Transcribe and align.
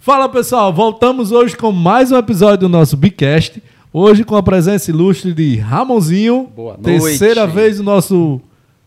Fala 0.00 0.28
pessoal, 0.28 0.72
voltamos 0.72 1.30
hoje 1.30 1.56
com 1.56 1.70
mais 1.72 2.10
um 2.10 2.16
episódio 2.16 2.60
do 2.60 2.68
nosso 2.68 2.96
Bicast. 2.96 3.62
Hoje 3.92 4.24
com 4.24 4.34
a 4.36 4.42
presença 4.42 4.90
ilustre 4.90 5.32
de 5.34 5.56
Ramonzinho. 5.56 6.48
Boa 6.56 6.72
noite. 6.74 6.84
Terceira 6.84 7.46
vez 7.46 7.78
no 7.78 7.84
nosso 7.84 8.40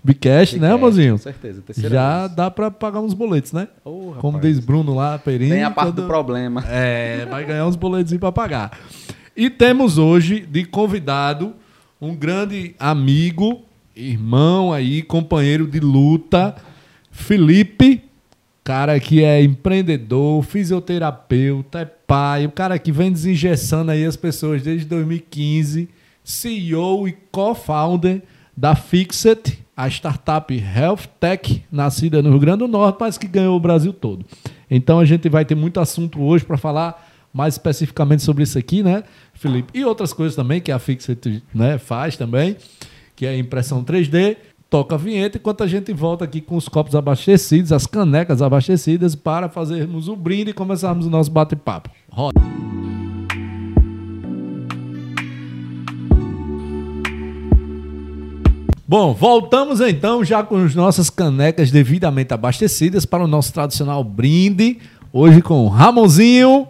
Bicast, 0.04 0.58
né, 0.58 0.70
Ramonzinho? 0.70 1.14
Com 1.14 1.18
certeza, 1.20 1.62
terceira 1.62 1.90
Já 1.96 2.20
vez. 2.22 2.36
dá 2.36 2.50
pra 2.50 2.72
pagar 2.72 3.00
uns 3.00 3.14
boletos, 3.14 3.52
né? 3.52 3.68
Ô, 3.86 4.14
Como 4.20 4.40
diz 4.40 4.58
Bruno 4.60 4.96
lá, 4.96 5.20
Perinho. 5.20 5.52
Tem 5.54 5.64
a 5.64 5.70
parte 5.70 5.94
todo- 5.94 6.02
do 6.02 6.08
problema. 6.08 6.64
É, 6.68 7.28
vai 7.30 7.46
ganhar 7.46 7.68
uns 7.68 7.76
boletos 7.76 8.16
para 8.18 8.32
pagar. 8.32 8.72
E 9.38 9.50
temos 9.50 9.98
hoje 10.00 10.40
de 10.50 10.66
convidado 10.66 11.54
um 12.02 12.16
grande 12.16 12.76
amigo, 12.80 13.62
irmão 13.96 14.74
aí, 14.74 15.02
companheiro 15.04 15.68
de 15.68 15.80
luta, 15.80 16.56
Felipe, 17.12 18.02
cara 18.64 19.00
que 19.00 19.24
é 19.24 19.44
empreendedor, 19.44 20.42
fisioterapeuta, 20.44 21.80
é 21.80 21.86
pai, 21.86 22.46
o 22.46 22.52
cara 22.52 22.80
que 22.80 22.92
vem 22.92 23.12
desengessando 23.12 23.92
aí 23.92 24.06
as 24.06 24.16
pessoas 24.16 24.62
desde 24.62 24.86
2015, 24.86 25.90
CEO 26.24 27.08
e 27.08 27.12
co-founder 27.32 28.22
da 28.56 28.76
Fixit, 28.76 29.60
a 29.76 29.88
startup 29.90 30.54
Health 30.54 31.08
Tech, 31.20 31.64
nascida 31.72 32.22
no 32.22 32.30
Rio 32.30 32.40
Grande 32.40 32.60
do 32.60 32.68
Norte, 32.68 32.98
mas 33.00 33.18
que 33.18 33.28
ganhou 33.28 33.58
o 33.58 33.60
Brasil 33.60 33.92
todo. 33.92 34.26
Então 34.70 35.00
a 35.00 35.06
gente 35.06 35.28
vai 35.28 35.44
ter 35.44 35.56
muito 35.56 35.80
assunto 35.80 36.22
hoje 36.22 36.46
para 36.46 36.58
falar 36.58 37.12
mais 37.34 37.56
especificamente 37.56 38.22
sobre 38.22 38.44
isso 38.44 38.58
aqui, 38.58 38.84
né, 38.84 39.04
Felipe? 39.34 39.78
E 39.78 39.84
outras 39.84 40.14
coisas 40.14 40.36
também 40.36 40.62
que 40.62 40.72
a 40.72 40.78
Fixit 40.78 41.44
né, 41.54 41.80
faz 41.80 42.16
também, 42.16 42.56
que 43.16 43.26
é 43.26 43.38
impressão 43.38 43.84
3D. 43.84 44.38
Toca 44.74 44.96
a 44.96 44.98
vinheta 44.98 45.38
enquanto 45.38 45.64
a 45.64 45.68
gente 45.68 45.94
volta 45.94 46.26
aqui 46.26 46.42
com 46.42 46.56
os 46.56 46.68
copos 46.68 46.96
abastecidos, 46.96 47.72
as 47.72 47.86
canecas 47.86 48.42
abastecidas, 48.42 49.14
para 49.14 49.48
fazermos 49.48 50.08
o 50.08 50.16
brinde 50.16 50.50
e 50.50 50.54
começarmos 50.54 51.06
o 51.06 51.12
nosso 51.12 51.30
bate-papo. 51.30 51.92
Roda. 52.10 52.42
Bom, 58.88 59.14
voltamos 59.14 59.80
então 59.80 60.26
já 60.26 60.42
com 60.42 60.66
as 60.66 60.74
nossas 60.74 61.08
canecas 61.08 61.70
devidamente 61.70 62.34
abastecidas 62.34 63.06
para 63.06 63.24
o 63.24 63.28
nosso 63.28 63.54
tradicional 63.54 64.04
brinde. 64.04 64.80
Hoje 65.14 65.40
com 65.44 65.68
Ramonzinho 65.68 66.68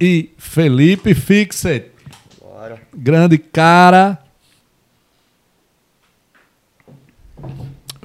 e 0.00 0.30
Felipe 0.38 1.12
Fixet. 1.12 1.90
Bora. 2.40 2.80
Grande 2.96 3.36
cara. 3.36 4.18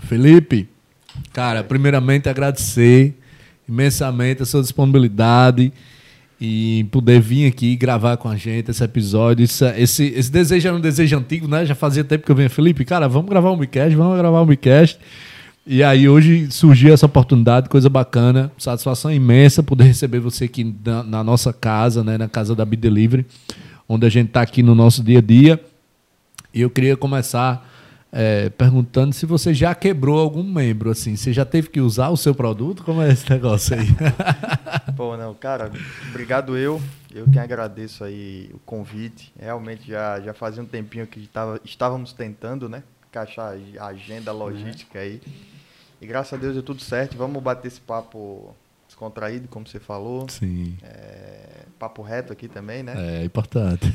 Felipe, 0.07 0.67
cara, 1.31 1.63
primeiramente 1.63 2.29
agradecer 2.29 3.13
imensamente 3.67 4.43
a 4.43 4.45
sua 4.45 4.61
disponibilidade 4.61 5.71
e 6.39 6.85
poder 6.91 7.21
vir 7.21 7.47
aqui 7.47 7.75
gravar 7.75 8.17
com 8.17 8.27
a 8.27 8.35
gente 8.35 8.69
esse 8.69 8.83
episódio. 8.83 9.43
Isso- 9.43 9.65
esse, 9.65 10.05
esse 10.07 10.31
desejo 10.31 10.67
era 10.67 10.75
um 10.75 10.81
desejo 10.81 11.17
antigo, 11.17 11.47
né? 11.47 11.65
Já 11.65 11.73
fazia 11.75 12.03
tempo 12.03 12.25
que 12.25 12.31
eu 12.31 12.35
venho, 12.35 12.49
Felipe, 12.49 12.83
cara, 12.83 13.07
vamos 13.07 13.29
gravar 13.29 13.51
um 13.51 13.57
Bicast, 13.57 13.95
vamos 13.95 14.17
gravar 14.17 14.41
um 14.41 14.45
Bicast. 14.45 14.99
E 15.65 15.81
aí 15.81 16.09
hoje 16.09 16.51
surgiu 16.51 16.93
essa 16.93 17.05
oportunidade, 17.05 17.69
coisa 17.69 17.89
bacana, 17.89 18.51
satisfação 18.57 19.09
imensa 19.09 19.63
poder 19.63 19.85
receber 19.85 20.19
você 20.19 20.43
aqui 20.43 20.75
na, 20.85 21.03
na 21.03 21.23
nossa 21.23 21.53
casa, 21.53 22.03
né, 22.03 22.17
na 22.17 22.27
casa 22.27 22.53
da 22.53 22.65
Be 22.65 22.75
Delivery, 22.75 23.25
onde 23.87 24.05
a 24.05 24.09
gente 24.09 24.27
está 24.27 24.41
aqui 24.41 24.61
no 24.61 24.75
nosso 24.75 25.01
dia 25.01 25.19
a 25.19 25.21
dia. 25.21 25.63
E 26.53 26.59
eu 26.59 26.69
queria 26.69 26.97
começar 26.97 27.65
é, 28.15 28.49
perguntando 28.51 29.11
se 29.11 29.25
você 29.25 29.55
já 29.55 29.73
quebrou 29.73 30.19
algum 30.19 30.43
membro, 30.43 30.91
assim, 30.91 31.15
você 31.15 31.33
já 31.33 31.43
teve 31.43 31.69
que 31.69 31.81
usar 31.81 32.09
o 32.09 32.17
seu 32.17 32.35
produto? 32.35 32.83
Como 32.83 33.01
é 33.01 33.11
esse 33.11 33.27
negócio 33.27 33.75
aí? 33.75 33.87
Pô, 34.95 35.17
não, 35.17 35.33
cara, 35.33 35.71
obrigado 36.09 36.55
eu. 36.55 36.79
Eu 37.13 37.29
que 37.29 37.39
agradeço 37.39 38.03
aí 38.03 38.51
o 38.53 38.59
convite. 38.59 39.33
Realmente 39.39 39.87
já, 39.87 40.19
já 40.21 40.33
fazia 40.33 40.61
um 40.61 40.65
tempinho 40.65 41.07
que 41.07 41.27
tava, 41.27 41.59
estávamos 41.65 42.13
tentando, 42.13 42.69
né? 42.69 42.83
Encaixar 43.09 43.55
a 43.79 43.85
agenda 43.87 44.31
logística 44.31 44.99
aí. 44.99 45.19
E 46.01 46.05
graças 46.05 46.33
a 46.33 46.37
Deus 46.37 46.53
deu 46.53 46.63
tudo 46.63 46.81
certo. 46.81 47.17
Vamos 47.17 47.41
bater 47.41 47.67
esse 47.67 47.81
papo 47.81 48.55
descontraído, 48.87 49.47
como 49.47 49.67
você 49.67 49.79
falou. 49.79 50.27
Sim, 50.29 50.77
É, 50.83 51.65
papo 51.79 52.01
reto 52.01 52.31
aqui 52.31 52.47
também, 52.47 52.83
né? 52.83 53.21
é 53.21 53.25
importante. 53.25 53.91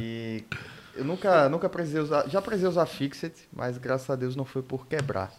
E 0.00 0.44
eu 0.98 1.04
nunca, 1.04 1.48
nunca 1.48 1.68
precisei 1.68 2.00
usar. 2.00 2.28
Já 2.28 2.42
precisei 2.42 2.68
usar 2.68 2.86
Fixit, 2.86 3.48
mas 3.52 3.78
graças 3.78 4.08
a 4.10 4.16
Deus 4.16 4.34
não 4.36 4.44
foi 4.44 4.62
por 4.62 4.86
quebrar. 4.86 5.32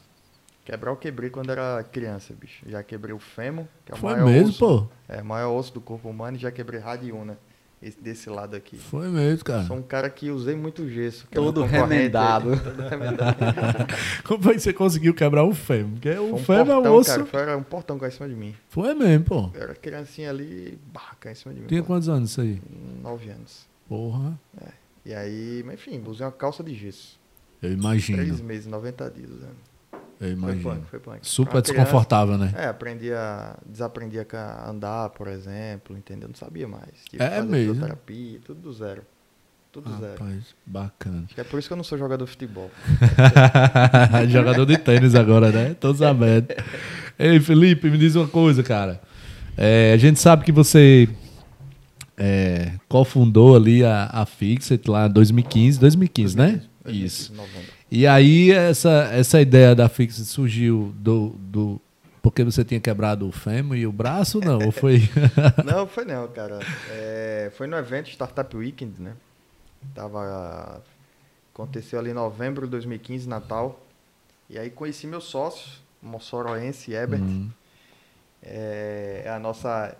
Quebrar 0.65 0.91
eu 0.91 0.95
quebrei 0.97 1.29
quando 1.29 1.51
era 1.51 1.83
criança, 1.91 2.33
bicho. 2.33 2.63
Já 2.67 2.83
quebrei 2.83 3.13
o 3.13 3.19
fêmur, 3.19 3.65
que 3.85 3.91
é 3.91 3.95
o 3.95 3.97
Foi 3.97 4.13
maior 4.13 4.25
mesmo, 4.25 4.49
osso. 4.49 4.59
pô? 4.59 4.87
É, 5.07 5.21
o 5.21 5.25
maior 5.25 5.51
osso 5.57 5.73
do 5.73 5.81
corpo 5.81 6.07
humano 6.09 6.37
e 6.37 6.39
já 6.39 6.51
quebrei 6.51 6.79
radiuna. 6.79 7.37
Esse, 7.81 7.97
desse 8.01 8.29
lado 8.29 8.57
aqui. 8.57 8.77
Foi 8.77 9.07
mesmo, 9.07 9.45
cara. 9.45 9.63
Sou 9.63 9.77
um 9.77 9.81
cara 9.81 10.09
que 10.09 10.29
usei 10.29 10.53
muito 10.53 10.87
gesso. 10.89 11.25
que 11.27 11.37
é 11.37 11.41
Todo 11.41 11.63
remendado. 11.63 12.49
Todo 12.59 12.81
remendado. 12.89 13.37
Como 14.27 14.43
foi 14.43 14.55
que 14.55 14.59
você 14.59 14.73
conseguiu 14.73 15.13
quebrar 15.13 15.45
o 15.45 15.53
fêmur? 15.53 15.93
Porque 15.93 16.11
Foi 16.13 16.19
o 16.29 16.35
um 16.35 16.37
fêmur 16.39 16.61
é 16.71 16.73
portão, 16.73 16.95
osso. 16.95 17.09
cara. 17.09 17.25
Foi 17.25 17.39
era 17.41 17.57
um 17.57 17.63
portão 17.63 17.97
caiu 17.97 18.09
em 18.09 18.11
cima 18.11 18.27
de 18.27 18.35
mim. 18.35 18.53
Foi 18.67 18.93
mesmo, 18.93 19.23
pô. 19.23 19.49
Eu 19.53 19.61
era 19.61 19.75
criancinha 19.75 20.29
ali, 20.29 20.77
barra, 20.91 21.15
caiu 21.21 21.31
em 21.31 21.35
cima 21.35 21.53
de 21.53 21.61
mim. 21.61 21.67
Tinha 21.67 21.81
pô. 21.81 21.87
quantos 21.87 22.09
anos 22.09 22.31
isso 22.31 22.41
aí? 22.41 22.61
Nove 23.01 23.29
anos. 23.29 23.65
Porra, 23.87 24.37
E 25.05 25.13
aí, 25.13 25.63
mas 25.65 25.75
enfim, 25.75 26.01
usei 26.05 26.25
uma 26.25 26.31
calça 26.31 26.63
de 26.63 26.73
gesso. 26.75 27.19
eu 27.61 27.69
Três 27.69 27.79
imagino. 27.79 28.43
meses, 28.43 28.67
90 28.67 29.09
dias 29.11 29.29
usando. 29.31 29.69
Eu 29.93 29.99
Foi 30.19 30.31
imagino. 30.31 30.61
punk, 30.63 30.85
foi 30.89 30.99
punk. 30.99 31.19
Super 31.21 31.49
criança- 31.61 31.71
desconfortável, 31.73 32.37
né? 32.37 32.53
É, 32.57 32.65
aprendi 32.65 33.13
a. 33.13 33.57
Desaprendi 33.65 34.19
a 34.19 34.69
andar, 34.69 35.09
por 35.11 35.27
exemplo, 35.29 35.97
entendeu? 35.97 36.27
Não 36.27 36.35
sabia 36.35 36.67
mais. 36.67 36.89
Tive 37.09 37.23
É 37.23 37.41
mesmo? 37.41 37.73
fisioterapia, 37.73 38.39
tudo 38.45 38.59
do 38.59 38.73
zero. 38.73 39.01
Tudo 39.71 39.89
zero. 39.97 40.19
Rapaz, 40.19 40.55
bacana. 40.65 41.23
Acho 41.25 41.35
que 41.35 41.39
é 41.41 41.43
por 41.43 41.57
isso 41.59 41.69
que 41.69 41.73
eu 41.73 41.77
não 41.77 41.83
sou 41.83 41.97
jogador 41.97 42.25
de 42.25 42.31
futebol. 42.31 42.69
Jogador 44.29 44.65
de 44.65 44.77
tênis 44.77 45.15
agora, 45.15 45.51
né? 45.51 45.75
Tô 45.79 45.93
sabendo. 45.93 46.47
Ei, 47.17 47.39
Felipe, 47.39 47.89
me 47.89 47.97
diz 47.97 48.15
uma 48.15 48.27
coisa, 48.27 48.63
cara. 48.63 48.99
É, 49.57 49.93
a 49.93 49.97
gente 49.97 50.19
sabe 50.19 50.43
que 50.43 50.51
você 50.51 51.07
é, 52.19 52.73
cofundou 52.89 53.55
ali 53.55 53.83
a, 53.83 54.09
a 54.11 54.25
Fixit 54.25 54.89
lá 54.89 55.07
em 55.07 55.11
2015, 55.11 55.79
2015, 55.79 56.37
né? 56.37 56.61
2015, 56.83 57.05
Isso. 57.05 57.33
E 57.89 58.05
aí 58.05 58.51
essa, 58.51 59.09
essa 59.11 59.41
ideia 59.41 59.73
da 59.73 59.87
Fixit 59.87 60.25
surgiu 60.27 60.93
do, 60.97 61.29
do 61.39 61.81
porque 62.21 62.43
você 62.43 62.63
tinha 62.65 62.79
quebrado 62.81 63.27
o 63.27 63.31
fêmur 63.31 63.77
e 63.77 63.87
o 63.87 63.91
braço, 63.91 64.39
não? 64.41 64.59
Ou 64.65 64.71
foi? 64.71 65.09
Não, 65.65 65.87
foi 65.87 66.03
não, 66.03 66.27
cara. 66.27 66.59
É, 66.91 67.49
foi 67.55 67.65
no 67.65 67.77
evento 67.77 68.09
Startup 68.09 68.55
Weekend, 68.55 69.01
né? 69.01 69.13
Tava. 69.95 70.83
Aconteceu 71.53 71.97
ali 71.97 72.11
em 72.11 72.13
novembro 72.13 72.65
de 72.65 72.71
2015, 72.71 73.27
Natal. 73.27 73.79
E 74.49 74.59
aí 74.59 74.69
conheci 74.69 75.07
meu 75.07 75.21
sócio, 75.21 75.79
moçoroense, 76.01 76.93
Ebert. 76.93 77.21
Hum, 77.21 77.49
É, 78.43 79.25
a 79.33 79.39
nossa. 79.39 79.95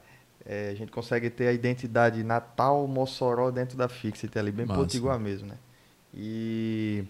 É, 0.52 0.72
a 0.72 0.74
gente 0.74 0.92
consegue 0.92 1.30
ter 1.30 1.48
a 1.48 1.54
identidade 1.54 2.24
Natal 2.24 2.88
Mossoró 2.88 3.52
dentro 3.52 3.78
da 3.78 3.88
Fixit 3.88 4.36
ali, 4.40 4.52
bem 4.52 4.66
Massa. 4.66 4.80
potiguar 4.80 5.20
mesmo, 5.20 5.48
né? 5.48 5.54
E, 6.12 7.04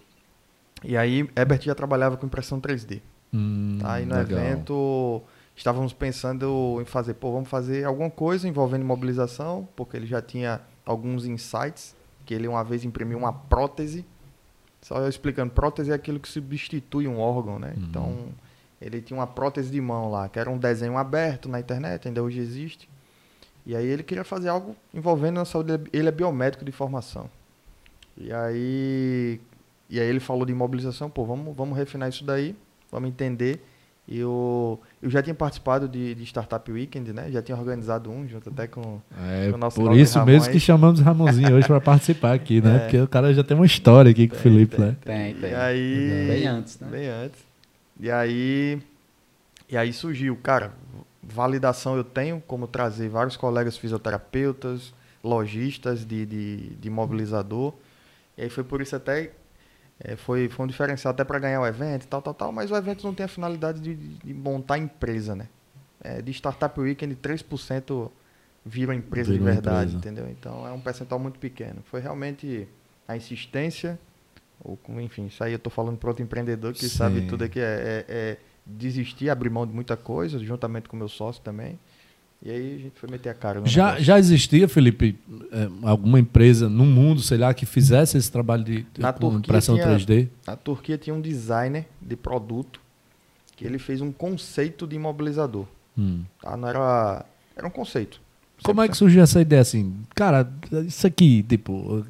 e 0.84 0.94
aí, 0.94 1.26
Herbert 1.34 1.62
já 1.62 1.74
trabalhava 1.74 2.18
com 2.18 2.26
impressão 2.26 2.60
3D. 2.60 3.00
hum, 3.32 3.78
Tá? 3.80 3.98
E 3.98 4.04
no 4.04 4.14
legal. 4.14 4.38
evento 4.38 5.22
estávamos 5.56 5.94
pensando 5.94 6.78
em 6.82 6.84
fazer, 6.84 7.14
pô, 7.14 7.32
vamos 7.32 7.48
fazer 7.48 7.84
alguma 7.84 8.10
coisa 8.10 8.46
envolvendo 8.46 8.84
mobilização, 8.84 9.66
porque 9.74 9.96
ele 9.96 10.06
já 10.06 10.20
tinha 10.20 10.60
alguns 10.84 11.24
insights, 11.24 11.96
que 12.26 12.34
ele 12.34 12.46
uma 12.46 12.62
vez 12.62 12.84
imprimiu 12.84 13.16
uma 13.16 13.32
prótese. 13.32 14.04
Só 14.82 14.98
eu 14.98 15.08
explicando, 15.08 15.50
prótese 15.50 15.92
é 15.92 15.94
aquilo 15.94 16.20
que 16.20 16.28
substitui 16.28 17.08
um 17.08 17.18
órgão, 17.18 17.58
né? 17.58 17.72
Uhum. 17.74 17.84
Então, 17.84 18.18
ele 18.82 19.00
tinha 19.00 19.18
uma 19.18 19.26
prótese 19.26 19.70
de 19.70 19.80
mão 19.80 20.10
lá, 20.10 20.28
que 20.28 20.38
era 20.38 20.50
um 20.50 20.58
desenho 20.58 20.98
aberto 20.98 21.48
na 21.48 21.58
internet, 21.58 22.06
ainda 22.06 22.22
hoje 22.22 22.38
existe. 22.38 22.86
E 23.66 23.76
aí 23.76 23.86
ele 23.86 24.02
queria 24.02 24.24
fazer 24.24 24.48
algo 24.48 24.74
envolvendo 24.92 25.40
a 25.40 25.44
saúde, 25.44 25.78
ele 25.92 26.08
é 26.08 26.12
biomédico 26.12 26.64
de 26.64 26.72
formação. 26.72 27.28
E 28.16 28.32
aí, 28.32 29.40
e 29.88 30.00
aí 30.00 30.06
ele 30.06 30.20
falou 30.20 30.44
de 30.44 30.52
imobilização, 30.52 31.08
pô, 31.08 31.24
vamos, 31.24 31.54
vamos 31.56 31.76
refinar 31.76 32.08
isso 32.08 32.24
daí, 32.24 32.54
vamos 32.90 33.08
entender. 33.08 33.64
E 34.08 34.18
eu, 34.18 34.80
eu 35.00 35.08
já 35.08 35.22
tinha 35.22 35.34
participado 35.34 35.88
de, 35.88 36.16
de 36.16 36.24
Startup 36.24 36.72
Weekend, 36.72 37.12
né? 37.12 37.30
Já 37.30 37.40
tinha 37.40 37.56
organizado 37.56 38.10
um, 38.10 38.26
junto 38.26 38.48
até 38.48 38.66
com... 38.66 39.00
É, 39.16 39.52
o 39.54 39.56
nosso 39.56 39.80
por 39.80 39.96
isso 39.96 40.18
Ramon 40.18 40.32
mesmo 40.32 40.46
aí. 40.48 40.52
que 40.52 40.58
chamamos 40.58 40.98
o 40.98 41.04
Ramonzinho 41.04 41.54
hoje 41.54 41.66
para 41.68 41.80
participar 41.80 42.32
aqui, 42.34 42.60
né? 42.60 42.74
É. 42.76 42.78
Porque 42.80 43.00
o 43.00 43.06
cara 43.06 43.32
já 43.32 43.44
tem 43.44 43.56
uma 43.56 43.66
história 43.66 44.10
aqui 44.10 44.26
com 44.26 44.34
o 44.34 44.38
Felipe, 44.38 44.80
né? 44.80 44.96
Tem, 45.04 45.34
tem. 45.34 45.50
E 45.52 45.54
aí... 45.54 46.26
Bem 46.28 46.46
antes, 46.46 46.80
né? 46.80 46.88
Bem 46.90 47.06
antes. 47.08 47.38
E 48.00 48.10
aí, 48.10 48.80
e 49.68 49.76
aí 49.76 49.92
surgiu, 49.92 50.36
cara, 50.42 50.72
validação 51.30 51.96
eu 51.96 52.04
tenho, 52.04 52.42
como 52.46 52.66
trazer 52.66 53.08
vários 53.08 53.36
colegas 53.36 53.76
fisioterapeutas, 53.76 54.92
lojistas 55.22 56.04
de, 56.04 56.26
de, 56.26 56.56
de 56.70 56.90
mobilizador. 56.90 57.74
E 58.36 58.42
aí 58.42 58.50
foi 58.50 58.64
por 58.64 58.80
isso 58.80 58.96
até, 58.96 59.30
eh, 60.00 60.16
foi, 60.16 60.48
foi 60.48 60.64
um 60.64 60.68
diferencial 60.68 61.12
até 61.12 61.24
para 61.24 61.38
ganhar 61.38 61.60
o 61.60 61.66
evento 61.66 62.04
e 62.04 62.06
tal, 62.08 62.20
tal, 62.22 62.34
tal, 62.34 62.52
mas 62.52 62.70
o 62.70 62.76
evento 62.76 63.04
não 63.04 63.14
tem 63.14 63.24
a 63.24 63.28
finalidade 63.28 63.80
de, 63.80 63.94
de 63.94 64.34
montar 64.34 64.78
empresa, 64.78 65.34
né? 65.34 65.48
É, 66.02 66.22
de 66.22 66.30
Startup 66.32 66.78
Weekend, 66.80 67.14
3% 67.16 68.10
viram 68.64 68.94
empresa 68.94 69.32
Viram 69.32 69.44
de 69.44 69.50
verdade, 69.52 69.90
empresa. 69.96 69.96
entendeu? 69.98 70.28
Então 70.30 70.66
é 70.66 70.72
um 70.72 70.80
percentual 70.80 71.18
muito 71.20 71.38
pequeno. 71.38 71.82
Foi 71.90 72.00
realmente 72.00 72.66
a 73.06 73.16
insistência, 73.16 73.98
ou 74.62 74.76
com- 74.78 74.98
enfim, 75.00 75.26
isso 75.26 75.44
aí 75.44 75.52
eu 75.52 75.58
tô 75.58 75.68
falando 75.68 75.98
para 75.98 76.08
outro 76.08 76.22
empreendedor 76.22 76.72
que 76.72 76.88
Sim. 76.88 76.96
sabe 76.96 77.20
tudo 77.22 77.44
aqui, 77.44 77.60
é, 77.60 78.04
é- 78.08 78.38
é 78.66 78.72
desistir, 78.78 79.30
abrir 79.30 79.50
mão 79.50 79.66
de 79.66 79.72
muita 79.72 79.96
coisa, 79.96 80.38
juntamente 80.38 80.88
com 80.88 80.96
o 80.96 80.98
meu 80.98 81.08
sócio 81.08 81.42
também. 81.42 81.78
E 82.42 82.50
aí 82.50 82.74
a 82.76 82.78
gente 82.78 82.92
foi 82.98 83.10
meter 83.10 83.28
a 83.28 83.34
cara 83.34 83.60
Já, 83.66 83.84
negócio. 83.86 84.04
já 84.04 84.18
existia, 84.18 84.66
Felipe, 84.66 85.18
é, 85.52 85.68
alguma 85.82 86.18
empresa 86.18 86.70
no 86.70 86.86
mundo, 86.86 87.20
sei 87.20 87.36
lá, 87.36 87.52
que 87.52 87.66
fizesse 87.66 88.16
esse 88.16 88.32
trabalho 88.32 88.64
de, 88.64 88.82
de 88.94 89.00
Na 89.00 89.12
Turquia 89.12 89.38
impressão 89.40 89.74
tinha- 89.74 89.86
3D? 89.86 90.28
A 90.46 90.56
Turquia 90.56 90.96
tinha 90.96 91.14
um 91.14 91.20
designer 91.20 91.86
de 92.00 92.16
produto 92.16 92.80
que 93.56 93.66
ele 93.66 93.78
fez 93.78 94.00
um 94.00 94.10
conceito 94.10 94.86
de 94.86 94.96
imobilizador. 94.96 95.66
Hum. 95.98 96.22
Tá? 96.40 96.56
Não 96.56 96.66
era, 96.66 97.26
era 97.54 97.66
um 97.66 97.70
conceito. 97.70 98.18
Como 98.62 98.80
é 98.80 98.88
que 98.88 98.96
surgiu 98.96 99.22
essa 99.22 99.40
ideia 99.40 99.60
assim? 99.60 99.94
Cara, 100.14 100.50
isso 100.86 101.06
aqui, 101.06 101.42
tipo, 101.42 102.04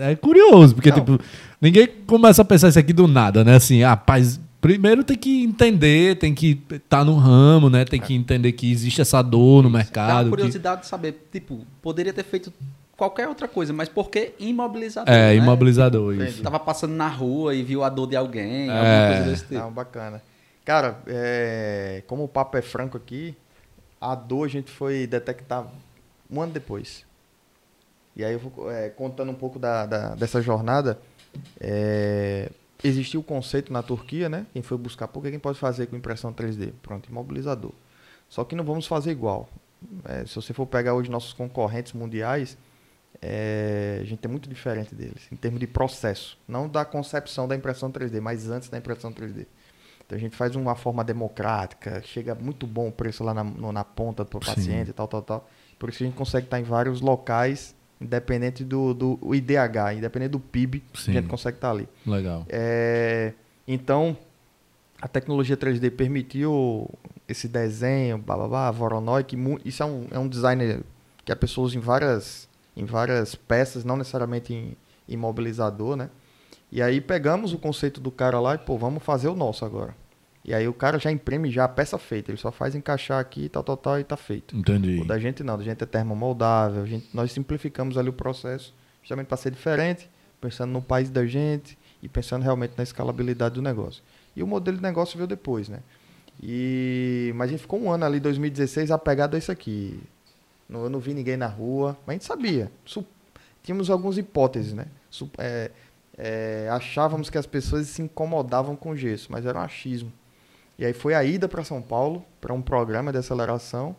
é 0.00 0.14
curioso, 0.16 0.74
porque, 0.74 0.90
Não. 0.90 0.98
tipo, 1.00 1.20
ninguém 1.60 1.86
começa 2.06 2.40
a 2.40 2.44
pensar 2.46 2.68
isso 2.68 2.78
aqui 2.78 2.92
do 2.94 3.06
nada, 3.06 3.42
né? 3.44 3.56
Assim, 3.56 3.82
ah, 3.82 3.90
rapaz, 3.90 4.38
primeiro 4.66 5.04
tem 5.04 5.16
que 5.16 5.44
entender, 5.44 6.16
tem 6.18 6.34
que 6.34 6.60
estar 6.70 7.04
no 7.04 7.14
ramo, 7.16 7.70
né? 7.70 7.84
Tem 7.84 8.00
que 8.00 8.14
entender 8.14 8.52
que 8.52 8.70
existe 8.70 9.00
essa 9.00 9.22
dor 9.22 9.62
no 9.62 9.64
Dá 9.64 9.68
uma 9.68 9.78
mercado. 9.78 10.24
que- 10.24 10.30
curiosidade 10.30 10.80
de 10.82 10.86
saber, 10.88 11.28
tipo, 11.32 11.64
poderia 11.80 12.12
ter 12.12 12.24
feito 12.24 12.52
qualquer 12.96 13.28
outra 13.28 13.46
coisa, 13.46 13.72
mas 13.72 13.88
por 13.88 14.10
que 14.10 14.32
imobilizador? 14.38 15.12
É, 15.14 15.28
né? 15.28 15.36
imobilizador, 15.36 16.14
Entendi. 16.14 16.30
isso. 16.30 16.42
Tava 16.42 16.58
passando 16.58 16.94
na 16.94 17.08
rua 17.08 17.54
e 17.54 17.62
viu 17.62 17.84
a 17.84 17.88
dor 17.88 18.08
de 18.08 18.16
alguém, 18.16 18.68
É. 18.68 18.72
alguma 18.72 19.14
coisa 19.16 19.30
desse 19.30 19.42
tipo. 19.42 19.54
Não, 19.54 19.70
bacana. 19.72 20.22
Cara, 20.64 20.98
é, 21.06 22.02
como 22.06 22.24
o 22.24 22.28
papo 22.28 22.56
é 22.56 22.62
franco 22.62 22.96
aqui, 22.96 23.36
a 24.00 24.14
dor 24.14 24.46
a 24.46 24.48
gente 24.48 24.70
foi 24.70 25.06
detectar 25.06 25.66
um 26.30 26.40
ano 26.40 26.52
depois. 26.52 27.04
E 28.16 28.24
aí 28.24 28.32
eu 28.32 28.38
vou 28.40 28.70
é, 28.70 28.88
contando 28.88 29.30
um 29.30 29.34
pouco 29.34 29.58
da, 29.58 29.86
da- 29.86 30.14
dessa 30.16 30.40
jornada. 30.42 30.98
É, 31.60 32.50
existiu 32.84 33.20
o 33.20 33.22
conceito 33.22 33.72
na 33.72 33.82
Turquia, 33.82 34.28
né? 34.28 34.46
Quem 34.52 34.62
foi 34.62 34.76
buscar, 34.78 35.08
por 35.08 35.22
que 35.22 35.30
quem 35.30 35.38
pode 35.38 35.58
fazer 35.58 35.86
com 35.86 35.96
impressão 35.96 36.32
3D? 36.32 36.72
Pronto, 36.82 37.08
imobilizador. 37.08 37.72
Só 38.28 38.44
que 38.44 38.54
não 38.56 38.64
vamos 38.64 38.86
fazer 38.86 39.10
igual. 39.12 39.48
É, 40.04 40.24
se 40.26 40.34
você 40.34 40.52
for 40.52 40.66
pegar 40.66 40.94
hoje 40.94 41.10
nossos 41.10 41.32
concorrentes 41.32 41.92
mundiais, 41.92 42.56
é, 43.22 43.98
a 44.00 44.04
gente 44.04 44.24
é 44.24 44.28
muito 44.28 44.48
diferente 44.48 44.94
deles, 44.94 45.28
em 45.30 45.36
termos 45.36 45.60
de 45.60 45.66
processo. 45.66 46.38
Não 46.46 46.68
da 46.68 46.84
concepção 46.84 47.46
da 47.46 47.54
impressão 47.54 47.90
3D, 47.90 48.20
mas 48.20 48.48
antes 48.50 48.68
da 48.68 48.78
impressão 48.78 49.12
3D. 49.12 49.46
Então 50.04 50.16
a 50.16 50.20
gente 50.20 50.36
faz 50.36 50.54
uma 50.56 50.74
forma 50.74 51.02
democrática, 51.04 52.02
chega 52.04 52.34
muito 52.34 52.66
bom 52.66 52.88
o 52.88 52.92
preço 52.92 53.22
lá 53.22 53.32
na, 53.34 53.44
no- 53.44 53.72
na 53.72 53.84
ponta 53.84 54.24
para 54.24 54.38
o 54.38 54.40
paciente 54.40 54.90
e 54.90 54.92
tal, 54.92 55.06
tal, 55.08 55.22
tal. 55.22 55.48
Por 55.78 55.88
isso 55.88 56.02
a 56.02 56.06
gente 56.06 56.16
consegue 56.16 56.46
estar 56.46 56.58
em 56.58 56.62
vários 56.64 57.00
locais, 57.00 57.74
independente 58.00 58.64
do, 58.64 58.92
do 58.92 59.34
IDH, 59.34 59.94
independente 59.96 60.30
do 60.30 60.40
PIB, 60.40 60.82
Sim. 60.94 61.12
a 61.12 61.14
gente 61.14 61.28
consegue 61.28 61.56
estar 61.56 61.70
ali. 61.70 61.88
Legal. 62.06 62.44
É, 62.48 63.32
então, 63.66 64.16
a 65.00 65.08
tecnologia 65.08 65.56
3D 65.56 65.90
permitiu 65.90 66.90
esse 67.28 67.48
desenho, 67.48 68.18
blá, 68.18 68.36
blá, 68.36 68.48
blá, 68.48 68.70
Voronoi, 68.70 69.24
que 69.24 69.36
isso 69.64 69.82
é 69.82 69.86
um, 69.86 70.06
é 70.10 70.18
um 70.18 70.28
design 70.28 70.80
que 71.24 71.32
a 71.32 71.36
pessoa 71.36 71.66
usa 71.66 71.76
em 71.76 71.80
várias, 71.80 72.48
em 72.76 72.84
várias 72.84 73.34
peças, 73.34 73.84
não 73.84 73.96
necessariamente 73.96 74.54
em 74.54 74.76
imobilizador, 75.08 75.96
né? 75.96 76.10
E 76.70 76.82
aí 76.82 77.00
pegamos 77.00 77.52
o 77.52 77.58
conceito 77.58 78.00
do 78.00 78.10
cara 78.10 78.40
lá 78.40 78.54
e, 78.54 78.58
pô, 78.58 78.76
vamos 78.76 79.02
fazer 79.02 79.28
o 79.28 79.36
nosso 79.36 79.64
agora. 79.64 79.94
E 80.46 80.54
aí 80.54 80.68
o 80.68 80.72
cara 80.72 80.96
já 80.98 81.10
imprime 81.10 81.50
já 81.50 81.64
a 81.64 81.68
peça 81.68 81.98
feita, 81.98 82.30
ele 82.30 82.38
só 82.38 82.52
faz 82.52 82.76
encaixar 82.76 83.18
aqui, 83.18 83.48
tal, 83.48 83.64
tal, 83.64 83.76
tal, 83.76 83.98
e 83.98 84.04
tá 84.04 84.16
feito. 84.16 84.56
Entendi. 84.56 85.00
O 85.00 85.04
da 85.04 85.18
gente 85.18 85.42
não, 85.42 85.58
da 85.58 85.64
gente 85.64 85.82
é 85.82 85.86
termomoldável, 85.86 86.82
a 86.82 86.86
gente, 86.86 87.08
nós 87.12 87.32
simplificamos 87.32 87.98
ali 87.98 88.08
o 88.10 88.12
processo, 88.12 88.72
justamente 89.02 89.26
para 89.26 89.36
ser 89.36 89.50
diferente, 89.50 90.08
pensando 90.40 90.70
no 90.70 90.80
país 90.80 91.10
da 91.10 91.26
gente 91.26 91.76
e 92.00 92.08
pensando 92.08 92.42
realmente 92.44 92.74
na 92.76 92.84
escalabilidade 92.84 93.56
do 93.56 93.62
negócio. 93.62 94.04
E 94.36 94.42
o 94.42 94.46
modelo 94.46 94.76
de 94.76 94.82
negócio 94.84 95.16
veio 95.16 95.26
depois, 95.26 95.68
né? 95.68 95.80
E, 96.42 97.32
mas 97.34 97.48
a 97.48 97.52
gente 97.52 97.60
ficou 97.62 97.80
um 97.80 97.90
ano 97.90 98.04
ali, 98.04 98.20
2016, 98.20 98.90
apegado 98.90 99.34
a 99.34 99.38
isso 99.38 99.50
aqui. 99.50 99.98
Não, 100.68 100.84
eu 100.84 100.90
não 100.90 101.00
vi 101.00 101.14
ninguém 101.14 101.36
na 101.36 101.46
rua, 101.46 101.96
mas 102.06 102.08
a 102.08 102.12
gente 102.12 102.24
sabia. 102.24 102.70
Su- 102.84 103.06
tínhamos 103.62 103.90
algumas 103.90 104.18
hipóteses, 104.18 104.72
né? 104.74 104.86
Su- 105.10 105.30
é, 105.38 105.70
é, 106.16 106.68
achávamos 106.70 107.30
que 107.30 107.38
as 107.38 107.46
pessoas 107.46 107.86
se 107.88 108.02
incomodavam 108.02 108.76
com 108.76 108.94
gesso, 108.94 109.28
mas 109.32 109.44
era 109.46 109.58
um 109.58 109.62
achismo. 109.62 110.12
E 110.78 110.84
aí 110.84 110.92
foi 110.92 111.14
a 111.14 111.24
ida 111.24 111.48
para 111.48 111.64
São 111.64 111.80
Paulo, 111.80 112.24
para 112.40 112.52
um 112.52 112.60
programa 112.60 113.10
de 113.10 113.18
aceleração, 113.18 113.96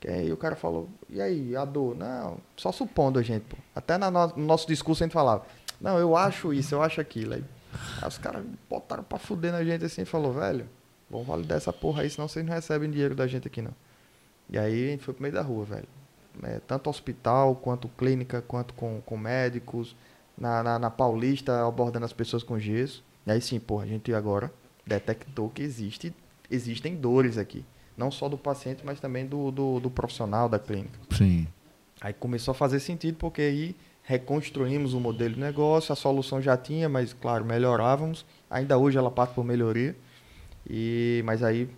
que 0.00 0.08
aí 0.08 0.32
o 0.32 0.36
cara 0.36 0.54
falou, 0.54 0.88
e 1.08 1.20
aí, 1.20 1.56
a 1.56 1.64
dor? 1.64 1.96
Não, 1.96 2.38
só 2.56 2.70
supondo 2.70 3.18
a 3.18 3.22
gente, 3.22 3.42
pô. 3.42 3.56
Até 3.74 3.98
no, 3.98 4.10
no 4.10 4.46
nosso 4.46 4.66
discurso 4.66 5.02
a 5.02 5.06
gente 5.06 5.12
falava, 5.12 5.44
não, 5.80 5.98
eu 5.98 6.16
acho 6.16 6.52
isso, 6.52 6.74
eu 6.74 6.82
acho 6.82 7.00
aquilo. 7.00 7.34
Aí, 7.34 7.44
aí 8.00 8.08
os 8.08 8.16
caras 8.16 8.44
botaram 8.70 9.02
pra 9.02 9.18
fuder 9.18 9.52
na 9.52 9.64
gente 9.64 9.84
assim 9.84 10.02
e 10.02 10.06
falou, 10.06 10.32
velho, 10.32 10.68
vamos 11.10 11.26
validar 11.26 11.58
essa 11.58 11.72
porra 11.72 12.02
aí, 12.02 12.10
senão 12.10 12.28
vocês 12.28 12.44
não 12.46 12.54
recebem 12.54 12.90
dinheiro 12.90 13.14
da 13.14 13.26
gente 13.26 13.48
aqui 13.48 13.60
não. 13.60 13.74
E 14.48 14.58
aí 14.58 14.88
a 14.88 14.90
gente 14.92 15.04
foi 15.04 15.12
pro 15.12 15.22
meio 15.22 15.34
da 15.34 15.42
rua, 15.42 15.64
velho. 15.64 15.88
É, 16.44 16.60
tanto 16.66 16.88
hospital, 16.88 17.56
quanto 17.56 17.88
clínica, 17.88 18.40
quanto 18.40 18.72
com, 18.74 19.00
com 19.04 19.16
médicos, 19.16 19.96
na, 20.36 20.62
na, 20.62 20.78
na 20.78 20.90
Paulista, 20.90 21.66
abordando 21.66 22.06
as 22.06 22.12
pessoas 22.12 22.44
com 22.44 22.58
gesso. 22.58 23.04
E 23.26 23.32
aí 23.32 23.40
sim, 23.40 23.58
porra, 23.58 23.82
a 23.82 23.86
gente 23.86 24.14
agora 24.14 24.50
detectou 24.88 25.50
que 25.50 25.62
existe, 25.62 26.12
existem 26.50 26.96
dores 26.96 27.38
aqui. 27.38 27.64
Não 27.96 28.10
só 28.10 28.28
do 28.28 28.38
paciente, 28.38 28.82
mas 28.84 29.00
também 29.00 29.26
do, 29.26 29.50
do, 29.50 29.80
do 29.80 29.90
profissional 29.90 30.48
da 30.48 30.58
clínica. 30.58 30.98
Sim. 31.10 31.46
Aí 32.00 32.12
começou 32.12 32.52
a 32.52 32.54
fazer 32.54 32.80
sentido, 32.80 33.16
porque 33.16 33.42
aí 33.42 33.76
reconstruímos 34.04 34.94
o 34.94 35.00
modelo 35.00 35.34
de 35.34 35.40
negócio, 35.40 35.92
a 35.92 35.96
solução 35.96 36.40
já 36.40 36.56
tinha, 36.56 36.88
mas 36.88 37.12
claro, 37.12 37.44
melhorávamos. 37.44 38.24
Ainda 38.48 38.78
hoje 38.78 38.96
ela 38.96 39.10
passa 39.10 39.32
por 39.32 39.44
melhoria. 39.44 39.94
E, 40.68 41.22
mas 41.24 41.42
aí 41.42 41.68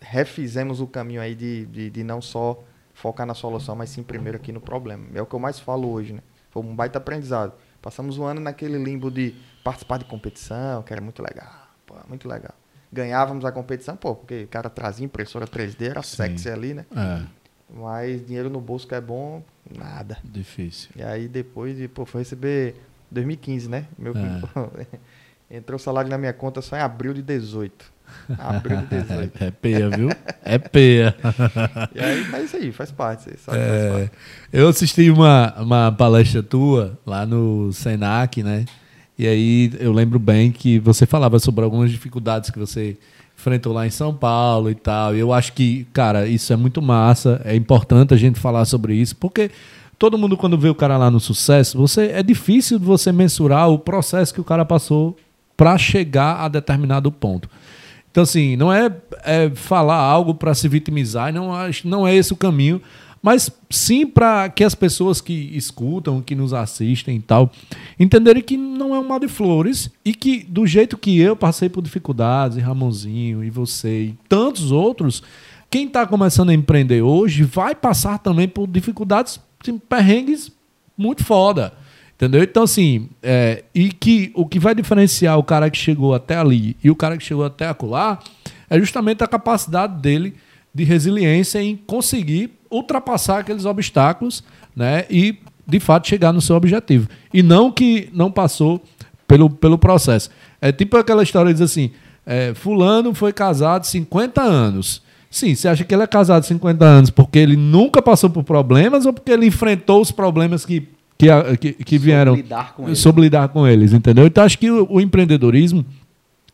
refizemos 0.00 0.80
o 0.80 0.86
caminho 0.86 1.20
aí 1.20 1.34
de, 1.34 1.66
de, 1.66 1.90
de 1.90 2.04
não 2.04 2.22
só 2.22 2.62
focar 2.94 3.26
na 3.26 3.34
solução, 3.34 3.74
mas 3.74 3.90
sim 3.90 4.02
primeiro 4.02 4.36
aqui 4.36 4.52
no 4.52 4.60
problema. 4.60 5.06
É 5.14 5.20
o 5.20 5.26
que 5.26 5.34
eu 5.34 5.40
mais 5.40 5.58
falo 5.58 5.90
hoje, 5.90 6.12
né? 6.12 6.20
Foi 6.50 6.62
um 6.62 6.74
baita 6.74 6.98
aprendizado. 6.98 7.54
Passamos 7.80 8.18
um 8.18 8.24
ano 8.24 8.40
naquele 8.40 8.78
limbo 8.78 9.10
de 9.10 9.34
participar 9.64 9.98
de 9.98 10.04
competição, 10.04 10.82
que 10.82 10.92
era 10.92 11.00
muito 11.00 11.22
legal. 11.22 11.61
Pô, 11.92 11.98
muito 12.08 12.26
legal. 12.28 12.54
Ganhávamos 12.92 13.44
a 13.44 13.52
competição, 13.52 13.96
pô, 13.96 14.14
porque 14.14 14.44
o 14.44 14.48
cara 14.48 14.68
trazia 14.70 15.04
impressora 15.04 15.46
3D, 15.46 15.90
era 15.90 16.02
Sim. 16.02 16.16
sexy 16.16 16.48
ali, 16.50 16.74
né? 16.74 16.84
É, 16.94 17.22
Mas 17.74 18.24
dinheiro 18.26 18.50
no 18.50 18.60
bolso 18.60 18.86
que 18.86 18.94
é 18.94 19.00
bom, 19.00 19.42
nada. 19.78 20.18
difícil. 20.24 20.90
E 20.96 21.02
aí 21.02 21.26
depois 21.28 21.76
de, 21.76 21.88
pô, 21.88 22.04
foi 22.04 22.20
receber 22.22 22.74
2015, 23.10 23.68
né? 23.68 23.86
Meu 23.98 24.12
É. 24.16 24.86
entrou 25.56 25.76
o 25.76 25.80
salário 25.80 26.10
na 26.10 26.16
minha 26.18 26.32
conta 26.32 26.60
só 26.62 26.76
em 26.76 26.80
abril 26.80 27.12
de 27.14 27.22
18. 27.22 27.92
Abril 28.38 28.76
de 28.78 28.86
18. 29.00 29.42
É 29.44 29.50
peia, 29.50 29.88
viu? 29.88 30.08
É 30.42 30.58
peia. 30.58 31.14
e 31.94 31.98
aí, 32.00 32.28
mas 32.30 32.44
isso 32.44 32.56
aí, 32.56 32.72
faz 32.72 32.90
parte, 32.90 33.30
É, 33.30 33.36
faz 33.38 33.58
parte. 33.92 34.10
eu 34.52 34.68
assisti 34.68 35.10
uma, 35.10 35.54
uma 35.62 35.92
palestra 35.92 36.42
tua 36.42 36.98
lá 37.06 37.24
no 37.24 37.72
Senac, 37.72 38.42
né? 38.42 38.66
E 39.18 39.26
aí 39.26 39.72
eu 39.78 39.92
lembro 39.92 40.18
bem 40.18 40.50
que 40.50 40.78
você 40.78 41.06
falava 41.06 41.38
sobre 41.38 41.64
algumas 41.64 41.90
dificuldades 41.90 42.50
que 42.50 42.58
você 42.58 42.96
enfrentou 43.38 43.72
lá 43.72 43.86
em 43.86 43.90
São 43.90 44.14
Paulo 44.14 44.70
e 44.70 44.74
tal. 44.74 45.14
E 45.14 45.20
eu 45.20 45.32
acho 45.32 45.52
que, 45.52 45.86
cara, 45.92 46.26
isso 46.26 46.52
é 46.52 46.56
muito 46.56 46.80
massa. 46.80 47.40
É 47.44 47.54
importante 47.54 48.14
a 48.14 48.16
gente 48.16 48.38
falar 48.38 48.64
sobre 48.64 48.94
isso, 48.94 49.16
porque 49.16 49.50
todo 49.98 50.18
mundo, 50.18 50.36
quando 50.36 50.58
vê 50.58 50.68
o 50.68 50.74
cara 50.74 50.96
lá 50.96 51.10
no 51.10 51.20
sucesso, 51.20 51.76
você 51.76 52.06
é 52.06 52.22
difícil 52.22 52.78
você 52.78 53.12
mensurar 53.12 53.68
o 53.68 53.78
processo 53.78 54.32
que 54.32 54.40
o 54.40 54.44
cara 54.44 54.64
passou 54.64 55.16
para 55.56 55.76
chegar 55.76 56.40
a 56.40 56.48
determinado 56.48 57.10
ponto. 57.12 57.48
Então, 58.10 58.24
assim, 58.24 58.56
não 58.56 58.72
é, 58.72 58.94
é 59.24 59.50
falar 59.54 59.96
algo 59.96 60.34
para 60.34 60.54
se 60.54 60.68
vitimizar, 60.68 61.32
não, 61.32 61.50
não 61.84 62.06
é 62.06 62.14
esse 62.14 62.32
o 62.32 62.36
caminho, 62.36 62.80
mas 63.22 63.50
sim 63.70 64.04
para 64.04 64.48
que 64.48 64.64
as 64.64 64.74
pessoas 64.74 65.20
que 65.20 65.32
escutam, 65.54 66.20
que 66.20 66.34
nos 66.34 66.52
assistem 66.52 67.16
e 67.16 67.20
tal, 67.20 67.52
entenderem 67.98 68.42
que 68.42 68.56
não 68.56 68.94
é 68.94 68.98
um 68.98 69.06
mar 69.06 69.20
de 69.20 69.28
flores 69.28 69.88
e 70.04 70.12
que, 70.12 70.42
do 70.42 70.66
jeito 70.66 70.98
que 70.98 71.20
eu 71.20 71.36
passei 71.36 71.68
por 71.68 71.82
dificuldades, 71.82 72.58
e 72.58 72.60
Ramonzinho, 72.60 73.44
e 73.44 73.48
você, 73.48 74.06
e 74.06 74.18
tantos 74.28 74.72
outros, 74.72 75.22
quem 75.70 75.86
está 75.86 76.04
começando 76.04 76.50
a 76.50 76.54
empreender 76.54 77.00
hoje 77.00 77.44
vai 77.44 77.76
passar 77.76 78.18
também 78.18 78.48
por 78.48 78.66
dificuldades, 78.66 79.40
perrengues 79.88 80.50
muito 80.98 81.24
foda. 81.24 81.72
Entendeu? 82.14 82.42
Então, 82.42 82.64
assim, 82.64 83.08
é, 83.22 83.64
e 83.74 83.90
que 83.90 84.30
o 84.34 84.46
que 84.46 84.58
vai 84.58 84.74
diferenciar 84.74 85.38
o 85.38 85.42
cara 85.42 85.70
que 85.70 85.78
chegou 85.78 86.14
até 86.14 86.36
ali 86.36 86.76
e 86.82 86.90
o 86.90 86.94
cara 86.94 87.16
que 87.16 87.24
chegou 87.24 87.44
até 87.44 87.66
acolá 87.66 88.18
é 88.70 88.78
justamente 88.78 89.24
a 89.24 89.26
capacidade 89.26 90.00
dele 90.00 90.34
de 90.74 90.84
resiliência 90.84 91.60
em 91.60 91.76
conseguir 91.76 92.50
ultrapassar 92.72 93.38
aqueles 93.38 93.64
obstáculos 93.64 94.42
né, 94.74 95.04
e, 95.10 95.38
de 95.66 95.78
fato, 95.78 96.08
chegar 96.08 96.32
no 96.32 96.40
seu 96.40 96.56
objetivo. 96.56 97.08
E 97.32 97.42
não 97.42 97.70
que 97.70 98.08
não 98.12 98.30
passou 98.30 98.82
pelo, 99.28 99.48
pelo 99.50 99.78
processo. 99.78 100.30
É 100.60 100.72
tipo 100.72 100.96
aquela 100.96 101.22
história 101.22 101.48
que 101.48 101.54
diz 101.54 101.62
assim: 101.62 101.90
é, 102.26 102.54
Fulano 102.54 103.14
foi 103.14 103.32
casado 103.32 103.84
50 103.86 104.42
anos. 104.42 105.02
Sim, 105.30 105.54
você 105.54 105.66
acha 105.66 105.82
que 105.82 105.94
ele 105.94 106.02
é 106.02 106.06
casado 106.06 106.40
há 106.40 106.46
50 106.46 106.84
anos 106.84 107.10
porque 107.10 107.38
ele 107.38 107.56
nunca 107.56 108.02
passou 108.02 108.28
por 108.28 108.44
problemas 108.44 109.06
ou 109.06 109.14
porque 109.14 109.32
ele 109.32 109.46
enfrentou 109.46 110.02
os 110.02 110.10
problemas 110.10 110.66
que, 110.66 110.86
que, 111.16 111.28
que, 111.58 111.72
que 111.72 111.98
vieram 111.98 112.34
Sobre 112.34 112.42
lidar 112.42 112.74
com 112.74 112.84
eles. 112.86 112.98
sobre 112.98 113.22
lidar 113.22 113.48
com 113.48 113.66
eles, 113.66 113.92
entendeu? 113.94 114.26
Então 114.26 114.44
acho 114.44 114.58
que 114.58 114.70
o, 114.70 114.86
o 114.90 115.00
empreendedorismo, 115.00 115.86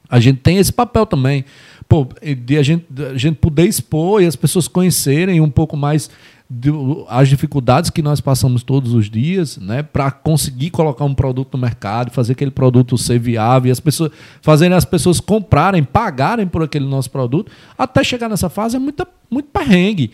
a 0.09 0.21
gente 0.21 0.39
tem 0.39 0.59
esse 0.59 0.73
papel 0.73 1.05
também. 1.05 1.45
Pô, 1.89 2.07
de 2.45 2.59
a 2.59 2.63
gente, 2.63 2.85
de 2.91 3.07
a 3.07 3.17
gente 3.17 3.37
poder 3.37 3.65
expor 3.65 4.23
e 4.23 4.27
as 4.27 4.37
pessoas 4.37 4.69
conhecerem 4.69 5.41
um 5.41 5.49
pouco 5.49 5.77
mais 5.77 6.11
do- 6.51 7.05
as 7.09 7.29
dificuldades 7.29 7.91
que 7.91 8.01
nós 8.01 8.21
passamos 8.21 8.63
todos 8.63 8.95
os 8.95 9.11
dias, 9.11 9.59
né, 9.59 9.83
para 9.83 10.11
conseguir 10.11 10.71
colocar 10.71 11.05
um 11.05 11.15
produto 11.15 11.57
no 11.57 11.61
mercado, 11.61 12.11
fazer 12.11 12.33
aquele 12.33 12.51
produto 12.51 12.97
ser 12.97 13.19
viável 13.19 13.69
e 13.69 13.73
as 13.73 13.81
pessoas 13.81 14.11
fazerem 14.41 14.77
as 14.77 14.85
pessoas 14.85 15.21
comprarem, 15.21 15.85
pagarem 15.85 16.47
por 16.47 16.63
aquele 16.63 16.87
nosso 16.87 17.11
produto, 17.11 17.53
até 17.77 18.03
chegar 18.03 18.29
nessa 18.29 18.49
fase 18.49 18.77
é 18.77 18.79
muita, 18.79 19.07
muito 19.31 19.49
perrengue. 19.51 20.11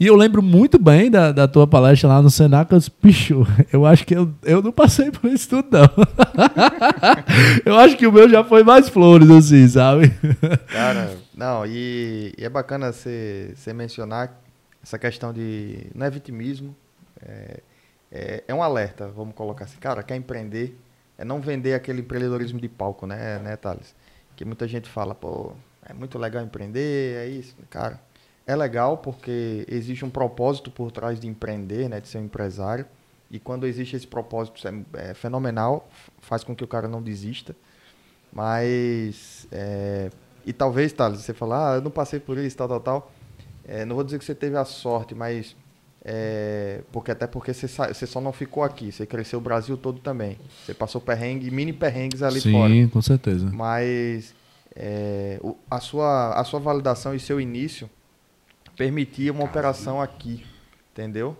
E 0.00 0.06
eu 0.06 0.14
lembro 0.14 0.40
muito 0.40 0.78
bem 0.78 1.10
da, 1.10 1.32
da 1.32 1.48
tua 1.48 1.66
palestra 1.66 2.08
lá 2.08 2.22
no 2.22 2.30
Senac, 2.30 2.70
eu 2.70 2.78
disse, 2.78 2.92
bicho, 3.02 3.44
eu 3.72 3.84
acho 3.84 4.06
que 4.06 4.14
eu, 4.14 4.30
eu 4.44 4.62
não 4.62 4.70
passei 4.70 5.10
por 5.10 5.28
isso 5.28 5.48
tudo, 5.48 5.66
não. 5.72 5.90
eu 7.64 7.76
acho 7.76 7.96
que 7.96 8.06
o 8.06 8.12
meu 8.12 8.28
já 8.28 8.44
foi 8.44 8.62
mais 8.62 8.88
flores, 8.88 9.28
assim, 9.28 9.66
sabe? 9.66 10.10
Cara, 10.70 11.16
não, 11.36 11.66
e, 11.66 12.32
e 12.38 12.44
é 12.44 12.48
bacana 12.48 12.92
você 12.92 13.54
mencionar 13.74 14.38
essa 14.82 14.98
questão 14.98 15.32
de. 15.32 15.86
Não 15.94 16.06
é 16.06 16.10
vitimismo, 16.10 16.74
é, 17.22 17.60
é, 18.10 18.44
é 18.48 18.54
um 18.54 18.62
alerta, 18.62 19.08
vamos 19.08 19.34
colocar 19.34 19.64
assim. 19.64 19.78
Cara, 19.78 20.02
quer 20.02 20.16
empreender, 20.16 20.78
é 21.16 21.24
não 21.24 21.40
vender 21.40 21.74
aquele 21.74 22.00
empreendedorismo 22.00 22.60
de 22.60 22.68
palco, 22.68 23.06
né, 23.06 23.38
né 23.38 23.56
Thales? 23.56 23.94
Que 24.36 24.44
muita 24.44 24.68
gente 24.68 24.88
fala, 24.88 25.14
pô, 25.14 25.52
é 25.84 25.92
muito 25.92 26.18
legal 26.18 26.42
empreender, 26.42 27.16
é 27.16 27.26
isso. 27.26 27.56
Cara, 27.68 28.00
é 28.46 28.54
legal 28.56 28.98
porque 28.98 29.66
existe 29.68 30.04
um 30.04 30.10
propósito 30.10 30.70
por 30.70 30.90
trás 30.90 31.20
de 31.20 31.26
empreender, 31.26 31.88
né, 31.88 32.00
de 32.00 32.08
ser 32.08 32.18
um 32.18 32.24
empresário. 32.24 32.86
E 33.30 33.38
quando 33.38 33.66
existe 33.66 33.94
esse 33.94 34.06
propósito, 34.06 34.66
é, 34.66 35.10
é 35.10 35.14
fenomenal, 35.14 35.88
faz 36.20 36.42
com 36.42 36.56
que 36.56 36.64
o 36.64 36.66
cara 36.66 36.88
não 36.88 37.02
desista. 37.02 37.54
Mas, 38.32 39.46
é, 39.52 40.10
e 40.46 40.52
talvez, 40.52 40.92
Thales, 40.92 41.20
você 41.20 41.34
falar, 41.34 41.72
ah, 41.72 41.76
eu 41.76 41.82
não 41.82 41.90
passei 41.90 42.18
por 42.20 42.38
isso, 42.38 42.56
tal, 42.56 42.68
tal, 42.68 42.80
tal. 42.80 43.12
É, 43.68 43.84
não 43.84 43.94
vou 43.94 44.02
dizer 44.04 44.18
que 44.18 44.24
você 44.24 44.34
teve 44.34 44.56
a 44.56 44.64
sorte, 44.64 45.14
mas, 45.14 45.54
é, 46.04 46.80
porque 46.90 47.10
até 47.10 47.26
porque 47.26 47.52
você, 47.52 47.68
você 47.68 48.06
só 48.06 48.20
não 48.20 48.32
ficou 48.32 48.62
aqui, 48.62 48.90
você 48.90 49.04
cresceu 49.06 49.38
o 49.38 49.42
Brasil 49.42 49.76
todo 49.76 50.00
também. 50.00 50.38
Você 50.64 50.72
passou 50.72 51.00
perrengue, 51.00 51.50
mini 51.50 51.72
perrengues 51.72 52.22
ali 52.22 52.40
Sim, 52.40 52.52
fora. 52.52 52.88
com 52.90 53.02
certeza. 53.02 53.50
Mas 53.52 54.34
é, 54.74 55.38
o- 55.42 55.54
a, 55.70 55.80
sua, 55.80 56.32
a 56.34 56.44
sua 56.44 56.58
validação 56.60 57.14
e 57.14 57.20
seu 57.20 57.40
início 57.40 57.90
permitia 58.76 59.32
uma 59.32 59.44
operação 59.44 60.00
aqui, 60.00 60.44
entendeu? 60.92 61.36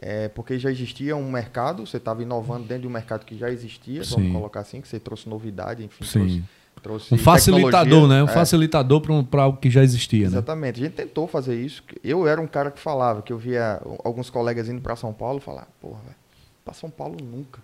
É, 0.00 0.28
porque 0.28 0.58
já 0.58 0.70
existia 0.70 1.16
um 1.16 1.28
mercado, 1.30 1.84
você 1.84 1.96
estava 1.96 2.22
inovando 2.22 2.64
dentro 2.66 2.82
de 2.82 2.88
um 2.88 2.90
mercado 2.90 3.26
que 3.26 3.36
já 3.36 3.50
existia, 3.50 4.04
Sim. 4.04 4.14
vamos 4.14 4.32
colocar 4.32 4.60
assim, 4.60 4.80
que 4.80 4.86
você 4.86 5.00
trouxe 5.00 5.28
novidade, 5.28 5.84
enfim, 5.84 6.04
Sim. 6.04 6.20
trouxe, 6.20 6.44
trouxe 6.80 7.14
Um 7.14 7.18
facilitador, 7.18 8.08
né? 8.08 8.22
Um 8.22 8.28
É, 8.28 8.32
facilitador 8.32 9.00
para 9.24 9.42
algo 9.42 9.58
que 9.58 9.70
já 9.70 9.82
existia, 9.82 10.22
né? 10.22 10.36
Exatamente. 10.38 10.80
A 10.80 10.84
gente 10.84 10.94
tentou 10.94 11.26
fazer 11.26 11.54
isso. 11.60 11.82
Eu 12.02 12.26
era 12.26 12.40
um 12.40 12.46
cara 12.46 12.70
que 12.70 12.80
falava, 12.80 13.22
que 13.22 13.32
eu 13.32 13.38
via 13.38 13.80
alguns 14.04 14.30
colegas 14.30 14.68
indo 14.68 14.80
para 14.80 14.96
São 14.96 15.12
Paulo 15.12 15.40
falar, 15.40 15.68
porra, 15.80 16.00
velho, 16.02 16.16
para 16.64 16.74
São 16.74 16.90
Paulo 16.90 17.16
nunca. 17.22 17.60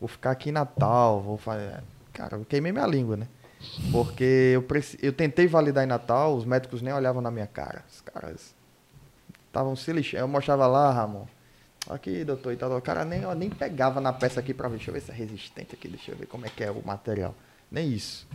Vou 0.00 0.08
ficar 0.08 0.32
aqui 0.32 0.48
em 0.48 0.52
Natal, 0.52 1.20
vou 1.20 1.36
fazer. 1.36 1.82
Cara, 2.12 2.36
eu 2.36 2.44
queimei 2.44 2.72
minha 2.72 2.86
língua, 2.86 3.16
né? 3.16 3.28
Porque 3.92 4.50
eu, 4.54 4.62
preci... 4.62 4.98
eu 5.00 5.12
tentei 5.12 5.46
validar 5.46 5.84
em 5.84 5.86
Natal, 5.86 6.36
os 6.36 6.44
médicos 6.44 6.82
nem 6.82 6.92
olhavam 6.92 7.22
na 7.22 7.30
minha 7.30 7.46
cara. 7.46 7.84
Os 7.90 8.00
caras 8.00 8.54
estavam 9.46 9.76
se 9.76 9.92
lixando. 9.92 10.24
Eu 10.24 10.28
mostrava 10.28 10.66
lá, 10.66 10.90
Ramon. 10.90 11.24
Aqui, 11.88 12.24
doutor, 12.24 12.56
tal. 12.56 12.76
O 12.76 12.82
cara 12.82 13.04
nem, 13.04 13.20
nem 13.36 13.50
pegava 13.50 14.00
na 14.00 14.12
peça 14.12 14.40
aqui 14.40 14.52
pra 14.52 14.68
ver. 14.68 14.76
Deixa 14.76 14.90
eu 14.90 14.94
ver 14.94 15.00
se 15.00 15.10
é 15.10 15.14
resistente 15.14 15.74
aqui, 15.74 15.88
deixa 15.88 16.10
eu 16.12 16.16
ver 16.16 16.26
como 16.26 16.46
é 16.46 16.48
que 16.48 16.62
é 16.62 16.70
o 16.70 16.84
material. 16.84 17.34
Nem 17.72 17.90
isso. 17.90 18.28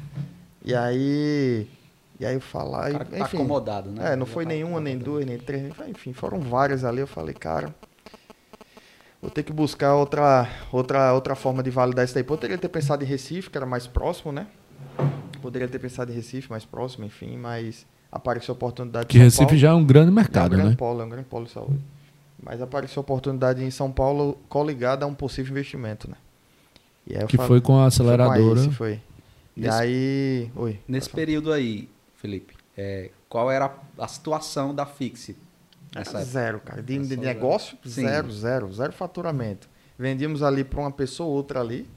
E 0.65 0.73
aí. 0.73 1.67
E 2.19 2.25
aí 2.25 2.33
eu 2.33 2.41
falar. 2.41 2.91
Tá 3.05 3.25
acomodado, 3.25 3.91
né? 3.91 4.13
é, 4.13 4.15
não 4.15 4.25
foi 4.25 4.43
tá 4.43 4.49
nenhuma, 4.49 4.81
nem 4.81 4.97
duas, 4.97 5.23
nem 5.23 5.37
três, 5.37 5.71
enfim, 5.87 6.11
foram 6.11 6.39
várias 6.39 6.83
ali. 6.83 6.99
Eu 6.99 7.07
falei, 7.07 7.35
cara, 7.35 7.73
vou 9.21 9.29
ter 9.29 9.43
que 9.43 9.53
buscar 9.53 9.93
outra, 9.93 10.49
outra, 10.71 11.13
outra 11.13 11.35
forma 11.35 11.61
de 11.61 11.69
validar 11.69 12.03
isso 12.03 12.15
daí. 12.15 12.23
Poderia 12.23 12.57
ter 12.57 12.69
pensado 12.69 13.03
em 13.03 13.07
Recife, 13.07 13.51
que 13.51 13.57
era 13.57 13.67
mais 13.67 13.85
próximo, 13.85 14.31
né? 14.31 14.47
Poderia 15.39 15.67
ter 15.67 15.77
pensado 15.77 16.11
em 16.11 16.15
Recife, 16.15 16.49
mais 16.49 16.65
próximo, 16.65 17.05
enfim, 17.05 17.37
mas 17.37 17.85
apareceu 18.11 18.53
a 18.53 18.55
oportunidade 18.55 19.05
Que 19.05 19.19
Recife 19.19 19.45
Paulo. 19.45 19.57
já 19.59 19.69
é 19.69 19.73
um 19.73 19.85
grande 19.85 20.07
é 20.07 20.11
um 20.11 20.15
mercado, 20.15 20.49
grande 20.55 20.69
né? 20.71 20.75
polo, 20.75 21.01
é 21.01 21.05
um 21.05 21.09
grande 21.09 21.27
polo 21.27 21.45
de 21.45 21.51
saúde. 21.51 21.79
Mas 22.41 22.61
apareceu 22.63 22.99
a 22.99 23.01
oportunidade 23.01 23.63
em 23.63 23.69
São 23.69 23.91
Paulo 23.91 24.39
coligada 24.49 25.05
a 25.05 25.07
um 25.07 25.13
possível 25.13 25.51
investimento, 25.51 26.09
né? 26.09 26.15
E 27.05 27.13
Que 27.25 27.37
falei- 27.37 27.47
foi 27.47 27.47
com 27.47 27.47
a 27.47 27.47
foi 27.47 27.61
com 27.61 27.73
a 27.79 27.85
aceleradora. 27.85 28.59
Ace, 28.59 28.71
foi. 28.71 28.99
E 29.57 29.61
Nesse- 29.61 29.77
aí. 29.81 30.51
Oi. 30.55 30.79
Nesse 30.87 31.09
período 31.09 31.51
aí, 31.51 31.89
Felipe, 32.15 32.53
é, 32.77 33.09
qual 33.27 33.49
era 33.49 33.73
a, 33.97 34.07
situação 34.07 34.73
da 34.73 34.85
Fixe? 34.85 35.35
Zero, 36.23 36.59
cara. 36.59 36.81
De, 36.83 36.99
de 36.99 37.17
negócio, 37.17 37.75
zero. 37.87 38.07
Zero, 38.07 38.31
zero. 38.31 38.73
Zero 38.73 38.93
faturamento. 38.93 39.67
Vendíamos 39.97 40.43
ali 40.43 40.63
para 40.63 40.79
uma 40.79 40.91
pessoa 40.91 41.27
ou 41.27 41.35
outra 41.35 41.59
ali, 41.59 41.89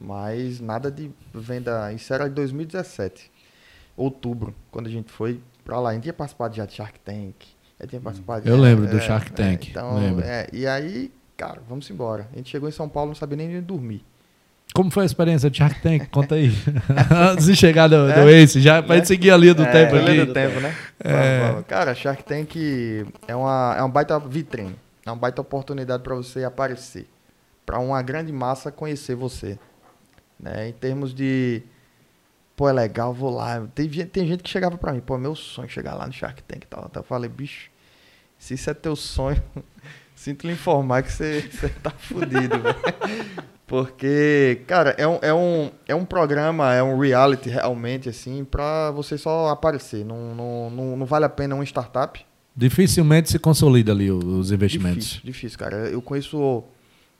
mas 0.00 0.60
nada 0.60 0.88
de 0.88 1.10
venda. 1.34 1.92
Isso 1.92 2.14
era 2.14 2.28
em 2.28 2.30
2017. 2.30 3.28
Outubro, 3.96 4.54
quando 4.70 4.86
a 4.86 4.90
gente 4.90 5.10
foi 5.10 5.40
pra 5.64 5.80
lá. 5.80 5.90
A 5.90 5.94
gente 5.94 6.04
tinha 6.04 6.12
participado 6.12 6.54
já 6.54 6.64
de 6.64 6.74
Shark 6.74 7.00
Tank. 7.00 7.34
Eu 7.78 7.88
tinha 7.88 8.00
participado 8.00 8.48
Eu 8.48 8.54
de- 8.56 8.62
lembro 8.62 8.86
do 8.86 9.00
Shark 9.00 9.32
Tank, 9.32 9.68
então, 9.70 9.98
lembro. 9.98 10.24
é, 10.24 10.46
e 10.52 10.64
aí, 10.66 11.10
cara, 11.36 11.60
vamos 11.68 11.90
embora. 11.90 12.28
A 12.32 12.36
gente 12.36 12.50
chegou 12.50 12.68
em 12.68 12.72
São 12.72 12.88
Paulo, 12.88 13.08
não 13.08 13.14
sabia 13.16 13.36
nem 13.36 13.48
onde 13.48 13.62
dormir. 13.62 14.04
Como 14.74 14.90
foi 14.90 15.02
a 15.02 15.06
experiência 15.06 15.50
de 15.50 15.58
Shark 15.58 15.80
Tank? 15.82 16.06
Conta 16.10 16.36
aí. 16.36 16.50
Antes 17.32 17.46
de 17.46 17.56
chegar 17.56 17.88
do, 17.88 18.06
do 18.06 18.28
É. 18.28 18.40
Ace, 18.42 18.60
já 18.60 18.82
pra 18.82 18.94
É. 18.94 18.98
gente 18.98 19.08
seguir 19.08 19.30
a 19.32 19.36
linha 19.36 19.54
do 19.54 19.64
É, 19.64 19.70
tempo 19.72 19.96
aqui. 19.96 20.24
do 20.24 20.32
tempo, 20.32 20.60
né? 20.60 20.76
É. 21.00 21.38
Vamos, 21.38 21.50
vamos. 21.52 21.66
Cara, 21.66 21.94
Shark 21.94 22.22
Tank 22.24 22.54
é 23.26 23.34
uma, 23.34 23.74
é 23.76 23.82
uma 23.82 23.88
baita 23.88 24.18
vitrine. 24.18 24.76
É 25.04 25.10
uma 25.10 25.16
baita 25.16 25.40
oportunidade 25.40 26.02
para 26.02 26.14
você 26.14 26.44
aparecer. 26.44 27.08
Para 27.66 27.78
uma 27.80 28.00
grande 28.02 28.32
massa 28.32 28.70
conhecer 28.70 29.14
você. 29.16 29.58
Né? 30.38 30.68
Em 30.68 30.72
termos 30.72 31.12
de. 31.12 31.62
Pô, 32.56 32.68
é 32.68 32.72
legal, 32.72 33.12
vou 33.12 33.30
lá. 33.34 33.66
Tem, 33.74 33.90
gente- 33.90 34.06
tem 34.08 34.26
gente 34.26 34.42
que 34.42 34.50
chegava 34.50 34.76
para 34.78 34.92
mim, 34.92 35.00
pô, 35.00 35.16
é 35.16 35.18
meu 35.18 35.34
sonho 35.34 35.68
chegar 35.68 35.94
lá 35.94 36.06
no 36.06 36.12
Shark 36.12 36.42
Tank 36.44 36.62
e 36.64 36.66
tal. 36.66 36.86
Então 36.88 37.00
eu 37.02 37.06
falei, 37.06 37.28
bicho, 37.28 37.70
se 38.38 38.54
isso 38.54 38.68
é 38.70 38.74
teu 38.74 38.94
sonho, 38.94 39.42
sinto 40.14 40.46
lhe 40.46 40.52
informar 40.52 41.02
que 41.02 41.10
você 41.10 41.48
tá 41.82 41.90
fudido, 41.90 42.58
velho. 42.58 42.76
Porque, 43.70 44.62
cara, 44.66 44.96
é 44.98 45.06
um, 45.06 45.18
é, 45.22 45.32
um, 45.32 45.70
é 45.86 45.94
um 45.94 46.04
programa, 46.04 46.74
é 46.74 46.82
um 46.82 46.98
reality 46.98 47.48
realmente, 47.48 48.08
assim, 48.08 48.44
pra 48.44 48.90
você 48.90 49.16
só 49.16 49.48
aparecer. 49.48 50.04
Não, 50.04 50.34
não, 50.34 50.70
não, 50.70 50.96
não 50.96 51.06
vale 51.06 51.24
a 51.24 51.28
pena 51.28 51.54
uma 51.54 51.62
startup. 51.62 52.20
Dificilmente 52.56 53.30
se 53.30 53.38
consolida 53.38 53.92
ali 53.92 54.10
os 54.10 54.50
investimentos. 54.50 55.04
Difícil, 55.04 55.20
difícil, 55.24 55.58
cara. 55.60 55.76
Eu 55.88 56.02
conheço, 56.02 56.64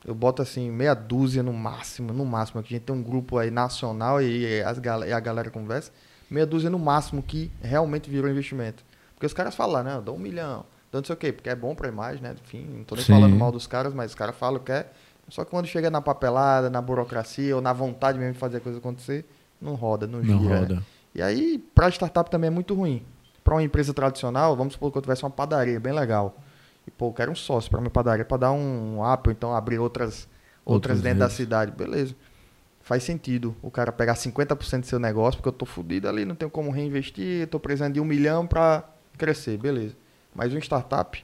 eu 0.05 0.13
boto 0.13 0.41
assim, 0.41 0.69
meia 0.69 0.93
dúzia 0.93 1.41
no 1.41 1.53
máximo, 1.53 2.11
no 2.11 2.25
máximo. 2.25 2.59
Aqui 2.59 2.73
a 2.73 2.77
gente 2.77 2.85
tem 2.85 2.93
um 2.97 3.01
grupo 3.01 3.37
aí 3.37 3.49
nacional 3.49 4.21
e, 4.21 4.61
as, 4.61 4.77
e 5.07 5.13
a 5.13 5.19
galera 5.21 5.49
conversa. 5.49 5.89
Meia 6.29 6.45
dúzia 6.45 6.69
no 6.69 6.77
máximo 6.77 7.23
que 7.23 7.49
realmente 7.61 8.09
virou 8.09 8.29
investimento. 8.29 8.83
Porque 9.13 9.25
os 9.25 9.33
caras 9.33 9.55
falam, 9.55 9.81
né? 9.85 9.95
Eu 9.95 10.01
dou 10.01 10.17
um 10.17 10.19
milhão, 10.19 10.65
dou 10.91 10.99
não 10.99 11.05
sei 11.05 11.13
o 11.15 11.17
quê, 11.17 11.31
porque 11.31 11.49
é 11.49 11.55
bom 11.55 11.73
pra 11.73 11.87
imagem, 11.87 12.21
né? 12.21 12.35
Enfim, 12.43 12.67
não 12.75 12.83
tô 12.83 12.95
nem 12.95 13.05
Sim. 13.05 13.13
falando 13.13 13.37
mal 13.37 13.53
dos 13.53 13.67
caras, 13.67 13.93
mas 13.93 14.11
os 14.11 14.15
caras 14.15 14.35
falam 14.35 14.59
que 14.59 14.73
é. 14.73 14.91
Só 15.31 15.45
que 15.45 15.51
quando 15.51 15.65
chega 15.65 15.89
na 15.89 16.01
papelada, 16.01 16.69
na 16.69 16.81
burocracia 16.81 17.55
ou 17.55 17.61
na 17.61 17.71
vontade 17.71 18.19
mesmo 18.19 18.33
de 18.33 18.39
fazer 18.39 18.57
a 18.57 18.59
coisa 18.59 18.79
acontecer, 18.79 19.25
não 19.61 19.75
roda, 19.75 20.05
não 20.05 20.21
gira. 20.21 20.35
Não 20.35 20.43
né? 20.43 20.59
roda. 20.59 20.83
E 21.15 21.21
aí, 21.21 21.57
para 21.73 21.87
startup 21.89 22.29
também 22.29 22.49
é 22.49 22.51
muito 22.51 22.73
ruim. 22.73 23.01
Para 23.41 23.53
uma 23.53 23.63
empresa 23.63 23.93
tradicional, 23.93 24.57
vamos 24.57 24.73
supor 24.73 24.91
que 24.91 24.97
eu 24.97 25.01
tivesse 25.01 25.23
uma 25.23 25.29
padaria 25.29 25.79
bem 25.79 25.93
legal. 25.93 26.37
E, 26.85 26.91
pô, 26.91 27.07
eu 27.07 27.13
quero 27.13 27.31
um 27.31 27.35
sócio 27.35 27.71
para 27.71 27.79
minha 27.79 27.89
padaria 27.89 28.25
para 28.25 28.35
dar 28.35 28.51
um 28.51 28.99
up, 29.09 29.29
ou 29.29 29.31
então 29.31 29.55
abrir 29.55 29.79
outras, 29.79 30.27
outras 30.65 30.97
Outras 30.97 31.01
dentro 31.01 31.19
da 31.19 31.25
redes. 31.25 31.37
cidade. 31.37 31.71
Beleza. 31.71 32.13
Faz 32.81 33.03
sentido 33.03 33.55
o 33.61 33.71
cara 33.71 33.89
pegar 33.93 34.15
50% 34.15 34.81
do 34.81 34.85
seu 34.85 34.99
negócio, 34.99 35.37
porque 35.37 35.47
eu 35.47 35.53
tô 35.53 35.65
fudido 35.65 36.09
ali, 36.09 36.25
não 36.25 36.35
tenho 36.35 36.51
como 36.51 36.71
reinvestir, 36.71 37.47
tô 37.47 37.57
precisando 37.57 37.93
de 37.93 38.01
um 38.01 38.05
milhão 38.05 38.45
para 38.45 38.83
crescer. 39.17 39.57
Beleza. 39.57 39.95
Mas 40.35 40.53
um 40.53 40.57
startup, 40.57 41.23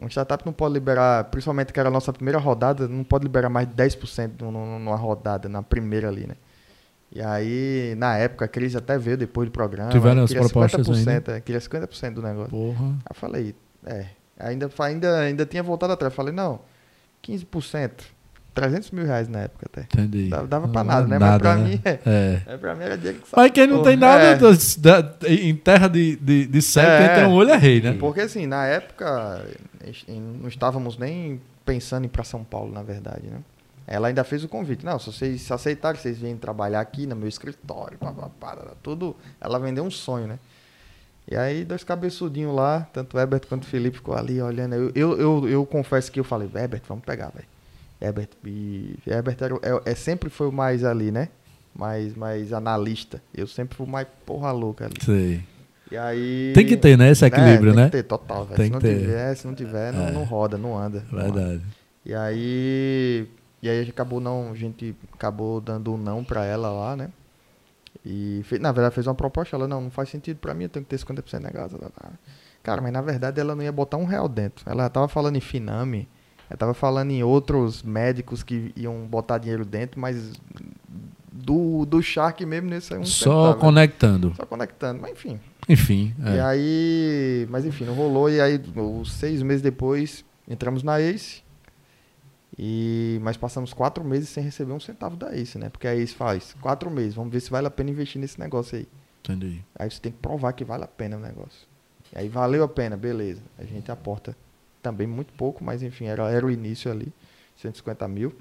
um 0.00 0.06
startup 0.08 0.44
não 0.44 0.52
pode 0.52 0.74
liberar, 0.74 1.24
principalmente 1.24 1.72
que 1.72 1.80
era 1.80 1.88
a 1.88 1.92
nossa 1.92 2.12
primeira 2.12 2.38
rodada, 2.38 2.86
não 2.86 3.02
pode 3.04 3.24
liberar 3.24 3.48
mais 3.48 3.66
de 3.66 3.74
10% 3.74 4.42
num- 4.42 4.50
num- 4.52 4.78
numa 4.78 4.96
rodada, 4.96 5.48
na 5.48 5.62
primeira 5.62 6.08
ali, 6.08 6.26
né? 6.26 6.34
E 7.12 7.22
aí, 7.22 7.94
na 7.96 8.16
época, 8.18 8.44
a 8.44 8.48
crise 8.48 8.76
até 8.76 8.98
veio 8.98 9.16
depois 9.16 9.48
do 9.48 9.52
programa. 9.52 9.90
Tiveram 9.90 10.24
as 10.24 10.30
propostas 10.50 10.86
50%, 11.04 11.28
é, 11.32 11.40
queria 11.40 11.60
50% 11.60 12.14
do 12.14 12.22
negócio. 12.22 12.50
Porra. 12.50 12.84
Aí 12.86 13.10
eu 13.10 13.14
falei, 13.14 13.54
é, 13.86 14.06
ainda, 14.38 14.68
ainda, 14.80 15.18
ainda 15.20 15.46
tinha 15.46 15.62
voltado 15.62 15.92
atrás. 15.92 16.12
Falei, 16.12 16.34
não, 16.34 16.60
15%. 17.22 18.04
300 18.56 18.90
mil 18.90 19.04
reais 19.04 19.28
na 19.28 19.40
época 19.42 19.66
até. 19.70 19.82
Entendi. 19.82 20.28
Dava, 20.28 20.46
dava 20.46 20.68
pra 20.68 20.82
Não 20.82 20.92
nada, 20.92 21.06
né? 21.06 21.18
Mas 21.18 21.38
pra 21.38 21.56
né? 21.56 21.64
mim, 21.68 21.80
é, 21.84 21.98
É. 22.04 22.42
é, 22.46 22.56
pra 22.56 22.74
mim 22.74 22.82
era 22.84 22.96
dinheiro 22.96 23.18
que 23.20 23.28
Mas 23.36 23.50
quem 23.52 23.66
não 23.66 23.82
tem 23.82 23.96
nada 23.96 24.22
é. 24.24 24.34
da- 24.36 25.14
em 25.28 25.54
terra 25.54 25.88
de, 25.88 26.16
de, 26.16 26.46
de 26.46 26.62
cego, 26.62 26.88
É. 26.88 27.06
quem 27.06 27.16
tem 27.16 27.26
um 27.26 27.34
olho 27.34 27.50
é 27.50 27.56
rei, 27.56 27.80
né? 27.82 27.92
Porque 28.00 28.22
assim, 28.22 28.46
na 28.46 28.66
época, 28.66 29.44
não 30.40 30.48
estávamos 30.48 30.96
nem 30.98 31.40
pensando 31.64 32.04
em 32.04 32.06
ir 32.06 32.10
pra 32.10 32.24
São 32.24 32.42
Paulo, 32.42 32.72
na 32.72 32.82
verdade, 32.82 33.26
né? 33.26 33.38
Ela 33.86 34.08
ainda 34.08 34.24
fez 34.24 34.42
o 34.42 34.48
convite. 34.48 34.84
Não, 34.84 34.98
se 34.98 35.12
vocês 35.12 35.42
se 35.42 35.52
aceitarem, 35.52 36.00
vocês 36.00 36.18
vêm 36.18 36.36
trabalhar 36.36 36.80
aqui 36.80 37.06
no 37.06 37.14
meu 37.14 37.28
escritório, 37.28 37.96
pá, 37.98 38.10
pá, 38.12 38.28
pá, 38.40 38.56
tudo. 38.82 39.14
Ela 39.40 39.58
vendeu 39.60 39.84
um 39.84 39.90
sonho, 39.90 40.26
né? 40.26 40.38
E 41.30 41.36
aí, 41.36 41.64
dois 41.64 41.84
cabeçudinhos 41.84 42.54
lá, 42.54 42.86
tanto 42.92 43.16
o 43.16 43.20
Herbert 43.20 43.42
quanto 43.48 43.64
o 43.64 43.66
Felipe 43.66 43.96
ficou 43.98 44.16
ali 44.16 44.40
olhando. 44.40 44.74
Eu, 44.74 44.90
eu, 44.94 45.20
eu, 45.20 45.48
eu 45.48 45.66
confesso 45.66 46.10
que 46.10 46.18
eu 46.18 46.24
falei, 46.24 46.48
Herbert, 46.54 46.82
vamos 46.88 47.04
pegar, 47.04 47.30
velho. 47.34 47.46
Herbert, 48.00 48.28
e 48.44 48.98
Herbert 49.06 49.36
era, 49.40 49.54
é, 49.56 49.90
é, 49.92 49.94
sempre 49.94 50.28
foi 50.30 50.48
o 50.48 50.52
mais 50.52 50.84
ali, 50.84 51.10
né? 51.10 51.28
Mais, 51.74 52.14
mais 52.14 52.52
analista. 52.52 53.22
Eu 53.34 53.46
sempre 53.46 53.76
fui 53.76 53.86
o 53.86 53.88
mais 53.88 54.06
porra 54.24 54.50
louca 54.52 54.86
ali. 54.86 54.94
Sei. 55.02 55.42
E 55.90 55.96
aí. 55.96 56.52
Tem 56.54 56.66
que 56.66 56.76
ter, 56.76 56.96
né, 56.98 57.10
esse 57.10 57.24
equilíbrio, 57.24 57.72
tem 57.72 57.82
né? 57.82 57.86
que 57.86 57.92
ter, 57.92 58.02
total, 58.02 58.44
velho. 58.44 58.56
Tem 58.56 58.66
Se 58.66 58.72
não 58.72 58.80
ter. 58.80 58.98
tiver, 58.98 59.34
se 59.34 59.46
não 59.46 59.54
tiver, 59.54 59.92
não, 59.92 60.08
É. 60.08 60.10
não 60.10 60.24
roda, 60.24 60.58
não 60.58 60.76
anda. 60.76 61.04
não 61.12 61.18
anda. 61.20 61.32
Verdade. 61.32 61.62
E 62.04 62.14
aí. 62.14 63.26
E 63.62 63.68
aí 63.68 63.76
a 63.78 63.80
gente 63.80 63.90
acabou 63.92 64.20
não. 64.20 64.50
A 64.50 64.54
gente 64.54 64.94
acabou 65.12 65.60
dando 65.60 65.92
um 65.94 65.96
não 65.96 66.24
pra 66.24 66.44
ela 66.44 66.70
lá, 66.70 66.96
né? 66.96 67.10
E 68.04 68.40
fez, 68.44 68.60
na 68.60 68.70
verdade 68.72 68.94
fez 68.94 69.06
uma 69.06 69.14
proposta, 69.14 69.56
ela, 69.56 69.66
não, 69.66 69.80
não 69.80 69.90
faz 69.90 70.08
sentido 70.08 70.38
pra 70.38 70.54
mim, 70.54 70.64
eu 70.64 70.68
tenho 70.68 70.84
que 70.84 70.96
ter 70.96 71.04
50% 71.04 71.40
negado. 71.40 71.76
Ela. 71.80 71.90
Cara, 72.62 72.80
mas 72.80 72.92
na 72.92 73.00
verdade 73.00 73.40
ela 73.40 73.54
não 73.56 73.62
ia 73.62 73.72
botar 73.72 73.96
um 73.96 74.04
real 74.04 74.28
dentro. 74.28 74.68
Ela 74.70 74.88
tava 74.88 75.08
falando 75.08 75.36
em 75.36 75.40
Finame, 75.40 76.08
ela 76.48 76.56
tava 76.56 76.74
falando 76.74 77.10
em 77.10 77.22
outros 77.22 77.82
médicos 77.82 78.42
que 78.42 78.72
iam 78.76 79.06
botar 79.06 79.38
dinheiro 79.38 79.64
dentro, 79.64 80.00
mas 80.00 80.32
do, 81.32 81.84
do 81.84 82.02
Shark 82.02 82.44
mesmo 82.46 82.70
nesse 82.70 82.94
aí 82.94 83.00
um 83.00 83.04
Só 83.04 83.46
centavo. 83.46 83.60
conectando. 83.60 84.34
Só 84.36 84.46
conectando, 84.46 85.00
mas 85.00 85.12
enfim. 85.12 85.40
Enfim. 85.68 86.14
E 86.24 86.36
é. 86.36 86.40
aí, 86.40 87.46
mas 87.50 87.64
enfim, 87.64 87.84
não 87.84 87.94
rolou. 87.94 88.30
E 88.30 88.40
aí, 88.40 88.60
seis 89.06 89.42
meses 89.42 89.62
depois, 89.62 90.24
entramos 90.48 90.82
na 90.82 91.00
Ace. 91.00 91.44
E, 92.58 93.18
mas 93.22 93.36
passamos 93.36 93.74
quatro 93.74 94.02
meses 94.02 94.30
sem 94.30 94.42
receber 94.42 94.72
um 94.72 94.80
centavo 94.80 95.16
da 95.16 95.36
Ace, 95.36 95.58
né? 95.58 95.68
Porque 95.68 95.86
a 95.86 95.94
Ace 95.94 96.14
faz 96.14 96.56
quatro 96.60 96.90
meses, 96.90 97.14
vamos 97.14 97.30
ver 97.30 97.40
se 97.40 97.50
vale 97.50 97.66
a 97.66 97.70
pena 97.70 97.90
investir 97.90 98.20
nesse 98.20 98.38
negócio 98.40 98.78
aí. 98.78 98.88
Entendi. 99.20 99.62
Aí 99.78 99.90
você 99.90 100.00
tem 100.00 100.12
que 100.12 100.18
provar 100.18 100.52
que 100.52 100.64
vale 100.64 100.84
a 100.84 100.88
pena 100.88 101.16
o 101.16 101.20
negócio. 101.20 101.68
E 102.14 102.18
aí 102.18 102.28
valeu 102.28 102.62
a 102.62 102.68
pena, 102.68 102.96
beleza. 102.96 103.42
A 103.58 103.64
gente 103.64 103.90
aporta 103.90 104.34
também 104.86 105.06
muito 105.06 105.32
pouco, 105.32 105.64
mas 105.64 105.82
enfim, 105.82 106.04
era, 106.04 106.30
era 106.30 106.46
o 106.46 106.50
início 106.50 106.88
ali, 106.88 107.12
150 107.56 108.06
mil. 108.06 108.32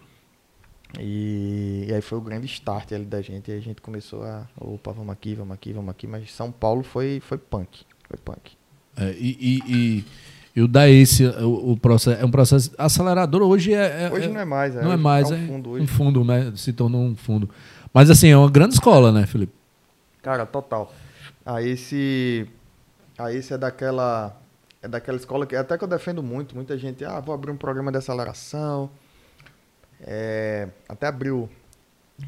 E, 0.99 1.85
e 1.89 1.93
aí 1.93 2.01
foi 2.01 2.19
o 2.19 2.21
grande 2.21 2.45
start 2.45 2.91
ali 2.91 3.05
da 3.05 3.19
gente. 3.19 3.49
E 3.49 3.53
aí 3.53 3.57
a 3.57 3.61
gente 3.61 3.81
começou 3.81 4.23
a, 4.23 4.47
opa, 4.55 4.91
vamos 4.91 5.11
aqui, 5.11 5.33
vamos 5.33 5.53
aqui, 5.55 5.73
vamos 5.73 5.89
aqui. 5.89 6.05
Mas 6.05 6.31
São 6.31 6.51
Paulo 6.51 6.83
foi, 6.83 7.19
foi 7.19 7.39
punk. 7.39 7.83
Foi 8.07 8.19
punk. 8.23 8.51
É, 8.95 9.09
e, 9.17 9.37
e, 9.41 9.61
e, 9.67 10.05
e 10.55 10.61
o 10.61 10.67
da 10.67 10.87
esse, 10.87 11.25
o, 11.25 11.71
o 11.71 11.77
processo, 11.77 12.21
é 12.21 12.23
um 12.23 12.29
processo 12.29 12.71
acelerador. 12.77 13.41
Hoje 13.41 13.73
é. 13.73 14.05
é- 14.05 14.11
Hoje 14.13 14.27
é- 14.27 14.29
não 14.31 14.39
é 14.39 14.45
mais, 14.45 14.75
é, 14.75 14.83
não 14.83 14.91
é 14.91 14.97
mais, 14.97 15.31
é 15.31 15.35
é 15.35 15.39
um 15.39 15.47
fundo 15.47 15.69
um 15.69 15.73
hoje. 15.73 15.87
fundo, 15.87 16.23
né? 16.23 16.53
Se 16.55 16.71
tornou 16.71 17.01
um 17.01 17.15
fundo. 17.15 17.49
Mas 17.91 18.11
assim, 18.11 18.27
é 18.29 18.37
uma 18.37 18.49
grande 18.51 18.75
escola, 18.75 19.11
né, 19.11 19.25
Felipe? 19.25 19.53
Cara, 20.21 20.45
total. 20.45 20.93
Aí 21.43 21.71
esse. 21.71 22.47
Aí 23.17 23.37
esse 23.37 23.53
é 23.53 23.57
daquela. 23.57 24.39
É 24.85 24.87
daquela 24.87 25.17
escola 25.17 25.47
que 25.47 25.55
até 25.55 25.77
que 25.77 25.83
eu 25.83 25.87
defendo 25.87 26.21
muito. 26.21 26.55
Muita 26.55 26.77
gente, 26.77 27.03
ah, 27.03 27.19
vou 27.19 27.33
abrir 27.33 27.49
um 27.51 27.57
programa 27.57 27.91
de 27.91 27.97
aceleração. 27.97 28.89
É, 30.01 30.67
até 30.87 31.07
abriu 31.07 31.49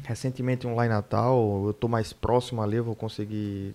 recentemente 0.02 0.66
um 0.66 0.74
lá 0.74 0.84
em 0.84 0.88
Natal. 0.88 1.64
Eu 1.68 1.72
tô 1.72 1.86
mais 1.86 2.12
próximo 2.12 2.60
ali, 2.60 2.76
eu 2.76 2.84
vou 2.84 2.96
conseguir 2.96 3.74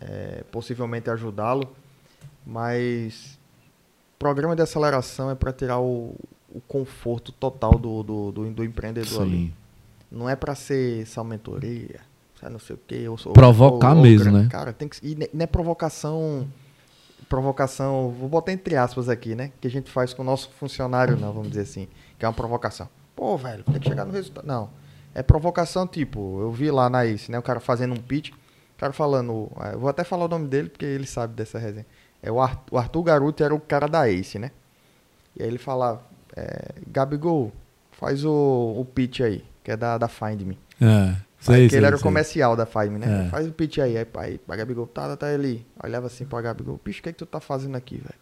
é, 0.00 0.44
possivelmente 0.52 1.08
ajudá-lo. 1.08 1.74
Mas 2.46 3.38
programa 4.18 4.54
de 4.54 4.62
aceleração 4.62 5.30
é 5.30 5.34
para 5.34 5.52
tirar 5.52 5.78
o, 5.80 6.14
o 6.52 6.60
conforto 6.68 7.32
total 7.32 7.72
do, 7.78 8.02
do, 8.02 8.32
do, 8.32 8.50
do 8.50 8.64
empreendedor 8.64 9.22
ali. 9.22 9.54
Não 10.10 10.28
é 10.28 10.34
pra 10.36 10.54
ser 10.54 11.06
salmentoria, 11.06 12.00
sabe, 12.40 12.52
não 12.52 12.58
sei 12.58 12.76
o 12.76 12.80
quê. 12.86 13.00
Eu 13.04 13.16
sou, 13.16 13.32
Provocar 13.32 13.94
mesmo, 13.94 14.30
gran- 14.32 14.42
né? 14.42 14.48
Cara, 14.50 14.72
tem 14.72 14.86
que. 14.88 14.98
E 15.02 15.14
não 15.32 15.44
é 15.44 15.46
provocação. 15.46 16.46
Provocação, 17.28 18.10
vou 18.18 18.28
botar 18.28 18.52
entre 18.52 18.74
aspas 18.76 19.08
aqui, 19.08 19.34
né? 19.34 19.52
Que 19.60 19.68
a 19.68 19.70
gente 19.70 19.90
faz 19.90 20.14
com 20.14 20.22
o 20.22 20.24
nosso 20.24 20.50
funcionário, 20.52 21.16
não, 21.16 21.32
vamos 21.32 21.48
dizer 21.50 21.62
assim. 21.62 21.86
Que 22.18 22.24
é 22.24 22.28
uma 22.28 22.34
provocação. 22.34 22.88
Pô, 23.14 23.36
velho, 23.36 23.62
tem 23.64 23.78
que 23.80 23.88
chegar 23.88 24.04
no 24.04 24.12
resultado. 24.12 24.46
Não. 24.46 24.70
É 25.14 25.22
provocação, 25.22 25.86
tipo, 25.86 26.40
eu 26.40 26.50
vi 26.52 26.70
lá 26.70 26.88
na 26.88 27.04
ICE, 27.04 27.30
né? 27.30 27.38
O 27.38 27.42
cara 27.42 27.60
fazendo 27.60 27.92
um 27.92 27.96
pitch, 28.00 28.30
o 28.30 28.78
cara 28.78 28.92
falando. 28.92 29.50
eh, 29.60 29.74
Eu 29.74 29.80
vou 29.80 29.88
até 29.90 30.04
falar 30.04 30.24
o 30.24 30.28
nome 30.28 30.46
dele, 30.48 30.68
porque 30.68 30.84
ele 30.86 31.06
sabe 31.06 31.34
dessa 31.34 31.58
resenha. 31.58 31.86
É 32.22 32.30
o 32.32 32.40
Arthur, 32.40 32.74
o 32.74 32.78
Arthur 32.78 33.02
Garuti 33.02 33.42
era 33.42 33.54
o 33.54 33.60
cara 33.60 33.86
da 33.86 34.08
Ace, 34.08 34.38
né? 34.38 34.50
E 35.36 35.42
aí 35.42 35.48
ele 35.48 35.58
falava, 35.58 36.00
é, 36.36 36.72
Gabigol, 36.86 37.52
faz 37.92 38.24
o, 38.24 38.32
o 38.76 38.84
pitch 38.84 39.20
aí, 39.20 39.44
que 39.62 39.70
é 39.70 39.76
da, 39.76 39.98
da 39.98 40.08
Find 40.08 40.40
Me. 40.42 40.58
É. 40.80 41.14
Aí, 41.40 41.44
Sei, 41.44 41.68
que 41.68 41.76
ele 41.76 41.86
era 41.86 41.94
o 41.94 41.98
sei. 41.98 42.02
comercial 42.02 42.56
da 42.56 42.66
Find 42.66 42.90
Me, 42.90 42.98
né? 42.98 43.26
É. 43.26 43.30
Faz 43.30 43.46
o 43.46 43.52
pitch 43.52 43.78
aí, 43.78 43.96
aí, 43.96 44.04
pai, 44.04 44.40
pra 44.44 44.56
Gabigol, 44.56 44.86
tá, 44.86 45.16
tá 45.16 45.26
ali. 45.26 45.64
Olhava 45.82 46.06
assim 46.08 46.24
pra 46.24 46.40
Gabigol, 46.40 46.80
bicho, 46.84 47.00
o 47.00 47.02
que 47.02 47.08
é 47.10 47.12
que 47.12 47.18
tu 47.18 47.26
tá 47.26 47.38
fazendo 47.40 47.76
aqui, 47.76 47.96
velho? 47.96 48.14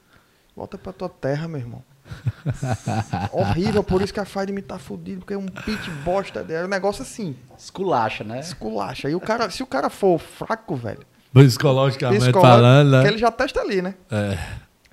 Volta 0.55 0.77
pra 0.79 0.93
tua 0.93 1.09
terra, 1.09 1.49
meu 1.49 1.61
irmão. 1.61 1.83
Horrível, 3.33 3.83
por 3.83 4.03
isso 4.03 4.13
que 4.13 4.21
a 4.21 4.25
Find 4.25 4.51
Me 4.51 4.63
tá 4.63 4.79
fudido, 4.79 5.21
porque 5.21 5.35
é 5.35 5.39
um 5.39 5.47
pitch 5.47 5.89
bosta, 6.05 6.45
é 6.49 6.65
um 6.65 6.69
negócio 6.69 7.03
assim, 7.03 7.37
Esculacha, 7.59 8.23
né? 8.25 8.41
esculacha. 8.41 9.09
E 9.09 9.15
o 9.15 9.21
cara, 9.21 9.51
se 9.51 9.63
o 9.63 9.67
cara 9.67 9.89
for 9.91 10.19
fraco, 10.19 10.77
velho, 10.77 11.01
Psicologicamente 11.33 12.21
psicológico, 12.23 12.55
falando, 12.63 12.91
né? 13.03 13.09
ele 13.09 13.19
já 13.19 13.31
testa 13.31 13.61
ali, 13.61 13.83
né? 13.83 13.95
É. 14.11 14.39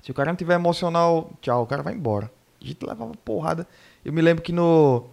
Se 0.02 0.10
o 0.10 0.14
cara 0.14 0.30
não 0.30 0.36
tiver 0.36 0.54
emocional, 0.54 1.30
tchau, 1.40 1.62
o 1.62 1.66
cara 1.66 1.82
vai 1.82 1.94
embora. 1.94 2.30
A 2.62 2.66
gente 2.66 2.84
levava 2.84 3.12
porrada. 3.24 3.66
Eu 4.04 4.12
me 4.12 4.20
lembro 4.20 4.42
que 4.42 4.52
no, 4.52 5.06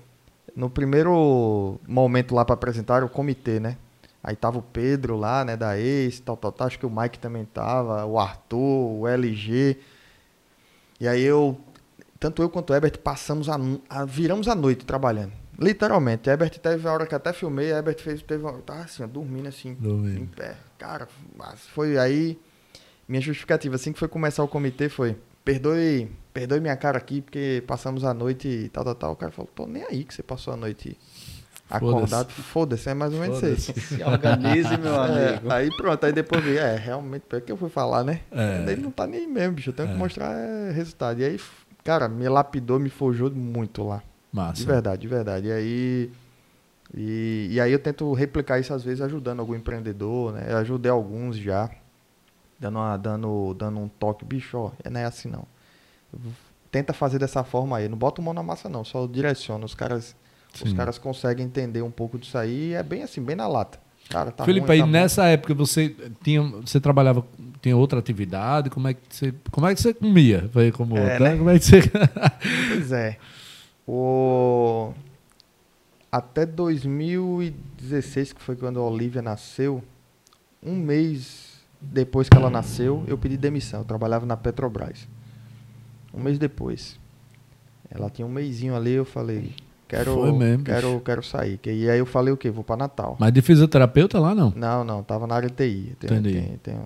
no 0.56 0.70
primeiro 0.70 1.80
momento 1.88 2.34
lá 2.36 2.44
pra 2.46 2.54
apresentar 2.54 3.04
o 3.04 3.10
comitê, 3.10 3.60
né? 3.60 3.78
Aí 4.24 4.36
tava 4.36 4.60
o 4.60 4.62
Pedro 4.62 5.16
lá, 5.18 5.44
né, 5.44 5.58
da 5.58 5.80
ex, 5.80 6.20
tal, 6.20 6.38
tal, 6.38 6.52
tal. 6.52 6.68
Acho 6.68 6.78
que 6.78 6.86
o 6.86 6.90
Mike 6.92 7.18
também 7.18 7.44
tava, 7.46 8.06
o 8.06 8.20
Arthur, 8.20 9.00
o 9.00 9.08
LG. 9.08 9.78
E 11.00 11.08
aí 11.08 11.22
eu, 11.24 11.60
tanto 12.20 12.42
eu 12.42 12.50
quanto 12.50 12.70
o 12.72 12.76
Herbert 12.76 13.00
passamos 13.00 13.50
a, 13.50 13.58
a- 13.90 14.06
viramos 14.06 14.48
a 14.48 14.54
noite 14.54 14.86
trabalhando. 14.86 15.32
Literalmente. 15.58 16.30
Herbert 16.30 16.52
teve 16.60 16.88
a 16.88 16.94
hora 16.94 17.06
que 17.08 17.16
até 17.16 17.34
filmei, 17.34 17.72
Herbert 17.72 18.00
fez, 18.00 18.22
teve 18.22 18.44
uma, 18.44 18.54
tava 18.60 18.82
assim, 18.82 19.04
ó, 19.04 19.08
dormindo 19.08 19.48
assim, 19.48 19.74
Dormindo. 19.74 20.22
em 20.22 20.26
pé. 20.28 20.56
Cara, 20.78 21.08
mas 21.36 21.62
foi 21.68 21.98
aí. 21.98 22.40
Minha 23.08 23.22
justificativa, 23.22 23.76
assim 23.76 23.92
que 23.92 24.00
foi 24.00 24.08
começar 24.08 24.44
o 24.44 24.48
comitê, 24.48 24.88
foi: 24.88 25.18
perdoe, 25.44 26.10
perdoe 26.34 26.60
minha 26.60 26.76
cara 26.76 26.98
aqui, 26.98 27.22
porque 27.22 27.64
passamos 27.68 28.04
a 28.04 28.14
noite 28.14 28.48
e 28.48 28.70
tal, 28.70 28.84
tal, 28.84 28.96
tal. 28.96 29.12
O 29.14 29.16
cara 29.16 29.32
falou: 29.32 29.50
tô 29.54 29.66
nem 29.68 29.84
aí 29.84 30.04
que 30.04 30.14
você 30.14 30.24
passou 30.24 30.54
a 30.54 30.58
noite 30.58 30.98
acordado. 31.70 32.30
Foda-se, 32.32 32.90
é 32.90 32.94
mais 32.94 33.14
ou 33.14 33.20
menos 33.20 33.42
isso. 33.44 33.74
Se 33.80 34.04
organize, 34.04 34.78
meu 34.78 34.96
amigo. 35.00 35.50
É, 35.50 35.54
aí 35.56 35.70
pronto, 35.78 36.06
aí 36.06 36.12
depois 36.12 36.44
vi, 36.44 36.58
é, 36.58 36.76
realmente, 36.76 37.24
é 37.32 37.40
que 37.42 37.52
eu 37.52 37.58
fui 37.58 37.70
falar, 37.70 38.04
né? 38.04 38.22
É. 38.32 38.66
Ele 38.72 38.82
não 38.82 38.92
tá 38.92 39.08
nem 39.08 39.28
mesmo, 39.28 39.54
bicho. 39.56 39.70
Eu 39.70 39.74
tenho 39.74 39.90
É. 39.90 39.92
que 39.94 39.98
mostrar 39.98 40.34
é, 40.34 40.72
resultado. 40.72 41.20
E 41.22 41.24
aí, 41.26 41.40
cara, 41.84 42.08
me 42.10 42.28
lapidou, 42.28 42.80
me 42.80 42.90
forjou 42.90 43.32
muito 43.32 43.84
lá. 43.84 44.04
Massa. 44.34 44.54
De 44.56 44.66
verdade, 44.66 45.02
de 45.02 45.08
verdade. 45.08 45.48
E 45.48 45.52
aí. 45.52 46.12
E, 46.94 47.48
e 47.52 47.62
aí 47.62 47.72
eu 47.72 47.80
tento 47.80 48.12
replicar 48.14 48.60
isso 48.60 48.74
às 48.74 48.84
vezes 48.84 49.00
ajudando 49.02 49.40
algum 49.40 49.56
empreendedor, 49.56 50.34
né? 50.34 50.48
Eu 50.50 50.58
ajudei 50.58 50.92
alguns 50.92 51.38
já. 51.38 51.70
Dando, 52.62 52.78
uma, 52.78 52.96
dando, 52.96 53.56
dando 53.56 53.80
um 53.80 53.88
toque, 53.88 54.24
bicho, 54.24 54.56
ó, 54.56 54.72
não 54.88 55.00
é 55.00 55.06
assim 55.06 55.28
não. 55.28 55.48
Tenta 56.72 56.94
fazer 56.94 57.18
dessa 57.18 57.44
forma 57.44 57.76
aí. 57.76 57.90
Não 57.90 57.98
bota 57.98 58.22
o 58.22 58.24
mão 58.24 58.36
na 58.36 58.44
massa, 58.44 58.70
não, 58.70 58.86
só 58.86 59.08
direciona. 59.08 59.66
Os 59.66 59.74
caras, 59.74 60.16
os 60.64 60.72
caras 60.72 61.00
conseguem 61.00 61.44
entender 61.44 61.82
um 61.82 61.90
pouco 61.90 62.20
disso 62.20 62.38
aí 62.38 62.70
e 62.70 62.74
é 62.76 62.84
bem 62.84 63.02
assim, 63.02 63.20
bem 63.20 63.36
na 63.36 63.48
lata. 63.48 63.80
Cara, 64.08 64.30
tá 64.30 64.46
Felipe, 64.46 64.68
ruim, 64.68 64.76
aí 64.76 64.80
tá 64.82 64.86
nessa 64.86 65.26
época 65.26 65.56
você 65.56 65.96
tinha, 66.24 66.44
você 66.44 66.80
trabalhava, 66.80 67.26
tinha 67.62 67.76
outra 67.76 67.98
atividade, 67.98 68.70
como 68.70 68.88
é 68.88 68.94
que 68.94 69.02
você, 69.10 69.34
como 69.50 69.66
é 69.66 69.74
que 69.74 69.82
você 69.82 69.94
comia? 69.94 70.48
Foi 70.54 70.72
como 70.72 70.96
É, 70.98 71.02
outra, 71.02 71.30
né? 71.32 71.38
Como 71.38 71.50
é 71.50 71.58
que 71.58 71.66
você 71.66 71.82
Pois 72.70 72.92
é. 72.92 73.18
O... 73.88 74.94
Até 76.12 76.46
2016, 76.46 78.34
que 78.34 78.42
foi 78.42 78.56
quando 78.56 78.80
a 78.80 78.84
Olivia 78.84 79.22
nasceu, 79.22 79.82
um 80.62 80.76
mês 80.76 81.51
depois 81.82 82.30
que 82.30 82.38
ela 82.38 82.50
nasceu, 82.50 83.04
eu 83.08 83.18
pedi 83.18 83.36
demissão. 83.36 83.82
Eu 83.82 83.86
trabalhava 83.86 84.26
na 84.26 84.38
Petrobras. 84.38 85.08
Um 86.14 86.22
mês 86.22 86.38
depois. 86.38 87.00
Ela 87.90 88.10
tinha 88.10 88.26
um 88.26 88.32
mêsinho 88.32 88.76
ali, 88.76 88.92
eu 88.92 89.04
falei, 89.04 89.54
quero, 89.88 90.14
Foi 90.14 90.32
mesmo, 90.32 90.64
quero, 90.64 91.02
quero 91.02 91.24
sair. 91.24 91.60
E 91.66 91.90
aí 91.90 92.00
eu 92.00 92.06
falei 92.06 92.34
o 92.34 92.38
quê? 92.38 92.50
Vou 92.50 92.64
para 92.64 92.78
Natal. 92.78 93.18
Mas 93.20 93.34
de 93.34 93.42
fisioterapeuta 93.42 94.20
lá 94.20 94.34
não? 94.34 94.54
Não, 94.56 94.84
não, 94.84 95.04
tava 95.04 95.28
na 95.28 95.36
área 95.36 95.50
de 95.50 95.56
TI. 95.56 95.96
Tem, 96.00 96.10
Entendi. 96.10 96.34
tem, 96.34 96.58
tem, 96.58 96.80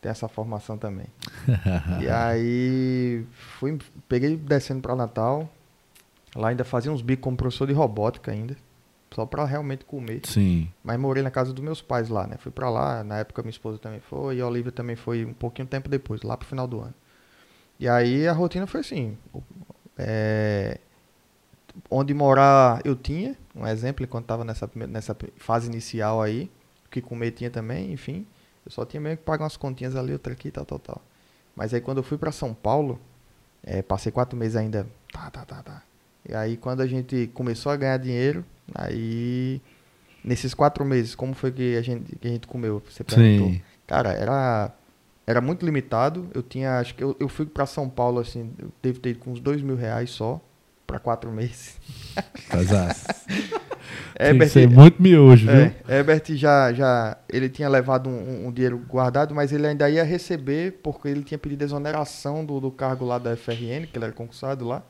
tem 0.00 0.10
essa 0.10 0.28
formação 0.28 0.78
também. 0.78 1.06
e 2.00 2.08
aí 2.08 3.24
fui, 3.58 3.78
peguei 4.08 4.36
descendo 4.36 4.80
para 4.80 4.94
Natal. 4.94 5.50
Lá 6.36 6.48
ainda 6.48 6.64
fazia 6.64 6.92
uns 6.92 7.02
bicos 7.02 7.24
como 7.24 7.36
professor 7.36 7.66
de 7.66 7.72
robótica 7.72 8.30
ainda. 8.30 8.56
Só 9.14 9.24
pra 9.24 9.44
realmente 9.44 9.84
comer. 9.84 10.20
Sim. 10.24 10.70
Mas 10.82 10.98
morei 10.98 11.22
na 11.22 11.30
casa 11.30 11.52
dos 11.52 11.62
meus 11.62 11.80
pais 11.80 12.08
lá, 12.08 12.26
né? 12.26 12.36
Fui 12.38 12.52
pra 12.52 12.68
lá, 12.68 13.02
na 13.02 13.18
época 13.18 13.42
minha 13.42 13.50
esposa 13.50 13.78
também 13.78 14.00
foi, 14.00 14.36
e 14.36 14.40
a 14.40 14.46
Olivia 14.46 14.72
também 14.72 14.96
foi 14.96 15.24
um 15.24 15.32
pouquinho 15.32 15.66
tempo 15.66 15.88
depois, 15.88 16.22
lá 16.22 16.36
pro 16.36 16.46
final 16.46 16.66
do 16.66 16.80
ano. 16.80 16.94
E 17.78 17.88
aí 17.88 18.26
a 18.26 18.32
rotina 18.32 18.66
foi 18.66 18.80
assim. 18.80 19.16
é, 19.98 20.78
onde 21.90 22.14
morar 22.14 22.80
eu 22.84 22.96
tinha, 22.96 23.36
um 23.54 23.66
exemplo, 23.66 24.04
enquanto 24.04 24.26
tava 24.26 24.44
nessa, 24.44 24.68
nessa 24.74 25.16
fase 25.36 25.68
inicial 25.68 26.20
aí, 26.22 26.50
o 26.86 26.88
que 26.90 27.00
comer 27.00 27.32
tinha 27.32 27.50
também, 27.50 27.92
enfim. 27.92 28.26
Eu 28.64 28.72
só 28.72 28.84
tinha 28.84 29.00
mesmo 29.00 29.18
que 29.18 29.24
pagar 29.24 29.44
umas 29.44 29.56
continhas 29.56 29.94
ali, 29.94 30.12
outra 30.12 30.32
aqui, 30.32 30.50
tal, 30.50 30.64
tal, 30.64 30.78
tal. 30.78 31.02
Mas 31.54 31.72
aí 31.72 31.80
quando 31.80 31.98
eu 31.98 32.02
fui 32.02 32.18
pra 32.18 32.32
São 32.32 32.52
Paulo, 32.52 33.00
é, 33.62 33.82
passei 33.82 34.10
quatro 34.10 34.38
meses 34.38 34.56
ainda, 34.56 34.86
tá, 35.12 35.30
tá, 35.30 35.44
tá, 35.44 35.62
tá. 35.62 35.82
E 36.28 36.34
aí 36.34 36.56
quando 36.56 36.80
a 36.80 36.86
gente 36.86 37.30
começou 37.32 37.70
a 37.70 37.76
ganhar 37.76 37.96
dinheiro, 37.98 38.44
aí 38.74 39.60
nesses 40.26 40.52
quatro 40.52 40.84
meses, 40.84 41.14
como 41.14 41.34
foi 41.34 41.52
que 41.52 41.76
a 41.76 41.82
gente, 41.82 42.16
que 42.16 42.26
a 42.26 42.30
gente 42.30 42.46
comeu? 42.46 42.82
Você 42.90 43.04
perguntou. 43.04 43.48
Sim. 43.48 43.62
Cara, 43.86 44.12
era, 44.12 44.72
era 45.26 45.40
muito 45.40 45.64
limitado. 45.64 46.28
Eu 46.34 46.42
tinha, 46.42 46.78
acho 46.78 46.94
que 46.94 47.04
eu, 47.04 47.16
eu 47.20 47.28
fui 47.28 47.46
pra 47.46 47.64
São 47.64 47.88
Paulo, 47.88 48.18
assim, 48.18 48.52
eu 48.58 48.72
devo 48.82 48.98
ter 48.98 49.10
ido 49.10 49.20
com 49.20 49.30
uns 49.30 49.40
dois 49.40 49.62
mil 49.62 49.76
reais 49.76 50.10
só, 50.10 50.40
pra 50.86 50.98
quatro 50.98 51.30
meses. 51.30 51.78
Casaço. 52.50 53.06
Tem 54.18 54.38
que 54.38 54.48
ser 54.48 54.68
muito 54.68 55.00
miojo, 55.00 55.46
viu? 55.46 55.54
é, 55.54 55.74
Herbert 55.88 56.24
já, 56.30 56.72
já, 56.72 57.16
ele 57.28 57.48
tinha 57.48 57.68
levado 57.68 58.08
um, 58.08 58.48
um 58.48 58.52
dinheiro 58.52 58.78
guardado, 58.78 59.34
mas 59.34 59.52
ele 59.52 59.66
ainda 59.66 59.88
ia 59.88 60.02
receber, 60.02 60.80
porque 60.82 61.06
ele 61.06 61.22
tinha 61.22 61.38
pedido 61.38 61.62
exoneração 61.62 62.44
do, 62.44 62.58
do 62.58 62.70
cargo 62.70 63.04
lá 63.04 63.18
da 63.18 63.36
FRN, 63.36 63.86
que 63.86 63.96
ele 63.96 64.06
era 64.06 64.12
concursado 64.12 64.66
lá. 64.66 64.82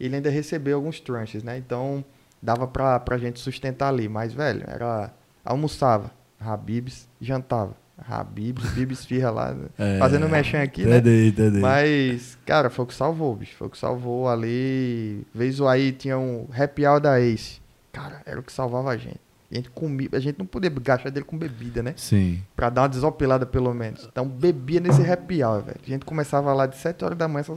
Ele 0.00 0.16
ainda 0.16 0.30
recebeu 0.30 0.76
alguns 0.76 0.98
tranches, 0.98 1.42
né? 1.44 1.56
Então, 1.56 2.04
dava 2.42 2.66
pra, 2.66 2.98
pra 3.00 3.16
gente 3.18 3.38
sustentar 3.40 3.88
ali. 3.88 4.08
Mas, 4.08 4.32
velho, 4.32 4.64
era... 4.66 5.10
Almoçava, 5.44 6.10
Habibs, 6.40 7.08
jantava. 7.20 7.74
Habibs, 8.08 8.70
Bibs 8.72 9.04
Firra 9.04 9.30
lá, 9.30 9.56
É. 9.78 9.98
fazendo 9.98 10.28
mexer 10.28 10.56
aqui, 10.56 10.84
né? 10.84 10.98
Entendi, 10.98 11.28
entendi. 11.28 11.58
Mas, 11.60 12.36
cara, 12.44 12.68
foi 12.70 12.84
o 12.84 12.88
que 12.88 12.94
salvou, 12.94 13.34
bicho. 13.36 13.54
Foi 13.56 13.66
o 13.68 13.70
que 13.70 13.78
salvou 13.78 14.28
ali. 14.28 15.24
Vez 15.34 15.60
o 15.60 15.68
aí 15.68 15.92
tinha 15.92 16.18
um 16.18 16.48
happy 16.56 16.86
hour 16.86 17.00
da 17.00 17.20
Ace. 17.20 17.60
Cara, 17.92 18.22
era 18.24 18.40
o 18.40 18.42
que 18.42 18.52
salvava 18.52 18.90
a 18.90 18.96
gente. 18.96 19.20
A 19.50 19.54
gente 19.54 19.70
comia, 19.70 20.08
a 20.12 20.18
gente 20.18 20.38
não 20.38 20.46
podia 20.46 20.70
gastar 20.70 21.10
dele 21.10 21.26
com 21.26 21.36
bebida, 21.36 21.82
né? 21.82 21.92
Sim. 21.96 22.42
Pra 22.56 22.70
dar 22.70 22.82
uma 22.82 22.88
desopilada 22.88 23.44
pelo 23.44 23.74
menos. 23.74 24.08
Então 24.10 24.26
bebia 24.26 24.80
nesse 24.80 25.02
happy 25.08 25.44
hour, 25.44 25.62
velho. 25.62 25.78
A 25.84 25.88
gente 25.90 26.04
começava 26.06 26.52
lá 26.54 26.66
de 26.66 26.76
7 26.78 27.04
horas 27.04 27.18
da 27.18 27.28
manhã, 27.28 27.42
só, 27.44 27.56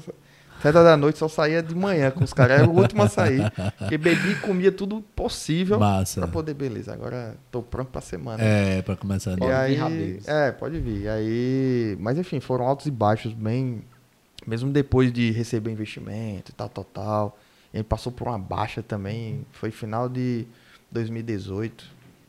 7 0.61 0.75
horas 0.77 0.83
da 0.83 0.97
noite 0.97 1.19
só 1.19 1.27
saía 1.27 1.61
de 1.61 1.75
manhã 1.75 2.09
com 2.11 2.23
os 2.23 2.33
caras. 2.33 2.61
Era 2.61 2.69
o 2.69 2.75
último 2.75 3.03
a 3.03 3.09
sair. 3.09 3.51
Porque 3.77 3.97
bebia 3.97 4.31
e 4.31 4.35
comia 4.35 4.71
tudo 4.71 5.01
possível 5.15 5.79
Massa. 5.79 6.21
pra 6.21 6.29
poder, 6.29 6.53
beleza. 6.53 6.93
Agora 6.93 7.35
tô 7.51 7.61
pronto 7.61 7.89
pra 7.91 8.01
semana. 8.01 8.41
É, 8.43 8.81
pra 8.81 8.95
começar. 8.95 9.33
E 9.33 9.37
Pode 9.37 9.51
aí, 9.51 10.19
é, 10.25 10.51
pode 10.51 10.79
vir. 10.79 11.01
E 11.03 11.09
aí, 11.09 11.97
mas 11.99 12.17
enfim, 12.17 12.39
foram 12.39 12.65
altos 12.65 12.85
e 12.87 12.91
baixos, 12.91 13.33
bem, 13.33 13.83
mesmo 14.45 14.71
depois 14.71 15.11
de 15.11 15.31
receber 15.31 15.71
investimento 15.71 16.51
e 16.51 16.53
tal, 16.53 16.69
tal, 16.69 16.83
tal. 16.83 17.37
E 17.73 17.77
aí 17.77 17.83
passou 17.83 18.11
por 18.11 18.27
uma 18.27 18.39
baixa 18.39 18.81
também, 18.81 19.45
foi 19.51 19.69
final 19.69 20.09
de 20.09 20.47
2018. 20.91 21.83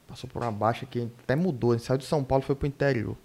Passou 0.08 0.28
por 0.28 0.42
uma 0.42 0.52
baixa 0.52 0.84
que 0.86 1.08
até 1.22 1.34
mudou, 1.34 1.72
a 1.72 1.76
gente 1.76 1.86
saiu 1.86 1.98
de 1.98 2.04
São 2.04 2.22
Paulo 2.22 2.42
e 2.44 2.46
foi 2.46 2.54
pro 2.54 2.66
interior. 2.66 3.16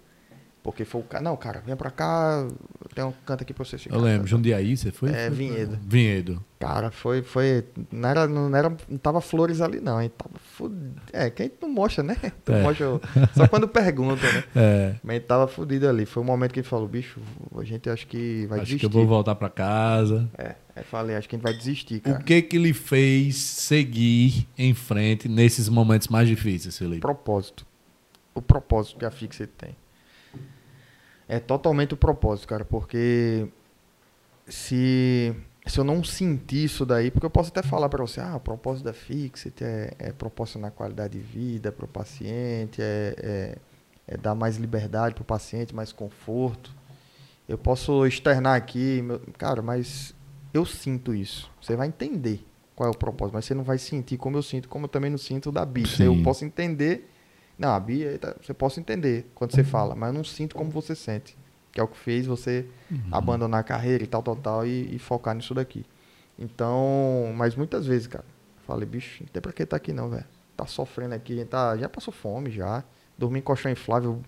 Porque 0.62 0.84
foi 0.84 1.00
o 1.00 1.04
cara, 1.04 1.24
não, 1.24 1.36
cara, 1.36 1.60
vem 1.66 1.74
pra 1.74 1.90
cá, 1.90 2.46
tem 2.94 3.02
um 3.02 3.12
canto 3.26 3.42
aqui 3.42 3.52
pra 3.52 3.64
você 3.64 3.76
ficar. 3.76 3.96
Eu 3.96 4.00
lembro, 4.00 4.28
Jundiaí, 4.28 4.76
você 4.76 4.92
foi? 4.92 5.10
É, 5.10 5.28
Vinhedo. 5.28 5.76
Vinhedo. 5.82 6.44
Cara, 6.60 6.92
foi, 6.92 7.20
foi, 7.20 7.64
não 7.90 8.08
era, 8.08 8.28
não 8.28 8.56
era, 8.56 8.72
não 8.88 8.96
tava 8.96 9.20
flores 9.20 9.60
ali 9.60 9.80
não, 9.80 9.98
a 9.98 10.02
gente 10.02 10.12
tava 10.12 10.30
fudido. 10.56 11.02
É, 11.12 11.28
que 11.30 11.42
a 11.42 11.44
gente 11.46 11.56
não 11.60 11.68
mostra, 11.68 12.04
né? 12.04 12.16
Tu 12.44 12.52
É. 12.52 12.62
mostra 12.62 13.00
só 13.34 13.48
quando 13.48 13.66
pergunta, 13.66 14.22
né? 14.32 14.44
É. 14.54 14.94
Mas 15.02 15.16
ele 15.16 15.24
tava 15.24 15.48
fudido 15.48 15.88
ali. 15.88 16.06
Foi 16.06 16.22
um 16.22 16.26
momento 16.26 16.52
que 16.52 16.60
ele 16.60 16.66
falou, 16.68 16.86
bicho, 16.86 17.18
a 17.58 17.64
gente 17.64 17.90
acho 17.90 18.06
que 18.06 18.46
vai 18.46 18.58
Acho 18.60 18.66
desistir. 18.66 18.78
que 18.78 18.86
eu 18.86 18.90
vou 19.00 19.04
voltar 19.04 19.34
pra 19.34 19.50
casa. 19.50 20.30
É, 20.38 20.54
aí 20.76 20.84
falei, 20.84 21.16
acho 21.16 21.28
que 21.28 21.34
a 21.34 21.38
gente 21.38 21.44
vai 21.44 21.54
desistir, 21.54 21.98
cara. 21.98 22.20
O 22.20 22.22
que 22.22 22.40
que 22.40 22.56
lhe 22.56 22.72
fez 22.72 23.34
seguir 23.36 24.46
em 24.56 24.72
frente 24.74 25.28
nesses 25.28 25.68
momentos 25.68 26.06
mais 26.06 26.28
difíceis, 26.28 26.78
Felipe? 26.78 27.00
Propósito. 27.00 27.66
O 28.32 28.40
propósito 28.40 28.98
que 29.00 29.04
a 29.04 29.10
Fixer 29.10 29.48
tem. 29.58 29.74
É 31.34 31.40
totalmente 31.40 31.94
o 31.94 31.96
propósito, 31.96 32.46
cara, 32.46 32.62
porque 32.62 33.48
se, 34.46 35.34
se 35.66 35.78
eu 35.78 35.84
não 35.84 36.02
sentir 36.04 36.64
isso 36.64 36.84
daí, 36.84 37.10
porque 37.10 37.24
eu 37.24 37.30
posso 37.30 37.48
até 37.50 37.62
falar 37.62 37.88
pra 37.88 38.02
você, 38.02 38.20
ah, 38.20 38.36
o 38.36 38.40
propósito 38.40 38.84
da 38.84 38.92
Fixit 38.92 39.64
é, 39.64 39.94
é 39.98 40.12
proporcionar 40.12 40.72
qualidade 40.72 41.18
de 41.18 41.24
vida 41.24 41.72
pro 41.72 41.86
paciente, 41.88 42.82
é, 42.82 43.14
é, 43.18 43.58
é 44.08 44.16
dar 44.16 44.34
mais 44.34 44.56
liberdade 44.56 45.14
pro 45.14 45.24
paciente, 45.24 45.74
mais 45.74 45.90
conforto. 45.90 46.70
Eu 47.48 47.56
posso 47.56 48.06
externar 48.06 48.56
aqui, 48.56 49.00
meu- 49.02 49.20
cara, 49.38 49.62
mas 49.62 50.14
eu 50.52 50.66
sinto 50.66 51.14
isso. 51.14 51.50
Você 51.62 51.76
vai 51.76 51.88
entender 51.88 52.44
qual 52.76 52.88
é 52.88 52.92
o 52.92 52.96
propósito, 52.96 53.34
mas 53.34 53.44
você 53.46 53.54
não 53.54 53.64
vai 53.64 53.78
sentir 53.78 54.18
como 54.18 54.36
eu 54.36 54.42
sinto, 54.42 54.68
como 54.68 54.84
eu 54.84 54.88
também 54.88 55.10
não 55.10 55.18
sinto 55.18 55.50
da. 55.50 55.66
Sim. 55.86 56.04
Eu 56.04 56.22
posso 56.22 56.44
entender. 56.44 57.08
Não, 57.62 57.72
a 57.72 57.78
Bia, 57.78 58.18
tá, 58.18 58.34
você 58.42 58.52
possa 58.52 58.80
entender 58.80 59.30
quando 59.36 59.52
você 59.52 59.62
fala, 59.62 59.94
mas 59.94 60.08
eu 60.08 60.14
não 60.14 60.24
sinto 60.24 60.56
como 60.56 60.68
você 60.68 60.96
sente. 60.96 61.38
Que 61.70 61.78
é 61.78 61.82
o 61.82 61.86
que 61.86 61.96
fez 61.96 62.26
você 62.26 62.66
abandonar 63.12 63.60
a 63.60 63.62
carreira 63.62 64.02
e 64.02 64.06
tal, 64.08 64.20
tal, 64.20 64.34
tal, 64.34 64.66
e, 64.66 64.92
e 64.92 64.98
focar 64.98 65.32
nisso 65.32 65.54
daqui. 65.54 65.86
Então, 66.36 67.32
mas 67.36 67.54
muitas 67.54 67.86
vezes, 67.86 68.08
cara, 68.08 68.24
eu 68.56 68.64
falei, 68.66 68.84
bicho, 68.84 69.22
não 69.22 69.28
tem 69.28 69.40
pra 69.40 69.52
que 69.52 69.64
tá 69.64 69.76
aqui 69.76 69.92
não, 69.92 70.10
velho. 70.10 70.24
Tá 70.56 70.66
sofrendo 70.66 71.14
aqui, 71.14 71.44
tá, 71.44 71.76
já 71.76 71.88
passou 71.88 72.12
fome 72.12 72.50
já. 72.50 72.82
Dormi 73.16 73.38
em 73.38 73.42
colchão 73.42 73.70
inflável. 73.70 74.20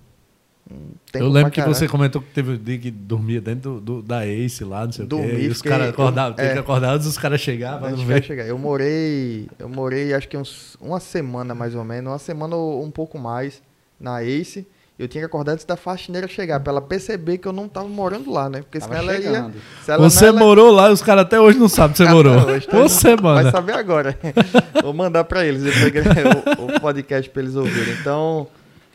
Um 0.70 0.92
Eu 1.12 1.28
lembro 1.28 1.50
que 1.50 1.60
você 1.62 1.86
comentou 1.86 2.22
que 2.22 2.28
teve 2.32 2.52
um 2.52 2.56
dia 2.56 2.78
que 2.78 2.90
dormia 2.90 3.40
dentro 3.40 3.74
do, 3.74 3.80
do- 3.80 4.02
da 4.02 4.26
Ace 4.26 4.64
lá, 4.64 4.84
não 4.86 4.92
sei 4.92 5.04
Dormi, 5.06 5.26
o 5.26 5.30
quê. 5.36 5.42
E 5.42 5.48
os 5.48 5.56
fiquei- 5.58 5.70
caras 5.72 5.88
acordavam, 5.90 6.30
eu- 6.30 6.36
tem 6.36 6.46
que 6.52 6.56
é. 6.56 6.60
acordar 6.60 6.94
antes 6.94 7.06
dos 7.06 7.18
caras 7.18 7.40
de 7.40 7.52
não 7.58 8.06
ver. 8.06 8.22
chegar. 8.24 8.46
Eu 8.46 8.58
morei, 8.58 9.48
eu 9.58 9.68
morei 9.68 10.14
acho 10.14 10.26
que 10.28 10.36
uns, 10.36 10.76
uma 10.80 11.00
semana 11.00 11.54
mais 11.54 11.74
ou 11.74 11.84
menos, 11.84 12.10
uma 12.12 12.18
semana 12.18 12.56
ou 12.56 12.82
um 12.82 12.90
pouco 12.90 13.18
mais 13.18 13.62
na 14.00 14.22
Ace. 14.24 14.66
Eu 14.96 15.08
tinha 15.08 15.22
que 15.22 15.26
acordar 15.26 15.52
antes 15.54 15.64
da 15.64 15.76
faxineira 15.76 16.28
chegar, 16.28 16.60
pra 16.60 16.70
ela 16.70 16.80
perceber 16.80 17.38
que 17.38 17.48
eu 17.48 17.52
não 17.52 17.68
tava 17.68 17.88
morando 17.88 18.30
lá, 18.30 18.48
né? 18.48 18.60
Porque 18.62 18.80
senão 18.80 18.94
Tava 18.94 19.12
ela 19.12 19.18
ia. 19.20 19.50
Se 19.84 19.90
ela 19.90 20.08
Você 20.08 20.26
não, 20.26 20.28
ela- 20.30 20.38
morou 20.38 20.70
lá 20.70 20.88
e 20.88 20.92
os 20.92 21.02
caras 21.02 21.22
até 21.22 21.40
hoje 21.40 21.58
não 21.58 21.68
sabem 21.68 21.92
que 21.96 21.98
você 22.04 22.08
morou. 22.08 22.36
hoje, 22.46 22.64
tá? 22.68 22.78
Você, 22.78 23.16
Vai 23.16 23.34
mano. 23.34 23.50
saber 23.50 23.72
agora. 23.72 24.16
Vou 24.80 24.94
mandar 24.94 25.24
pra 25.24 25.44
eles 25.44 25.64
depois 25.64 25.90
que- 25.92 25.98
o, 26.62 26.76
o 26.76 26.80
podcast 26.80 27.28
pra 27.28 27.42
eles 27.42 27.56
ouvirem. 27.56 27.92
Então, 28.00 28.46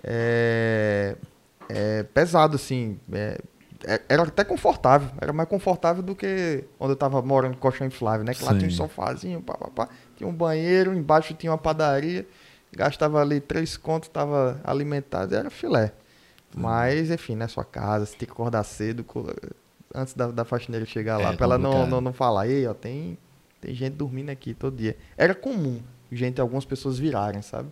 é, 0.02 1.16
é 1.70 2.04
pesado, 2.04 2.56
assim. 2.56 3.00
é- 3.12 3.38
é- 3.86 4.02
era 4.10 4.24
até 4.24 4.44
confortável. 4.44 5.10
Era 5.22 5.32
mais 5.32 5.48
confortável 5.48 6.04
do 6.04 6.16
que 6.16 6.66
onde 6.80 6.92
eu 6.92 6.98
tava 6.98 7.22
morando 7.22 7.54
com 7.54 7.60
colchão 7.62 7.88
inflável, 7.88 8.26
né? 8.26 8.34
Que 8.34 8.44
lá 8.44 8.52
Sim. 8.52 8.58
tinha 8.60 8.68
um 8.70 8.74
sofazinho, 8.74 9.42
pá, 9.42 9.54
pá, 9.56 9.70
pá. 9.70 9.90
Tinha 10.18 10.28
um 10.28 10.34
banheiro, 10.34 10.94
embaixo 10.94 11.34
tinha 11.34 11.52
uma 11.52 11.58
padaria. 11.58 12.28
Gastava 12.76 13.22
ali 13.22 13.40
três 13.40 13.78
contos, 13.78 14.10
tava 14.10 14.60
alimentado, 14.64 15.34
era 15.34 15.50
filé. 15.50 15.94
Mas, 16.56 17.10
enfim, 17.12 17.36
né? 17.36 17.48
Sua 17.48 17.64
casa, 17.64 18.06
você 18.06 18.18
tem 18.18 18.26
que 18.28 18.32
acordar 18.34 18.64
cedo, 18.64 19.06
antes 19.94 20.14
da, 20.14 20.28
da 20.28 20.44
faxineira 20.46 20.86
chegar 20.86 21.18
lá, 21.18 21.30
É 21.34 21.36
pra 21.36 21.46
ela 21.46 21.58
não, 21.58 21.88
não, 21.88 22.02
não 22.02 22.14
falar, 22.14 22.48
ei, 22.48 22.68
ó, 22.68 22.74
tem, 22.74 23.18
tem 23.62 23.74
gente 23.74 23.94
dormindo 23.94 24.30
aqui 24.30 24.54
todo 24.54 24.76
dia. 24.76 24.98
Era 25.18 25.34
comum, 25.34 25.82
gente, 26.12 26.40
algumas 26.42 26.66
pessoas 26.66 26.98
virarem, 27.00 27.42
sabe? 27.42 27.70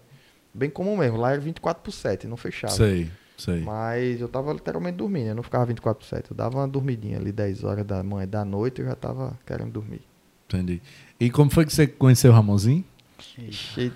Bem 0.54 0.70
comum 0.70 0.98
mesmo, 0.98 1.18
lá 1.18 1.32
era 1.32 1.40
24 1.42 1.84
por 1.84 1.92
7, 1.92 2.28
não 2.28 2.38
fechava. 2.38 2.74
Sei, 2.74 3.12
sei. 3.38 3.62
Mas 3.62 4.20
eu 4.20 4.28
tava 4.28 4.52
literalmente 4.52 4.98
dormindo, 4.98 5.28
eu 5.28 5.36
não 5.36 5.44
ficava 5.44 5.66
24 5.66 6.00
por 6.00 6.06
7. 6.06 6.32
Eu 6.32 6.38
dava 6.38 6.58
uma 6.58 6.68
dormidinha 6.68 7.18
ali 7.18 7.32
10 7.32 7.64
horas 7.64 7.86
da 7.86 8.04
manhã, 8.04 8.28
da 8.28 8.44
noite, 8.44 8.82
eu 8.82 8.88
já 8.88 8.96
tava 8.96 9.38
querendo 9.46 9.72
dormir. 9.72 10.02
Entendi. 10.48 10.82
E 11.20 11.30
como 11.30 11.50
foi 11.50 11.66
que 11.66 11.74
você 11.74 11.88
conheceu 11.88 12.32
o 12.32 12.34
Ramonzinho? 12.34 12.84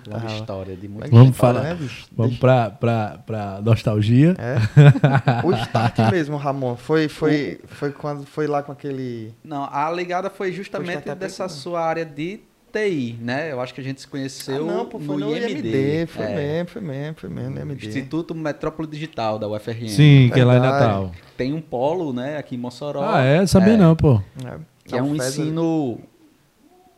Longa 0.06 0.20
tá. 0.20 0.34
história 0.34 0.76
de 0.76 0.88
muito 0.88 1.10
Vamos 1.10 1.36
falar. 1.36 1.62
né? 1.62 1.88
Vamos 2.12 2.38
pra, 2.38 2.70
pra, 2.70 3.18
pra 3.24 3.60
nostalgia. 3.62 4.34
É. 4.38 4.56
o 5.46 5.52
start 5.52 5.98
mesmo, 6.10 6.36
Ramon, 6.36 6.76
foi, 6.76 7.08
foi, 7.08 7.60
foi 7.66 7.92
quando 7.92 8.26
foi 8.26 8.46
lá 8.46 8.62
com 8.62 8.72
aquele... 8.72 9.32
Não, 9.44 9.64
a 9.64 9.90
ligada 9.90 10.28
foi 10.28 10.52
justamente 10.52 10.90
startup 10.90 11.20
dessa 11.20 11.48
sua 11.48 11.84
área 11.84 12.04
de 12.04 12.40
TI, 12.72 13.18
né? 13.20 13.52
Eu 13.52 13.60
acho 13.60 13.74
que 13.74 13.80
a 13.80 13.84
gente 13.84 14.00
se 14.00 14.08
conheceu 14.08 14.64
Ah, 14.68 14.72
não, 14.78 14.86
pô, 14.86 14.98
foi 14.98 15.16
no, 15.18 15.26
no 15.30 15.36
IMD. 15.36 15.68
IMD, 15.68 16.06
foi 16.06 16.24
É, 16.26 16.34
mesmo, 16.34 16.68
foi 16.70 16.80
mesmo, 16.82 17.16
foi 17.18 17.28
mesmo, 17.30 17.50
no 17.50 17.60
IMD. 17.60 17.86
Instituto 17.86 18.34
Metrópole 18.34 18.88
Digital 18.88 19.38
da 19.38 19.48
UFRN. 19.48 19.88
Sim, 19.88 20.30
que 20.32 20.40
é 20.40 20.44
lá 20.44 20.56
em. 20.56 20.60
Natal. 20.60 21.12
Tem 21.36 21.52
um 21.52 21.60
polo, 21.60 22.12
né, 22.12 22.36
aqui 22.38 22.54
em 22.54 22.58
Mossoró. 22.58 23.02
Ah, 23.04 23.20
é? 23.22 23.46
Sabia 23.46 23.74
É, 23.74 23.76
não, 23.76 23.94
pô. 23.94 24.20
É, 24.44 24.58
Que 24.84 24.96
é 24.96 25.02
um 25.02 25.14
ensino. 25.14 26.00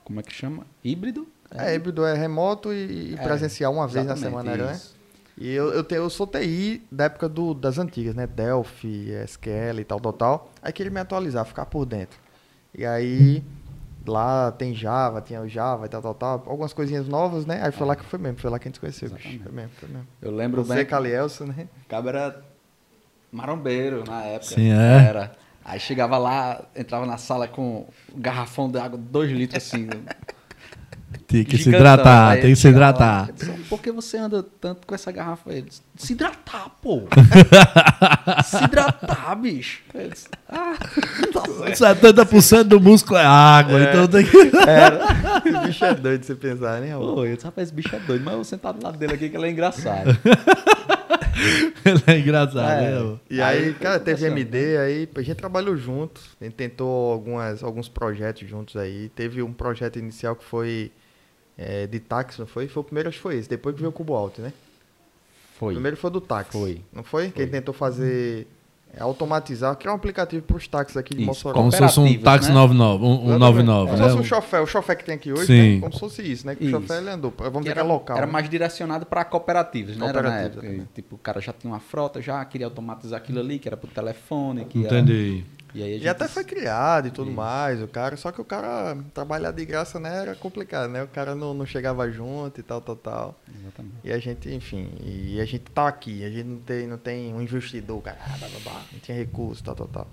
Como 0.05 0.21
é 0.21 0.23
que 0.23 0.33
chama? 0.33 0.67
Híbrido? 0.83 1.27
É, 1.51 1.75
híbrido 1.75 2.05
é 2.05 2.15
remoto 2.15 2.73
e 2.73 3.13
e 3.13 3.15
É, 3.15 3.17
presencial 3.19 3.73
uma 3.73 3.87
vez 3.87 4.07
na 4.07 4.17
semana, 4.17 4.57
né? 4.57 4.73
isso. 4.75 4.95
E 5.37 5.51
eu, 5.51 5.73
eu, 5.73 5.83
te- 5.83 5.95
eu 5.97 6.09
sou 6.11 6.27
TI 6.27 6.83
da 6.93 7.05
época 7.05 7.29
do, 7.29 7.55
das 7.55 7.79
antigas, 7.79 8.15
né? 8.15 8.27
Delphi, 8.27 9.11
SQL 9.25 9.81
e 9.81 9.85
tal, 9.85 9.99
tal, 10.01 10.13
tal. 10.13 10.53
Aí 10.63 10.73
queria 10.73 10.93
me 10.93 11.01
atualizar, 11.01 11.45
ficar 11.45 11.67
por 11.67 11.85
dentro. 11.87 12.19
E 12.77 12.85
aí 12.85 13.43
lá 14.07 14.53
tem 14.53 14.75
Java, 14.75 15.21
tinha 15.21 15.41
o 15.41 15.49
Java 15.49 15.87
e 15.87 15.89
tal, 15.89 16.03
tal, 16.03 16.15
tal. 16.15 16.45
Algumas 16.47 16.73
coisinhas 16.73 17.09
novas, 17.09 17.47
né? 17.47 17.61
Aí 17.63 17.73
foi 17.73 17.87
lá 17.87 17.97
que 17.97 18.05
foi 18.05 18.19
mesmo, 18.19 18.39
foi 18.39 18.51
lá 18.51 18.59
que 18.59 18.69
a 18.69 18.71
gente 18.71 18.81
conheceu, 18.81 19.11
bicho. 19.11 19.41
Foi 19.43 19.53
mesmo, 19.53 19.71
foi 19.79 19.89
mesmo. 19.89 20.07
Eu 20.21 20.31
lembro 20.31 20.65
Você, 20.65 20.75
bem. 20.75 20.87
Calielso, 20.87 21.47
né? 21.47 21.69
O 21.85 21.89
cabo 21.89 22.09
era 22.09 22.43
marombeiro 23.33 24.05
na 24.07 24.23
época. 24.23 24.55
Sim, 24.55 24.73
é? 24.73 25.07
Era. 25.09 25.33
Aí 25.65 25.81
chegava 25.81 26.19
lá, 26.19 26.63
entrava 26.77 27.07
na 27.07 27.17
sala 27.17 27.49
com 27.49 27.87
um 28.15 28.21
garrafão 28.21 28.71
de 28.71 28.79
água, 28.79 28.99
dois 28.99 29.31
litros 29.31 29.65
assim. 29.65 29.89
Tem 31.27 31.45
que 31.45 31.57
se 31.57 31.65
gigantão. 31.65 31.81
hidratar, 31.81 32.29
Aí 32.31 32.41
tem 32.43 32.51
que 32.51 32.57
se 32.57 32.67
lá, 32.67 32.71
hidratar. 32.73 33.33
disse, 33.33 33.51
Por 33.69 33.81
que 33.81 33.91
você 33.93 34.17
anda 34.19 34.43
tanto 34.61 34.87
com 34.87 34.95
essa 34.95 35.11
garrafa? 35.13 35.51
Ele 35.53 35.63
disse, 35.63 35.83
se 35.97 36.13
hidratar, 36.13 36.71
pô. 36.83 37.03
se 38.45 38.65
hidratar, 38.65 39.35
bicho. 39.37 39.81
Ele 39.95 40.11
disse, 40.11 40.29
ah, 40.49 40.75
tá 41.33 41.75
certo. 41.75 42.01
70% 42.25 42.65
do 42.65 42.81
músculo 42.81 43.19
é 43.19 43.25
água, 43.25 43.81
então 43.83 44.07
tem 44.09 44.25
que. 44.25 44.37
Era. 44.67 45.01
Esse 45.45 45.67
bicho 45.67 45.85
é 45.85 45.95
doido 45.95 46.21
de 46.21 46.27
você 46.27 46.35
pensar, 46.35 46.81
né? 46.81 46.93
amor? 46.93 47.15
Pô, 47.15 47.25
eu 47.25 47.35
disse, 47.35 47.47
rapaz, 47.47 47.69
esse 47.69 47.75
bicho 47.75 47.95
é 47.95 47.99
doido, 48.01 48.23
mas 48.25 48.33
eu 48.33 48.39
vou 48.39 48.45
sentar 48.45 48.73
do 48.73 48.83
lado 48.85 48.99
dele 48.99 49.15
aqui 49.15 49.29
que 49.29 49.37
ele 49.37 49.47
é 49.47 49.51
engraçado. 49.51 50.17
Ele 51.85 52.03
é 52.07 52.19
engraçado, 52.21 52.61
É. 52.83 52.91
né? 52.93 52.97
amor? 52.97 53.21
E 53.29 53.43
aí, 53.43 53.65
Aí, 53.67 53.75
cara, 53.75 53.99
teve. 53.99 54.25
MD, 54.27 54.77
aí 54.79 55.09
a 55.15 55.21
gente 55.21 55.37
trabalhou 55.37 55.77
juntos, 55.77 56.23
a 56.41 56.45
gente 56.45 56.55
tentou 56.55 57.13
algumas, 57.13 57.63
alguns 57.63 57.89
projetos 57.89 58.49
juntos 58.49 58.77
aí. 58.77 59.09
Teve 59.11 59.43
um 59.43 59.53
projeto 59.53 59.99
inicial 59.99 60.37
que 60.37 60.45
foi 60.45 60.93
é, 61.57 61.87
de 61.87 62.01
táxi, 62.01 62.39
não 62.41 62.47
foi? 62.47 62.67
Foi 62.69 62.81
o 62.81 62.85
primeiro, 62.85 63.09
acho 63.09 63.19
que 63.19 63.23
foi 63.23 63.37
esse, 63.37 63.49
depois 63.49 63.75
que 63.75 63.81
veio 63.81 63.91
o 63.91 63.93
Cubo 63.93 64.15
Alto, 64.15 64.41
né? 64.43 64.53
O 65.55 65.57
Foi. 65.59 65.75
primeiro 65.75 65.97
foi 65.97 66.11
do 66.11 66.21
táxi. 66.21 66.51
Foi. 66.53 66.81
Não 66.93 67.03
foi? 67.05 67.31
Que 67.31 67.41
a 67.41 67.45
gente 67.45 67.51
Foi. 67.53 67.61
tentou 67.61 67.73
fazer, 67.73 68.49
é, 68.93 69.01
automatizar, 69.01 69.77
criar 69.77 69.93
um 69.93 69.95
aplicativo 69.97 70.43
para 70.43 70.57
os 70.57 70.67
táxis 70.67 70.97
aqui 70.97 71.15
de 71.15 71.21
Isso, 71.21 71.27
Mossoró. 71.29 71.55
Como 71.55 71.71
se 71.71 71.79
fosse 71.79 72.01
um 72.01 72.03
Cooperativas, 72.03 72.25
táxi 72.25 72.49
né? 72.49 72.55
99, 72.55 73.05
um, 73.05 73.07
um 73.09 73.13
Exatamente. 73.13 73.39
99, 73.39 73.91
Como 73.91 73.93
né? 74.03 74.09
se 74.09 74.11
fosse 74.17 74.21
um 74.21 74.25
chofé, 74.37 74.61
o 74.61 74.67
chofé 74.67 74.95
que 74.97 75.05
tem 75.05 75.15
aqui 75.15 75.33
hoje, 75.33 75.47
Sim. 75.47 75.75
né? 75.77 75.81
Como 75.81 75.93
se 75.93 76.01
fosse 76.01 76.23
isso, 76.23 76.45
né? 76.47 76.57
Que 76.57 76.65
Isso. 76.67 76.77
o 76.77 76.81
chofé 76.81 76.99
ele 76.99 77.11
andou, 77.11 77.33
vamos 77.37 77.53
Que 77.53 77.59
dizer 77.61 77.73
que 77.73 77.79
era, 77.79 77.89
é 77.89 77.93
local. 77.93 78.17
era 78.17 78.27
né? 78.27 78.33
mais 78.33 78.49
direcionado 78.51 79.07
para 79.07 79.25
cooperativas, 79.25 79.97
né? 79.97 80.07
Era 80.09 80.23
na 80.23 80.29
Cooperativas, 80.31 80.65
época. 80.65 80.89
Tipo, 80.93 81.15
o 81.15 81.19
cara 81.19 81.41
já 81.41 81.53
tinha 81.53 81.73
uma 81.73 81.81
frota, 81.81 82.21
já 82.21 82.45
queria 82.45 82.67
automatizar 82.67 83.19
aquilo 83.21 83.39
ali, 83.39 83.61
que 83.61 83.69
era 83.69 83.77
pro 83.77 83.89
telefone. 83.89 84.65
Que 84.65 84.85
era- 84.85 84.99
Entendi. 84.99 85.45
E 85.75 85.83
aí 85.83 85.91
a 85.91 85.95
gente 85.95 86.05
E 86.05 86.09
até 86.09 86.29
foi 86.29 86.45
criado 86.45 87.09
e 87.09 87.11
tudo 87.11 87.29
Isso. 87.29 87.37
mais, 87.37 87.83
o 87.83 87.89
cara, 87.89 88.17
só 88.17 88.31
que 88.31 88.41
o 88.41 88.45
cara 88.45 88.97
trabalhar 89.13 89.51
de 89.51 89.65
graça, 89.65 89.99
né, 89.99 90.23
era 90.23 90.35
complicado, 90.37 90.89
né? 90.89 91.03
O 91.03 91.09
cara 91.09 91.35
não, 91.35 91.53
não 91.53 91.67
chegava 91.67 92.09
junto 92.11 92.61
e 92.61 92.63
tal, 92.63 92.81
tal, 92.81 92.97
tal. 92.97 93.41
Exatamente. 93.49 93.97
E 94.05 94.13
a 94.13 94.19
gente, 94.19 94.49
enfim, 94.55 94.91
e 95.01 95.41
a 95.41 95.45
gente 95.45 95.65
tá 95.73 95.89
aqui, 95.89 96.25
a 96.25 96.31
gente 96.31 96.47
não 96.47 96.59
tem, 96.59 96.87
não 96.87 96.99
tem 96.99 97.35
um 97.35 97.43
investidor, 97.43 98.01
cara, 98.03 98.19
blá, 98.39 98.49
blá, 98.49 98.61
blá, 98.63 98.83
não 98.93 99.01
tinha 99.01 99.17
recurso, 99.17 99.65
tal, 99.65 99.75
tal, 99.75 99.89
tal. 99.89 100.09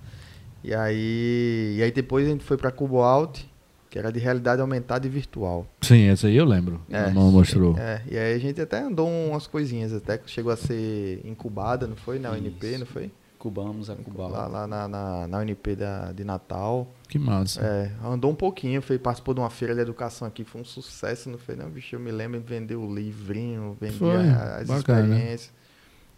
E 0.64 0.74
aí, 0.74 1.76
e 1.78 1.84
aí 1.84 1.92
depois 1.92 2.28
a 2.28 2.32
gente 2.32 2.44
foi 2.44 2.58
pra 2.58 2.72
Cubo 2.72 3.02
Alt, 3.02 3.42
que 3.90 4.00
era 4.00 4.12
de 4.12 4.20
realidade 4.20 4.62
aumentada 4.62 5.06
e 5.06 5.10
virtual. 5.10 5.68
Sim, 5.82 6.10
esse 6.10 6.26
aí 6.26 6.38
eu 6.38 6.46
lembro. 6.46 6.82
É. 6.90 7.06
A 7.06 7.10
mão 7.10 7.32
mostrou. 7.32 7.78
É, 7.78 8.02
e 8.10 8.18
aí 8.18 8.34
a 8.34 8.40
gente 8.40 8.60
até 8.62 8.80
andou 8.80 9.08
umas 9.08 9.46
coisinhas, 9.48 9.94
até 9.94 10.18
que 10.18 10.32
chegou 10.32 10.52
a 10.52 10.56
ser 10.56 11.22
incubada, 11.26 11.86
não 11.86 11.96
foi? 11.96 12.18
Na 12.18 12.32
UNP, 12.32 12.78
não 12.78 12.86
foi? 12.86 13.12
Cubamos 13.42 13.90
a 13.90 13.96
Cuba. 13.96 14.28
Lá, 14.28 14.46
lá 14.46 14.68
na, 14.68 14.88
na, 14.88 15.28
na 15.28 15.40
UNP 15.40 15.76
da, 15.76 16.12
de 16.12 16.24
Natal. 16.24 16.88
Que 17.08 17.18
massa. 17.18 17.60
É, 17.60 17.92
andou 18.06 18.30
um 18.30 18.36
pouquinho, 18.36 18.84
foi, 18.84 19.00
participou 19.00 19.34
de 19.34 19.40
uma 19.40 19.50
feira 19.50 19.74
de 19.74 19.82
educação 19.82 20.28
aqui, 20.28 20.44
foi 20.44 20.62
um 20.62 20.66
sucesso, 20.66 21.28
não 21.28 21.40
foi 21.40 21.56
não, 21.56 21.68
bicho? 21.68 21.96
Eu 21.96 22.00
me 22.00 22.12
lembro 22.12 22.40
de 22.40 22.46
vender 22.46 22.76
o 22.76 22.94
livrinho, 22.94 23.76
vender 23.82 23.98
Foi, 23.98 24.30
as 24.30 24.68
bacana. 24.68 25.02
experiências. 25.08 25.52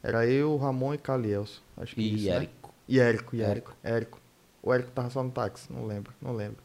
Era 0.04 0.28
eu, 0.28 0.58
Ramon 0.58 0.96
e 0.96 0.98
Calielso, 0.98 1.64
acho 1.78 1.96
que 1.96 2.02
E 2.02 2.16
isso, 2.16 2.26
né? 2.26 2.36
Érico. 2.36 2.74
E 2.90 3.00
Érico, 3.00 3.36
e 3.38 3.42
Érico, 3.42 3.74
Érico. 3.82 4.20
O 4.62 4.74
Érico 4.74 4.92
tava 4.92 5.10
só 5.10 5.24
no 5.24 5.32
táxi, 5.32 5.72
não 5.72 5.86
lembro, 5.88 6.12
não 6.22 6.34
lembro. 6.36 6.58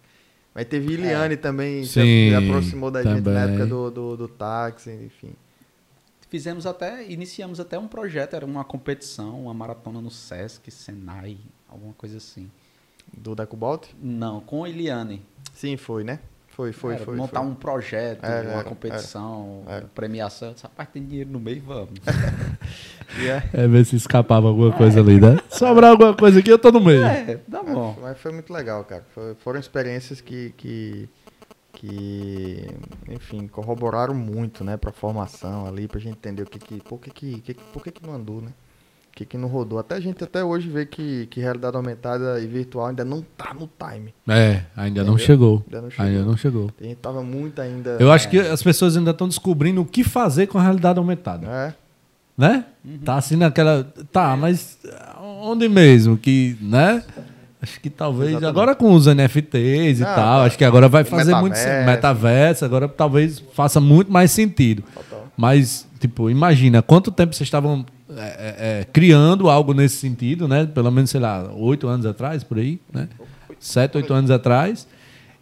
Mas 0.52 0.64
teve 0.66 0.94
Iliane 0.94 1.36
também, 1.36 1.84
se 1.84 2.02
Sim, 2.02 2.34
aproximou 2.34 2.90
da 2.90 3.00
gente 3.04 3.20
na 3.20 3.22
também. 3.22 3.54
época 3.54 3.66
do, 3.66 3.90
do, 3.92 4.16
do 4.16 4.26
táxi, 4.28 4.90
enfim. 4.90 5.34
Fizemos 6.28 6.66
até, 6.66 7.06
iniciamos 7.10 7.58
até 7.58 7.78
um 7.78 7.88
projeto, 7.88 8.34
era 8.36 8.44
uma 8.44 8.62
competição, 8.64 9.42
uma 9.44 9.54
maratona 9.54 10.00
no 10.00 10.10
Sesc, 10.10 10.70
Senai, 10.70 11.38
alguma 11.68 11.94
coisa 11.94 12.18
assim. 12.18 12.50
Do 13.16 13.34
da 13.34 13.46
Cobalt? 13.46 13.86
Não, 14.02 14.40
com 14.40 14.64
a 14.64 14.68
Eliane. 14.68 15.22
Sim, 15.54 15.76
foi, 15.78 16.04
né? 16.04 16.20
Foi, 16.48 16.72
foi, 16.72 16.94
Era 16.96 17.04
foi. 17.04 17.16
montar 17.16 17.40
foi. 17.40 17.48
um 17.48 17.54
projeto, 17.54 18.24
Era, 18.24 18.48
uma 18.48 18.58
era, 18.58 18.64
competição, 18.68 19.62
era, 19.66 19.76
era. 19.76 19.86
premiação. 19.94 20.52
Disse, 20.52 20.64
Rapaz, 20.64 20.88
tem 20.92 21.04
dinheiro 21.06 21.30
no 21.30 21.38
meio, 21.40 21.62
vamos. 21.62 21.98
E 23.18 23.26
é- 23.26 23.42
É 23.54 23.66
ver 23.66 23.86
se 23.86 23.96
escapava 23.96 24.48
alguma 24.48 24.70
coisa 24.72 25.00
ali, 25.00 25.18
né? 25.18 25.38
Sobrar 25.48 25.92
alguma 25.92 26.14
coisa 26.14 26.40
aqui, 26.40 26.50
eu 26.50 26.58
tô 26.58 26.70
no 26.70 26.78
meio. 26.80 27.02
é, 27.04 27.36
tá 27.50 27.62
bom. 27.62 27.96
Mas 28.02 28.18
foi 28.18 28.32
muito 28.32 28.52
legal, 28.52 28.84
cara. 28.84 29.02
Foi- 29.14 29.34
foram 29.36 29.58
experiências 29.58 30.20
que, 30.20 30.52
que, 30.58 31.08
que, 31.80 32.66
enfim, 33.08 33.46
corroboraram 33.46 34.14
muito, 34.14 34.64
né, 34.64 34.76
pra 34.76 34.90
formação 34.92 35.66
ali, 35.66 35.86
pra 35.86 36.00
gente 36.00 36.14
entender 36.16 36.42
o 36.42 36.46
que 36.46 36.58
que, 36.58 36.80
por 36.82 36.98
que 37.00 37.10
que, 37.10 37.40
que- 37.40 37.54
por 37.72 37.82
que 37.82 37.90
que 37.92 38.04
não 38.06 38.14
andou, 38.14 38.40
né? 38.42 38.48
O 39.12 39.16
que 39.18 39.24
que 39.24 39.36
não 39.38 39.48
rodou. 39.48 39.78
Até 39.80 39.96
a 39.96 40.00
gente 40.00 40.22
até 40.22 40.44
hoje 40.44 40.68
vê 40.68 40.86
que, 40.86 41.26
que 41.26 41.40
realidade 41.40 41.76
aumentada 41.76 42.38
e 42.40 42.46
virtual 42.46 42.86
ainda 42.86 43.04
não 43.04 43.20
tá 43.36 43.52
no 43.52 43.68
time. 43.68 44.14
É, 44.28 44.62
ainda 44.76 45.02
não 45.02 45.18
chegou. 45.18 45.64
Ainda 45.66 45.82
não 45.82 45.90
chegou. 45.90 46.06
Ainda 46.06 46.24
não 46.24 46.36
chegou. 46.36 46.70
A 46.80 46.84
gente 46.84 46.96
tava 46.98 47.22
muito 47.22 47.60
ainda... 47.60 47.96
Eu 47.98 48.12
acho 48.12 48.28
que 48.28 48.38
as 48.38 48.62
pessoas 48.62 48.96
ainda 48.96 49.10
estão 49.10 49.26
descobrindo 49.26 49.80
o 49.80 49.84
que 49.84 50.04
fazer 50.04 50.46
com 50.46 50.58
a 50.58 50.62
realidade 50.62 50.98
aumentada. 51.00 51.46
É, 51.48 51.74
Né? 52.36 52.64
Tá 53.04 53.16
assim 53.16 53.34
naquela. 53.34 53.82
Tá, 54.12 54.36
mas 54.36 54.78
onde 55.20 55.68
mesmo? 55.68 56.16
Que, 56.16 56.56
né? 56.60 57.02
Acho 57.60 57.80
que 57.80 57.90
talvez. 57.90 58.30
Exatamente. 58.30 58.50
Agora 58.50 58.74
com 58.74 58.92
os 58.92 59.06
NFTs 59.06 59.98
e 60.00 60.04
Ah, 60.04 60.14
tal, 60.14 60.14
tá. 60.40 60.44
acho 60.44 60.56
que 60.56 60.64
agora 60.64 60.88
vai 60.88 61.02
fazer 61.04 61.34
muito 61.34 61.54
Metaverso. 61.54 61.68
sentido. 61.74 61.86
Metaverso, 61.86 62.64
agora 62.64 62.88
talvez 62.88 63.42
faça 63.54 63.80
muito 63.80 64.12
mais 64.12 64.30
sentido. 64.30 64.82
total. 64.94 65.26
Mas, 65.36 65.86
tipo, 65.98 66.30
imagina 66.30 66.82
quanto 66.82 67.10
tempo 67.10 67.34
vocês 67.34 67.46
estavam 67.46 67.84
é, 68.10 68.20
é, 68.20 68.56
é, 68.80 68.84
criando 68.92 69.50
algo 69.50 69.74
nesse 69.74 69.96
sentido, 69.96 70.46
né? 70.48 70.66
Pelo 70.66 70.90
menos, 70.90 71.10
sei 71.10 71.20
lá, 71.20 71.50
oito 71.54 71.88
anos 71.88 72.06
atrás, 72.06 72.42
por 72.44 72.58
aí, 72.58 72.80
né? 72.92 73.08
Sete, 73.58 73.96
oito 73.96 74.12
anos 74.14 74.30
atrás. 74.30 74.86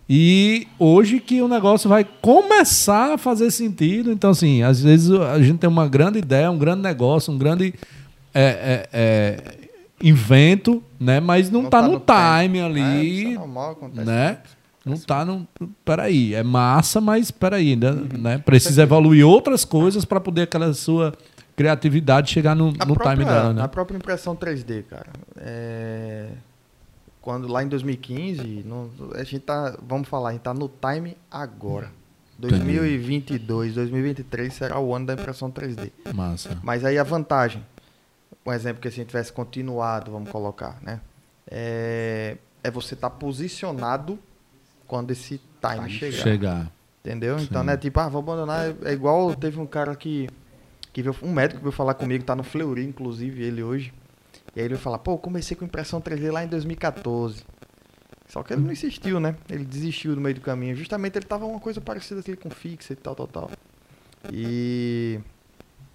E 0.09 0.69
hoje 0.79 1.19
que 1.21 1.43
o 1.43 1.49
negócio 1.49 1.89
vai 1.89 2.05
começar 2.23 3.15
a 3.15 3.19
fazer 3.19 3.51
sentido. 3.51 4.11
Então, 4.13 4.31
assim, 4.31 4.63
às 4.63 4.81
vezes 4.81 5.11
a 5.11 5.41
gente 5.43 5.59
tem 5.59 5.69
uma 5.69 5.87
grande 5.89 6.19
ideia, 6.19 6.51
um 6.51 6.59
grande 6.59 6.81
negócio, 6.83 7.33
um 7.33 7.37
grande 7.39 7.75
é, 8.33 8.43
é, 8.43 8.89
é, 8.93 9.55
invento, 10.03 10.83
né? 11.01 11.21
Mas 11.21 11.51
não, 11.51 11.65
tá, 11.65 11.83
no, 11.83 11.99
time, 12.01 12.59
É, 12.59 12.65
ali, 12.65 13.21
isso 13.23 13.31
é 13.31 13.35
normal, 13.35 13.71
acontece. 13.73 14.07
né? 14.07 14.39
Não 14.85 14.97
tá 14.99 15.25
no. 15.25 15.47
Peraí, 15.85 16.33
é 16.35 16.43
massa, 16.45 17.01
mas 17.01 17.31
peraí, 17.31 17.71
ainda, 17.73 17.93
né? 17.93 18.39
Precisa 18.39 18.83
evoluir 18.85 19.27
outras 19.27 19.65
coisas 19.65 20.05
para 20.05 20.21
poder 20.21 20.43
aquela 20.43 20.73
sua 20.75 21.13
criatividade 21.57 22.31
chegar 22.31 22.55
no, 22.55 22.69
A 22.79 22.85
no 22.87 22.95
própria, 22.95 23.13
time 23.13 23.25
dela, 23.25 23.53
né? 23.53 23.63
A 23.63 23.69
própria 23.69 23.97
impressão 23.97 24.37
3D, 24.37 24.85
cara. 24.85 25.09
É, 25.39 26.29
Quando 27.21 27.49
lá 27.49 27.65
em 27.65 27.67
2015, 27.69 28.63
não- 28.65 28.89
a 29.15 29.25
gente 29.25 29.41
tá, 29.41 29.77
vamos 29.83 30.07
falar, 30.07 30.29
a 30.29 30.33
gente 30.33 30.43
tá 30.43 30.55
no 30.55 30.69
time 30.69 31.17
agora. 31.29 31.91
2022, 32.39 33.75
2023 33.75 34.53
será 34.53 34.79
o 34.79 34.95
ano 34.95 35.07
da 35.07 35.15
impressão 35.15 35.51
3D. 35.51 35.91
Massa. 36.15 36.57
Mas 36.63 36.85
aí 36.85 36.97
a 36.99 37.03
vantagem, 37.03 37.65
um 38.47 38.53
exemplo 38.53 38.81
que 38.81 38.91
se 38.91 38.95
a 38.95 38.99
gente 39.03 39.09
tivesse 39.09 39.33
continuado, 39.33 40.11
vamos 40.11 40.31
colocar, 40.31 40.79
né? 40.83 41.01
É, 41.51 42.37
é 42.63 42.71
você 42.71 42.95
estar 42.95 43.11
posicionado 43.11 44.19
quando 44.87 45.11
esse 45.11 45.41
time 45.61 45.91
chegar. 45.91 46.23
Chegar. 46.23 46.73
Entendeu? 47.01 47.39
Então 47.39 47.61
Sim. 47.61 47.67
não 47.67 47.73
é 47.73 47.77
tipo, 47.77 48.01
ah, 48.01 48.09
vou 48.09 48.21
abandonar. 48.21 48.75
É 48.85 48.93
igual 48.93 49.35
teve 49.35 49.61
um 49.61 49.67
cara 49.67 49.95
que. 49.95 50.29
que 50.93 51.03
veio, 51.03 51.15
um 51.23 51.33
médico 51.33 51.59
que 51.59 51.65
veio 51.65 51.73
falar 51.73 51.95
comigo, 51.95 52.25
tá 52.25 52.35
no 52.35 52.43
Fleury, 52.43 52.85
inclusive, 52.85 53.45
ele 53.45 53.63
hoje. 53.63 53.93
E 54.55 54.61
aí 54.61 54.67
ele 54.67 54.75
veio 54.75 54.81
falar, 54.81 54.99
pô, 54.99 55.17
comecei 55.19 55.57
com 55.57 55.65
impressão 55.65 56.01
3D 56.01 56.33
lá 56.33 56.45
em 56.45 56.49
2014. 56.49 57.45
Só 58.29 58.43
que 58.43 58.53
ele 58.53 58.63
não 58.63 58.73
insistiu, 58.73 59.21
né? 59.21 59.37
Ele 59.49 59.65
desistiu 59.65 60.17
no 60.17 60.21
meio 60.21 60.35
do 60.35 60.41
caminho. 60.41 60.75
Justamente 60.75 61.17
ele 61.17 61.27
tava 61.27 61.47
uma 61.47 61.61
coisa 61.61 61.81
parecida 61.81 62.21
com 62.37 62.51
fixa 62.51 62.93
e 62.93 62.97
tal, 62.97 63.15
tal, 63.15 63.27
tal. 63.29 63.51
E. 64.33 65.21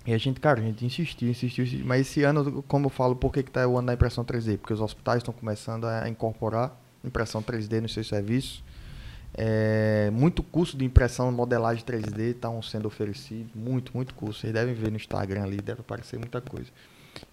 E 0.06 0.14
a 0.14 0.18
gente, 0.18 0.40
cara, 0.40 0.60
a 0.60 0.64
gente 0.64 0.84
insistiu, 0.86 1.30
insistiu, 1.30 1.64
insistiu. 1.64 1.86
Mas 1.86 2.02
esse 2.02 2.24
ano, 2.24 2.64
como 2.64 2.88
eu 2.88 2.90
falo, 2.90 3.16
por 3.16 3.32
que, 3.32 3.44
que 3.44 3.52
tá 3.52 3.68
o 3.68 3.78
ano 3.78 3.88
da 3.88 3.94
impressão 3.94 4.24
3D? 4.26 4.58
Porque 4.58 4.74
os 4.74 4.82
hospitais 4.82 5.18
estão 5.18 5.34
começando 5.34 5.86
a 5.86 6.10
incorporar 6.10 6.76
impressão 7.04 7.42
3D 7.42 7.82
nos 7.82 7.94
seus 7.94 8.08
serviços. 8.08 8.64
É, 9.38 10.10
muito 10.12 10.44
curso 10.44 10.76
de 10.76 10.84
impressão, 10.84 11.32
modelagem 11.32 11.84
3D 11.86 12.32
estão 12.32 12.62
sendo 12.62 12.88
oferecidos. 12.88 13.54
Muito, 13.56 13.92
muito 13.96 14.14
curso. 14.16 14.42
Vocês 14.42 14.52
devem 14.54 14.74
ver 14.74 14.90
no 14.90 14.98
Instagram 14.98 15.44
ali, 15.44 15.58
deve 15.58 15.82
aparecer 15.82 16.18
muita 16.20 16.42
coisa. 16.42 16.70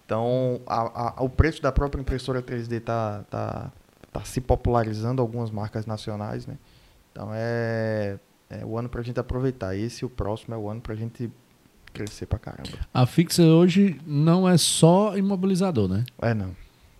Então, 0.05 0.61
a- 0.67 1.15
a- 1.19 1.23
o 1.23 1.29
preço 1.29 1.61
da 1.61 1.71
própria 1.71 1.99
impressora 2.01 2.41
3D 2.41 2.79
tá, 2.79 3.23
tá, 3.29 3.71
tá 4.11 4.23
se 4.23 4.39
popularizando 4.41 5.21
algumas 5.21 5.49
marcas 5.51 5.85
nacionais, 5.85 6.45
né? 6.45 6.57
Então 7.11 7.31
é, 7.33 8.17
é 8.49 8.63
o 8.65 8.77
ano 8.77 8.87
pra 8.89 9.01
gente 9.01 9.19
aproveitar. 9.19 9.75
Esse 9.75 10.03
e 10.03 10.05
o 10.05 10.09
próximo 10.09 10.53
é 10.53 10.57
o 10.57 10.69
ano 10.69 10.81
pra 10.81 10.95
gente 10.95 11.29
crescer 11.93 12.25
pra 12.25 12.39
caramba. 12.39 12.69
A 12.93 13.05
fixa 13.05 13.43
hoje 13.43 13.99
não 14.05 14.47
é 14.47 14.57
só 14.57 15.17
imobilizador, 15.17 15.87
né? 15.87 16.03
É 16.21 16.33
não. 16.33 16.55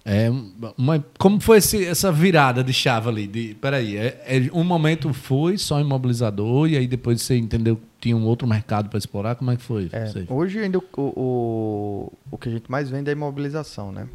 É 0.06 0.30
uma, 0.78 1.06
como 1.19 1.39
foi 1.39 1.58
esse, 1.58 1.86
essa 1.86 2.12
virada 2.12 2.63
de 2.63 2.73
chave 2.73 3.10
ali? 3.10 3.28
De, 3.28 3.54
peraí, 3.62 3.97
é, 3.97 4.23
é, 4.25 4.49
um 4.54 4.63
momento 4.63 5.13
foi 5.13 5.58
só 5.58 5.80
imobilizador 5.80 6.67
e 6.67 6.78
aí 6.78 6.88
depois 6.88 7.21
você 7.21 7.38
entendeu 7.38 7.75
que 7.75 7.84
tinha 8.02 8.17
um 8.17 8.25
outro 8.25 8.47
mercado 8.47 8.89
para 8.89 8.97
explorar? 8.97 9.36
Como 9.36 9.52
é 9.52 9.58
que 9.58 9.62
foi? 9.62 9.89
É, 9.91 10.34
hoje 10.34 10.60
ainda 10.60 10.80
o, 10.80 10.84
o, 10.97 12.13
o 12.32 12.38
que 12.38 12.49
a 12.49 12.52
gente 12.52 12.71
mais 12.71 12.89
vende 12.89 13.10
é 13.10 13.13
imobilização, 13.13 13.91
né? 13.91 14.08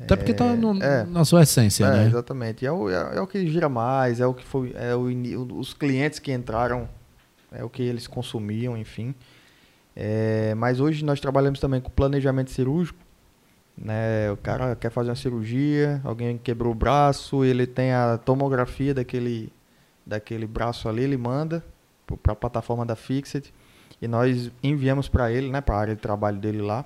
Até 0.00 0.16
porque 0.16 0.32
está 0.32 0.46
é, 0.46 1.04
na 1.04 1.24
sua 1.24 1.42
essência, 1.42 1.84
é, 1.84 1.90
né? 1.90 2.06
Exatamente. 2.06 2.66
É 2.66 2.72
o, 2.72 2.90
é, 2.90 3.16
é, 3.16 3.20
o 3.20 3.26
que 3.26 3.46
gira 3.46 3.68
mais, 3.68 4.20
é 4.20 4.26
o 4.26 4.34
que 4.34 4.44
foi. 4.44 4.72
É 4.76 4.94
o, 4.94 5.06
os 5.56 5.72
clientes 5.72 6.18
que 6.18 6.32
entraram, 6.32 6.88
é 7.50 7.64
o 7.64 7.68
que 7.68 7.82
eles 7.82 8.06
consumiam, 8.06 8.76
enfim. 8.76 9.14
É, 9.94 10.54
mas 10.54 10.80
hoje 10.80 11.04
nós 11.04 11.20
trabalhamos 11.20 11.60
também 11.60 11.80
com 11.80 11.90
planejamento 11.90 12.50
cirúrgico. 12.50 12.98
Né? 13.76 14.30
O 14.30 14.36
cara 14.36 14.76
quer 14.76 14.90
fazer 14.90 15.10
uma 15.10 15.16
cirurgia, 15.16 16.00
alguém 16.04 16.38
quebrou 16.38 16.72
o 16.72 16.74
braço, 16.74 17.44
ele 17.44 17.66
tem 17.66 17.92
a 17.92 18.18
tomografia 18.18 18.94
daquele, 18.94 19.52
daquele 20.06 20.46
braço 20.46 20.88
ali, 20.88 21.02
ele 21.02 21.16
manda 21.16 21.64
para 22.22 22.32
a 22.32 22.36
plataforma 22.36 22.84
da 22.84 22.94
Fixit 22.94 23.52
e 24.00 24.08
nós 24.08 24.50
enviamos 24.62 25.08
para 25.08 25.32
ele, 25.32 25.50
né, 25.50 25.60
para 25.60 25.76
a 25.76 25.78
área 25.78 25.94
de 25.94 26.00
trabalho 26.00 26.38
dele 26.38 26.60
lá, 26.60 26.84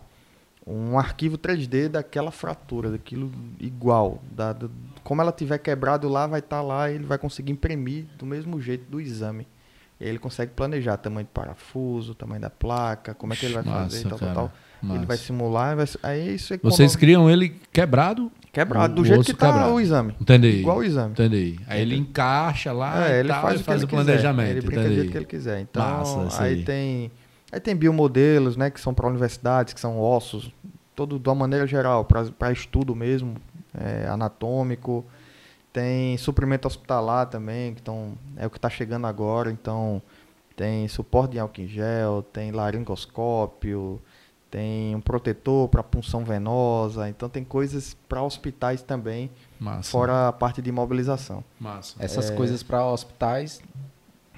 um 0.66 0.98
arquivo 0.98 1.38
3D 1.38 1.88
daquela 1.88 2.30
fratura, 2.30 2.90
daquilo 2.90 3.30
igual, 3.60 4.20
da, 4.30 4.52
do, 4.52 4.70
como 5.04 5.22
ela 5.22 5.32
tiver 5.32 5.58
quebrado 5.58 6.08
lá, 6.08 6.26
vai 6.26 6.40
estar 6.40 6.56
tá 6.56 6.62
lá, 6.62 6.90
ele 6.90 7.04
vai 7.04 7.18
conseguir 7.18 7.52
imprimir 7.52 8.04
do 8.18 8.26
mesmo 8.26 8.60
jeito 8.60 8.84
do 8.90 9.00
exame. 9.00 9.46
E 9.98 10.04
aí 10.04 10.10
ele 10.10 10.18
consegue 10.18 10.52
planejar 10.52 10.96
tamanho 10.98 11.26
de 11.26 11.32
parafuso, 11.32 12.14
tamanho 12.14 12.40
da 12.40 12.50
placa, 12.50 13.14
como 13.14 13.32
é 13.32 13.36
que 13.36 13.46
ele 13.46 13.54
vai 13.54 13.62
Massa, 13.62 13.80
fazer, 13.82 14.08
tal, 14.08 14.18
tal, 14.18 14.34
tal. 14.34 14.52
Mas... 14.82 14.96
Ele 14.96 15.06
vai 15.06 15.16
simular, 15.16 15.74
vai... 15.74 15.86
aí 16.02 16.34
isso 16.34 16.52
é 16.52 16.58
Vocês 16.62 16.94
criam 16.94 17.30
ele 17.30 17.48
quebrado? 17.72 18.30
Quebrado, 18.52 18.94
do 18.94 19.04
jeito 19.04 19.24
que 19.24 19.34
tá 19.34 19.52
quebrado. 19.52 19.72
o 19.72 19.80
exame. 19.80 20.14
Entendi. 20.20 20.48
Igual 20.48 20.78
o 20.78 20.84
exame. 20.84 21.12
Entendi. 21.12 21.58
Aí 21.66 21.80
ele 21.80 21.96
encaixa 21.96 22.72
lá 22.72 23.08
é, 23.08 23.20
ele 23.20 23.28
tal, 23.28 23.42
faz, 23.42 23.60
o, 23.60 23.64
faz 23.64 23.82
o 23.82 23.88
planejamento. 23.88 24.50
Ele 24.50 24.60
brinca 24.60 24.88
do 24.88 24.94
jeito 24.94 25.10
que 25.10 25.18
ele 25.18 25.26
quiser. 25.26 25.60
Então, 25.60 25.82
Massa, 25.82 26.42
aí 26.42 26.62
tem 26.62 27.10
aí 27.50 27.60
tem 27.60 27.76
biomodelos, 27.76 28.56
né, 28.56 28.70
que 28.70 28.80
são 28.80 28.92
para 28.92 29.06
universidades, 29.06 29.72
que 29.72 29.80
são 29.80 29.98
ossos, 29.98 30.50
todo 30.94 31.18
de 31.18 31.28
uma 31.28 31.34
maneira 31.34 31.66
geral, 31.66 32.04
para 32.04 32.52
estudo 32.52 32.94
mesmo, 32.94 33.36
é, 33.74 34.06
anatômico. 34.08 35.04
Tem 35.76 36.16
suprimento 36.16 36.66
hospitalar 36.66 37.26
também, 37.26 37.74
que 37.74 37.82
tão, 37.82 38.16
é 38.34 38.46
o 38.46 38.50
que 38.50 38.56
está 38.56 38.70
chegando 38.70 39.06
agora, 39.06 39.50
então 39.52 40.00
tem 40.56 40.88
suporte 40.88 41.36
em 41.36 41.38
álcool 41.38 41.60
em 41.60 41.68
gel, 41.68 42.22
tem 42.32 42.50
laringoscópio, 42.50 44.00
tem 44.50 44.96
um 44.96 45.02
protetor 45.02 45.68
para 45.68 45.82
punção 45.82 46.24
venosa, 46.24 47.10
então 47.10 47.28
tem 47.28 47.44
coisas 47.44 47.94
para 48.08 48.22
hospitais 48.22 48.80
também, 48.80 49.30
Massa. 49.60 49.90
fora 49.90 50.28
a 50.28 50.32
parte 50.32 50.62
de 50.62 50.70
imobilização. 50.70 51.44
Massa. 51.60 51.94
Essas 52.02 52.30
é... 52.30 52.34
coisas 52.34 52.62
para 52.62 52.82
hospitais, 52.86 53.60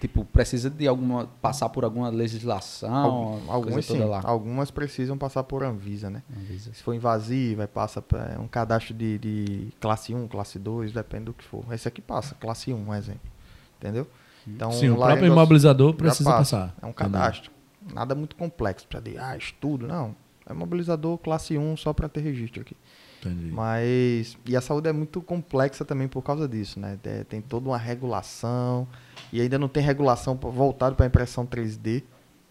tipo, 0.00 0.24
precisa 0.24 0.70
de 0.70 0.86
alguma 0.86 1.26
passar 1.40 1.68
por 1.68 1.84
alguma 1.84 2.08
legislação, 2.08 3.40
algumas 3.48 3.84
sim, 3.84 3.98
lá. 3.98 4.20
algumas 4.24 4.70
precisam 4.70 5.18
passar 5.18 5.42
por 5.44 5.62
Anvisa, 5.62 6.08
né? 6.08 6.22
Anvisa. 6.36 6.72
Se 6.72 6.82
for 6.82 6.94
invasiva, 6.94 7.66
passa 7.66 8.00
para 8.00 8.40
um 8.40 8.48
cadastro 8.48 8.94
de, 8.94 9.18
de 9.18 9.68
classe 9.80 10.14
1, 10.14 10.28
classe 10.28 10.58
2, 10.58 10.92
depende 10.92 11.24
do 11.24 11.32
que 11.32 11.44
for. 11.44 11.64
Esse 11.72 11.88
aqui 11.88 12.00
passa, 12.00 12.34
classe 12.34 12.72
1, 12.72 12.76
um 12.76 12.94
exemplo. 12.94 13.30
Entendeu? 13.78 14.06
Então, 14.46 14.72
Sim, 14.72 14.90
o 14.90 14.96
próprio 14.96 15.26
imobilizador 15.26 15.94
precisa 15.94 16.30
passar. 16.30 16.74
É 16.80 16.86
um 16.86 16.92
cadastro. 16.92 17.50
Entendi. 17.82 17.94
Nada 17.94 18.14
muito 18.14 18.34
complexo 18.36 18.86
para 18.86 19.00
dizer, 19.00 19.20
ah, 19.20 19.36
estudo. 19.36 19.86
Não. 19.86 20.14
É 20.48 20.52
imobilizador 20.52 21.18
classe 21.18 21.58
1 21.58 21.76
só 21.76 21.92
para 21.92 22.08
ter 22.08 22.20
registro 22.20 22.62
aqui. 22.62 22.76
Entendi. 23.20 23.50
Mas. 23.52 24.38
E 24.46 24.56
a 24.56 24.60
saúde 24.60 24.88
é 24.88 24.92
muito 24.92 25.20
complexa 25.20 25.84
também 25.84 26.08
por 26.08 26.22
causa 26.22 26.48
disso, 26.48 26.78
né? 26.80 26.98
É, 27.04 27.24
tem 27.24 27.40
toda 27.40 27.68
uma 27.68 27.78
regulação. 27.78 28.86
E 29.32 29.40
ainda 29.40 29.58
não 29.58 29.68
tem 29.68 29.82
regulação 29.82 30.34
voltada 30.34 30.94
para 30.94 31.06
impressão 31.06 31.46
3D. 31.46 32.02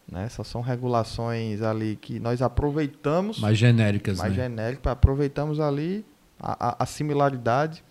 Né? 0.09 0.29
Só 0.29 0.43
são 0.43 0.61
regulações 0.61 1.61
ali 1.61 1.97
que 1.97 2.19
nós 2.19 2.41
aproveitamos. 2.41 3.39
Mais 3.39 3.57
genéricas, 3.57 4.17
mais 4.17 4.31
né? 4.35 4.43
genéricas, 4.43 4.91
aproveitamos 4.91 5.59
ali 5.59 6.05
a, 6.39 6.69
a, 6.69 6.83
a 6.83 6.85
similaridade 6.85 7.83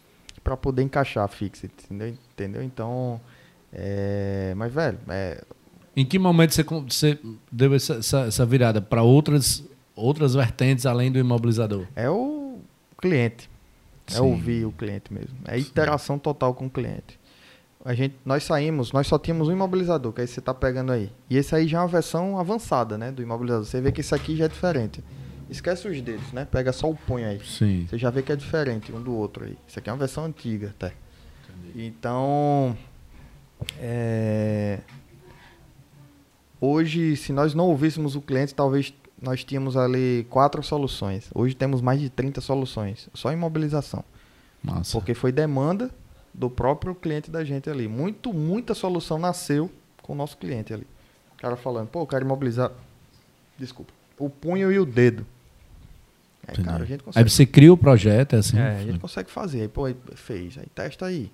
para 0.42 0.56
poder 0.56 0.82
encaixar 0.82 1.24
a 1.24 1.28
fixa, 1.28 1.66
entendeu? 1.66 2.16
entendeu? 2.32 2.62
Então, 2.62 3.20
é, 3.72 4.54
mas, 4.56 4.72
velho. 4.72 4.98
É... 5.08 5.42
Em 5.94 6.04
que 6.04 6.18
momento 6.18 6.54
você, 6.54 6.62
você 6.62 7.18
deu 7.50 7.74
essa, 7.74 7.94
essa, 7.94 8.20
essa 8.20 8.46
virada 8.46 8.80
para 8.80 9.02
outras, 9.02 9.64
outras 9.94 10.34
vertentes 10.34 10.86
além 10.86 11.10
do 11.10 11.18
imobilizador? 11.18 11.86
É 11.94 12.08
o 12.08 12.58
cliente. 12.98 13.50
É 14.06 14.12
Sim. 14.12 14.20
ouvir 14.20 14.64
o 14.64 14.72
cliente 14.72 15.12
mesmo. 15.12 15.36
É 15.46 15.58
interação 15.58 16.16
Sim. 16.16 16.20
total 16.20 16.54
com 16.54 16.66
o 16.66 16.70
cliente. 16.70 17.18
A 17.86 17.94
gente, 17.94 18.16
nós 18.24 18.42
saímos, 18.42 18.90
nós 18.90 19.06
só 19.06 19.16
tínhamos 19.16 19.46
um 19.46 19.52
imobilizador, 19.52 20.12
que 20.12 20.20
aí 20.20 20.26
você 20.26 20.40
está 20.40 20.52
pegando 20.52 20.90
aí. 20.90 21.08
E 21.30 21.36
esse 21.36 21.54
aí 21.54 21.68
já 21.68 21.78
é 21.78 21.80
uma 21.82 21.86
versão 21.86 22.36
avançada, 22.36 22.98
né, 22.98 23.12
do 23.12 23.22
imobilizador. 23.22 23.64
Você 23.64 23.80
vê 23.80 23.92
que 23.92 24.00
isso 24.00 24.12
aqui 24.12 24.34
já 24.34 24.46
é 24.46 24.48
diferente. 24.48 25.04
Esquece 25.48 25.86
os 25.86 26.00
dedos, 26.00 26.32
né? 26.32 26.44
Pega 26.44 26.72
só 26.72 26.90
o 26.90 26.96
punho 26.96 27.28
aí. 27.28 27.40
Sim. 27.44 27.86
Você 27.88 27.96
já 27.96 28.10
vê 28.10 28.22
que 28.22 28.32
é 28.32 28.36
diferente 28.36 28.92
um 28.92 29.00
do 29.00 29.14
outro 29.14 29.44
aí. 29.44 29.56
Isso 29.68 29.78
aqui 29.78 29.88
é 29.88 29.92
uma 29.92 30.00
versão 30.00 30.24
antiga, 30.24 30.74
até. 30.76 30.94
Entendi. 31.48 31.86
Então, 31.86 32.76
é... 33.78 34.80
Hoje, 36.60 37.14
se 37.14 37.32
nós 37.32 37.54
não 37.54 37.68
ouvíssemos 37.68 38.16
o 38.16 38.20
cliente, 38.20 38.52
talvez 38.52 38.92
nós 39.22 39.44
tínhamos 39.44 39.76
ali 39.76 40.26
quatro 40.28 40.60
soluções. 40.60 41.30
Hoje 41.32 41.54
temos 41.54 41.80
mais 41.80 42.00
de 42.00 42.10
30 42.10 42.40
soluções, 42.40 43.08
só 43.14 43.30
em 43.30 43.36
mobilização. 43.36 44.02
Nossa. 44.64 44.90
Porque 44.90 45.14
foi 45.14 45.30
demanda 45.30 45.88
do 46.36 46.50
próprio 46.50 46.94
cliente 46.94 47.30
da 47.30 47.42
gente 47.44 47.70
ali. 47.70 47.88
Muito, 47.88 48.32
muita 48.32 48.74
solução 48.74 49.18
nasceu 49.18 49.70
com 50.02 50.12
o 50.12 50.16
nosso 50.16 50.36
cliente 50.36 50.72
ali. 50.72 50.86
O 51.34 51.36
cara 51.40 51.56
falando, 51.56 51.88
pô, 51.88 52.02
eu 52.02 52.06
quero 52.06 52.24
imobilizar. 52.24 52.70
Desculpa. 53.58 53.92
O 54.18 54.28
punho 54.28 54.70
e 54.70 54.78
o 54.78 54.84
dedo. 54.84 55.26
É, 56.46 56.52
cara, 56.62 56.84
a 56.84 56.86
gente 56.86 57.02
consegue... 57.02 57.24
Aí 57.24 57.30
você 57.30 57.46
cria 57.46 57.72
o 57.72 57.76
projeto, 57.76 58.36
é 58.36 58.38
assim? 58.38 58.58
É, 58.58 58.76
a 58.76 58.82
gente 58.84 58.98
consegue 58.98 59.30
fazer. 59.30 59.62
Aí, 59.62 59.68
pô, 59.68 59.86
aí 59.86 59.96
fez. 60.14 60.58
Aí 60.58 60.66
testa 60.74 61.06
aí. 61.06 61.30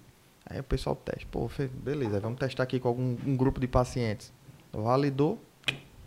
Aí 0.46 0.60
o 0.60 0.64
pessoal 0.64 0.96
testa. 0.96 1.26
Pô, 1.30 1.50
beleza, 1.84 2.20
vamos 2.20 2.38
testar 2.38 2.62
aqui 2.62 2.78
com 2.78 2.88
algum 2.88 3.16
um 3.26 3.36
grupo 3.36 3.60
de 3.60 3.66
pacientes. 3.66 4.32
Validou. 4.72 5.40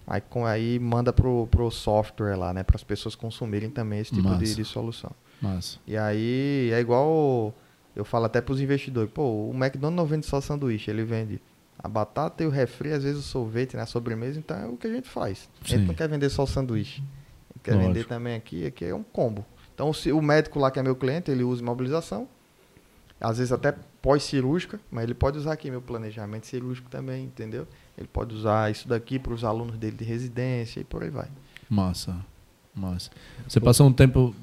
Aí, 0.07 0.21
com, 0.21 0.45
aí 0.45 0.79
manda 0.79 1.11
pro, 1.11 1.47
pro 1.47 1.69
software 1.71 2.35
lá, 2.35 2.53
né? 2.53 2.63
Para 2.63 2.75
as 2.75 2.83
pessoas 2.83 3.15
consumirem 3.15 3.69
também 3.69 3.99
esse 3.99 4.13
tipo 4.13 4.35
de, 4.35 4.55
de, 4.55 4.63
solução. 4.63 5.11
Massa. 5.41 5.79
E 5.85 5.97
aí 5.97 6.69
é 6.71 6.79
igual. 6.79 7.53
Eu 7.95 8.03
falo 8.03 8.25
até 8.25 8.41
para 8.41 8.53
os 8.53 8.61
investidores. 8.61 9.09
Pô, 9.11 9.49
o 9.49 9.51
McDonald's 9.51 9.95
não 9.95 10.05
vende 10.05 10.25
só 10.25 10.41
sanduíche, 10.41 10.91
ele 10.91 11.03
vende 11.03 11.41
a 11.77 11.87
batata 11.87 12.43
e 12.43 12.47
o 12.47 12.49
refri, 12.49 12.91
às 12.91 13.03
vezes 13.03 13.19
o 13.19 13.27
sorvete, 13.27 13.75
né? 13.75 13.83
A 13.83 13.85
sobremesa. 13.85 14.39
Então 14.39 14.57
é 14.57 14.67
o 14.67 14.77
que 14.77 14.87
a 14.87 14.93
gente 14.93 15.07
faz. 15.07 15.49
A 15.63 15.67
gente 15.67 15.81
Sim. 15.81 15.87
não 15.87 15.93
quer 15.93 16.09
vender 16.09 16.29
só 16.29 16.43
o 16.43 16.47
sanduíche. 16.47 17.03
Quer 17.63 17.73
Lógico. 17.73 17.93
vender 17.93 18.07
também 18.07 18.35
aqui. 18.35 18.65
Aqui 18.65 18.85
é 18.85 18.93
um 18.93 19.03
combo. 19.03 19.45
Então, 19.73 19.91
se 19.91 20.11
o 20.11 20.21
médico 20.21 20.59
lá 20.59 20.71
que 20.71 20.79
é 20.79 20.83
meu 20.83 20.95
cliente, 20.95 21.31
ele 21.31 21.43
usa 21.43 21.61
imobilização. 21.61 22.27
Às 23.19 23.37
vezes 23.37 23.51
até 23.51 23.73
pós-cirúrgica, 24.01 24.79
mas 24.91 25.03
ele 25.03 25.13
pode 25.13 25.37
usar 25.37 25.53
aqui 25.53 25.71
meu 25.71 25.81
planejamento 25.81 26.45
cirúrgico 26.45 26.89
também, 26.89 27.25
entendeu? 27.25 27.67
Ele 27.97 28.07
pode 28.07 28.35
usar 28.35 28.69
isso 28.69 28.87
daqui 28.87 29.17
para 29.17 29.33
os 29.33 29.43
alunos 29.43 29.77
dele 29.77 29.95
de 29.95 30.03
residência 30.03 30.79
e 30.79 30.83
por 30.83 31.01
aí 31.01 31.09
vai. 31.09 31.27
Massa, 31.69 32.15
massa. 32.73 33.09
Você 33.47 33.59
passou 33.59 33.87
um 33.87 33.93
tempo 33.93 34.35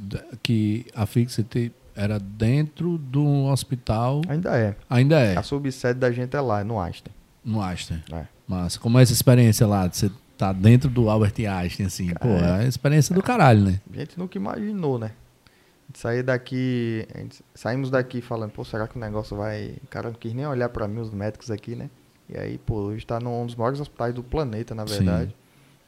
que 0.42 0.86
a 0.94 1.06
Fixit 1.06 1.72
era 1.94 2.18
dentro 2.18 2.98
do 2.98 3.44
hospital? 3.44 4.22
Ainda 4.28 4.56
é. 4.56 4.76
Ainda 4.88 5.18
é. 5.18 5.36
A 5.36 5.42
subsede 5.42 5.98
da 5.98 6.10
gente 6.10 6.36
é 6.36 6.40
lá, 6.40 6.64
no 6.64 6.78
Einstein. 6.80 7.14
No 7.44 7.60
Einstein. 7.60 8.02
É. 8.12 8.26
Massa. 8.46 8.78
Como 8.78 8.98
é 8.98 9.02
essa 9.02 9.12
experiência 9.12 9.66
lá? 9.66 9.88
Você 9.88 10.10
tá 10.36 10.52
dentro 10.52 10.88
do 10.88 11.08
Albert 11.08 11.34
Einstein, 11.38 11.86
assim? 11.86 12.06
Cara, 12.08 12.20
Pô, 12.20 12.28
é 12.28 12.64
a 12.64 12.64
experiência 12.64 13.14
do 13.14 13.22
caralho, 13.22 13.62
né? 13.62 13.80
A 13.92 13.96
gente 13.96 14.18
nunca 14.18 14.36
imaginou, 14.36 14.98
né? 14.98 15.12
sair 15.94 16.22
daqui, 16.22 17.06
saímos 17.54 17.90
daqui 17.90 18.20
falando, 18.20 18.50
pô, 18.50 18.64
será 18.64 18.88
que 18.88 18.96
o 18.96 19.00
negócio 19.00 19.36
vai. 19.36 19.76
O 19.82 19.86
cara 19.88 20.08
não 20.08 20.14
quis 20.14 20.32
nem 20.32 20.46
olhar 20.46 20.68
para 20.68 20.88
mim, 20.88 21.00
os 21.00 21.10
médicos 21.10 21.50
aqui, 21.50 21.74
né? 21.74 21.90
E 22.28 22.38
aí, 22.38 22.58
pô, 22.58 22.76
hoje 22.76 22.98
está 22.98 23.20
num 23.20 23.44
dos 23.44 23.54
maiores 23.54 23.80
hospitais 23.80 24.14
do 24.14 24.22
planeta, 24.22 24.74
na 24.74 24.84
verdade. 24.84 25.34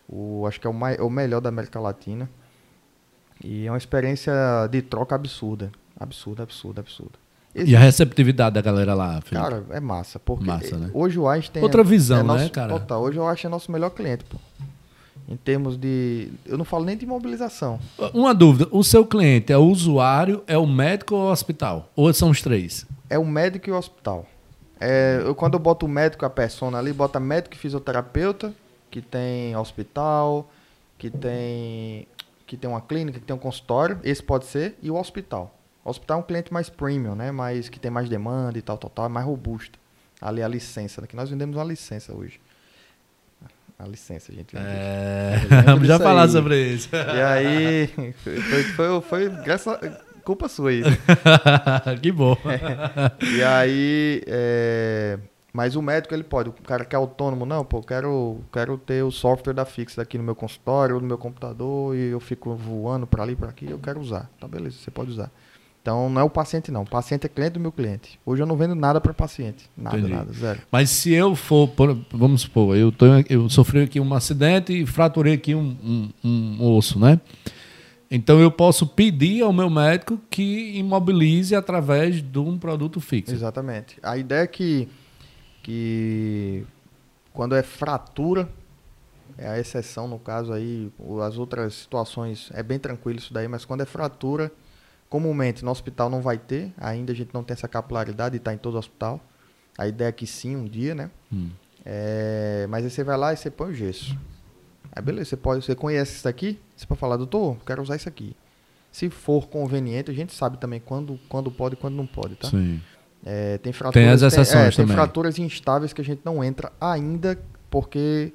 O, 0.08 0.46
acho 0.46 0.60
que 0.60 0.66
é 0.66 0.70
o, 0.70 0.74
mai, 0.74 0.96
o 0.98 1.08
melhor 1.08 1.40
da 1.40 1.48
América 1.48 1.80
Latina. 1.80 2.28
E 3.42 3.66
é 3.66 3.70
uma 3.70 3.78
experiência 3.78 4.32
de 4.70 4.83
troca 4.83 5.14
absurda. 5.14 5.72
Absurda, 5.98 6.42
absurda. 6.42 7.12
Esse, 7.54 7.70
e 7.70 7.76
a 7.76 7.78
receptividade 7.78 8.54
da 8.54 8.60
galera 8.60 8.94
lá, 8.94 9.20
Felipe? 9.20 9.44
Cara, 9.44 9.64
é 9.70 9.78
massa. 9.78 10.18
Porque 10.18 10.44
massa, 10.44 10.76
né? 10.76 10.90
hoje 10.92 11.18
o 11.18 11.28
Einstein. 11.28 11.62
Outra 11.62 11.82
é, 11.82 11.84
visão, 11.84 12.18
é 12.18 12.22
né, 12.22 12.26
nosso, 12.26 12.50
cara? 12.50 12.72
Total. 12.72 13.00
Hoje 13.00 13.16
eu 13.16 13.26
acho 13.28 13.46
é 13.46 13.50
nosso 13.50 13.70
melhor 13.70 13.90
cliente, 13.90 14.24
pô 14.24 14.38
em 15.28 15.36
termos 15.36 15.76
de. 15.76 16.30
Eu 16.44 16.58
não 16.58 16.64
falo 16.64 16.84
nem 16.84 16.96
de 16.96 17.04
imobilização. 17.04 17.78
Uma 18.12 18.34
dúvida: 18.34 18.68
o 18.70 18.82
seu 18.84 19.06
cliente 19.06 19.52
é 19.52 19.58
o 19.58 19.64
usuário, 19.64 20.42
é 20.46 20.56
o 20.56 20.66
médico 20.66 21.14
ou 21.14 21.28
o 21.28 21.30
hospital? 21.30 21.88
Ou 21.96 22.12
são 22.12 22.30
os 22.30 22.42
três? 22.42 22.86
É 23.08 23.18
o 23.18 23.24
médico 23.24 23.68
e 23.68 23.72
o 23.72 23.76
hospital. 23.76 24.26
É, 24.80 25.22
eu, 25.24 25.34
quando 25.34 25.54
eu 25.54 25.60
boto 25.60 25.86
o 25.86 25.88
médico, 25.88 26.26
a 26.26 26.30
persona 26.30 26.78
ali, 26.78 26.92
bota 26.92 27.18
médico 27.18 27.54
e 27.54 27.58
fisioterapeuta, 27.58 28.52
que 28.90 29.00
tem 29.00 29.56
hospital, 29.56 30.50
que 30.98 31.08
tem, 31.08 32.06
que 32.46 32.56
tem 32.56 32.68
uma 32.68 32.80
clínica, 32.80 33.18
que 33.18 33.24
tem 33.24 33.34
um 33.34 33.38
consultório, 33.38 33.98
esse 34.02 34.22
pode 34.22 34.46
ser, 34.46 34.76
e 34.82 34.90
o 34.90 34.96
hospital. 34.96 35.54
Hospital 35.85 36.18
é 36.18 36.20
um 36.20 36.24
cliente 36.24 36.52
mais 36.52 36.70
premium, 36.70 37.14
né? 37.14 37.30
Mais, 37.30 37.68
que 37.68 37.78
tem 37.78 37.90
mais 37.90 38.08
demanda 38.08 38.58
e 38.58 38.62
tal, 38.62 38.78
tal, 38.78 38.90
tal. 38.90 39.06
É 39.06 39.08
mais 39.08 39.26
robusto. 39.26 39.78
Ali 40.20 40.42
a 40.42 40.48
licença, 40.48 41.00
né? 41.00 41.06
Que 41.06 41.14
nós 41.14 41.28
vendemos 41.28 41.56
uma 41.56 41.64
licença 41.64 42.14
hoje. 42.14 42.40
A 43.78 43.87
licença, 43.87 44.32
gente 44.32 44.54
vende. 44.54 44.66
É, 44.66 45.37
vamos 45.66 45.87
já 45.87 45.98
falar 45.98 46.22
aí. 46.22 46.28
sobre 46.28 46.72
isso. 46.72 46.88
E 46.92 47.20
aí, 47.20 48.14
foi, 48.22 48.40
foi, 48.40 48.62
foi, 48.62 49.00
foi 49.00 49.28
graças 49.42 49.66
a, 49.66 49.78
culpa 50.24 50.48
sua 50.48 50.70
aí. 50.70 50.82
que 52.00 52.12
bom. 52.12 52.37
E 53.37 53.42
aí, 53.42 54.22
é, 54.26 55.18
mas 55.52 55.76
o 55.76 55.82
médico 55.82 56.14
ele 56.14 56.24
pode, 56.24 56.48
o 56.48 56.52
cara 56.52 56.85
que 56.85 56.96
é 56.96 56.98
autônomo, 56.98 57.44
não, 57.44 57.64
pô, 57.64 57.82
quero, 57.82 58.40
quero 58.52 58.78
ter 58.78 59.04
o 59.04 59.10
software 59.10 59.52
da 59.52 59.64
Fix 59.64 59.98
aqui 59.98 60.16
no 60.18 60.24
meu 60.24 60.35
consultório, 60.35 60.94
ou 60.94 61.00
no 61.00 61.06
meu 61.06 61.18
computador, 61.18 61.94
e 61.94 62.10
eu 62.10 62.20
fico 62.20 62.54
voando 62.54 63.06
para 63.06 63.22
ali 63.22 63.37
para 63.37 63.50
aqui, 63.50 63.70
eu 63.70 63.78
quero 63.78 64.00
usar. 64.00 64.30
Tá, 64.40 64.48
beleza, 64.48 64.76
você 64.78 64.90
pode 64.90 65.10
usar. 65.10 65.30
Então 65.85 66.08
não 66.08 66.18
é 66.22 66.24
o 66.24 66.30
paciente 66.30 66.70
não, 66.72 66.80
o 66.80 66.88
paciente 66.88 67.26
é 67.26 67.28
cliente 67.28 67.52
do 67.52 67.60
meu 67.60 67.70
cliente. 67.70 68.18
Hoje 68.24 68.42
eu 68.42 68.46
não 68.46 68.56
vendo 68.56 68.74
nada 68.74 69.02
para 69.02 69.12
paciente, 69.12 69.68
nada, 69.76 69.98
Entendi. 69.98 70.14
nada, 70.14 70.32
zero. 70.32 70.60
Mas 70.72 70.88
se 70.88 71.12
eu 71.12 71.37
for, 71.37 71.68
por- 71.68 71.94
vamos 72.10 72.40
supor, 72.40 72.74
eu, 72.74 72.90
tô, 72.90 73.04
eu 73.28 73.50
sofri 73.50 73.82
aqui 73.82 74.00
um 74.00 74.14
acidente 74.14 74.72
e 74.72 74.87
fraturei 74.87 75.35
aqui 75.35 75.54
um, 75.54 75.76
um- 76.24 76.56
um 76.58 76.72
osso, 76.74 76.98
né? 76.98 77.20
Então 78.10 78.40
eu 78.40 78.50
posso 78.50 78.87
pedir 78.87 79.42
ao 79.42 79.52
meu 79.52 79.68
médico 79.68 80.18
que 80.30 80.74
imobilize 80.78 81.54
através 81.54 82.22
de 82.22 82.38
um 82.38 82.56
produto 82.56 82.98
fixo. 82.98 83.35
Exatamente. 83.35 83.98
A 84.02 84.16
ideia 84.16 84.44
é 84.44 84.46
que, 84.46 84.88
que 85.62 86.64
quando 87.30 87.54
é 87.54 87.62
fratura, 87.62 88.48
é 89.37 89.48
a 89.48 89.58
exceção 89.58 90.08
no 90.08 90.18
caso 90.18 90.50
aí, 90.50 90.90
as 91.26 91.37
outras 91.37 91.74
situações 91.74 92.50
é 92.54 92.62
bem 92.62 92.78
tranquilo 92.78 93.18
isso 93.18 93.35
daí, 93.35 93.48
mas 93.48 93.66
quando 93.66 93.82
é 93.82 93.85
fratura, 93.85 94.50
comumente 95.15 95.65
no 95.65 95.71
hospital 95.71 96.10
não 96.10 96.21
vai 96.21 96.37
ter, 96.37 96.73
ainda 96.77 97.12
a 97.12 97.15
gente 97.15 97.33
não 97.33 97.44
tem 97.44 97.54
essa 97.54 97.69
capilaridade 97.69 98.33
de 98.33 98.38
estar 98.38 98.52
em 98.52 98.58
todo 98.58 98.77
hospital. 98.77 99.21
A 99.79 99.87
ideia 99.87 100.08
é 100.08 100.12
que 100.12 100.27
sim, 100.27 100.56
um 100.56 100.65
dia, 100.65 100.92
né? 100.92 101.08
Hum. 101.33 101.50
É, 101.87 102.67
mas 102.69 102.83
aí 102.85 102.90
você 102.90 103.04
vai 103.04 103.17
lá 103.17 103.33
e 103.33 103.37
você 103.37 103.48
põe 103.48 103.71
o 103.71 103.73
gesso. 103.73 104.19
Aí 104.90 105.00
beleza, 105.00 105.31
você, 105.31 105.37
pode, 105.37 105.65
você 105.65 105.73
conhece 105.77 106.15
isso 106.17 106.25
daqui, 106.25 106.58
você 106.77 106.85
pode 106.85 106.98
falar, 106.98 107.17
doutor, 107.17 107.56
quero 107.65 107.81
usar 107.81 107.94
isso 107.94 108.08
aqui. 108.08 108.35
Se 108.90 109.08
for 109.08 109.46
conveniente, 109.46 110.10
a 110.10 110.15
gente 110.15 110.35
sabe 110.35 110.58
também 110.58 110.81
quando, 110.81 111.17
quando 111.29 111.48
pode 111.48 111.75
e 111.75 111.79
quando 111.79 111.94
não 111.94 112.08
pode, 112.08 112.35
tá? 112.35 112.48
Sim. 112.50 112.83
É, 113.25 113.58
tem 113.58 113.73
fraturas, 113.73 114.04
Tem 114.04 114.12
as 114.12 114.21
exceções 114.21 114.65
é, 114.65 114.71
tem 114.71 114.77
também. 114.85 114.96
fraturas 114.96 115.38
instáveis 115.38 115.92
que 115.92 116.00
a 116.00 116.04
gente 116.04 116.23
não 116.25 116.42
entra 116.42 116.73
ainda 116.81 117.38
porque 117.71 118.33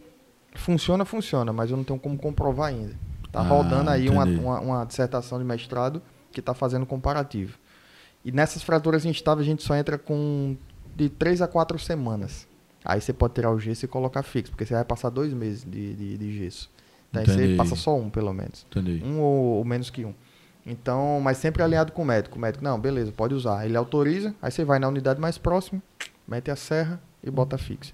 funciona, 0.56 1.04
funciona, 1.04 1.52
mas 1.52 1.72
eu 1.72 1.76
não 1.76 1.84
tenho 1.84 2.00
como 2.00 2.18
comprovar 2.18 2.70
ainda. 2.70 2.94
Tá 3.34 3.42
Ah, 3.42 3.44
rodando 3.44 3.90
aí 3.90 4.08
uma, 4.08 4.24
uma, 4.24 4.60
uma 4.62 4.86
dissertação 4.86 5.38
de 5.40 5.44
mestrado 5.44 6.02
que 6.32 6.40
está 6.40 6.54
fazendo 6.54 6.86
comparativo. 6.86 7.58
E 8.24 8.32
nessas 8.32 8.62
fraturas 8.62 9.06
instáveis 9.06 9.48
a 9.48 9.50
gente 9.50 9.64
só 9.64 9.76
entra 9.76 9.98
com 9.98 10.56
de 10.96 11.10
3 11.10 11.42
a 11.42 11.48
4 11.48 11.80
semanas. 11.80 12.48
Aí 12.84 13.00
você 13.02 13.14
pode 13.14 13.34
tirar 13.34 13.52
o 13.52 13.60
gesso 13.60 13.86
e 13.86 13.88
colocar 13.88 14.24
fixo, 14.24 14.52
porque 14.52 14.66
você 14.66 14.74
vai 14.74 14.86
passar 14.86 15.10
dois 15.10 15.34
meses 15.34 15.64
de, 15.64 15.94
de, 15.94 16.18
de 16.18 16.38
gesso. 16.38 16.70
Daí 17.12 17.26
você 17.26 17.34
Entendi. 17.34 17.56
passa 17.56 17.76
só 17.76 17.96
um, 17.98 18.10
pelo 18.10 18.34
menos. 18.34 18.66
Entendi. 18.70 19.02
Um 19.04 19.20
ou, 19.20 19.58
ou 19.58 19.66
menos 19.66 19.90
que 19.90 20.06
um. 20.06 20.14
Então, 20.66 21.20
mas 21.22 21.38
sempre 21.38 21.64
alinhado 21.64 21.92
com 21.92 22.02
o 22.02 22.06
médico. 22.06 22.38
O 22.38 22.42
médico, 22.42 22.64
não, 22.64 22.80
beleza, 22.80 23.12
pode 23.12 23.34
usar. 23.34 23.66
Ele 23.66 23.76
autoriza, 23.76 24.36
aí 24.42 24.52
você 24.52 24.64
vai 24.64 24.80
na 24.80 24.88
unidade 24.88 25.20
mais 25.20 25.38
próxima, 25.38 25.82
mete 26.28 26.52
a 26.52 26.56
serra 26.56 27.02
e 27.24 27.32
bota 27.32 27.58
fixa. 27.58 27.94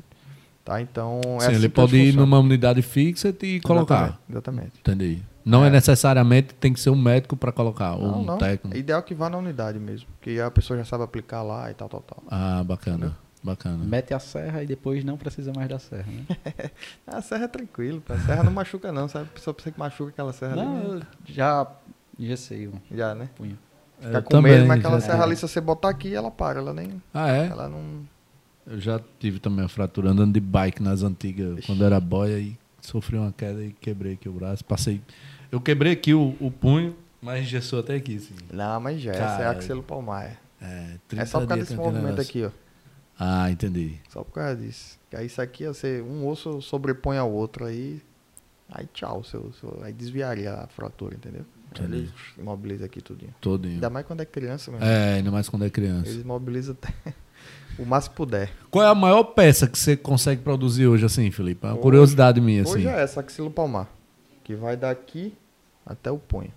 Tá? 0.66 0.82
Então, 0.82 1.22
é 1.24 1.40
Sim, 1.42 1.46
assim 1.46 1.56
ele 1.56 1.70
pode 1.70 1.96
ir 1.96 2.14
numa 2.16 2.40
unidade 2.40 2.82
fixa 2.82 3.34
e 3.44 3.62
colocar. 3.62 4.20
Exatamente. 4.28 4.32
exatamente. 4.32 4.72
Entendi. 4.80 5.24
Não 5.46 5.64
é. 5.64 5.68
É. 5.68 5.70
necessariamente 5.70 6.56
tem 6.56 6.74
que 6.74 6.80
ser 6.80 6.90
um 6.90 6.96
médico 6.96 7.38
para 7.38 7.52
colocar, 7.52 7.94
ou 7.94 8.08
Não, 8.12 8.22
um 8.22 8.26
não. 8.26 8.38
técnico. 8.40 8.76
É 8.76 8.80
ideal 8.80 9.04
que 9.04 9.14
vá 9.14 9.30
na 9.30 9.38
unidade 9.38 9.78
mesmo. 9.78 10.08
Que 10.20 10.42
a 10.42 10.50
pessoa 10.50 10.76
já 10.80 10.84
sabe 10.84 11.04
aplicar 11.04 11.44
lá 11.44 11.70
e 11.70 11.76
tal, 11.76 11.88
tal, 11.88 12.02
tal. 12.02 12.24
Ah, 12.32 12.64
bacana. 12.66 13.16
Bacana. 13.44 13.78
Mete 13.86 14.12
a 14.12 14.18
serra 14.18 14.64
e 14.64 14.66
depois 14.66 15.04
não 15.04 15.18
precisa 15.18 15.52
mais 15.56 15.70
da 15.70 15.78
serra, 15.78 16.08
né? 16.12 16.36
A 17.06 17.22
serra 17.22 17.44
é 17.44 17.48
tranquilo, 17.48 18.02
a 18.10 18.18
serra 18.18 18.42
não 18.44 18.52
machuca 18.52 18.92
não, 18.92 19.08
sabe? 19.08 19.26
A 19.32 19.34
pessoa 19.36 19.54
pensa 19.54 19.70
que 19.70 19.78
machuca 19.80 20.10
aquela 20.10 20.34
serra 20.34 20.56
Não, 20.56 20.78
ali. 20.78 20.86
eu 20.96 21.02
já 21.28 21.68
engessei 22.18 22.66
o 22.68 22.74
Já, 22.92 23.14
né? 23.14 23.30
punho. 23.36 23.56
Fica 24.00 24.18
Eu 24.18 24.24
com 24.24 24.30
também, 24.32 24.54
medo, 24.54 24.66
mas 24.68 24.80
aquela 24.80 24.96
já 25.00 25.02
serra 25.06 25.18
tive. 25.20 25.26
ali, 25.28 25.36
se 25.36 25.42
você 25.48 25.62
botar 25.62 25.90
aqui, 25.90 26.16
ela 26.16 26.32
para. 26.32 26.58
Ela 26.58 26.74
nem. 26.74 27.00
Ah, 27.14 27.30
é? 27.30 27.46
Ela 27.46 27.70
não. 27.70 28.08
Eu 28.68 28.80
já 28.80 29.00
tive 29.20 29.40
também 29.40 29.64
a 29.66 29.68
fratura 29.68 30.10
andando 30.10 30.34
de 30.34 30.40
bike 30.40 30.82
nas 30.82 31.04
antigas, 31.04 31.66
quando 31.66 31.84
era 31.84 32.00
boia 32.00 32.40
e 32.40 32.58
sofri 32.82 33.18
uma 33.18 33.32
queda 33.32 33.64
e 33.64 33.72
quebrei 33.74 34.14
aqui 34.14 34.28
o 34.28 34.34
braço. 34.34 34.64
Passei. 34.66 35.02
Eu 35.52 35.62
quebrei 35.62 35.92
aqui 35.94 36.14
o, 36.14 36.36
o 36.40 36.50
punho, 36.50 36.96
mas 37.22 37.44
engessou 37.44 37.80
até 37.80 37.96
aqui, 37.96 38.20
sim. 38.20 38.34
Não, 38.52 38.80
mas 38.80 39.00
já, 39.02 39.12
essa 39.12 39.24
é 39.24 39.46
Cara, 39.46 39.52
axilo 39.52 39.84
palmar. 39.84 40.40
É, 40.62 40.96
É 41.16 41.26
só 41.26 41.40
por 41.40 41.48
30 41.48 41.48
causa 41.48 41.56
desse 41.58 41.76
movimento 41.76 42.04
negócio. 42.04 42.22
aqui, 42.22 42.44
ó. 42.46 42.50
Ah, 43.20 43.50
entendi. 43.52 43.96
Só 44.10 44.24
por 44.24 44.34
causa 44.34 44.56
disso. 44.56 45.00
Aí 45.14 45.28
isso 45.28 45.42
aqui, 45.42 45.66
você, 45.66 46.02
um 46.02 46.28
osso 46.28 46.62
sobrepõe 46.62 47.18
ao 47.18 47.32
outro 47.32 47.66
aí. 47.66 48.02
Aí 48.70 48.88
tchau, 48.94 49.24
seu, 49.24 49.54
seu- 49.54 49.80
aí 49.84 49.94
desviaria 49.94 50.54
a 50.54 50.68
fratura, 50.68 51.16
entendeu? 51.16 51.46
Entendi. 51.72 51.96
Ele 51.98 52.12
imobiliza 52.38 52.86
aqui 52.86 53.00
tudinho. 53.02 53.34
Todinho. 53.40 53.76
Ainda 53.76 53.90
mais 53.90 54.06
quando 54.06 54.22
é 54.22 54.26
criança 54.26 54.72
mesmo. 54.72 54.86
É, 54.86 55.14
ainda 55.14 55.32
mais 55.32 55.48
quando 55.48 55.64
é 55.66 55.70
criança. 55.70 56.10
Eles 56.10 56.24
imobilizam 56.24 56.76
até 56.82 56.94
o 57.78 57.86
máximo 57.86 58.12
que 58.12 58.18
puder. 58.18 58.52
Qual 58.72 58.84
é 58.86 58.88
a 58.90 58.96
maior 58.96 59.24
peça 59.24 59.68
que 59.68 59.78
você 59.78 59.96
consegue 59.98 60.42
produzir 60.42 60.88
hoje, 60.88 61.06
assim, 61.06 61.30
Felipe? 61.32 61.66
É 61.66 61.68
uma 61.70 61.74
Hoje- 61.74 61.82
curiosidade 61.82 62.40
minha, 62.42 62.64
assim. 62.64 62.74
Hoje 62.74 62.88
é 62.88 63.02
essa 63.02 63.20
axilo 63.20 63.50
palmar. 63.52 63.88
Que 64.44 64.56
vai 64.56 64.78
daqui 64.78 65.34
até 65.86 66.12
o 66.12 66.18
punho. 66.18 66.52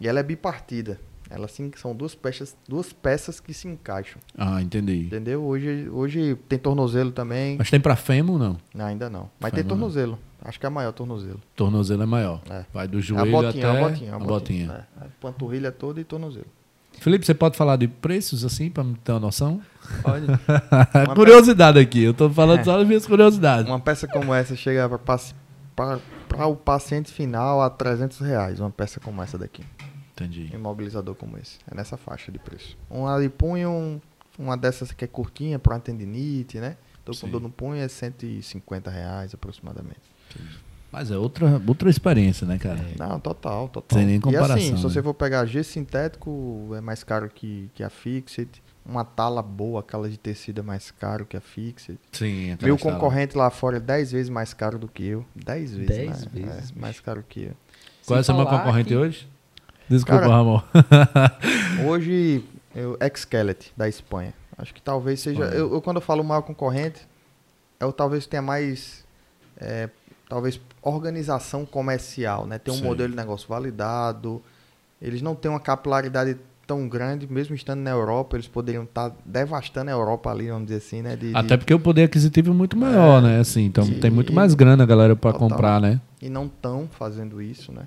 E 0.00 0.08
ela 0.08 0.20
é 0.20 0.22
bipartida. 0.22 0.98
Ela 1.30 1.48
sim, 1.48 1.70
são 1.76 1.94
duas 1.96 2.14
peças, 2.14 2.54
duas 2.68 2.92
peças 2.92 3.40
que 3.40 3.54
se 3.54 3.66
encaixam. 3.66 4.20
Ah, 4.36 4.60
entendi. 4.60 5.06
Entendeu? 5.06 5.42
Hoje, 5.42 5.88
hoje 5.90 6.36
tem 6.48 6.58
tornozelo 6.58 7.10
também. 7.10 7.56
Mas 7.58 7.70
tem 7.70 7.80
pra 7.80 7.96
fêmur, 7.96 8.38
não? 8.38 8.58
Não, 8.74 8.84
ainda 8.84 9.08
não. 9.08 9.30
Mas 9.40 9.50
Fêmur 9.50 9.54
tem 9.54 9.62
não. 9.64 9.68
tornozelo. 9.70 10.18
Acho 10.42 10.60
que 10.60 10.66
é 10.66 10.68
maior 10.68 10.92
tornozelo. 10.92 11.40
Tornozelo 11.56 12.02
é 12.02 12.06
maior. 12.06 12.42
É. 12.50 12.64
Vai 12.74 12.86
do 12.86 12.98
É 12.98 13.00
a 13.00 13.02
joelho 13.02 13.30
botinha, 13.32 13.48
até 13.70 13.78
a 13.80 13.88
botinha, 13.88 14.14
a 14.14 14.18
botinha. 14.18 14.66
botinha. 14.68 14.88
É, 15.00 15.04
a 15.04 15.08
panturrilha 15.20 15.72
toda 15.72 15.98
e 16.00 16.04
tornozelo. 16.04 16.46
Felipe, 17.04 17.26
você 17.26 17.34
pode 17.34 17.54
falar 17.54 17.76
de 17.76 17.86
preços, 17.86 18.46
assim, 18.46 18.70
me 18.82 18.94
ter 18.94 19.12
uma 19.12 19.20
noção? 19.20 19.60
Olha, 20.04 20.40
Uma 21.06 21.14
curiosidade 21.14 21.78
aqui. 21.78 22.02
Eu 22.02 22.14
tô 22.14 22.30
falando 22.30 22.60
É. 22.60 22.64
só 22.64 22.78
das 22.78 22.86
minhas 22.88 23.06
curiosidades. 23.06 23.68
uma 23.68 23.78
peça 23.78 24.08
como 24.08 24.32
essa 24.32 24.56
chega 24.56 24.88
para 25.76 26.46
o 26.46 26.56
paciente 26.56 27.12
final 27.12 27.60
a 27.60 27.68
300 27.68 28.20
reais. 28.20 28.58
Uma 28.58 28.70
peça 28.70 29.00
como 29.00 29.22
essa 29.22 29.36
daqui. 29.36 29.62
Entendi. 30.14 30.48
Um 30.54 30.56
imobilizador 30.56 31.14
como 31.14 31.36
esse. 31.36 31.58
É 31.70 31.74
nessa 31.74 31.98
faixa 31.98 32.32
de 32.32 32.38
preço. 32.38 32.74
Um 32.90 33.06
ali 33.06 33.28
punho, 33.28 33.68
um, 33.68 34.00
uma 34.38 34.56
dessas 34.56 34.90
que 34.90 35.04
é 35.04 35.08
curtinha 35.08 35.58
para 35.58 35.74
uma 35.74 35.80
tendinite, 35.80 36.58
né? 36.58 36.78
Tô 37.04 37.12
com 37.14 37.28
dor 37.28 37.42
no 37.42 37.50
punho 37.50 37.82
é 37.82 37.86
150 37.86 38.90
reais 38.90 39.34
aproximadamente. 39.34 40.00
Mas 40.94 41.10
é 41.10 41.16
outra, 41.18 41.60
outra 41.66 41.90
experiência, 41.90 42.46
né, 42.46 42.56
cara? 42.56 42.78
Não, 42.96 43.18
total, 43.18 43.68
total. 43.68 43.98
Sem 43.98 44.06
nem 44.06 44.16
e 44.16 44.20
comparação, 44.20 44.54
assim, 44.56 44.66
se 44.66 44.72
né? 44.74 44.78
você 44.80 45.02
for 45.02 45.12
pegar 45.12 45.44
gesso 45.44 45.70
sintético, 45.72 46.70
é 46.76 46.80
mais 46.80 47.02
caro 47.02 47.28
que, 47.28 47.68
que 47.74 47.82
a 47.82 47.90
Fixed. 47.90 48.62
Uma 48.86 49.04
tala 49.04 49.42
boa, 49.42 49.80
aquela 49.80 50.08
de 50.08 50.16
tecido 50.18 50.60
é 50.60 50.62
mais 50.62 50.92
caro 50.92 51.24
que 51.26 51.36
a 51.36 51.40
Fixed. 51.40 51.98
Sim, 52.12 52.56
Meu 52.62 52.78
concorrente 52.78 53.36
lá 53.36 53.50
fora 53.50 53.78
é 53.78 53.80
10 53.80 54.12
vezes 54.12 54.28
mais 54.28 54.54
caro 54.54 54.78
do 54.78 54.86
que 54.86 55.04
eu. 55.04 55.24
10 55.34 55.74
vezes, 55.74 55.86
10 55.96 56.10
né? 56.10 56.28
vezes, 56.32 56.70
É, 56.76 56.80
mais 56.80 57.00
caro 57.00 57.24
que 57.28 57.40
eu. 57.44 57.52
Qual 58.06 58.16
é 58.18 58.20
o 58.20 58.22
Sem 58.24 58.32
seu 58.32 58.34
meu 58.36 58.44
falar 58.44 58.58
concorrente 58.60 58.88
que- 58.90 58.96
hoje? 58.96 59.28
Desculpa, 59.88 60.20
Cara, 60.20 60.32
Ramon. 60.32 60.62
Hoje, 61.86 62.44
eu, 62.74 62.96
Excelet, 63.00 63.72
da 63.76 63.88
Espanha. 63.88 64.32
Acho 64.56 64.72
que 64.72 64.80
talvez 64.80 65.20
seja. 65.20 65.42
Eu, 65.44 65.72
eu, 65.74 65.82
quando 65.82 65.96
eu 65.96 66.00
falo 66.00 66.22
maior 66.22 66.42
concorrente, 66.42 67.00
eu 67.80 67.92
talvez 67.92 68.26
tenha 68.26 68.40
mais. 68.42 69.04
é, 69.56 69.88
talvez 70.28 70.60
organização 70.82 71.64
comercial, 71.66 72.46
né? 72.46 72.58
Tem 72.58 72.72
um 72.72 72.78
Sim. 72.78 72.84
modelo 72.84 73.10
de 73.10 73.16
negócio 73.16 73.48
validado. 73.48 74.42
Eles 75.00 75.20
não 75.22 75.34
têm 75.34 75.50
uma 75.50 75.60
capilaridade 75.60 76.36
tão 76.66 76.88
grande, 76.88 77.30
mesmo 77.30 77.54
estando 77.54 77.80
na 77.80 77.90
Europa, 77.90 78.36
eles 78.36 78.48
poderiam 78.48 78.84
estar 78.84 79.14
devastando 79.24 79.90
a 79.90 79.92
Europa 79.92 80.30
ali, 80.30 80.48
vamos 80.48 80.64
dizer 80.66 80.78
assim, 80.78 81.02
né? 81.02 81.14
De- 81.14 81.30
de- 81.30 81.36
Até 81.36 81.58
porque 81.58 81.74
o 81.74 81.78
poder 81.78 82.04
aquisitivo 82.04 82.50
é 82.52 82.54
muito 82.54 82.74
maior, 82.76 83.20
né? 83.20 83.38
Assim, 83.38 83.64
então 83.66 83.84
E- 83.84 84.00
tem 84.00 84.10
muito 84.10 84.32
mais 84.32 84.54
grana, 84.54 84.86
galera, 84.86 85.14
Total. 85.14 85.38
comprar, 85.38 85.78
né? 85.80 86.00
E 86.22 86.30
não 86.30 86.46
estão 86.46 86.88
fazendo 86.90 87.42
isso, 87.42 87.70
né? 87.70 87.86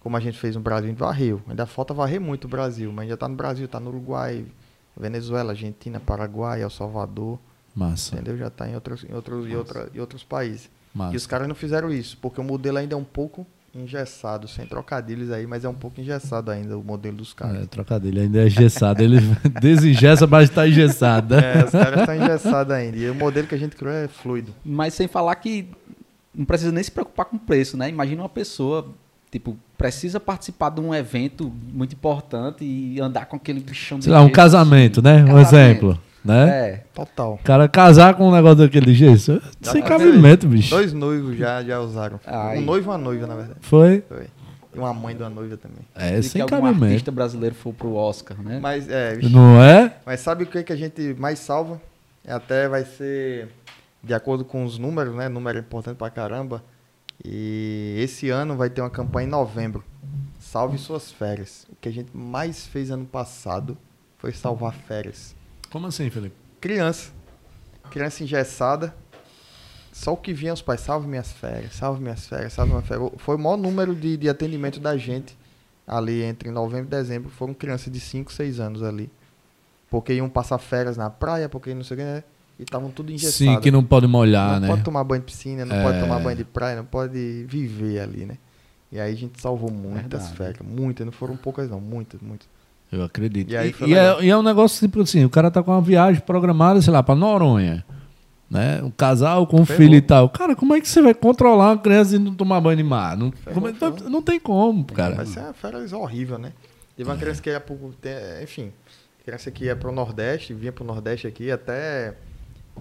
Como 0.00 0.16
a 0.16 0.20
gente 0.20 0.38
fez 0.38 0.56
no 0.56 0.60
Brasil, 0.60 0.86
a 0.86 0.88
gente 0.90 0.98
varreu. 0.98 1.40
Ainda 1.48 1.66
falta 1.66 1.94
varrer 1.94 2.20
muito 2.20 2.46
o 2.46 2.48
Brasil, 2.48 2.92
mas 2.92 3.08
já 3.08 3.16
tá 3.16 3.28
no 3.28 3.36
Brasil, 3.36 3.68
tá 3.68 3.78
no 3.78 3.90
Uruguai, 3.90 4.44
Venezuela, 4.96 5.52
Argentina, 5.52 6.00
Paraguai, 6.00 6.62
El 6.62 6.70
Salvador. 6.70 7.38
Massa. 7.76 8.14
Entendeu? 8.16 8.36
Já 8.38 8.46
está 8.48 8.68
em 8.68 8.74
outros, 8.74 9.04
em 9.04 9.12
outros, 9.14 9.46
em 9.46 9.54
outra, 9.54 9.88
em 9.94 10.00
outros 10.00 10.24
países. 10.24 10.68
Massa. 10.96 11.14
E 11.14 11.16
os 11.16 11.26
caras 11.26 11.46
não 11.46 11.54
fizeram 11.54 11.92
isso, 11.92 12.16
porque 12.20 12.40
o 12.40 12.44
modelo 12.44 12.78
ainda 12.78 12.94
é 12.94 12.98
um 12.98 13.04
pouco 13.04 13.46
engessado, 13.74 14.48
sem 14.48 14.64
trocadilhos 14.64 15.30
aí, 15.30 15.46
mas 15.46 15.64
é 15.64 15.68
um 15.68 15.74
pouco 15.74 16.00
engessado 16.00 16.50
ainda 16.50 16.78
o 16.78 16.82
modelo 16.82 17.18
dos 17.18 17.34
caras. 17.34 17.64
É, 17.64 17.66
trocadilho 17.66 18.22
ainda 18.22 18.40
é 18.40 18.46
engessado. 18.46 19.02
Ele 19.02 19.18
desengessa, 19.60 20.26
mas 20.26 20.48
tá 20.48 20.66
engessado. 20.66 21.36
né? 21.36 21.60
É, 21.60 21.64
os 21.64 21.70
caras 21.70 22.00
estão 22.00 22.14
engessados 22.14 22.72
ainda. 22.72 22.96
E 22.96 23.10
o 23.10 23.14
modelo 23.14 23.46
que 23.46 23.54
a 23.54 23.58
gente 23.58 23.76
criou 23.76 23.92
é 23.92 24.08
fluido. 24.08 24.54
Mas 24.64 24.94
sem 24.94 25.06
falar 25.06 25.34
que 25.36 25.68
não 26.34 26.46
precisa 26.46 26.72
nem 26.72 26.82
se 26.82 26.90
preocupar 26.90 27.26
com 27.26 27.36
o 27.36 27.40
preço, 27.40 27.76
né? 27.76 27.88
Imagina 27.88 28.22
uma 28.22 28.28
pessoa 28.28 28.88
tipo, 29.30 29.56
precisa 29.76 30.18
participar 30.18 30.70
de 30.70 30.80
um 30.80 30.94
evento 30.94 31.52
muito 31.72 31.94
importante 31.94 32.64
e 32.64 33.00
andar 33.00 33.26
com 33.26 33.36
aquele 33.36 33.60
bichão 33.60 33.98
de 33.98 34.04
Sei 34.04 34.12
lá, 34.12 34.22
um 34.22 34.30
casamento, 34.30 35.02
né? 35.02 35.22
Um 35.22 35.34
Casamento. 35.34 35.54
exemplo. 35.54 36.00
Né? 36.26 36.48
É. 36.70 36.84
Total. 36.94 37.34
O 37.34 37.38
cara 37.38 37.68
casar 37.68 38.14
com 38.14 38.28
um 38.28 38.32
negócio 38.34 38.56
daquele 38.58 38.92
jeito, 38.94 39.18
sem 39.62 39.80
Já- 39.82 39.88
cabimento, 39.88 40.46
bicho. 40.48 40.70
Dois 40.70 40.92
noivos 40.92 41.36
já, 41.36 41.62
já 41.62 41.80
usaram. 41.80 42.18
Ai. 42.26 42.58
Um 42.58 42.62
noivo 42.62 42.88
e 42.88 42.90
uma 42.92 42.98
noiva, 42.98 43.26
na 43.26 43.34
verdade. 43.36 43.58
Foi. 43.62 44.02
Foi. 44.08 44.26
E 44.74 44.78
uma 44.78 44.92
mãe 44.92 45.16
de 45.16 45.22
uma 45.22 45.30
noiva 45.30 45.56
também. 45.56 45.78
É, 45.94 46.20
Se 46.20 46.30
sem 46.30 46.42
algum 46.42 46.50
cabimento. 46.54 46.84
artista 46.84 47.10
brasileiro 47.10 47.54
for 47.54 47.72
pro 47.72 47.94
Oscar, 47.94 48.36
né? 48.42 48.58
Mas, 48.60 48.88
é, 48.90 49.14
vixe, 49.14 49.32
Não 49.32 49.62
é? 49.62 49.96
mas 50.04 50.20
sabe 50.20 50.44
o 50.44 50.46
que, 50.46 50.62
que 50.62 50.72
a 50.72 50.76
gente 50.76 51.14
mais 51.18 51.38
salva? 51.38 51.80
É 52.24 52.32
até 52.32 52.68
vai 52.68 52.84
ser 52.84 53.48
de 54.04 54.12
acordo 54.12 54.44
com 54.44 54.64
os 54.64 54.78
números, 54.78 55.14
né? 55.14 55.28
Número 55.28 55.56
é 55.58 55.60
importante 55.60 55.96
pra 55.96 56.10
caramba. 56.10 56.62
E 57.24 57.96
esse 57.98 58.28
ano 58.28 58.56
vai 58.56 58.68
ter 58.68 58.80
uma 58.82 58.90
campanha 58.90 59.26
em 59.26 59.30
novembro. 59.30 59.82
Salve 60.38 60.76
suas 60.78 61.10
férias. 61.10 61.66
O 61.72 61.76
que 61.80 61.88
a 61.88 61.92
gente 61.92 62.10
mais 62.14 62.66
fez 62.66 62.90
ano 62.90 63.06
passado 63.06 63.76
foi 64.18 64.32
salvar 64.32 64.74
férias. 64.74 65.34
Como 65.70 65.86
assim, 65.86 66.08
Felipe? 66.10 66.34
Criança. 66.60 67.10
Criança 67.90 68.22
engessada. 68.22 68.94
Só 69.92 70.12
o 70.12 70.16
que 70.16 70.32
vinha 70.32 70.52
os 70.52 70.60
pais, 70.60 70.80
salve 70.82 71.08
minhas 71.08 71.32
férias, 71.32 71.74
salve 71.74 72.02
minhas 72.02 72.26
férias, 72.26 72.52
salve 72.52 72.70
minhas 72.72 72.86
férias. 72.86 73.10
Foi 73.16 73.36
o 73.36 73.38
maior 73.38 73.56
número 73.56 73.94
de, 73.94 74.16
de 74.18 74.28
atendimento 74.28 74.78
da 74.78 74.96
gente 74.96 75.36
ali 75.86 76.22
entre 76.22 76.50
novembro 76.50 76.86
e 76.86 76.90
dezembro. 76.90 77.30
Foram 77.30 77.54
crianças 77.54 77.90
de 77.90 77.98
5, 77.98 78.30
6 78.32 78.60
anos 78.60 78.82
ali. 78.82 79.10
Porque 79.88 80.12
iam 80.12 80.28
passar 80.28 80.58
férias 80.58 80.96
na 80.98 81.08
praia, 81.08 81.48
porque 81.48 81.72
não 81.72 81.82
sei 81.82 81.94
o 81.96 81.98
que, 81.98 82.04
né? 82.04 82.24
E 82.58 82.62
estavam 82.64 82.90
tudo 82.90 83.10
engessados. 83.10 83.36
Sim, 83.36 83.58
que 83.60 83.70
não 83.70 83.82
pode 83.84 84.06
molhar, 84.06 84.54
Não 84.54 84.60
né? 84.60 84.68
pode 84.68 84.82
tomar 84.82 85.04
banho 85.04 85.20
de 85.20 85.26
piscina, 85.26 85.64
não 85.64 85.76
É. 85.76 85.82
pode 85.82 86.00
tomar 86.00 86.18
banho 86.20 86.36
de 86.36 86.44
praia, 86.44 86.76
não 86.76 86.84
pode 86.84 87.44
viver 87.48 88.00
ali, 88.00 88.26
né? 88.26 88.36
E 88.92 89.00
aí 89.00 89.12
a 89.12 89.16
gente 89.16 89.40
salvou 89.40 89.70
muitas 89.70 90.02
Verdade. 90.28 90.36
férias. 90.36 90.58
Muitas, 90.66 91.06
não 91.06 91.12
foram 91.12 91.36
poucas 91.36 91.70
não, 91.70 91.80
muitas, 91.80 92.20
muitas. 92.20 92.48
Eu 92.90 93.02
acredito. 93.04 93.50
E 93.50 93.54
E, 93.54 93.56
aí 93.56 93.74
e 93.80 93.84
legal. 93.84 94.20
é, 94.20 94.24
e 94.24 94.28
é 94.30 94.36
um 94.36 94.42
negócio 94.42 94.78
tipo 94.86 95.00
assim, 95.02 95.24
o 95.24 95.30
cara 95.30 95.50
tá 95.50 95.62
com 95.62 95.70
uma 95.72 95.80
viagem 95.82 96.20
programada, 96.22 96.80
sei 96.80 96.92
lá, 96.92 97.02
pra 97.02 97.14
Noronha. 97.14 97.84
Né? 98.48 98.80
Um 98.80 98.90
casal 98.92 99.44
com 99.44 99.60
um 99.60 99.66
Ferrou. 99.66 99.82
filho 99.82 99.96
e 99.96 100.00
tal. 100.00 100.28
Cara, 100.28 100.54
como 100.54 100.72
é 100.72 100.80
que 100.80 100.88
você 100.88 101.02
vai 101.02 101.12
controlar 101.12 101.70
uma 101.72 101.78
criança 101.78 102.14
e 102.14 102.18
não 102.20 102.32
tomar 102.32 102.60
banho 102.60 102.76
de 102.76 102.84
mar? 102.84 103.16
Não, 103.16 103.32
como 103.52 103.66
é- 103.66 103.72
não, 103.72 103.78
ferrou. 103.78 104.08
não 104.10 104.22
tem 104.22 104.38
como, 104.38 104.84
cara. 104.84 105.16
Vai 105.16 105.26
ser 105.26 105.40
uma 105.40 105.52
férias 105.52 105.92
horrível, 105.92 106.38
né? 106.38 106.52
Teve 106.96 107.10
uma 107.10 107.16
criança 107.16 107.42
que 107.42 107.50
ia 107.50 107.58
pro. 107.60 107.76
Enfim, 108.40 108.72
criança 109.24 109.50
que 109.50 109.64
ia 109.64 109.74
pro 109.74 109.90
Nordeste, 109.90 110.54
vinha 110.54 110.70
pro 110.70 110.84
Nordeste 110.84 111.26
aqui, 111.26 111.50
até 111.50 112.14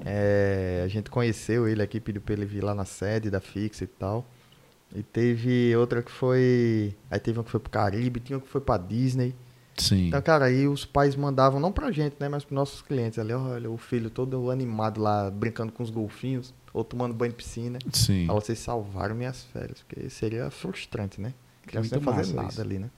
é, 0.06 0.84
a 0.86 0.88
gente 0.88 1.10
conheceu 1.10 1.68
ele 1.68 1.82
aqui, 1.82 2.00
pediu 2.00 2.22
pra 2.22 2.34
ele 2.34 2.46
vir 2.46 2.64
lá 2.64 2.76
na 2.76 2.86
sede 2.86 3.32
da 3.32 3.40
Fixa 3.40 3.84
e 3.86 3.88
tal. 3.88 4.24
E 4.96 5.02
teve 5.02 5.76
outra 5.76 6.02
que 6.04 6.12
foi. 6.12 6.94
Aí 7.10 7.20
teve 7.20 7.40
uma 7.40 7.44
que 7.44 7.50
foi 7.52 7.60
pro 7.60 7.72
Caribe, 7.72 8.20
tinha 8.20 8.38
uma 8.38 8.44
que 8.44 8.50
foi 8.52 8.62
pra 8.62 8.78
Disney. 8.78 9.34
Sim. 9.78 10.08
Então, 10.08 10.22
cara, 10.22 10.46
aí 10.46 10.68
os 10.68 10.86
pais 10.86 11.16
mandavam, 11.16 11.60
não 11.60 11.72
pra 11.72 11.92
gente, 11.92 12.16
né? 12.20 12.30
Mas 12.30 12.44
pros 12.44 12.56
nossos 12.56 12.82
clientes 12.82 13.20
ali, 13.20 13.34
olha, 13.34 13.70
o 13.70 13.78
filho 13.78 14.10
todo 14.10 14.50
animado 14.50 15.02
lá, 15.02 15.30
brincando 15.30 15.72
com 15.72 15.84
os 15.84 15.90
golfinhos, 15.90 16.54
ou 16.74 16.84
tomando 16.84 17.14
banho 17.14 17.32
de 17.32 17.38
piscina. 17.38 17.80
Sim. 17.92 18.26
Fala, 18.28 18.40
vocês 18.40 18.60
salvaram 18.60 19.16
minhas 19.16 19.44
férias, 19.44 19.82
porque 19.82 20.10
seria 20.10 20.50
frustrante, 20.50 21.20
né? 21.20 21.34
Criança 21.66 21.96
não 21.96 22.02
fazer 22.02 22.34
nada 22.34 22.50
isso. 22.50 22.62
ali, 22.62 22.80
né? 22.80 22.90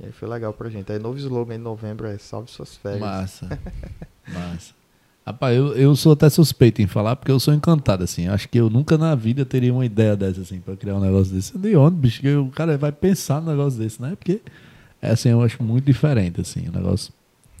E 0.00 0.06
aí 0.06 0.12
foi 0.12 0.28
legal 0.28 0.52
pra 0.52 0.68
gente. 0.68 0.92
Aí 0.92 0.98
novo 0.98 1.18
slogan 1.18 1.54
em 1.54 1.58
novembro 1.58 2.06
é 2.06 2.18
salve 2.18 2.50
suas 2.50 2.76
férias. 2.76 3.00
Massa. 3.00 3.58
Massa. 4.28 4.78
Rapaz, 5.26 5.54
eu, 5.56 5.74
eu 5.76 5.94
sou 5.94 6.12
até 6.12 6.30
suspeito 6.30 6.80
em 6.80 6.86
falar, 6.86 7.14
porque 7.16 7.30
eu 7.30 7.38
sou 7.38 7.52
encantado, 7.52 8.02
assim. 8.02 8.28
Acho 8.28 8.48
que 8.48 8.58
eu 8.58 8.70
nunca 8.70 8.96
na 8.96 9.14
vida 9.14 9.44
teria 9.44 9.72
uma 9.72 9.84
ideia 9.84 10.16
dessa, 10.16 10.40
assim, 10.40 10.58
pra 10.58 10.74
criar 10.74 10.94
um 10.94 11.00
negócio 11.00 11.34
desse. 11.34 11.56
De 11.58 11.76
onde, 11.76 11.96
bicho? 11.96 12.22
Que 12.22 12.34
o 12.34 12.48
cara 12.48 12.78
vai 12.78 12.90
pensar 12.90 13.40
num 13.40 13.50
negócio 13.50 13.78
desse, 13.78 14.00
né? 14.00 14.16
Porque, 14.16 14.40
é, 15.00 15.10
assim, 15.10 15.28
eu 15.30 15.42
acho 15.42 15.62
muito 15.62 15.84
diferente, 15.84 16.40
assim, 16.40 16.68
o 16.68 16.72
negócio. 16.72 17.12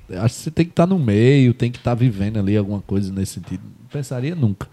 Eu 0.08 0.22
acho 0.22 0.34
que 0.36 0.40
você 0.42 0.50
tem 0.50 0.64
que 0.64 0.72
estar 0.72 0.86
no 0.86 0.98
meio, 0.98 1.52
tem 1.52 1.70
que 1.70 1.78
estar 1.78 1.94
vivendo 1.94 2.38
ali 2.38 2.56
alguma 2.56 2.80
coisa 2.80 3.12
nesse 3.12 3.34
sentido. 3.34 3.62
Não 3.62 3.88
pensaria 3.88 4.34
nunca. 4.34 4.66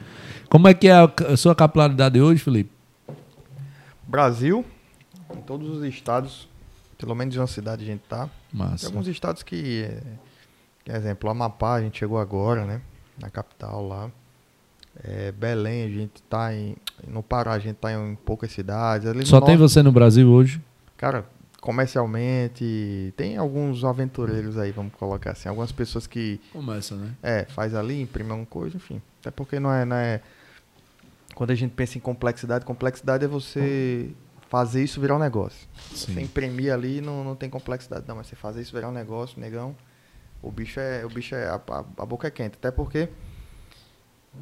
Como 0.49 0.67
é 0.67 0.73
que 0.73 0.87
é 0.87 0.93
a, 0.93 1.37
sua 1.37 1.53
capilaridade 1.53 2.19
hoje, 2.21 2.41
Felipe? 2.41 2.71
Brasil, 4.07 4.63
em 5.35 5.41
todos 5.41 5.69
os 5.69 5.83
estados, 5.83 6.47
pelo 6.97 7.15
menos 7.15 7.35
em 7.35 7.39
uma 7.39 7.47
cidade 7.47 7.83
a 7.83 7.87
gente 7.87 8.01
tá. 8.07 8.25
Tem 8.51 8.59
Massa. 8.59 8.85
alguns 8.87 9.07
estados 9.07 9.43
que, 9.43 9.83
é, 9.83 10.01
por 10.85 10.95
exemplo, 10.95 11.29
Amapá 11.29 11.75
a 11.75 11.81
gente 11.81 11.97
chegou 11.97 12.19
agora, 12.19 12.65
né? 12.65 12.81
Na 13.19 13.29
capital 13.29 13.85
lá. 13.87 14.09
É, 15.03 15.31
Belém 15.33 15.83
a 15.83 15.89
gente 15.89 16.21
tá 16.29 16.53
em. 16.53 16.75
No 17.07 17.21
Pará 17.21 17.53
a 17.53 17.59
gente 17.59 17.75
tá 17.75 17.91
em 17.91 18.15
poucas 18.23 18.51
cidades. 18.51 19.07
Ali 19.07 19.19
no 19.19 19.25
Só 19.25 19.41
tem 19.41 19.57
norte- 19.57 19.73
você 19.73 19.83
no 19.83 19.91
Brasil 19.91 20.29
hoje? 20.29 20.61
Cara, 20.95 21.25
comercialmente, 21.65 23.11
tem 23.17 23.37
alguns 23.37 23.83
aventureiros 23.83 24.55
aí, 24.57 24.71
vamos 24.71 24.93
colocar 24.93 25.31
assim. 25.31 25.49
Algumas 25.49 25.71
pessoas 25.71 26.05
que, 26.05 26.39
Começa, 26.53 26.95
né? 26.95 27.11
é, 27.23 27.45
faz 27.45 27.73
ali, 27.73 27.99
imprime 28.01 28.29
alguma 28.29 28.45
coisa, 28.45 28.77
enfim. 28.77 29.01
Até 29.19 29.31
porque 29.31 29.59
não 29.59 29.73
é, 29.73 29.83
não 29.83 29.95
é... 29.95 30.21
Quando 31.33 31.51
a 31.51 31.55
gente 31.55 31.71
pensa 31.73 31.97
em 31.97 32.01
complexidade, 32.01 32.63
complexidade 32.63 33.25
é 33.25 33.27
você 33.27 34.11
fazer 34.47 34.83
isso 34.83 35.01
virar 35.01 35.15
um 35.15 35.19
negócio. 35.19 35.67
Você 35.91 36.13
Sim. 36.13 36.21
imprimir 36.21 36.71
ali 36.71 37.01
não, 37.01 37.23
não 37.23 37.35
tem 37.35 37.49
complexidade, 37.49 38.05
não. 38.07 38.15
Mas 38.15 38.27
você 38.27 38.35
fazer 38.35 38.61
isso 38.61 38.71
virar 38.73 38.87
um 38.89 38.93
negócio, 38.93 39.39
negão, 39.41 39.75
o 40.43 40.51
bicho 40.51 40.79
é... 40.79 41.03
O 41.03 41.09
bicho 41.09 41.33
é 41.33 41.47
a, 41.47 41.55
a- 41.55 41.85
a 41.97 42.05
boca 42.05 42.27
é 42.27 42.31
quente. 42.31 42.53
Até 42.57 42.69
porque 42.71 43.09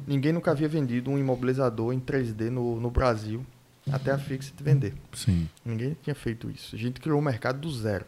ninguém 0.06 0.32
nunca 0.32 0.50
havia 0.50 0.68
vendido 0.68 1.10
um 1.10 1.18
imobilizador 1.18 1.92
em 1.94 1.98
3D 2.00 2.50
no, 2.50 2.78
no 2.78 2.90
Brasil 2.90 3.44
até 3.92 4.10
a 4.10 4.18
Fixit 4.18 4.62
vender. 4.62 4.94
Sim. 5.12 5.48
Ninguém 5.64 5.96
tinha 6.02 6.14
feito 6.14 6.50
isso. 6.50 6.74
A 6.74 6.78
gente 6.78 7.00
criou 7.00 7.18
o 7.18 7.22
mercado 7.22 7.58
do 7.60 7.70
zero. 7.72 8.04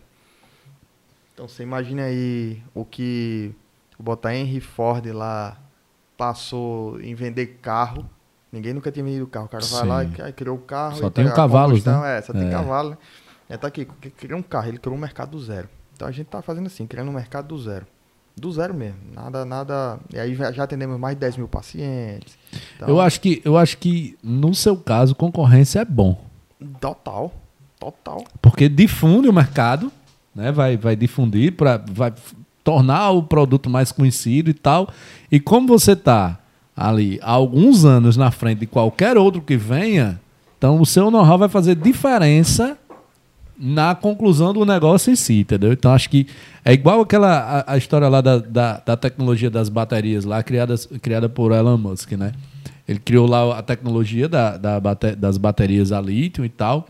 Então 1.35 1.47
você 1.47 1.63
imagina 1.63 2.03
aí 2.05 2.63
o 2.75 2.85
que 2.85 3.53
o 3.99 4.03
botar 4.03 4.35
Henry 4.35 4.61
Ford 4.61 5.05
lá 5.13 5.59
passou 6.17 7.01
em 7.01 7.15
vender 7.15 7.59
carro. 7.61 8.09
Ninguém 8.51 8.73
nunca 8.73 8.91
tinha 8.91 9.05
vendido 9.05 9.27
carro. 9.27 9.47
O 9.47 9.49
cara 9.49 9.65
vai 9.65 9.81
Sim. 9.83 9.87
lá 10.17 10.29
e 10.31 10.33
criou 10.33 10.57
o 10.57 10.61
carro. 10.61 10.97
Só 10.97 11.09
e 11.09 11.11
tem 11.11 11.25
tá- 11.27 11.33
a 11.33 11.35
cavalos, 11.35 11.85
né? 11.85 12.19
É, 12.19 12.23
só 12.23 12.33
tem 12.33 12.49
É. 12.49 12.51
cavalo, 12.51 12.91
né? 12.91 12.99
É, 13.49 13.57
tá 13.57 13.69
aqui, 13.69 13.85
criou 13.85 14.39
um 14.41 14.43
carro, 14.43 14.69
ele 14.69 14.79
criou 14.79 14.97
um 14.97 15.01
mercado 15.01 15.31
do 15.33 15.41
zero. 15.41 15.69
Então 15.95 16.09
a 16.09 16.11
gente 16.11 16.27
tá 16.27 16.41
fazendo 16.43 16.67
assim, 16.67 16.87
criando 16.87 17.11
um 17.11 17.15
mercado 17.15 17.49
do 17.49 17.59
zero. 17.63 17.87
Do 18.39 18.53
zero 18.53 18.75
mesmo. 18.75 18.99
Nada, 19.15 19.45
nada. 19.47 19.99
E 20.13 20.19
aí 20.19 20.35
já 20.35 20.53
já 20.53 20.65
atendemos 20.65 21.01
mais 21.01 21.17
de 21.17 21.21
10 21.21 21.39
mil 21.39 21.49
pacientes. 21.49 22.37
Então, 22.77 22.87
Eu, 22.89 23.01
acho 23.01 23.19
que, 23.21 23.41
eu 23.45 23.57
acho 23.57 23.79
que, 23.79 24.17
no 24.23 24.55
seu 24.55 24.77
caso, 24.77 25.15
concorrência 25.15 25.81
é 25.81 25.85
bom. 25.87 26.21
Total. 26.79 27.33
Total. 27.81 28.25
Porque 28.43 28.69
difunde 28.69 29.29
o 29.29 29.33
mercado, 29.33 29.91
né? 30.35 30.53
Vai, 30.53 30.77
vai 30.77 30.95
difundir, 30.95 31.53
pra, 31.53 31.83
vai 31.91 32.13
tornar 32.63 33.11
o 33.11 33.23
produto 33.23 33.71
mais 33.71 33.91
conhecido 33.91 34.51
e 34.51 34.55
tal. 34.55 34.89
E 35.33 35.41
como 35.41 35.67
você 35.69 35.93
está 35.93 36.39
ali 36.77 37.19
há 37.23 37.31
alguns 37.31 37.85
anos 37.87 38.17
na 38.19 38.31
frente 38.31 38.61
de 38.61 38.67
qualquer 38.67 39.17
outro 39.17 39.41
que 39.41 39.57
venha, 39.57 40.21
então 40.59 40.81
o 40.81 40.85
seu 40.85 41.11
know-how 41.11 41.39
vai 41.39 41.49
fazer 41.49 41.75
diferença 41.75 42.77
na 43.59 43.95
conclusão 43.95 44.53
do 44.53 44.65
negócio 44.65 45.11
em 45.13 45.17
si, 45.17 45.41
entendeu? 45.41 45.73
Então 45.73 45.93
acho 45.93 46.11
que 46.11 46.27
é 46.65 46.73
igual 46.73 47.01
aquela 47.01 47.65
a, 47.67 47.73
a 47.75 47.77
história 47.77 48.09
lá 48.09 48.21
da, 48.21 48.39
da, 48.39 48.83
da 48.85 48.97
tecnologia 48.97 49.49
das 49.51 49.69
baterias 49.69 50.25
lá 50.25 50.43
criadas, 50.43 50.87
criada 51.01 51.29
por 51.29 51.53
Elon 51.53 51.79
Musk, 51.79 52.13
né? 52.13 52.33
Ele 52.87 52.99
criou 52.99 53.27
lá 53.27 53.59
a 53.59 53.63
tecnologia 53.63 54.29
da, 54.29 54.57
da 54.57 54.79
bate- 54.79 55.17
das 55.17 55.37
baterias 55.39 55.91
a 55.91 56.01
lítio 56.01 56.45
e 56.45 56.49
tal. 56.49 56.87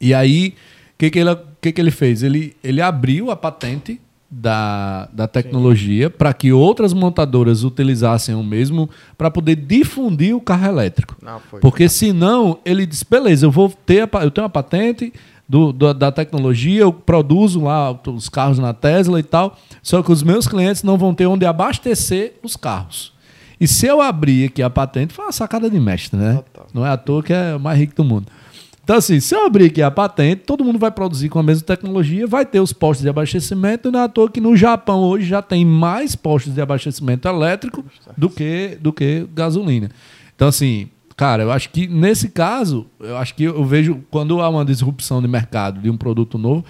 E 0.00 0.12
aí, 0.12 0.54
o 0.94 0.98
que, 0.98 1.10
que, 1.10 1.18
ele, 1.18 1.36
que, 1.60 1.72
que 1.72 1.80
ele 1.80 1.90
fez? 1.90 2.22
Ele, 2.22 2.56
ele 2.64 2.80
abriu 2.80 3.30
a 3.30 3.36
patente 3.36 4.00
da, 4.30 5.08
da 5.12 5.26
tecnologia 5.26 6.10
para 6.10 6.32
que 6.34 6.52
outras 6.52 6.92
montadoras 6.92 7.64
utilizassem 7.64 8.34
o 8.34 8.42
mesmo 8.42 8.90
para 9.16 9.30
poder 9.30 9.56
difundir 9.56 10.34
o 10.36 10.40
carro 10.40 10.66
elétrico. 10.66 11.16
Não. 11.22 11.40
Porque 11.60 11.88
senão 11.88 12.58
ele 12.64 12.84
diz, 12.84 13.02
beleza, 13.02 13.46
eu 13.46 13.50
vou 13.50 13.72
ter 13.86 14.02
a 14.02 14.24
eu 14.24 14.30
tenho 14.30 14.46
a 14.46 14.50
patente 14.50 15.12
do, 15.48 15.72
do- 15.72 15.94
da 15.94 16.12
tecnologia, 16.12 16.82
eu 16.82 16.92
produzo 16.92 17.62
lá 17.62 17.98
os 18.06 18.28
carros 18.28 18.58
na 18.58 18.74
Tesla 18.74 19.18
e 19.18 19.22
tal, 19.22 19.56
só 19.82 20.02
que 20.02 20.12
os 20.12 20.22
meus 20.22 20.46
clientes 20.46 20.82
não 20.82 20.98
vão 20.98 21.14
ter 21.14 21.26
onde 21.26 21.46
abastecer 21.46 22.34
os 22.42 22.54
carros. 22.56 23.12
E 23.60 23.66
se 23.66 23.86
eu 23.86 24.00
abrir 24.00 24.46
aqui 24.46 24.62
a 24.62 24.70
patente, 24.70 25.12
foi 25.14 25.24
uma 25.24 25.32
sacada 25.32 25.68
de 25.68 25.80
mestre, 25.80 26.16
né? 26.18 26.34
Total. 26.34 26.66
Não 26.72 26.86
é 26.86 26.90
à 26.90 26.96
toa 26.96 27.22
que 27.22 27.32
é 27.32 27.56
o 27.56 27.60
mais 27.60 27.78
rico 27.78 27.94
do 27.96 28.04
mundo. 28.04 28.26
Então, 28.84 28.96
assim, 28.96 29.20
se 29.20 29.34
eu 29.34 29.44
abrir 29.44 29.66
aqui 29.66 29.82
a 29.82 29.90
patente, 29.90 30.42
todo 30.46 30.64
mundo 30.64 30.78
vai 30.78 30.90
produzir 30.90 31.28
com 31.28 31.38
a 31.38 31.42
mesma 31.42 31.62
tecnologia, 31.66 32.26
vai 32.26 32.46
ter 32.46 32.60
os 32.60 32.72
postos 32.72 33.02
de 33.02 33.08
abastecimento, 33.08 33.88
e 33.88 33.92
não 33.92 34.00
é 34.00 34.04
à 34.04 34.08
toa 34.08 34.30
que 34.30 34.40
no 34.40 34.56
Japão 34.56 35.00
hoje 35.00 35.26
já 35.26 35.42
tem 35.42 35.64
mais 35.64 36.14
postos 36.16 36.54
de 36.54 36.60
abastecimento 36.60 37.26
elétrico 37.28 37.84
do 38.16 38.30
que, 38.30 38.78
do 38.80 38.90
que 38.92 39.26
gasolina. 39.34 39.90
Então, 40.34 40.48
assim, 40.48 40.88
cara, 41.18 41.42
eu 41.42 41.50
acho 41.52 41.68
que 41.70 41.86
nesse 41.86 42.30
caso, 42.30 42.86
eu 43.00 43.16
acho 43.18 43.34
que 43.34 43.42
eu 43.44 43.64
vejo, 43.64 44.02
quando 44.10 44.40
há 44.40 44.48
uma 44.48 44.64
disrupção 44.64 45.20
de 45.20 45.26
mercado 45.28 45.80
de 45.80 45.90
um 45.90 45.96
produto 45.96 46.38
novo, 46.38 46.64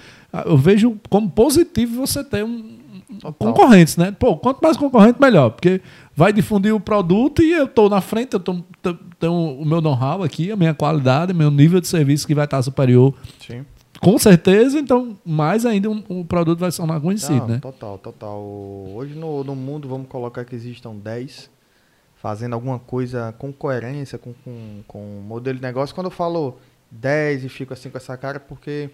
eu 0.47 0.57
vejo 0.57 0.97
como 1.11 1.29
positivo 1.31 2.05
você 2.07 2.25
ter 2.25 2.45
um, 2.45 2.77
Total. 3.21 3.33
concorrentes, 3.35 3.97
né? 3.97 4.11
Pô, 4.19 4.37
quanto 4.37 4.61
mais 4.61 4.77
concorrente, 4.77 5.21
melhor. 5.21 5.51
Porque 5.51 5.81
vai 6.17 6.33
difundir 6.33 6.75
o 6.75 6.81
produto 6.81 7.43
e 7.43 7.53
eu 7.53 7.67
tô 7.69 7.89
na 7.89 8.01
frente, 8.01 8.35
eu 8.35 8.41
tô, 8.41 8.57
tenho 9.21 9.33
o 9.33 9.65
meu 9.65 9.81
know-how 9.81 10.23
aqui, 10.23 10.51
a 10.51 10.57
minha 10.57 10.75
qualidade, 10.75 11.33
meu 11.35 11.51
nível 11.51 11.81
de 11.81 11.87
serviço 11.89 12.27
que 12.27 12.35
vai 12.35 12.45
estar 12.45 12.63
superior, 12.63 13.15
Sim. 13.47 13.65
com 14.01 14.19
certeza. 14.19 14.79
Então, 14.79 15.17
mais 15.25 15.65
ainda 15.67 15.91
um- 15.91 16.03
o 16.09 16.25
produto 16.25 16.59
vai 16.59 16.71
se 16.71 16.77
tornar 16.79 17.01
conhecido, 17.01 17.41
Não, 17.41 17.49
né? 17.49 17.59
Total, 17.61 17.99
total. 17.99 18.39
Hoje 18.95 19.15
no, 19.15 19.43
no 19.45 19.55
mundo, 19.57 19.89
vamos 19.89 20.07
colocar 20.09 20.45
que 20.45 20.55
existam 20.55 20.95
10 20.95 21.51
fazendo 22.21 22.53
alguma 22.53 22.79
coisa 22.79 23.35
com 23.39 23.53
coerência, 23.53 24.19
com, 24.19 24.33
com, 24.45 24.83
com 24.87 24.99
modelo 25.27 25.57
de 25.57 25.63
negócio. 25.63 25.95
Quando 25.95 26.07
eu 26.07 26.11
falo 26.11 26.59
10 26.91 27.45
e 27.45 27.49
fico 27.49 27.73
assim 27.73 27.91
com 27.91 27.97
essa 27.97 28.17
cara, 28.17 28.37
é 28.37 28.41
porque 28.41 28.91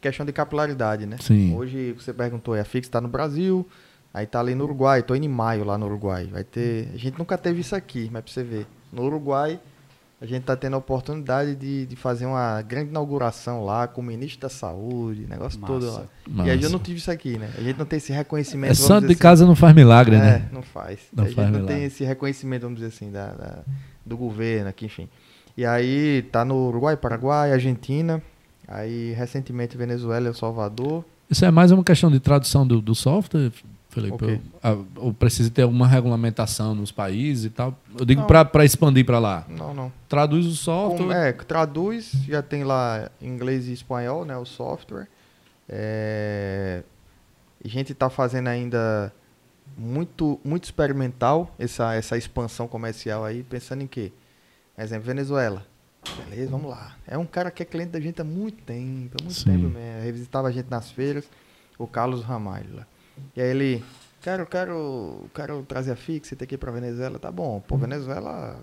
questão 0.00 0.26
de 0.26 0.32
capilaridade, 0.32 1.06
né? 1.06 1.16
Sim. 1.20 1.54
Hoje 1.56 1.92
você 1.92 2.12
perguntou, 2.12 2.54
é, 2.54 2.60
a 2.60 2.64
Fix 2.64 2.86
está 2.86 3.00
no 3.00 3.08
Brasil, 3.08 3.66
aí 4.12 4.26
tá 4.26 4.40
ali 4.40 4.54
no 4.54 4.64
Uruguai, 4.64 5.02
tô 5.02 5.14
indo 5.14 5.24
em 5.24 5.28
maio 5.28 5.64
lá 5.64 5.78
no 5.78 5.86
Uruguai. 5.86 6.26
Vai 6.30 6.44
ter. 6.44 6.90
A 6.92 6.98
gente 6.98 7.18
nunca 7.18 7.38
teve 7.38 7.60
isso 7.60 7.74
aqui, 7.74 8.10
mas 8.12 8.22
pra 8.22 8.32
você 8.32 8.42
ver. 8.42 8.66
No 8.92 9.04
Uruguai, 9.04 9.58
a 10.24 10.26
gente 10.26 10.42
tá 10.44 10.56
tendo 10.56 10.74
a 10.74 10.78
oportunidade 10.78 11.54
de, 11.54 11.84
de 11.86 11.96
fazer 11.96 12.24
uma 12.26 12.62
grande 12.62 12.90
inauguração 12.90 13.64
lá 13.64 13.86
com 13.86 14.00
o 14.00 14.04
ministro 14.04 14.40
da 14.40 14.48
saúde, 14.48 15.26
negócio 15.28 15.60
Massa. 15.60 15.72
todo 15.72 15.86
lá. 15.86 16.02
Massa. 16.28 16.48
E 16.48 16.52
aí 16.52 16.62
eu 16.62 16.70
não 16.70 16.78
tive 16.78 16.98
isso 16.98 17.10
aqui, 17.10 17.38
né? 17.38 17.50
A 17.56 17.60
gente 17.60 17.78
não 17.78 17.84
tem 17.84 17.98
esse 17.98 18.12
reconhecimento. 18.12 18.72
É 18.72 18.74
santo 18.74 19.06
de 19.06 19.12
assim. 19.12 19.20
casa 19.20 19.46
não 19.46 19.54
faz 19.54 19.74
milagre, 19.74 20.16
é, 20.16 20.18
né? 20.18 20.48
não 20.50 20.62
faz. 20.62 21.00
Não 21.12 21.24
a 21.24 21.26
gente 21.26 21.36
faz 21.36 21.48
não 21.50 21.58
milagre. 21.60 21.76
tem 21.76 21.84
esse 21.84 22.04
reconhecimento, 22.04 22.62
vamos 22.62 22.76
dizer 22.78 22.88
assim, 22.88 23.10
da, 23.10 23.26
da- 23.32 23.58
do 24.04 24.16
governo 24.16 24.68
aqui, 24.68 24.86
enfim. 24.86 25.08
E 25.56 25.64
aí 25.64 26.22
tá 26.32 26.44
no 26.44 26.68
Uruguai, 26.68 26.96
Paraguai, 26.96 27.52
Argentina, 27.52 28.22
aí 28.66 29.12
recentemente 29.12 29.76
Venezuela 29.76 30.26
e 30.26 30.28
El 30.28 30.34
Salvador. 30.34 31.04
Isso 31.30 31.44
é 31.44 31.50
mais 31.50 31.70
uma 31.70 31.84
questão 31.84 32.10
de 32.10 32.18
tradução 32.18 32.66
do, 32.66 32.80
do 32.80 32.94
software, 32.94 33.52
Felipe? 33.94 34.14
O 34.14 34.18
quê? 34.18 34.40
Ou, 34.52 34.60
ah, 34.62 34.84
ou 34.96 35.14
precisa 35.14 35.50
ter 35.50 35.62
alguma 35.62 35.86
regulamentação 35.86 36.74
nos 36.74 36.90
países 36.90 37.44
e 37.44 37.50
tal? 37.50 37.78
Eu 37.98 38.04
digo 38.04 38.24
para 38.24 38.64
expandir 38.64 39.06
pra 39.06 39.18
lá. 39.18 39.46
Não, 39.48 39.72
não. 39.72 39.92
Traduz 40.08 40.46
o 40.46 40.54
software. 40.54 41.28
É, 41.28 41.32
traduz, 41.32 42.12
já 42.26 42.42
tem 42.42 42.64
lá 42.64 43.10
inglês 43.22 43.68
e 43.68 43.72
espanhol, 43.72 44.24
né, 44.24 44.36
o 44.36 44.44
software. 44.44 45.06
É, 45.68 46.82
a 47.64 47.68
gente 47.68 47.92
está 47.92 48.10
fazendo 48.10 48.48
ainda 48.48 49.12
muito, 49.76 50.38
muito 50.44 50.64
experimental 50.64 51.54
essa, 51.58 51.94
essa 51.94 52.16
expansão 52.16 52.68
comercial 52.68 53.24
aí, 53.24 53.42
pensando 53.42 53.82
em 53.82 53.86
quê? 53.86 54.12
Exemplo, 54.76 55.06
Venezuela. 55.06 55.64
Beleza, 56.28 56.50
vamos 56.50 56.70
lá. 56.70 56.96
É 57.06 57.16
um 57.16 57.24
cara 57.24 57.50
que 57.50 57.62
é 57.62 57.66
cliente 57.66 57.92
da 57.92 58.00
gente 58.00 58.20
há 58.20 58.24
muito 58.24 58.62
tempo, 58.64 59.16
há 59.18 59.22
muito 59.22 59.38
Sim. 59.38 59.44
tempo 59.44 59.68
mesmo. 59.68 60.02
Revisitava 60.02 60.48
a 60.48 60.50
gente 60.50 60.68
nas 60.68 60.90
feiras, 60.90 61.24
o 61.78 61.86
Carlos 61.86 62.22
Ramalho 62.22 62.76
lá. 62.76 62.86
E 63.36 63.40
aí 63.40 63.48
ele, 63.48 63.84
quero, 64.20 64.46
quero, 64.46 65.30
quero 65.34 65.62
trazer 65.62 65.92
a 65.92 65.96
fixa 65.96 66.34
aqui 66.40 66.56
para 66.56 66.70
Venezuela. 66.72 67.18
Tá 67.18 67.30
bom, 67.30 67.60
pô, 67.60 67.76
Venezuela, 67.76 68.58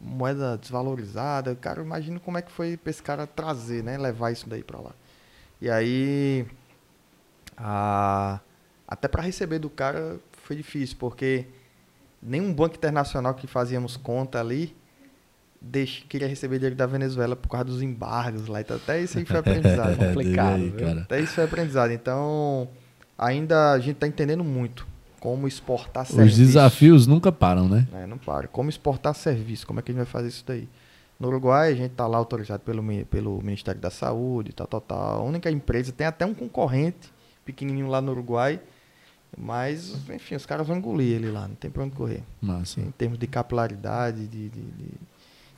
moeda 0.00 0.56
desvalorizada. 0.58 1.54
Cara, 1.54 1.82
imagina 1.82 2.18
como 2.20 2.38
é 2.38 2.42
que 2.42 2.50
foi 2.52 2.76
pra 2.76 2.90
esse 2.90 3.02
cara 3.02 3.26
trazer, 3.26 3.82
né? 3.82 3.96
Levar 3.98 4.30
isso 4.32 4.48
daí 4.48 4.62
pra 4.62 4.80
lá. 4.80 4.92
E 5.60 5.70
aí, 5.70 6.46
a- 7.56 8.40
até 8.86 9.08
para 9.08 9.22
receber 9.22 9.58
do 9.58 9.70
cara 9.70 10.18
foi 10.42 10.56
difícil, 10.56 10.96
porque 10.98 11.46
nenhum 12.22 12.52
banco 12.52 12.76
internacional 12.76 13.34
que 13.34 13.46
fazíamos 13.46 13.96
conta 13.96 14.38
ali 14.40 14.76
deixa, 15.60 16.04
queria 16.08 16.28
receber 16.28 16.56
dinheiro 16.58 16.76
da 16.76 16.86
Venezuela 16.86 17.34
por 17.34 17.48
causa 17.48 17.64
dos 17.64 17.82
embargos 17.82 18.46
lá. 18.46 18.60
Então, 18.60 18.76
até 18.76 19.00
isso 19.00 19.18
aí 19.18 19.24
foi 19.24 19.38
aprendizado. 19.40 19.96
Complicado, 19.96 20.54
aí. 20.54 20.98
Até 21.02 21.20
isso 21.20 21.32
foi 21.34 21.44
aprendizado. 21.44 21.90
Então, 21.90 22.68
ainda 23.18 23.72
a 23.72 23.78
gente 23.78 23.96
tá 23.96 24.06
entendendo 24.06 24.44
muito 24.44 24.86
como 25.20 25.48
exportar 25.48 26.04
Os 26.04 26.10
serviço. 26.10 26.38
desafios 26.38 27.06
nunca 27.06 27.32
param, 27.32 27.68
né? 27.68 27.86
É, 27.94 28.06
não 28.06 28.18
para. 28.18 28.46
Como 28.48 28.68
exportar 28.70 29.14
serviço? 29.14 29.66
Como 29.66 29.80
é 29.80 29.82
que 29.82 29.90
a 29.90 29.94
gente 29.94 30.04
vai 30.04 30.10
fazer 30.10 30.28
isso 30.28 30.44
daí? 30.46 30.68
No 31.18 31.28
Uruguai, 31.28 31.72
a 31.72 31.74
gente 31.74 31.92
tá 31.92 32.06
lá 32.06 32.18
autorizado 32.18 32.62
pelo, 32.62 32.82
pelo 33.06 33.40
Ministério 33.42 33.80
da 33.80 33.90
Saúde, 33.90 34.52
tal, 34.52 34.66
tal, 34.66 34.80
tal. 34.82 35.20
A 35.20 35.22
única 35.22 35.50
empresa, 35.50 35.90
tem 35.90 36.06
até 36.06 36.26
um 36.26 36.34
concorrente 36.34 37.10
pequenininho 37.44 37.88
lá 37.88 38.02
no 38.02 38.12
Uruguai, 38.12 38.60
mas, 39.36 39.94
enfim, 40.10 40.34
os 40.34 40.44
caras 40.46 40.66
vão 40.66 40.76
engolir 40.76 41.14
ele 41.14 41.30
lá, 41.30 41.48
não 41.48 41.54
tem 41.54 41.70
pra 41.70 41.82
onde 41.84 41.94
correr. 41.94 42.22
Massa. 42.40 42.80
Em 42.80 42.90
termos 42.90 43.18
de 43.18 43.26
capilaridade, 43.26 44.26
de, 44.26 44.48
de- 44.48 44.60
de 44.60 44.88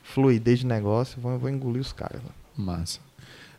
fluidez 0.03 0.61
de 0.61 0.67
negócio, 0.67 1.21
vão, 1.21 1.39
vão 1.39 1.51
engolir 1.51 1.81
os 1.83 1.93
caras 1.93 2.23
lá. 2.23 2.31
Massa. 2.57 3.01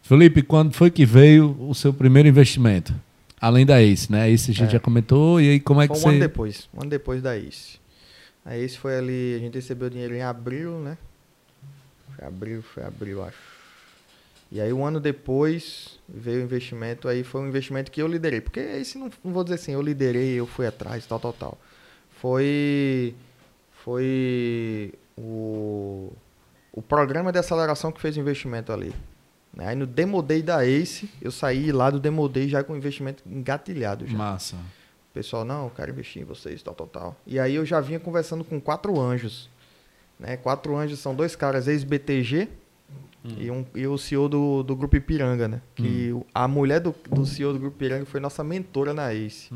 Felipe, 0.01 0.41
quando 0.41 0.73
foi 0.73 0.89
que 0.89 1.05
veio 1.05 1.55
o 1.69 1.75
seu 1.75 1.93
primeiro 1.93 2.27
investimento? 2.29 2.93
Além 3.41 3.65
da 3.65 3.81
Ace, 3.81 4.11
né? 4.11 4.29
Ace 4.29 4.51
a 4.51 4.53
gente 4.53 4.67
É. 4.69 4.71
já 4.71 4.79
comentou. 4.79 5.39
E 5.39 5.49
aí, 5.51 5.59
como 5.59 5.81
é 5.81 5.87
que 5.87 5.93
Foi 5.95 6.03
um 6.03 6.09
ano 6.09 6.17
você. 6.19 6.27
depois, 6.27 6.69
um 6.73 6.81
ano 6.81 6.89
depois 6.89 7.21
da 7.21 7.37
Ace. 7.37 7.79
A 8.45 8.57
Ace 8.57 8.77
foi 8.77 8.97
ali, 8.97 9.35
a 9.35 9.39
gente 9.39 9.53
recebeu 9.55 9.87
o 9.87 9.89
dinheiro 9.89 10.13
em 10.15 10.21
abril, 10.21 10.79
né? 10.79 10.97
Foi 12.15 12.27
abril, 12.27 12.61
foi 12.61 12.83
abril, 12.83 13.23
acho. 13.23 13.37
E 14.51 14.59
aí 14.59 14.73
um 14.73 14.83
ano 14.83 14.99
depois 14.99 15.99
veio 16.07 16.39
o 16.41 16.43
investimento, 16.43 17.07
aí 17.07 17.23
foi 17.23 17.41
um 17.41 17.47
investimento 17.47 17.91
que 17.91 18.01
eu 18.01 18.07
liderei. 18.07 18.41
Porque 18.41 18.59
esse 18.59 18.97
não, 18.97 19.09
não 19.23 19.31
vou 19.31 19.43
dizer 19.43 19.55
assim, 19.55 19.73
eu 19.73 19.81
liderei, 19.81 20.33
eu 20.39 20.47
fui 20.47 20.65
atrás, 20.65 21.05
tal, 21.05 21.19
tal, 21.19 21.33
tal. 21.33 21.57
Foi. 22.19 23.13
Foi 23.83 24.93
o, 25.17 26.11
o 26.73 26.81
programa 26.81 27.31
de 27.31 27.39
aceleração 27.39 27.91
que 27.91 28.01
fez 28.01 28.17
o 28.17 28.19
investimento 28.19 28.71
ali. 28.73 28.93
Né? 29.53 29.67
Aí 29.69 29.75
no 29.75 29.85
Demo 29.87 30.21
Day 30.21 30.41
da 30.41 30.65
Ace, 30.65 31.09
eu 31.21 31.31
saí 31.31 31.71
lá 31.71 31.89
do 31.89 31.99
Demo 31.99 32.27
Day 32.29 32.47
já 32.47 32.63
com 32.63 32.75
investimento 32.75 33.23
engatilhado 33.25 34.05
já. 34.07 34.17
Massa. 34.17 34.55
O 34.55 35.13
pessoal, 35.13 35.43
não, 35.43 35.65
eu 35.65 35.69
quero 35.71 35.91
investir 35.91 36.21
em 36.21 36.25
vocês, 36.25 36.61
tal, 36.61 36.73
tal, 36.75 36.87
tal. 36.87 37.15
E 37.25 37.39
aí 37.39 37.55
eu 37.55 37.65
já 37.65 37.81
vinha 37.81 37.99
conversando 37.99 38.43
com 38.43 38.59
quatro 38.61 38.99
anjos. 38.99 39.49
Né? 40.19 40.37
Quatro 40.37 40.75
anjos 40.77 40.99
são 40.99 41.15
dois 41.15 41.35
caras 41.35 41.67
ex-BTG 41.67 42.47
e, 43.37 43.49
um, 43.51 43.65
e 43.75 43.85
o 43.87 43.97
CEO 43.97 44.29
do, 44.29 44.63
do 44.63 44.75
Grupo 44.75 44.95
Ipiranga, 44.95 45.47
né? 45.47 45.61
Que 45.75 46.11
o- 46.13 46.25
a 46.33 46.47
mulher 46.47 46.79
do, 46.79 46.95
do 47.09 47.25
CEO 47.25 47.51
do 47.53 47.59
Grupo 47.59 47.75
Ipiranga 47.75 48.05
foi 48.05 48.19
nossa 48.19 48.43
mentora 48.43 48.93
na 48.93 49.11
ACE. 49.13 49.49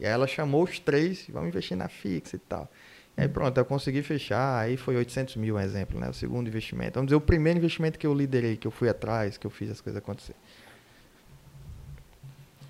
E 0.00 0.04
aí 0.06 0.10
ela 0.12 0.26
chamou 0.26 0.64
os 0.64 0.78
três, 0.80 1.26
vamos 1.28 1.48
investir 1.48 1.76
na 1.76 1.88
fixa 1.88 2.34
e 2.36 2.38
tal. 2.40 2.68
E 3.16 3.22
aí 3.22 3.28
pronto, 3.28 3.56
eu 3.56 3.64
consegui 3.64 4.02
fechar, 4.02 4.58
aí 4.58 4.76
foi 4.76 4.96
800 4.96 5.36
mil, 5.36 5.54
um 5.54 5.60
exemplo, 5.60 6.00
né? 6.00 6.08
O 6.08 6.14
segundo 6.14 6.48
investimento. 6.48 6.94
Vamos 6.94 7.08
dizer, 7.08 7.16
o 7.16 7.20
primeiro 7.20 7.58
investimento 7.58 7.98
que 7.98 8.06
eu 8.06 8.12
liderei, 8.12 8.56
que 8.56 8.66
eu 8.66 8.70
fui 8.72 8.88
atrás, 8.88 9.38
que 9.38 9.46
eu 9.46 9.50
fiz 9.50 9.70
as 9.70 9.80
coisas 9.80 10.02
acontecer. 10.02 10.34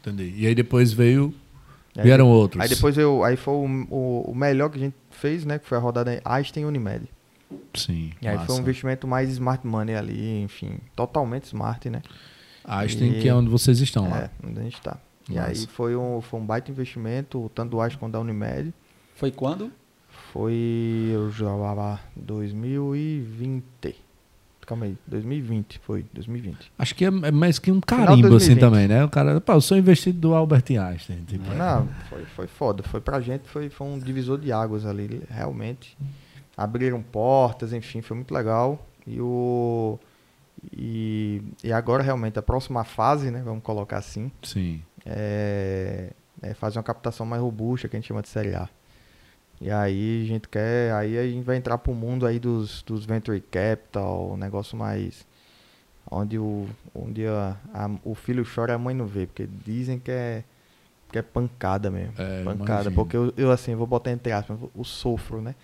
Entendi. 0.00 0.34
E 0.36 0.46
aí 0.46 0.54
depois 0.54 0.92
veio. 0.92 1.34
Aí 1.96 2.02
Vieram 2.02 2.28
outros. 2.28 2.62
Aí 2.62 2.68
depois 2.68 2.98
eu, 2.98 3.24
aí 3.24 3.36
foi 3.36 3.54
o, 3.54 3.86
o, 3.90 4.30
o 4.32 4.34
melhor 4.34 4.68
que 4.68 4.76
a 4.76 4.80
gente 4.80 4.96
fez, 5.10 5.44
né? 5.46 5.58
Que 5.58 5.66
foi 5.66 5.78
a 5.78 5.80
rodada 5.80 6.20
Einstein 6.24 6.66
Unimed. 6.66 7.08
Sim. 7.72 8.12
E 8.20 8.28
aí 8.28 8.34
massa. 8.34 8.46
foi 8.46 8.56
um 8.56 8.58
investimento 8.58 9.06
mais 9.06 9.30
smart 9.30 9.66
money 9.66 9.94
ali, 9.94 10.42
enfim, 10.42 10.78
totalmente 10.94 11.44
smart, 11.44 11.88
né? 11.88 12.02
Einstein, 12.64 13.18
E- 13.18 13.22
que 13.22 13.28
é 13.28 13.34
onde 13.34 13.48
vocês 13.48 13.80
estão 13.80 14.10
lá. 14.10 14.22
É, 14.22 14.30
onde 14.46 14.60
a 14.60 14.62
gente 14.62 14.80
tá. 14.80 14.98
E 15.28 15.38
aí 15.38 15.66
foi 15.66 15.96
um, 15.96 16.20
foi 16.20 16.38
um 16.40 16.44
baita 16.44 16.70
investimento, 16.70 17.50
tanto 17.54 17.70
do 17.70 17.80
Einstein 17.80 18.00
quanto 18.00 18.12
da 18.12 18.20
Unimed. 18.20 18.74
Foi 19.14 19.30
quando? 19.30 19.72
Foi, 20.34 21.10
eu 21.12 21.30
já 21.30 21.54
lá, 21.54 22.00
2020. 22.16 23.96
Calma 24.66 24.86
aí, 24.86 24.98
2020, 25.06 25.78
foi, 25.78 26.04
2020. 26.12 26.72
Acho 26.76 26.92
que 26.96 27.04
é 27.04 27.08
é 27.08 27.30
mais 27.30 27.60
que 27.60 27.70
um 27.70 27.80
carimbo, 27.80 28.26
assim 28.34 28.56
2020. 28.56 28.60
também, 28.60 28.88
né? 28.88 29.04
O 29.04 29.08
cara, 29.08 29.40
pá, 29.40 29.52
eu 29.54 29.60
sou 29.60 29.78
investido 29.78 30.18
do 30.18 30.34
Albert 30.34 30.64
Einstein. 30.70 31.22
Tipo, 31.24 31.54
Não, 31.54 31.86
foi, 32.10 32.24
foi 32.24 32.46
foda. 32.48 32.82
Foi 32.82 33.00
pra 33.00 33.20
gente, 33.20 33.48
foi, 33.48 33.70
foi 33.70 33.86
um 33.86 33.96
divisor 33.96 34.36
de 34.36 34.50
águas 34.50 34.84
ali, 34.84 35.22
realmente. 35.30 35.96
Abriram 36.56 37.00
portas, 37.00 37.72
enfim, 37.72 38.02
foi 38.02 38.16
muito 38.16 38.34
legal. 38.34 38.84
E 39.06 39.20
o. 39.20 40.00
E, 40.76 41.42
e 41.62 41.72
agora 41.72 42.02
realmente 42.02 42.40
a 42.40 42.42
próxima 42.42 42.82
fase, 42.82 43.30
né? 43.30 43.40
Vamos 43.44 43.62
colocar 43.62 43.98
assim, 43.98 44.32
Sim. 44.42 44.82
é, 45.06 46.10
é 46.42 46.54
fazer 46.54 46.78
uma 46.78 46.84
captação 46.84 47.24
mais 47.24 47.40
robusta, 47.40 47.86
que 47.86 47.94
a 47.94 48.00
gente 48.00 48.08
chama 48.08 48.20
de 48.20 48.28
série 48.28 48.56
A. 48.56 48.68
E 49.60 49.70
aí 49.70 50.22
a 50.24 50.26
gente 50.26 50.48
quer. 50.48 50.92
Aí 50.92 51.16
a 51.18 51.26
gente 51.26 51.44
vai 51.44 51.56
entrar 51.56 51.78
pro 51.78 51.94
mundo 51.94 52.26
aí 52.26 52.38
dos, 52.38 52.82
dos 52.82 53.04
Venture 53.04 53.40
Capital, 53.40 54.32
um 54.32 54.36
negócio 54.36 54.76
mais. 54.76 55.26
Onde 56.10 56.38
o, 56.38 56.68
onde 56.94 57.26
a, 57.26 57.56
a- 57.72 57.90
o 58.04 58.14
filho 58.14 58.44
chora 58.44 58.72
e 58.72 58.74
a 58.74 58.78
mãe 58.78 58.94
não 58.94 59.06
vê, 59.06 59.26
porque 59.26 59.48
dizem 59.64 59.98
que 59.98 60.10
é, 60.10 60.44
que 61.10 61.18
é 61.18 61.22
pancada 61.22 61.90
mesmo. 61.90 62.12
É, 62.18 62.44
pancada. 62.44 62.72
imagino. 62.82 62.94
Porque 62.94 63.16
eu, 63.16 63.32
eu, 63.36 63.50
assim, 63.50 63.74
vou 63.74 63.86
botar 63.86 64.10
entre 64.10 64.30
aspas, 64.32 64.58
o 64.74 64.84
sofro, 64.84 65.40
né? 65.40 65.54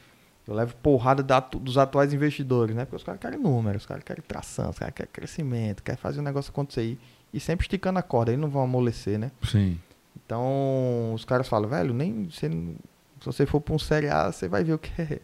Eu 0.49 0.55
levo 0.55 0.75
porrada 0.77 1.23
da- 1.23 1.39
dos 1.41 1.77
atuais 1.77 2.13
investidores, 2.15 2.75
né? 2.75 2.85
Porque 2.85 2.97
os 2.97 3.05
caras 3.05 3.21
querem 3.21 3.39
números, 3.39 3.83
os 3.83 3.87
caras 3.87 4.03
querem 4.03 4.23
tração, 4.27 4.71
os 4.71 4.79
caras 4.79 4.95
querem 4.95 5.11
crescimento, 5.13 5.83
querem 5.83 5.99
fazer 6.01 6.21
o 6.21 6.23
negócio 6.23 6.51
acontecer 6.51 6.81
aí. 6.81 6.99
E 7.35 7.39
sempre 7.39 7.65
esticando 7.65 7.99
a 7.99 8.03
corda, 8.03 8.33
eles 8.33 8.41
não 8.41 8.49
vão 8.49 8.63
amolecer, 8.63 9.19
né? 9.19 9.31
Sim. 9.45 9.79
Então, 10.25 11.13
os 11.15 11.25
caras 11.25 11.47
falam, 11.49 11.69
velho, 11.69 11.93
nem 11.93 12.25
você 12.25 12.49
se 13.21 13.27
você 13.27 13.47
for 13.47 13.61
para 13.61 13.75
um 13.75 13.79
Série 13.79 14.09
A, 14.09 14.33
você 14.33 14.49
vai 14.49 14.65
ver 14.65 14.73
o 14.73 14.79
que 14.79 14.91
é, 15.01 15.21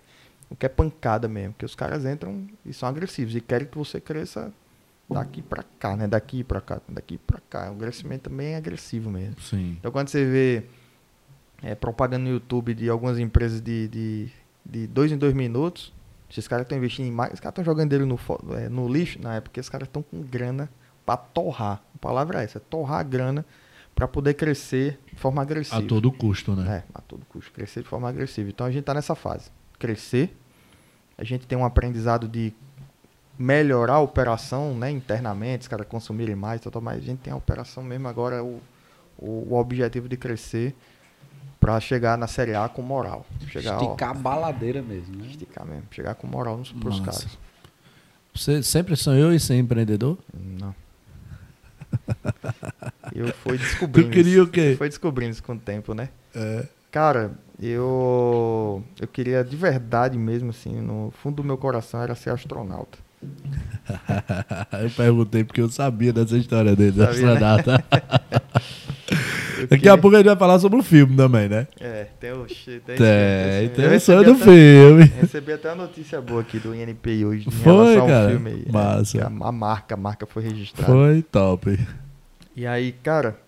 o 0.48 0.54
que 0.54 0.66
é 0.66 0.68
pancada 0.68 1.26
mesmo, 1.26 1.54
porque 1.54 1.64
os 1.64 1.74
caras 1.74 2.04
entram 2.04 2.46
e 2.64 2.72
são 2.72 2.88
agressivos 2.88 3.34
e 3.34 3.40
querem 3.40 3.66
que 3.66 3.76
você 3.76 4.00
cresça 4.00 4.52
daqui 5.08 5.42
para 5.42 5.64
cá, 5.78 5.96
né? 5.96 6.06
Daqui 6.06 6.44
para 6.44 6.60
cá, 6.60 6.80
daqui 6.88 7.18
para 7.18 7.40
cá. 7.48 7.70
O 7.70 7.76
crescimento 7.76 8.22
também 8.22 8.48
é 8.48 8.56
agressivo 8.56 9.10
mesmo. 9.10 9.40
Sim. 9.40 9.76
Então, 9.78 9.90
quando 9.90 10.08
você 10.08 10.24
vê 10.24 10.64
é, 11.62 11.74
propaganda 11.74 12.24
no 12.24 12.30
YouTube 12.30 12.74
de 12.74 12.88
algumas 12.88 13.18
empresas 13.18 13.60
de, 13.60 13.88
de, 13.88 14.28
de 14.64 14.86
dois 14.86 15.10
em 15.10 15.16
dois 15.16 15.34
minutos. 15.34 15.92
Esses 16.30 16.48
caras 16.48 16.64
estão 16.64 16.76
investindo 16.76 17.06
em 17.06 17.10
mais. 17.10 17.32
Os 17.34 17.40
caras 17.40 17.52
estão 17.52 17.64
jogando 17.64 17.92
ele 17.92 18.04
no, 18.04 18.18
é, 18.56 18.68
no 18.68 18.88
lixo 18.88 19.20
na 19.20 19.36
época. 19.36 19.60
Esses 19.60 19.70
caras 19.70 19.88
estão 19.88 20.02
com 20.02 20.20
grana 20.22 20.68
pra 21.04 21.16
torrar. 21.16 21.82
A 21.94 21.98
palavra 21.98 22.40
é 22.40 22.44
essa: 22.44 22.60
torrar 22.60 23.00
a 23.00 23.02
grana 23.02 23.44
pra 23.96 24.06
poder 24.06 24.34
crescer 24.34 25.00
de 25.10 25.18
forma 25.18 25.40
agressiva. 25.40 25.78
A 25.78 25.82
todo 25.82 26.12
custo, 26.12 26.54
né? 26.54 26.84
É, 26.84 26.84
a 26.94 27.00
todo 27.00 27.24
custo. 27.24 27.50
Crescer 27.50 27.82
de 27.82 27.88
forma 27.88 28.08
agressiva. 28.08 28.50
Então 28.50 28.66
a 28.66 28.70
gente 28.70 28.84
tá 28.84 28.92
nessa 28.92 29.14
fase. 29.14 29.50
Crescer. 29.78 30.36
A 31.16 31.24
gente 31.24 31.46
tem 31.46 31.56
um 31.56 31.64
aprendizado 31.64 32.28
de 32.28 32.52
melhorar 33.38 33.94
a 33.94 34.00
operação, 34.00 34.74
né, 34.76 34.90
internamente, 34.90 35.62
os 35.62 35.68
caras 35.68 35.86
consumirem 35.86 36.34
mais, 36.34 36.60
tal, 36.60 36.70
tal, 36.70 36.80
mas 36.80 36.98
a 36.98 37.00
gente 37.00 37.18
tem 37.20 37.32
a 37.32 37.36
operação 37.36 37.82
mesmo 37.82 38.08
agora, 38.08 38.42
o, 38.42 38.62
o, 39.18 39.46
o 39.50 39.54
objetivo 39.54 40.08
de 40.08 40.16
crescer 40.16 40.74
pra 41.60 41.78
chegar 41.80 42.16
na 42.16 42.26
Série 42.26 42.54
A 42.54 42.68
com 42.68 42.82
moral. 42.82 43.26
Chegar, 43.48 43.78
ó, 43.78 43.82
Esticar 43.82 44.10
a 44.10 44.14
baladeira 44.14 44.82
mesmo, 44.82 45.16
né? 45.16 45.26
esticar 45.28 45.66
mesmo. 45.66 45.84
Chegar 45.90 46.14
com 46.14 46.26
moral 46.26 46.58
nos, 46.58 46.72
pros 46.72 47.00
caras. 47.00 47.38
Você 48.34 48.62
sempre 48.62 48.94
sonhou 48.94 49.32
em 49.32 49.38
ser 49.38 49.56
empreendedor? 49.56 50.18
Não. 50.34 50.74
Eu 53.16 53.28
fui 53.42 53.56
descobrindo. 53.58 54.08
Tu 54.08 54.12
queria 54.12 54.32
isso. 54.34 54.42
o 54.44 54.48
quê? 54.48 54.74
Foi 54.76 54.88
descobrindo 54.88 55.32
isso 55.32 55.42
com 55.42 55.54
o 55.54 55.58
tempo, 55.58 55.94
né? 55.94 56.08
É. 56.34 56.64
Cara, 56.90 57.32
eu 57.60 58.82
eu 59.00 59.08
queria 59.08 59.42
de 59.44 59.56
verdade 59.56 60.16
mesmo 60.18 60.50
assim, 60.50 60.80
no 60.80 61.12
fundo 61.22 61.36
do 61.36 61.44
meu 61.44 61.56
coração 61.58 62.02
era 62.02 62.14
ser 62.14 62.30
astronauta. 62.30 62.98
eu 64.82 64.90
perguntei 64.90 65.42
porque 65.44 65.60
eu 65.60 65.68
sabia 65.68 66.12
dessa 66.12 66.36
história 66.36 66.76
dele, 66.76 66.96
Sabia, 66.96 67.06
né? 67.06 67.12
astronauta. 67.32 67.84
Eu 69.58 69.62
Daqui 69.68 69.76
queria- 69.84 69.94
a 69.94 69.98
pouco 69.98 70.14
a 70.14 70.18
gente 70.18 70.26
vai 70.26 70.36
falar 70.36 70.58
sobre 70.58 70.78
o 70.78 70.82
filme 70.82 71.16
também, 71.16 71.48
né? 71.48 71.66
É, 71.80 72.08
tem 72.20 72.30
o 72.30 72.44
tem, 72.44 72.78
tem, 72.80 73.68
Tem, 73.70 73.96
o 73.96 74.00
sonho 74.00 74.22
do 74.22 74.32
até- 74.32 74.44
filme. 74.44 75.04
Recebi 75.04 75.52
até 75.52 75.72
uma 75.72 75.84
notícia 75.84 76.20
boa 76.20 76.42
aqui 76.42 76.58
do 76.58 76.74
INPI 76.74 77.24
hoje 77.24 77.48
em 77.48 77.50
Foi, 77.50 77.72
relação 77.72 78.02
ao 78.02 78.06
cara? 78.06 78.30
filme 78.30 78.50
aí. 78.50 78.64
É, 78.68 78.70
Massa. 78.72 79.12
que 79.18 79.24
a, 79.24 79.26
a 79.26 79.52
marca, 79.52 79.94
a 79.94 79.96
marca 79.96 80.26
foi 80.26 80.42
registrada. 80.42 80.92
Foi 80.92 81.22
top. 81.22 81.78
E 82.56 82.66
aí, 82.66 82.92
cara, 82.92 83.38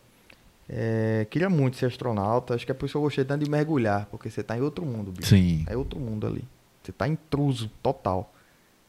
é, 0.69 1.27
queria 1.31 1.49
muito 1.49 1.79
ser 1.79 1.87
astronauta. 1.87 2.55
Acho 2.55 2.67
que 2.67 2.71
é 2.71 2.75
por 2.75 2.85
isso 2.85 2.93
que 2.93 2.99
eu 2.99 3.03
gostei 3.03 3.25
tanto 3.25 3.43
de 3.43 3.51
mergulhar, 3.51 4.07
porque 4.11 4.29
você 4.29 4.43
tá 4.43 4.57
em 4.57 4.61
outro 4.61 4.85
mundo, 4.85 5.11
bicho. 5.11 5.31
Sim. 5.31 5.65
É 5.67 5.77
outro 5.77 5.99
mundo 5.99 6.27
ali. 6.27 6.45
Você 6.83 6.93
tá 6.93 7.09
intruso, 7.09 7.71
total. 7.83 8.35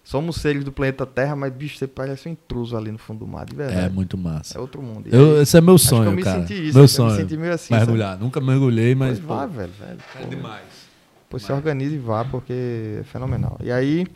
Somos 0.03 0.38
seres 0.38 0.63
do 0.63 0.72
planeta 0.72 1.05
Terra, 1.05 1.36
mas, 1.36 1.53
bicho, 1.53 1.78
você 1.78 1.88
parece 1.88 2.28
um 2.28 2.32
intruso 2.34 2.76
ali 2.76 2.91
no 2.91 2.97
fundo 2.97 3.20
do 3.20 3.28
mar, 3.28 3.45
de 3.45 3.55
verdade. 3.55 3.86
É 3.86 3.89
muito 3.89 4.17
massa. 4.17 4.57
É 4.57 4.61
outro 4.61 4.82
mundo. 4.82 5.07
Eu, 5.09 5.36
aí, 5.36 5.41
esse 5.43 5.57
é 5.57 5.61
meu 5.61 5.76
acho 5.76 5.84
que 5.84 5.89
sonho, 5.89 6.09
eu 6.09 6.11
me 6.11 6.24
cara. 6.24 6.41
senti 6.41 6.53
isso. 6.67 6.74
meu 6.74 6.84
eu 6.84 6.88
sonho. 6.88 7.11
me 7.11 7.22
senti 7.22 7.38
meio 7.38 7.53
assim. 7.53 7.74
sabe? 7.74 7.86
mergulhar. 7.86 8.20
Nunca 8.20 8.41
mergulhei, 8.41 8.95
mas. 8.95 9.20
Pois 9.20 9.28
pô, 9.28 9.36
vá, 9.36 9.45
velho, 9.45 9.72
velho. 9.72 9.99
é 10.15 10.22
Pô, 10.22 10.28
demais. 10.28 10.89
Pois 11.30 11.43
se 11.43 11.51
organize 11.51 11.95
e 11.95 11.99
vá, 11.99 12.26
porque 12.26 12.97
é 12.99 13.03
fenomenal. 13.03 13.57
E 13.61 13.72
aí, 13.72 14.07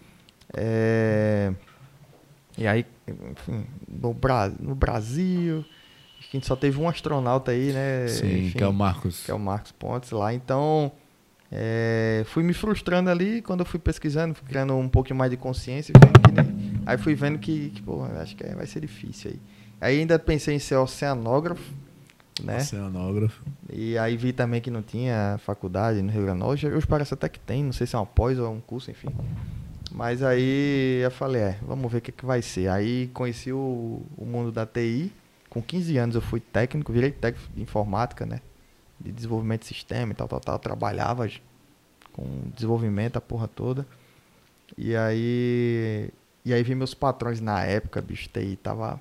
é... 0.54 1.54
E 2.58 2.66
aí, 2.66 2.86
enfim, 3.08 3.66
no, 3.88 4.14
Bra... 4.14 4.52
no 4.60 4.74
Brasil, 4.74 5.64
que 6.34 6.38
a 6.38 6.40
gente 6.40 6.48
só 6.48 6.56
teve 6.56 6.80
um 6.80 6.90
astronauta 6.90 7.52
aí, 7.52 7.72
né? 7.72 8.08
Sim, 8.08 8.46
Enfim, 8.48 8.58
que 8.58 8.64
é 8.64 8.68
o 8.68 8.74
Marcos. 8.74 9.24
que 9.24 9.30
é 9.30 9.34
o 9.34 9.40
Marcos 9.40 9.72
Pontes 9.72 10.10
lá. 10.10 10.34
Então, 10.34 10.92
é, 11.52 12.24
fui 12.26 12.42
me 12.42 12.54
frustrando 12.54 13.08
ali 13.12 13.40
quando 13.44 13.60
eu 13.60 13.66
fui 13.68 13.80
pesquisando, 13.80 14.34
fui 14.34 14.48
criando 14.48 14.76
um 14.76 14.90
pouquinho 14.90 15.16
mais 15.16 15.30
de 15.30 15.38
consciência. 15.38 15.94
que, 15.94 16.32
né, 16.32 16.82
aí 16.88 16.98
fui 16.98 17.14
vendo 17.14 17.38
que, 17.38 17.70
que, 17.70 17.84
pô, 17.84 18.04
acho 18.20 18.36
que 18.36 18.44
vai 18.48 18.66
ser 18.66 18.80
difícil 18.80 19.30
aí. 19.32 19.40
Aí 19.80 20.00
ainda 20.00 20.18
pensei 20.18 20.56
em 20.56 20.60
ser 20.60 20.76
oceanógrafo, 20.76 21.72
né? 22.44 22.58
Oceanógrafo. 22.58 23.44
E 23.72 23.96
aí 24.00 24.18
vi 24.18 24.34
também 24.34 24.60
que 24.60 24.72
não 24.72 24.82
tinha 24.82 25.40
faculdade 25.46 26.02
no 26.02 26.12
Rio 26.12 26.24
Grande 26.24 26.40
do 26.40 26.46
Norte. 26.46 26.66
Hoje 26.66 26.88
parece 26.88 27.14
até 27.14 27.30
que 27.30 27.40
tem, 27.40 27.64
não 27.64 27.74
sei 27.74 27.86
se 27.86 27.96
é 27.96 28.00
uma 28.00 28.08
pós 28.08 28.40
ou 28.40 28.48
é 28.48 28.50
um 28.50 28.60
curso, 28.60 28.90
enfim. 28.90 29.10
Mas 29.92 30.24
aí 30.24 31.02
eu 31.04 31.12
falei, 31.12 31.42
é, 31.44 31.58
vamos 31.62 31.92
ver 31.92 32.00
o 32.00 32.02
que, 32.02 32.12
que 32.12 32.26
vai 32.26 32.42
ser. 32.42 32.70
Aí 32.70 33.12
conheci 33.14 33.52
o, 33.54 34.02
o 34.18 34.26
mundo 34.26 34.52
da 34.52 34.66
TI. 34.66 35.12
Com 35.54 35.62
15 35.62 35.98
anos 36.00 36.16
eu 36.16 36.22
fui 36.22 36.40
técnico, 36.40 36.92
virei 36.92 37.12
técnico 37.12 37.48
de 37.56 37.62
informática, 37.62 38.26
né? 38.26 38.40
De 39.00 39.12
desenvolvimento 39.12 39.62
de 39.62 39.68
sistema 39.68 40.12
e 40.12 40.16
tal, 40.16 40.28
tal, 40.28 40.40
tal. 40.40 40.58
Trabalhava 40.58 41.30
com 42.12 42.24
desenvolvimento, 42.56 43.18
a 43.18 43.22
porra 43.22 43.48
toda. 43.48 43.86
E 44.76 44.96
aí. 44.96 46.10
E 46.44 46.52
aí 46.54 46.64
vi 46.64 46.74
meus 46.74 46.96
patrões 46.96 47.40
na 47.40 47.62
época, 47.62 48.02
bicho, 48.02 48.28
TI 48.30 48.58
tava. 48.62 49.00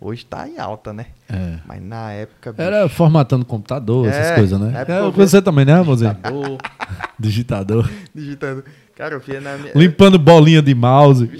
Hoje 0.00 0.26
tá 0.26 0.48
em 0.48 0.58
alta, 0.58 0.92
né? 0.92 1.06
É. 1.28 1.60
Mas 1.64 1.80
na 1.80 2.10
época. 2.10 2.52
Bicho, 2.52 2.62
Era 2.62 2.88
formatando 2.88 3.44
computador, 3.44 4.08
essas 4.08 4.32
É, 4.32 4.34
coisas, 4.34 4.60
né? 4.60 4.84
É, 4.88 5.10
você 5.12 5.40
também, 5.40 5.64
né, 5.64 5.74
Ramonzinho? 5.74 6.10
Digitador. 7.18 7.88
Digitador. 7.88 7.88
digitando. 8.14 8.64
Cara, 8.96 9.14
eu 9.14 9.20
via 9.20 9.40
na 9.40 9.56
minha. 9.56 9.72
Limpando 9.74 10.18
bolinha 10.18 10.62
de 10.62 10.74
mouse. 10.74 11.30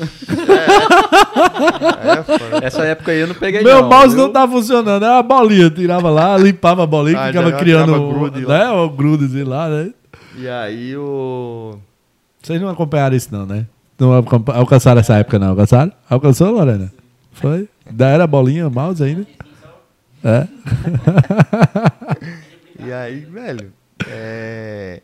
É, 1.36 2.22
foda. 2.22 2.64
Essa 2.64 2.84
época 2.84 3.10
aí 3.12 3.20
eu 3.20 3.26
não 3.26 3.34
peguei 3.34 3.62
Meu 3.62 3.82
não, 3.82 3.88
mouse 3.88 4.14
viu? 4.14 4.24
não 4.24 4.32
tá 4.32 4.46
funcionando. 4.46 5.04
Era 5.04 5.18
a 5.18 5.22
bolinha. 5.22 5.70
Tirava 5.70 6.10
lá, 6.10 6.36
limpava 6.36 6.84
a 6.84 6.86
bolinha, 6.86 7.18
Ah, 7.20 7.26
ficava 7.28 7.52
criando 7.52 7.92
o, 7.94 8.12
grude 8.12 8.46
né, 8.46 8.70
o 8.70 8.88
grudezinho 8.90 9.48
lá, 9.48 9.68
né? 9.68 9.90
E 10.36 10.48
aí 10.48 10.96
o. 10.96 11.76
Vocês 12.42 12.60
não 12.60 12.68
acompanharam 12.68 13.16
isso 13.16 13.28
não, 13.32 13.46
né? 13.46 13.66
Não 13.98 14.12
alcan- 14.12 14.42
alcançaram 14.52 15.00
essa 15.00 15.16
época 15.16 15.38
não, 15.38 15.48
alcançaram? 15.50 15.92
Alcançou, 16.08 16.50
Lorena? 16.52 16.92
Foi? 17.32 17.68
Da 17.90 18.08
era 18.08 18.26
bolinha, 18.26 18.68
mouse 18.70 19.02
ainda? 19.02 19.26
É. 20.22 20.46
E 22.86 22.92
aí, 22.92 23.20
velho. 23.20 23.72
É... 24.08 25.00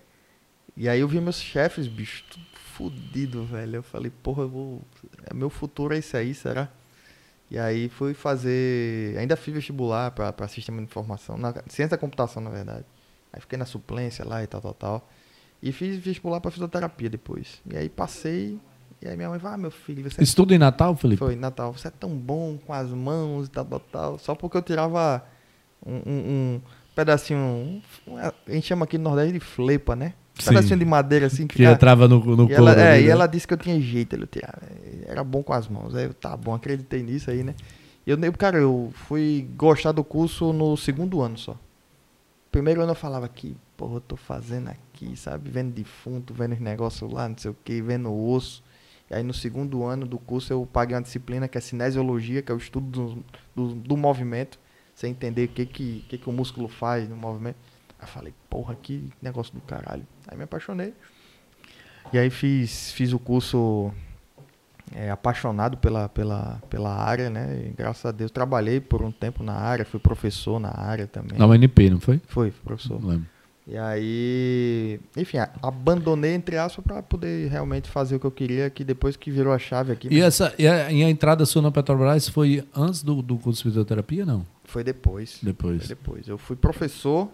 E 0.80 0.88
aí 0.88 1.00
eu 1.00 1.06
vi 1.08 1.20
meus 1.20 1.38
chefes, 1.38 1.86
bicho, 1.86 2.24
tudo 2.30 2.42
fudido, 2.54 3.44
velho. 3.44 3.76
Eu 3.76 3.82
falei, 3.82 4.10
porra, 4.22 4.44
eu 4.44 4.48
vou. 4.48 4.82
é, 5.30 5.34
Meu 5.34 5.50
futuro 5.50 5.92
é 5.94 5.98
isso 5.98 6.16
aí, 6.16 6.32
será? 6.32 6.70
E 7.50 7.58
aí 7.58 7.90
fui 7.90 8.14
fazer. 8.14 9.14
Ainda 9.18 9.36
fiz 9.36 9.52
vestibular 9.52 10.10
pra, 10.12 10.32
pra 10.32 10.48
sistema 10.48 10.78
de 10.78 10.84
informação, 10.84 11.36
na... 11.36 11.52
ciência 11.68 11.88
da 11.88 11.98
computação, 11.98 12.42
na 12.42 12.48
verdade. 12.48 12.86
Aí 13.30 13.42
fiquei 13.42 13.58
na 13.58 13.66
suplência 13.66 14.24
lá 14.24 14.42
e 14.42 14.46
tal, 14.46 14.62
tal, 14.62 14.72
tal. 14.72 15.10
E 15.62 15.70
fiz 15.70 15.98
vestibular 15.98 16.40
pra 16.40 16.50
fisioterapia 16.50 17.10
depois. 17.10 17.60
E 17.70 17.76
aí 17.76 17.90
passei. 17.90 18.58
E 19.02 19.06
aí 19.08 19.16
minha 19.18 19.28
mãe 19.28 19.38
falou, 19.38 19.54
ah, 19.54 19.58
meu 19.58 19.70
filho, 19.70 20.02
você 20.08 20.22
Isso 20.22 20.34
tudo 20.34 20.54
em 20.54 20.58
Natal, 20.58 20.96
Felipe? 20.96 21.18
Foi, 21.18 21.36
Natal. 21.36 21.74
Você 21.74 21.88
é 21.88 21.90
tão 21.90 22.16
bom 22.16 22.56
com 22.56 22.72
as 22.72 22.88
mãos 22.90 23.48
e 23.48 23.50
tal, 23.50 23.66
tal, 23.66 23.80
tal. 23.80 24.18
Só 24.18 24.34
porque 24.34 24.56
eu 24.56 24.62
tirava 24.62 25.22
um, 25.84 25.96
um- 25.96 26.00
um 26.56 26.60
pedacinho. 26.94 27.82
um- 28.06 28.16
a 28.16 28.32
gente 28.48 28.66
chama 28.66 28.84
aqui 28.86 28.96
no 28.96 29.04
Nordeste 29.04 29.34
de 29.34 29.40
flepa, 29.40 29.94
né? 29.94 30.14
Pedacinho 30.48 30.78
de 30.78 30.84
madeira 30.84 31.26
assim. 31.26 31.46
Que 31.46 31.56
fica- 31.58 31.72
entrava 31.72 32.08
no, 32.08 32.36
no 32.36 32.50
e 32.50 32.52
ela, 32.52 32.72
é, 32.74 32.92
ali, 32.94 33.02
e 33.02 33.06
né? 33.06 33.12
ela 33.12 33.26
disse 33.26 33.46
que 33.46 33.54
eu 33.54 33.58
tinha 33.58 33.80
jeito, 33.80 34.14
ele 34.14 34.26
tirava. 34.26 34.60
Era 35.06 35.22
bom 35.24 35.42
com 35.42 35.52
as 35.52 35.68
mãos. 35.68 35.94
Aí 35.94 36.04
eu, 36.04 36.14
tá 36.14 36.36
bom, 36.36 36.54
acreditei 36.54 37.02
nisso 37.02 37.30
aí, 37.30 37.42
né? 37.42 37.54
Eu, 38.06 38.18
cara, 38.32 38.58
eu 38.58 38.90
fui 39.06 39.48
gostar 39.56 39.92
do 39.92 40.02
curso 40.02 40.52
no 40.52 40.76
segundo 40.76 41.20
ano 41.20 41.36
só. 41.38 41.56
Primeiro 42.50 42.80
ano 42.80 42.92
eu 42.92 42.96
falava 42.96 43.28
que, 43.28 43.56
porra, 43.76 43.94
eu 43.94 44.00
tô 44.00 44.16
fazendo 44.16 44.68
aqui, 44.68 45.16
sabe? 45.16 45.50
Vendo 45.50 45.72
defunto, 45.72 46.34
vendo 46.34 46.52
os 46.54 46.60
negócios 46.60 47.10
lá, 47.12 47.28
não 47.28 47.38
sei 47.38 47.50
o 47.50 47.56
que, 47.64 47.80
vendo 47.80 48.12
osso. 48.12 48.62
E 49.08 49.14
aí 49.14 49.22
no 49.22 49.34
segundo 49.34 49.84
ano 49.84 50.06
do 50.06 50.18
curso 50.18 50.52
eu 50.52 50.66
paguei 50.72 50.96
uma 50.96 51.02
disciplina 51.02 51.46
que 51.46 51.58
é 51.58 51.60
cinesiologia, 51.60 52.42
que 52.42 52.50
é 52.50 52.54
o 52.54 52.58
estudo 52.58 52.86
do, 52.90 53.24
do, 53.54 53.74
do 53.74 53.96
movimento. 53.96 54.58
Você 54.94 55.06
entender 55.06 55.44
o 55.44 55.48
que, 55.48 55.64
que, 55.66 56.04
que, 56.08 56.18
que 56.18 56.28
o 56.28 56.32
músculo 56.32 56.68
faz 56.68 57.08
no 57.08 57.16
movimento. 57.16 57.56
Aí 58.00 58.08
falei, 58.08 58.34
porra, 58.48 58.74
que 58.74 59.10
negócio 59.20 59.54
do 59.54 59.60
caralho. 59.60 60.06
Aí 60.26 60.36
me 60.36 60.44
apaixonei. 60.44 60.94
E 62.12 62.18
aí 62.18 62.30
fiz, 62.30 62.90
fiz 62.92 63.12
o 63.12 63.18
curso 63.18 63.92
é, 64.94 65.10
apaixonado 65.10 65.76
pela, 65.76 66.08
pela, 66.08 66.60
pela 66.70 66.94
área, 66.94 67.28
né? 67.28 67.66
E 67.66 67.72
graças 67.76 68.04
a 68.06 68.10
Deus 68.10 68.30
trabalhei 68.30 68.80
por 68.80 69.02
um 69.02 69.12
tempo 69.12 69.42
na 69.42 69.52
área, 69.54 69.84
fui 69.84 70.00
professor 70.00 70.58
na 70.58 70.76
área 70.76 71.06
também. 71.06 71.38
Na 71.38 71.46
UNP, 71.46 71.90
não 71.90 72.00
foi? 72.00 72.20
Foi, 72.26 72.50
professor. 72.50 73.00
Não 73.00 73.08
lembro. 73.08 73.26
E 73.66 73.76
aí, 73.78 74.98
enfim, 75.16 75.36
abandonei 75.62 76.34
entre 76.34 76.56
aspas 76.56 76.84
para 76.84 77.02
poder 77.02 77.48
realmente 77.48 77.88
fazer 77.88 78.16
o 78.16 78.20
que 78.20 78.26
eu 78.26 78.30
queria, 78.30 78.68
que 78.68 78.82
depois 78.82 79.14
que 79.16 79.30
virou 79.30 79.52
a 79.52 79.58
chave 79.60 79.92
aqui, 79.92 80.08
E, 80.10 80.20
essa, 80.20 80.52
e, 80.58 80.66
a, 80.66 80.90
e 80.90 81.04
a 81.04 81.10
entrada 81.10 81.46
sua 81.46 81.62
na 81.62 81.70
Petrobras 81.70 82.28
foi 82.28 82.66
antes 82.74 83.02
do, 83.02 83.22
do 83.22 83.36
curso 83.36 83.58
de 83.62 83.68
fisioterapia, 83.68 84.26
não? 84.26 84.44
foi 84.64 84.82
depois. 84.82 85.38
Foi 85.38 85.46
Depois. 85.46 85.88
depois. 85.88 86.28
Eu 86.28 86.38
fui 86.38 86.56
professor, 86.56 87.28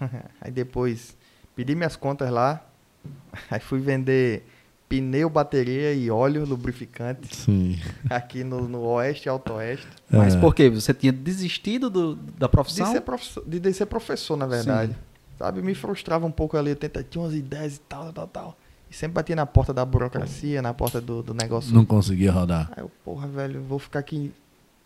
aí 0.40 0.50
depois 0.50 1.16
pedi 1.56 1.74
minhas 1.74 1.96
contas 1.96 2.30
lá, 2.30 2.64
aí 3.50 3.60
fui 3.60 3.80
vender 3.80 4.46
pneu, 4.88 5.28
bateria 5.30 5.92
e 5.94 6.10
óleo 6.10 6.44
lubrificante 6.44 7.34
Sim. 7.34 7.78
aqui 8.10 8.44
no, 8.44 8.68
no 8.68 8.80
Oeste 8.82 9.26
e 9.26 9.30
Alto 9.30 9.54
Oeste. 9.54 9.86
Mas 10.10 10.34
É. 10.34 10.40
por 10.40 10.54
quê? 10.54 10.68
Você 10.70 10.92
tinha 10.92 11.12
desistido 11.12 11.88
do- 11.90 12.14
da 12.16 12.46
De 12.46 12.50
profissão? 12.52 12.92
ser, 12.92 13.00
professor, 13.00 13.42
de, 13.46 13.58
de 13.58 13.72
ser 13.72 13.86
professor, 13.86 14.36
na 14.36 14.46
verdade. 14.46 14.94
Sabe, 15.38 15.62
me 15.62 15.74
frustrava 15.74 16.24
um 16.26 16.30
pouco 16.30 16.56
ali, 16.56 16.70
eu 16.70 16.76
tenta, 16.76 17.02
tinha 17.02 17.22
umas 17.22 17.34
ideias 17.34 17.76
e 17.76 17.80
tal, 17.80 18.12
tal, 18.12 18.26
tal. 18.28 18.58
E 18.88 18.94
sempre 18.94 19.14
batia 19.14 19.34
na 19.34 19.44
porta 19.46 19.74
da 19.74 19.84
burocracia, 19.84 20.62
na 20.62 20.72
porta 20.72 21.00
do, 21.00 21.22
do 21.24 21.34
negócio. 21.34 21.74
Não 21.74 21.84
conseguia 21.84 22.30
rodar. 22.30 22.70
Aí 22.76 22.84
eu, 22.84 22.90
porra, 23.04 23.26
velho, 23.26 23.60
vou 23.62 23.80
ficar 23.80 23.98
aqui 23.98 24.32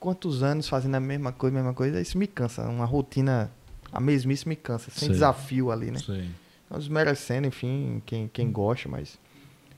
quantos 0.00 0.42
anos 0.42 0.66
fazendo 0.66 0.94
a 0.94 1.00
mesma 1.00 1.32
coisa, 1.32 1.54
mesma 1.54 1.74
coisa? 1.74 2.00
Isso 2.00 2.16
me 2.16 2.26
cansa, 2.26 2.62
uma 2.66 2.86
rotina 2.86 3.50
a 3.92 4.00
mesmice 4.00 4.48
me 4.48 4.56
cansa, 4.56 4.90
sem 4.90 5.06
Sei. 5.06 5.08
desafio 5.08 5.70
ali, 5.70 5.90
né? 5.90 5.98
Sei. 5.98 6.28
Nós 6.70 6.80
desmerecendo, 6.80 7.46
enfim, 7.46 8.02
quem, 8.04 8.28
quem 8.28 8.50
gosta, 8.50 8.88
mas 8.88 9.18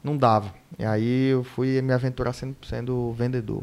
não 0.03 0.17
dava. 0.17 0.53
E 0.79 0.85
aí 0.85 1.29
eu 1.29 1.45
fui 1.45 1.81
me 1.81 1.93
aventurar 1.93 2.33
sendo, 2.33 2.57
sendo 2.67 3.13
vendedor. 3.13 3.63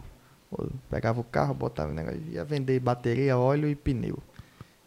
Eu 0.58 0.72
pegava 0.90 1.20
o 1.20 1.24
carro, 1.24 1.54
botava 1.54 1.92
o 1.92 1.94
negócio, 1.94 2.22
ia 2.32 2.44
vender 2.46 2.80
bateria, 2.80 3.38
óleo 3.38 3.68
e 3.68 3.76
pneu. 3.76 4.18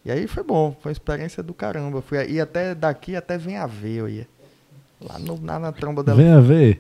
E 0.05 0.11
aí 0.11 0.27
foi 0.27 0.43
bom, 0.43 0.75
foi 0.81 0.91
uma 0.91 0.93
experiência 0.93 1.43
do 1.43 1.53
caramba. 1.53 2.01
Fui, 2.01 2.25
ia 2.31 2.45
até 2.45 2.75
daqui 2.75 3.15
até 3.15 3.37
vem 3.37 3.57
a 3.57 3.67
ver, 3.67 3.97
eu 3.97 4.09
ia. 4.09 4.27
Lá, 5.01 5.19
no, 5.19 5.43
lá 5.45 5.59
na 5.59 5.73
tromba 5.73 6.03
dela, 6.03 6.17
Venha 6.17 6.41
ver. 6.41 6.79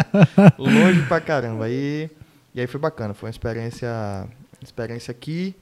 longe 0.58 1.02
pra 1.06 1.20
caramba. 1.20 1.68
E, 1.68 2.10
e 2.54 2.60
aí 2.60 2.66
foi 2.66 2.80
bacana, 2.80 3.12
foi 3.12 3.28
uma 3.28 3.30
experiência, 3.30 4.26
experiência 4.62 5.12
que 5.12 5.54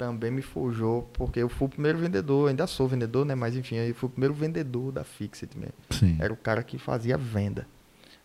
também 0.00 0.30
me 0.30 0.40
forjou, 0.40 1.02
porque 1.12 1.40
eu 1.40 1.48
fui 1.50 1.66
o 1.66 1.68
primeiro 1.68 1.98
vendedor, 1.98 2.48
ainda 2.48 2.66
sou 2.66 2.88
vendedor, 2.88 3.26
né? 3.26 3.34
Mas 3.34 3.54
enfim, 3.54 3.74
eu 3.74 3.94
fui 3.94 4.06
o 4.06 4.10
primeiro 4.10 4.32
vendedor 4.32 4.90
da 4.90 5.04
Fixit 5.04 5.58
mesmo. 5.58 5.74
Sim. 5.90 6.16
Era 6.18 6.32
o 6.32 6.36
cara 6.36 6.62
que 6.62 6.78
fazia 6.78 7.18
venda. 7.18 7.66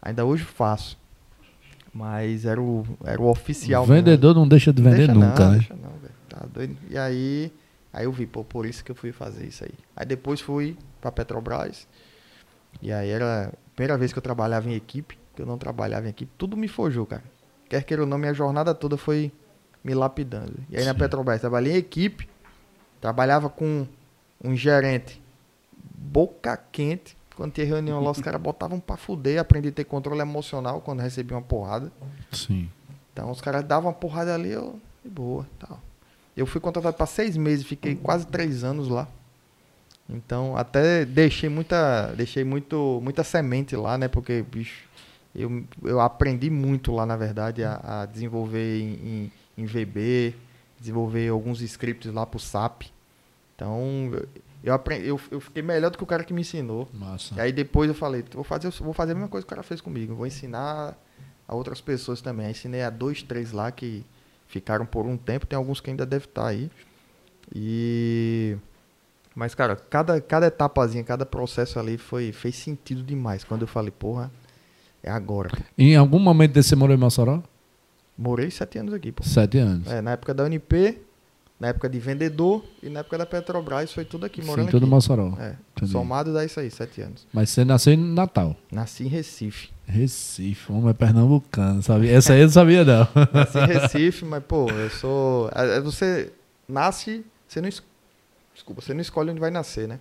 Ainda 0.01 0.23
hoje 0.23 0.45
faço. 0.45 0.97
Mas 1.93 2.45
era 2.45 2.61
o, 2.61 2.85
era 3.03 3.21
o 3.21 3.29
oficial. 3.29 3.83
o 3.83 3.87
mesmo. 3.87 4.05
vendedor 4.05 4.33
não 4.33 4.47
deixa 4.47 4.71
de 4.71 4.81
vender 4.81 5.07
Deixa 5.07 5.13
nunca, 5.13 5.43
não, 5.43 5.51
né? 5.51 5.57
Deixa 5.57 5.73
não, 5.73 5.91
velho. 6.01 6.13
Tá 6.29 6.45
doido. 6.53 6.77
E 6.89 6.97
aí, 6.97 7.51
aí 7.91 8.05
eu 8.05 8.11
vi, 8.13 8.25
pô, 8.25 8.45
por 8.45 8.65
isso 8.65 8.81
que 8.81 8.91
eu 8.91 8.95
fui 8.95 9.11
fazer 9.11 9.45
isso 9.45 9.65
aí. 9.65 9.73
Aí 9.97 10.05
depois 10.05 10.39
fui 10.39 10.77
pra 11.01 11.11
Petrobras. 11.11 11.85
E 12.81 12.89
aí 12.93 13.09
era 13.09 13.47
a 13.47 13.51
primeira 13.75 13.97
vez 13.97 14.13
que 14.13 14.19
eu 14.19 14.23
trabalhava 14.23 14.69
em 14.69 14.75
equipe, 14.75 15.17
que 15.35 15.41
eu 15.41 15.45
não 15.45 15.57
trabalhava 15.57 16.07
em 16.07 16.09
equipe. 16.09 16.31
Tudo 16.37 16.55
me 16.55 16.69
forjou, 16.69 17.05
cara. 17.05 17.23
Quer 17.67 17.83
queira 17.83 18.03
ou 18.03 18.07
não, 18.07 18.17
minha 18.17 18.33
jornada 18.33 18.73
toda 18.73 18.95
foi 18.95 19.31
me 19.85 19.93
lapidando. 19.93 20.55
E 20.67 20.75
aí 20.75 20.83
na 20.83 20.93
Sim. 20.93 20.99
Petrobras, 20.99 21.39
trabalhei 21.39 21.73
em 21.73 21.77
equipe, 21.77 22.27
trabalhava 22.99 23.47
com 23.49 23.85
um 24.43 24.55
gerente 24.55 25.21
boca 25.95 26.57
quente. 26.71 27.15
Quando 27.35 27.51
tinha 27.51 27.67
reunião 27.67 28.01
lá, 28.01 28.09
os 28.09 28.19
caras 28.19 28.41
botavam 28.41 28.79
pra 28.79 28.97
fuder. 28.97 29.39
Aprendi 29.39 29.67
a 29.67 29.71
ter 29.71 29.83
controle 29.83 30.21
emocional 30.21 30.81
quando 30.81 31.01
recebia 31.01 31.37
uma 31.37 31.43
porrada. 31.43 31.91
Sim. 32.31 32.67
Então 33.13 33.29
os 33.29 33.39
caras 33.41 33.63
davam 33.63 33.91
uma 33.91 33.95
porrada 33.95 34.33
ali, 34.33 34.51
eu, 34.51 34.79
de 35.03 35.11
boa, 35.11 35.45
tal. 35.59 35.79
Eu 36.35 36.47
fui 36.47 36.59
contratado 36.59 36.97
para 36.97 37.05
seis 37.05 37.37
meses, 37.37 37.65
fiquei 37.65 37.95
quase 37.95 38.25
três 38.25 38.63
anos 38.63 38.87
lá. 38.87 39.07
Então 40.09 40.57
até 40.57 41.05
deixei 41.05 41.49
muita, 41.49 42.13
deixei 42.15 42.43
muito, 42.43 42.99
muita 43.03 43.23
semente 43.23 43.75
lá, 43.75 43.97
né? 43.97 44.07
Porque 44.07 44.41
bicho, 44.41 44.85
eu, 45.35 45.63
eu 45.83 45.99
aprendi 45.99 46.49
muito 46.49 46.91
lá 46.91 47.05
na 47.05 47.15
verdade 47.15 47.63
a, 47.63 48.01
a 48.01 48.05
desenvolver 48.05 48.81
em, 48.81 48.93
em, 48.93 49.31
em 49.57 49.65
VB, 49.65 50.35
desenvolver 50.79 51.29
alguns 51.29 51.61
scripts 51.61 52.11
lá 52.13 52.25
pro 52.25 52.39
SAP. 52.39 52.83
Então 53.55 54.11
eu, 54.63 54.73
aprendi, 54.73 55.07
eu, 55.07 55.19
eu 55.31 55.39
fiquei 55.39 55.61
melhor 55.61 55.91
do 55.91 55.97
que 55.97 56.03
o 56.03 56.07
cara 56.07 56.23
que 56.23 56.33
me 56.33 56.41
ensinou. 56.41 56.89
Massa. 56.93 57.35
E 57.35 57.39
aí 57.39 57.51
depois 57.51 57.87
eu 57.87 57.95
falei, 57.95 58.23
vou 58.33 58.43
fazer, 58.43 58.69
vou 58.71 58.93
fazer 58.93 59.11
a 59.13 59.15
mesma 59.15 59.29
coisa 59.29 59.45
que 59.45 59.51
o 59.51 59.55
cara 59.55 59.63
fez 59.63 59.79
comigo. 59.79 60.15
Vou 60.15 60.27
ensinar 60.27 60.97
a 61.47 61.55
outras 61.55 61.81
pessoas 61.81 62.21
também. 62.21 62.47
Aí 62.47 62.51
ensinei 62.51 62.81
a 62.81 62.89
dois, 62.89 63.21
três 63.21 63.51
lá 63.51 63.71
que 63.71 64.03
ficaram 64.47 64.85
por 64.85 65.05
um 65.05 65.17
tempo. 65.17 65.45
Tem 65.45 65.55
alguns 65.55 65.79
que 65.79 65.89
ainda 65.89 66.05
devem 66.05 66.27
estar 66.27 66.47
aí. 66.47 66.71
E... 67.53 68.57
Mas, 69.35 69.53
cara, 69.53 69.75
cada, 69.75 70.19
cada 70.21 70.47
etapazinha, 70.47 71.03
cada 71.03 71.25
processo 71.25 71.77
ali 71.77 71.97
foi, 71.97 72.31
fez 72.31 72.55
sentido 72.55 73.03
demais. 73.03 73.43
Quando 73.43 73.63
eu 73.63 73.67
falei, 73.67 73.91
porra, 73.91 74.31
é 75.03 75.11
agora. 75.11 75.51
Em 75.77 75.95
algum 75.95 76.19
momento 76.19 76.53
desse 76.53 76.75
morou 76.75 76.95
em 76.95 76.99
Mossoró? 76.99 77.43
Morei 78.17 78.49
sete 78.51 78.77
anos 78.77 78.93
aqui, 78.93 79.11
pô. 79.11 79.23
Sete 79.23 79.57
anos. 79.57 79.87
É, 79.87 80.01
na 80.01 80.11
época 80.11 80.33
da 80.33 80.43
UNP, 80.45 80.99
na 81.59 81.67
época 81.69 81.89
de 81.89 81.99
vendedor 81.99 82.63
e 82.81 82.89
na 82.89 83.01
época 83.01 83.17
da 83.17 83.25
Petrobras, 83.25 83.91
foi 83.91 84.05
tudo 84.05 84.25
aqui, 84.25 84.41
morando 84.43 84.65
Sim, 84.65 84.71
tudo 84.71 84.83
aqui. 84.83 84.89
Mossoró. 84.89 85.33
É, 85.39 85.55
Entendi. 85.75 85.91
somado 85.91 86.33
dá 86.33 86.43
isso 86.45 86.59
aí, 86.59 86.69
sete 86.71 87.01
anos. 87.01 87.27
Mas 87.33 87.49
você 87.49 87.65
nasceu 87.65 87.93
em 87.93 87.97
Natal. 87.97 88.55
Nasci 88.71 89.03
em 89.03 89.07
Recife. 89.07 89.69
Recife, 89.85 90.71
homem 90.71 90.89
é 90.89 90.93
pernambucano, 90.93 91.81
sabe? 91.83 92.09
Essa 92.09 92.33
aí 92.33 92.39
eu 92.39 92.45
não 92.47 92.53
sabia, 92.53 92.83
não. 92.85 93.07
Nasci 93.33 93.57
em 93.59 93.65
Recife, 93.67 94.25
mas, 94.25 94.43
pô, 94.43 94.69
eu 94.69 94.89
sou. 94.89 95.49
Você 95.83 96.31
nasce, 96.67 97.23
você 97.47 97.61
não. 97.61 97.69
es- 97.69 97.83
Desculpa, 98.53 98.81
você 98.81 98.93
não 98.93 99.01
escolhe 99.01 99.29
onde 99.31 99.39
vai 99.39 99.51
nascer, 99.51 99.87
né? 99.87 99.99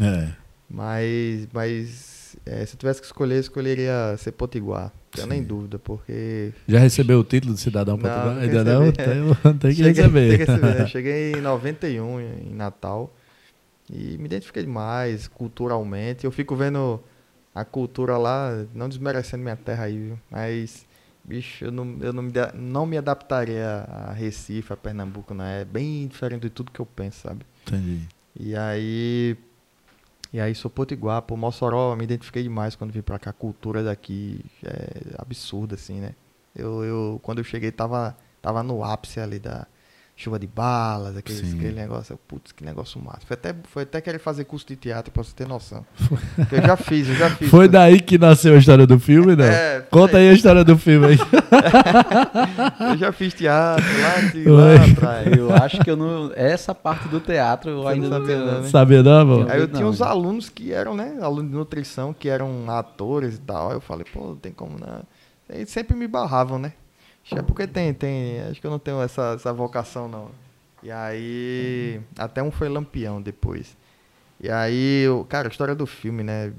É. 0.00 0.28
Mas. 0.70 1.48
Mas. 1.52 2.13
É, 2.46 2.64
se 2.66 2.74
eu 2.74 2.78
tivesse 2.78 3.00
que 3.00 3.06
escolher, 3.06 3.36
eu 3.36 3.40
escolheria 3.40 4.16
ser 4.18 4.32
Potiguar. 4.32 4.92
Tenho 5.10 5.26
nem 5.28 5.42
dúvida, 5.42 5.78
porque. 5.78 6.52
Já 6.66 6.78
recebeu 6.80 7.20
o 7.20 7.24
título 7.24 7.54
de 7.54 7.60
cidadão 7.60 7.96
Não, 7.96 8.02
português? 8.02 8.34
não 8.34 8.42
Ainda 8.42 8.64
não? 8.64 8.92
Tem, 8.92 9.54
tem 9.58 9.70
que 9.70 9.76
Cheguei- 9.76 9.92
receber. 10.02 10.28
tem 10.28 10.38
que 10.38 10.44
receber, 10.52 10.74
né? 10.80 10.86
Cheguei 10.88 11.32
em 11.32 11.40
91, 11.40 12.20
em 12.20 12.54
Natal. 12.54 13.14
E 13.92 14.16
me 14.18 14.24
identifiquei 14.24 14.62
demais, 14.62 15.28
culturalmente. 15.28 16.24
Eu 16.24 16.32
fico 16.32 16.56
vendo 16.56 17.00
a 17.54 17.64
cultura 17.64 18.16
lá, 18.16 18.64
não 18.74 18.88
desmerecendo 18.88 19.42
minha 19.42 19.56
terra 19.56 19.84
aí, 19.84 19.96
viu? 19.98 20.18
Mas, 20.30 20.84
bicho, 21.22 21.66
eu 21.66 21.70
não, 21.70 21.96
eu 22.00 22.12
não, 22.12 22.22
me, 22.22 22.32
não 22.54 22.86
me 22.86 22.98
adaptaria 22.98 23.84
a 23.88 24.12
Recife, 24.12 24.72
a 24.72 24.76
Pernambuco, 24.76 25.32
né? 25.34 25.60
É 25.60 25.64
bem 25.64 26.08
diferente 26.08 26.42
de 26.42 26.50
tudo 26.50 26.72
que 26.72 26.80
eu 26.80 26.86
penso, 26.86 27.20
sabe? 27.20 27.44
Entendi. 27.66 28.00
E 28.38 28.56
aí. 28.56 29.36
E 30.34 30.40
aí 30.40 30.52
sou 30.52 30.68
potiguar, 30.68 31.22
pô, 31.22 31.36
Mossoró, 31.36 31.94
me 31.94 32.02
identifiquei 32.02 32.42
demais 32.42 32.74
quando 32.74 32.90
vim 32.90 33.02
pra 33.02 33.20
cá. 33.20 33.30
A 33.30 33.32
cultura 33.32 33.84
daqui 33.84 34.44
é 34.64 35.14
absurda, 35.16 35.76
assim, 35.76 36.00
né? 36.00 36.12
Eu, 36.56 36.82
eu, 36.82 37.20
quando 37.22 37.38
eu 37.38 37.44
cheguei, 37.44 37.70
tava, 37.70 38.16
tava 38.42 38.60
no 38.60 38.82
ápice 38.82 39.20
ali 39.20 39.38
da 39.38 39.64
chuva 40.16 40.38
de 40.38 40.46
balas, 40.46 41.16
aquele, 41.16 41.38
Sim. 41.40 41.56
aquele 41.58 41.74
negócio. 41.74 42.18
Putz, 42.28 42.52
que 42.52 42.64
negócio 42.64 43.00
massa. 43.00 43.20
Foi 43.26 43.34
até, 43.34 43.54
foi 43.64 43.82
até 43.82 44.00
querer 44.00 44.18
fazer 44.18 44.44
curso 44.44 44.66
de 44.66 44.76
teatro, 44.76 45.10
pra 45.12 45.22
você 45.22 45.34
ter 45.34 45.46
noção. 45.46 45.84
Eu 46.52 46.62
já 46.62 46.76
fiz, 46.76 47.08
eu 47.08 47.14
já 47.16 47.30
fiz. 47.30 47.50
Foi 47.50 47.68
daí 47.68 48.00
que 48.00 48.16
nasceu 48.16 48.54
a 48.54 48.58
história 48.58 48.86
do 48.86 48.98
filme, 48.98 49.34
não? 49.34 49.44
É, 49.44 49.80
Conta 49.90 50.18
aí 50.18 50.28
a 50.28 50.32
história 50.32 50.62
do 50.64 50.78
filme 50.78 51.06
aí. 51.06 51.18
Eu 52.90 52.96
já 52.98 53.12
fiz 53.12 53.34
teatro 53.34 53.84
lá, 53.84 54.30
de, 54.30 54.48
lá 54.48 54.84
atrás. 54.84 55.36
Eu 55.36 55.54
acho 55.54 55.78
que 55.82 55.90
eu 55.90 55.96
não. 55.96 56.30
Essa 56.34 56.74
parte 56.74 57.08
do 57.08 57.20
teatro 57.20 57.70
eu 57.70 57.82
Você 57.82 57.88
ainda 57.88 58.08
não 58.08 58.18
sabia 58.18 58.38
não, 58.38 58.60
né? 58.62 58.68
Sabia 58.68 59.02
não, 59.02 59.20
amor? 59.20 59.50
Aí 59.50 59.60
eu 59.60 59.66
Não, 59.66 59.74
tinha 59.74 59.86
uns 59.86 60.00
né? 60.00 60.06
alunos 60.06 60.48
que 60.48 60.72
eram, 60.72 60.94
né? 60.94 61.16
Alunos 61.20 61.50
de 61.50 61.56
nutrição, 61.56 62.12
que 62.12 62.28
eram 62.28 62.70
atores 62.70 63.36
e 63.36 63.40
tal. 63.40 63.70
Aí 63.70 63.76
eu 63.76 63.80
falei, 63.80 64.04
pô, 64.12 64.28
não 64.28 64.36
tem 64.36 64.52
como 64.52 64.78
não. 64.78 65.02
Eles 65.48 65.70
sempre 65.70 65.96
me 65.96 66.06
barravam, 66.06 66.58
né? 66.58 66.72
Acho 67.24 67.34
que 67.34 67.40
é 67.40 67.42
porque 67.42 67.66
tem, 67.66 67.92
tem. 67.94 68.40
Acho 68.42 68.60
que 68.60 68.66
eu 68.66 68.70
não 68.70 68.78
tenho 68.78 69.00
essa, 69.00 69.32
essa 69.34 69.52
vocação, 69.52 70.06
não. 70.06 70.30
E 70.82 70.90
aí. 70.90 72.00
Até 72.18 72.42
um 72.42 72.50
foi 72.50 72.68
lampião 72.68 73.20
depois. 73.20 73.76
E 74.38 74.50
aí, 74.50 75.02
eu, 75.04 75.24
cara, 75.24 75.48
a 75.48 75.50
história 75.50 75.74
do 75.74 75.86
filme, 75.86 76.22
né? 76.22 76.52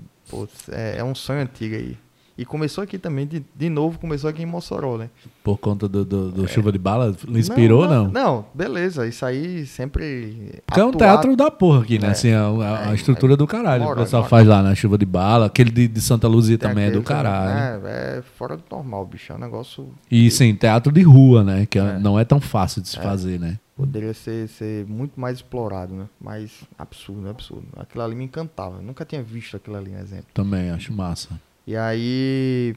É, 0.71 0.97
é 0.97 1.03
um 1.03 1.13
sonho 1.13 1.41
antigo 1.41 1.75
aí. 1.75 1.97
E 2.37 2.43
começou 2.43 2.83
aqui 2.83 2.97
também, 2.97 3.25
de, 3.25 3.45
de 3.55 3.69
novo, 3.69 3.97
começou 3.97 4.29
aqui 4.29 4.43
em 4.43 4.45
Mossoró, 4.45 4.97
né? 4.97 5.09
Por 5.41 5.57
conta 5.57 5.87
do, 5.87 6.03
do, 6.03 6.31
do 6.31 6.47
Chuva 6.49 6.69
de 6.69 6.77
Bala? 6.77 7.15
Inspirou 7.29 7.83
ou 7.83 7.87
não? 7.89 8.09
Não, 8.09 8.45
beleza. 8.53 9.07
Isso 9.07 9.25
aí 9.25 9.65
sempre. 9.65 10.61
Porque 10.65 10.81
é 10.81 10.83
um 10.83 10.91
teatro 10.91 11.33
da 11.37 11.49
porra 11.49 11.81
aqui, 11.83 11.97
né? 11.97 12.07
É. 12.07 12.11
Assim, 12.11 12.33
a, 12.33 12.41
a- 12.47 12.87
a 12.87 12.91
É, 12.91 12.95
estrutura 12.95 13.37
do 13.37 13.47
caralho. 13.47 13.83
mora, 13.83 14.01
o 14.01 14.03
pessoal 14.03 14.23
mora. 14.23 14.29
faz 14.29 14.45
lá 14.47 14.61
na 14.61 14.75
Chuva 14.75 14.97
de 14.97 15.05
Bala. 15.05 15.45
Aquele 15.45 15.71
de, 15.71 15.87
de 15.87 16.01
Santa 16.01 16.27
Luzia 16.27 16.57
tem 16.57 16.67
também 16.69 16.85
é 16.87 16.91
do 16.91 17.01
caralho. 17.01 17.87
É, 17.87 18.17
é 18.17 18.21
fora 18.37 18.57
do 18.57 18.63
normal, 18.69 19.05
bicho. 19.05 19.31
É 19.31 19.35
um 19.35 19.39
negócio. 19.39 19.87
E 20.11 20.29
sim, 20.29 20.53
teatro 20.55 20.91
de 20.91 21.03
rua, 21.03 21.41
né? 21.41 21.65
Que 21.65 21.79
é- 21.79 21.83
É. 21.95 21.99
não 21.99 22.19
é 22.19 22.25
tão 22.25 22.41
fácil 22.41 22.81
de 22.81 22.89
se 22.89 22.97
fazer, 22.97 23.39
né? 23.39 23.57
Poderia 23.77 24.13
ser, 24.13 24.49
ser 24.49 24.85
muito 24.87 25.17
mais 25.19 25.37
explorado, 25.37 25.93
né? 25.93 26.05
Mas 26.19 26.51
absurdo, 26.77 27.29
absurdo. 27.29 27.67
Aquilo 27.77 28.03
ali 28.03 28.15
me 28.15 28.25
encantava. 28.25 28.75
Eu 28.77 28.81
nunca 28.81 29.05
tinha 29.05 29.23
visto 29.23 29.55
aquilo 29.55 29.77
ali, 29.77 29.91
um 29.91 29.99
exemplo. 29.99 30.25
Também, 30.33 30.69
acho 30.69 30.91
massa. 30.93 31.29
E 31.67 31.75
aí, 31.75 32.75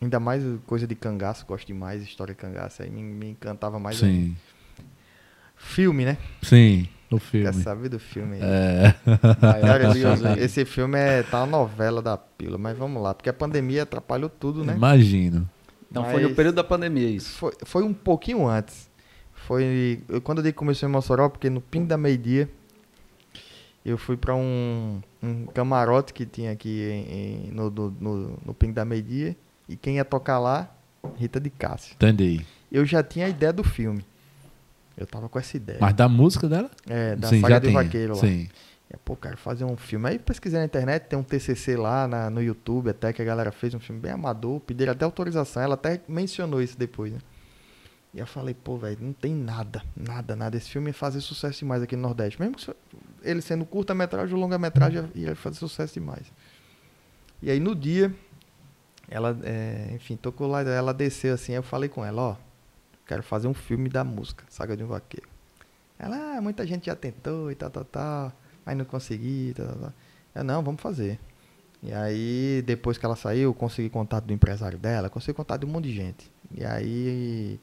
ainda 0.00 0.20
mais 0.20 0.42
coisa 0.66 0.86
de 0.86 0.94
cangaço, 0.94 1.46
gosto 1.46 1.66
demais, 1.66 2.02
história 2.02 2.34
de 2.34 2.40
cangaço. 2.40 2.82
Aí 2.82 2.90
me, 2.90 3.02
me 3.02 3.30
encantava 3.30 3.78
mais. 3.78 4.02
ainda. 4.02 4.16
Sim. 4.28 4.36
Filme, 5.56 6.04
né? 6.06 6.16
Sim, 6.42 6.88
o 7.10 7.18
Quer 7.18 7.26
filme. 7.26 7.52
saber 7.62 7.88
do 7.90 7.98
filme 7.98 8.36
aí? 8.36 8.40
É. 8.42 8.94
Maravilhoso. 9.62 10.26
Esse 10.40 10.64
filme 10.64 10.98
é 10.98 11.22
tá 11.22 11.38
uma 11.44 11.46
novela 11.58 12.00
da 12.00 12.16
pílula, 12.16 12.56
mas 12.58 12.76
vamos 12.78 13.02
lá, 13.02 13.12
porque 13.14 13.28
a 13.28 13.32
pandemia 13.32 13.82
atrapalhou 13.82 14.30
tudo, 14.30 14.64
né? 14.64 14.74
Imagino. 14.74 15.48
Então 15.90 16.04
foi 16.04 16.22
no 16.22 16.28
Mas- 16.28 16.36
período 16.36 16.54
da 16.54 16.64
pandemia 16.64 17.10
isso. 17.10 17.36
Foi, 17.38 17.52
foi 17.64 17.82
um 17.82 17.92
pouquinho 17.92 18.46
antes. 18.46 18.88
Foi 19.34 20.00
eu- 20.08 20.20
quando 20.22 20.38
eu 20.38 20.44
digo 20.44 20.54
que 20.54 20.58
começou 20.58 20.88
em 20.88 20.92
Mossoró, 20.92 21.28
porque 21.28 21.50
no 21.50 21.60
ping 21.60 21.84
da 21.84 21.96
meio-dia 21.98 22.48
eu 23.84 23.96
fui 23.98 24.16
pra 24.16 24.34
um, 24.34 25.00
um 25.22 25.46
camarote 25.46 26.12
que 26.12 26.26
tinha 26.26 26.52
aqui 26.52 26.68
em- 26.90 27.48
em- 27.48 27.50
no, 27.52 27.70
no, 27.70 27.90
no, 28.00 28.38
no 28.46 28.54
ping 28.54 28.72
da 28.72 28.84
meio-dia 28.84 29.36
e 29.68 29.76
quem 29.76 29.96
ia 29.96 30.04
tocar 30.04 30.38
lá, 30.38 30.70
Rita 31.16 31.40
de 31.40 31.50
Cássio. 31.50 31.94
Entendi. 31.94 32.44
Eu 32.70 32.84
já 32.84 33.02
tinha 33.02 33.26
a 33.26 33.28
ideia 33.28 33.52
do 33.52 33.64
filme. 33.64 34.04
Eu 34.96 35.06
tava 35.06 35.28
com 35.28 35.38
essa 35.38 35.56
ideia. 35.56 35.78
Mas 35.80 35.94
da 35.94 36.08
música 36.08 36.48
dela? 36.48 36.70
é, 36.88 37.16
da 37.16 37.28
Sim, 37.28 37.40
saga 37.40 37.58
do 37.60 37.72
vaqueiro 37.72 38.14
lá. 38.14 38.20
Sim. 38.20 38.48
É, 38.92 38.96
pô, 39.04 39.14
cara, 39.16 39.36
fazer 39.36 39.64
um 39.64 39.76
filme. 39.76 40.08
Aí 40.08 40.18
pesquisei 40.18 40.58
na 40.58 40.64
internet, 40.66 41.04
tem 41.04 41.18
um 41.18 41.22
TCC 41.22 41.76
lá 41.76 42.06
na- 42.08 42.28
no 42.28 42.42
YouTube, 42.42 42.90
até 42.90 43.12
que 43.12 43.22
a 43.22 43.24
galera 43.24 43.52
fez 43.52 43.72
um 43.72 43.78
filme 43.80 44.00
bem 44.00 44.10
amador, 44.12 44.58
pediram 44.60 44.92
até 44.92 45.04
autorização, 45.04 45.62
ela 45.62 45.74
até 45.74 46.00
mencionou 46.08 46.60
isso 46.60 46.76
depois, 46.76 47.12
né? 47.12 47.18
E 48.12 48.18
eu 48.18 48.26
falei, 48.26 48.54
pô, 48.54 48.76
velho, 48.76 48.98
não 49.00 49.12
tem 49.12 49.32
nada, 49.34 49.82
nada, 49.96 50.34
nada. 50.34 50.56
Esse 50.56 50.70
filme 50.70 50.90
ia 50.90 50.94
fazer 50.94 51.20
sucesso 51.20 51.60
demais 51.60 51.82
aqui 51.82 51.94
no 51.94 52.02
Nordeste. 52.02 52.40
Mesmo 52.40 52.56
ele 53.22 53.40
sendo 53.40 53.64
curta-metragem 53.64 54.34
ou 54.34 54.40
longa-metragem, 54.40 55.08
ia 55.14 55.36
fazer 55.36 55.58
sucesso 55.58 55.94
demais. 55.94 56.32
E 57.40 57.50
aí 57.50 57.60
no 57.60 57.74
dia, 57.74 58.12
ela, 59.08 59.38
é, 59.44 59.92
enfim, 59.94 60.16
tocou 60.16 60.48
lá, 60.48 60.62
ela 60.62 60.92
desceu 60.92 61.34
assim, 61.34 61.52
eu 61.52 61.62
falei 61.62 61.88
com 61.88 62.04
ela, 62.04 62.22
ó, 62.22 62.36
quero 63.06 63.22
fazer 63.22 63.46
um 63.46 63.54
filme 63.54 63.88
da 63.88 64.02
música, 64.02 64.44
Saga 64.48 64.76
de 64.76 64.82
um 64.82 64.88
Vaqueiro. 64.88 65.28
Ela, 65.98 66.36
ah, 66.36 66.40
muita 66.40 66.66
gente 66.66 66.86
já 66.86 66.96
tentou 66.96 67.50
e 67.50 67.54
tal, 67.54 67.70
tal, 67.70 67.84
tal, 67.84 68.32
mas 68.64 68.76
não 68.76 68.84
consegui, 68.84 69.52
tal, 69.54 69.66
tal, 69.66 69.76
tal. 69.76 69.92
Eu, 70.34 70.44
não, 70.44 70.62
vamos 70.62 70.80
fazer. 70.80 71.18
E 71.82 71.92
aí, 71.92 72.62
depois 72.66 72.98
que 72.98 73.04
ela 73.04 73.16
saiu, 73.16 73.54
consegui 73.54 73.88
contato 73.88 74.24
do 74.24 74.32
empresário 74.32 74.78
dela, 74.78 75.08
consegui 75.08 75.34
contato 75.34 75.60
de 75.60 75.66
um 75.66 75.70
monte 75.70 75.84
de 75.84 75.94
gente. 75.94 76.30
E 76.54 76.64
aí, 76.64 77.60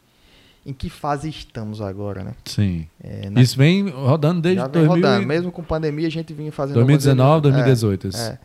em 0.67 0.73
que 0.73 0.89
fase 0.89 1.29
estamos 1.29 1.79
agora, 1.81 2.23
né? 2.23 2.33
Sim. 2.43 2.87
É, 3.03 3.29
na- 3.29 3.41
Isso 3.41 3.57
vem 3.57 3.87
rodando 3.89 4.41
desde 4.41 4.59
já 4.59 4.67
vem 4.67 4.85
2000 4.85 4.95
rodando. 4.95 5.23
e- 5.23 5.25
Mesmo 5.25 5.51
com 5.51 5.63
pandemia, 5.63 6.07
a 6.07 6.11
gente 6.11 6.33
vinha 6.33 6.51
fazendo... 6.51 6.75
2019, 6.75 7.47
algumas- 7.47 7.53
2018. 7.55 8.07
isso. 8.09 8.21
É, 8.21 8.27
é, 8.33 8.39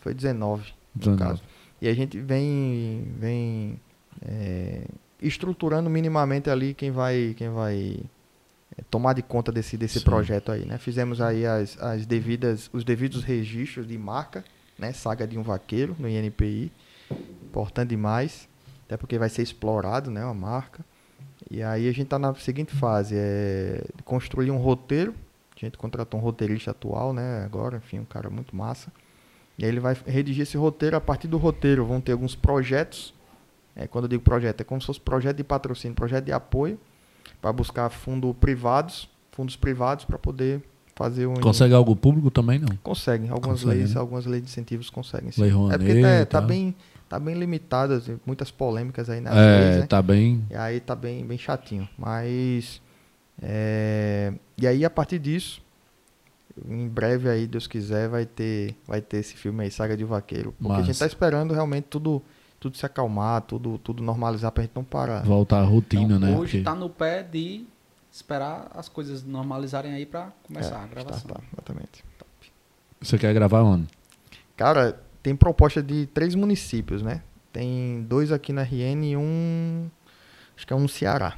foi 0.00 0.14
19, 0.14 0.62
no 0.94 1.00
19. 1.00 1.18
caso. 1.24 1.42
E 1.82 1.88
a 1.88 1.94
gente 1.94 2.18
vem, 2.20 3.08
vem 3.18 3.80
é, 4.24 4.82
estruturando 5.20 5.90
minimamente 5.90 6.48
ali 6.48 6.72
quem 6.72 6.90
vai, 6.92 7.34
quem 7.36 7.50
vai 7.50 7.98
é, 8.78 8.82
tomar 8.90 9.12
de 9.14 9.22
conta 9.22 9.50
desse, 9.50 9.76
desse 9.76 9.98
Sim. 9.98 10.04
projeto 10.04 10.52
aí, 10.52 10.64
né? 10.64 10.78
Fizemos 10.78 11.20
aí 11.20 11.44
as, 11.44 11.76
as 11.82 12.06
devidas, 12.06 12.70
os 12.72 12.84
devidos 12.84 13.24
registros 13.24 13.86
de 13.88 13.98
marca, 13.98 14.44
né? 14.78 14.92
Saga 14.92 15.26
de 15.26 15.36
um 15.36 15.42
vaqueiro 15.42 15.96
no 15.98 16.08
INPI, 16.08 16.70
importante 17.44 17.88
demais, 17.90 18.48
até 18.86 18.96
porque 18.96 19.18
vai 19.18 19.28
ser 19.28 19.42
explorado, 19.42 20.10
né? 20.12 20.24
Uma 20.24 20.32
marca. 20.34 20.84
E 21.50 21.62
aí 21.62 21.88
a 21.88 21.92
gente 21.92 22.04
está 22.04 22.18
na 22.18 22.34
seguinte 22.34 22.74
fase, 22.74 23.14
é 23.16 23.84
construir 24.04 24.50
um 24.50 24.56
roteiro. 24.56 25.14
A 25.56 25.58
gente 25.64 25.78
contratou 25.78 26.20
um 26.20 26.22
roteirista 26.22 26.72
atual, 26.72 27.12
né? 27.12 27.44
Agora, 27.44 27.78
enfim, 27.78 28.00
um 28.00 28.04
cara 28.04 28.28
muito 28.28 28.54
massa. 28.54 28.92
E 29.58 29.64
aí 29.64 29.70
ele 29.70 29.80
vai 29.80 29.96
redigir 30.06 30.42
esse 30.42 30.56
roteiro. 30.56 30.96
A 30.96 31.00
partir 31.00 31.28
do 31.28 31.38
roteiro 31.38 31.86
vão 31.86 32.00
ter 32.00 32.12
alguns 32.12 32.34
projetos. 32.34 33.14
É, 33.74 33.86
quando 33.86 34.04
eu 34.04 34.08
digo 34.08 34.22
projeto, 34.22 34.60
é 34.60 34.64
como 34.64 34.80
se 34.80 34.86
fosse 34.86 35.00
projeto 35.00 35.36
de 35.36 35.44
patrocínio, 35.44 35.94
projeto 35.94 36.24
de 36.24 36.32
apoio, 36.32 36.78
para 37.40 37.52
buscar 37.52 37.88
fundos 37.90 38.34
privados, 38.38 39.08
fundos 39.32 39.56
privados 39.56 40.04
para 40.04 40.18
poder 40.18 40.62
fazer 40.94 41.26
um. 41.26 41.34
Consegue 41.34 41.74
algo 41.74 41.94
público 41.94 42.30
também, 42.30 42.58
não? 42.58 42.76
Conseguem. 42.82 43.30
Algumas 43.30 43.60
Consegue, 43.60 43.78
leis, 43.78 43.94
né? 43.94 44.00
algumas 44.00 44.26
leis 44.26 44.42
de 44.42 44.50
incentivos 44.50 44.90
conseguem. 44.90 45.30
sim. 45.30 45.42
Lei 45.42 45.50
é 45.50 45.52
Rouanet 45.54 45.78
porque 45.78 45.98
e 45.98 46.02
tá, 46.02 46.26
tá 46.26 46.40
tal. 46.40 46.48
Tá 47.08 47.18
bem 47.18 47.34
limitado, 47.34 48.00
tem 48.00 48.20
muitas 48.26 48.50
polêmicas 48.50 49.08
aí 49.10 49.20
nas 49.20 49.34
é, 49.36 49.80
né? 49.80 49.86
tá 49.86 50.00
bem. 50.02 50.44
E 50.50 50.54
aí 50.56 50.80
tá 50.80 50.94
bem, 50.94 51.24
bem 51.24 51.38
chatinho. 51.38 51.88
Mas. 51.98 52.80
é, 53.42 54.32
E 54.58 54.66
aí, 54.66 54.84
a 54.84 54.90
partir 54.90 55.18
disso, 55.18 55.60
em 56.68 56.88
breve 56.88 57.28
aí, 57.28 57.46
Deus 57.46 57.66
quiser, 57.66 58.08
vai 58.08 58.24
ter, 58.24 58.74
vai 58.86 59.00
ter 59.00 59.18
esse 59.18 59.34
filme 59.34 59.64
aí, 59.64 59.70
Saga 59.70 59.96
de 59.96 60.04
Vaqueiro. 60.04 60.54
Porque 60.58 60.80
a 60.80 60.82
gente 60.82 60.98
tá 60.98 61.06
esperando 61.06 61.52
realmente 61.52 61.84
tudo, 61.84 62.22
tudo 62.58 62.76
se 62.76 62.86
acalmar, 62.86 63.42
tudo, 63.42 63.78
tudo 63.78 64.02
normalizar 64.02 64.50
pra 64.52 64.62
gente 64.62 64.72
não 64.74 64.84
parar. 64.84 65.22
Voltar 65.22 65.60
à 65.60 65.64
rotina, 65.64 66.04
Então, 66.16 66.18
né? 66.18 66.36
Hoje 66.36 66.52
Porque- 66.58 66.64
tá 66.64 66.74
no 66.74 66.88
pé 66.88 67.22
de 67.22 67.64
esperar 68.10 68.70
as 68.74 68.88
coisas 68.88 69.22
normalizarem 69.22 69.92
aí 69.92 70.06
pra 70.06 70.32
começar 70.44 70.80
a 70.80 70.84
É, 70.84 70.88
gravação. 70.88 71.28
Tá, 71.28 71.34
tá, 71.34 71.40
exatamente. 71.52 72.04
Você 73.02 73.18
quer 73.18 73.34
gravar 73.34 73.62
onde? 73.62 73.86
Cara, 74.56 74.98
tem 75.26 75.34
proposta 75.34 75.82
de 75.82 76.06
três 76.06 76.36
municípios, 76.36 77.02
né? 77.02 77.20
Tem 77.52 78.00
dois 78.08 78.30
aqui 78.30 78.52
na 78.52 78.62
RN 78.62 79.02
e 79.10 79.16
um. 79.16 79.88
Acho 80.56 80.64
que 80.64 80.72
é 80.72 80.76
um 80.76 80.78
no 80.78 80.88
Ceará. 80.88 81.36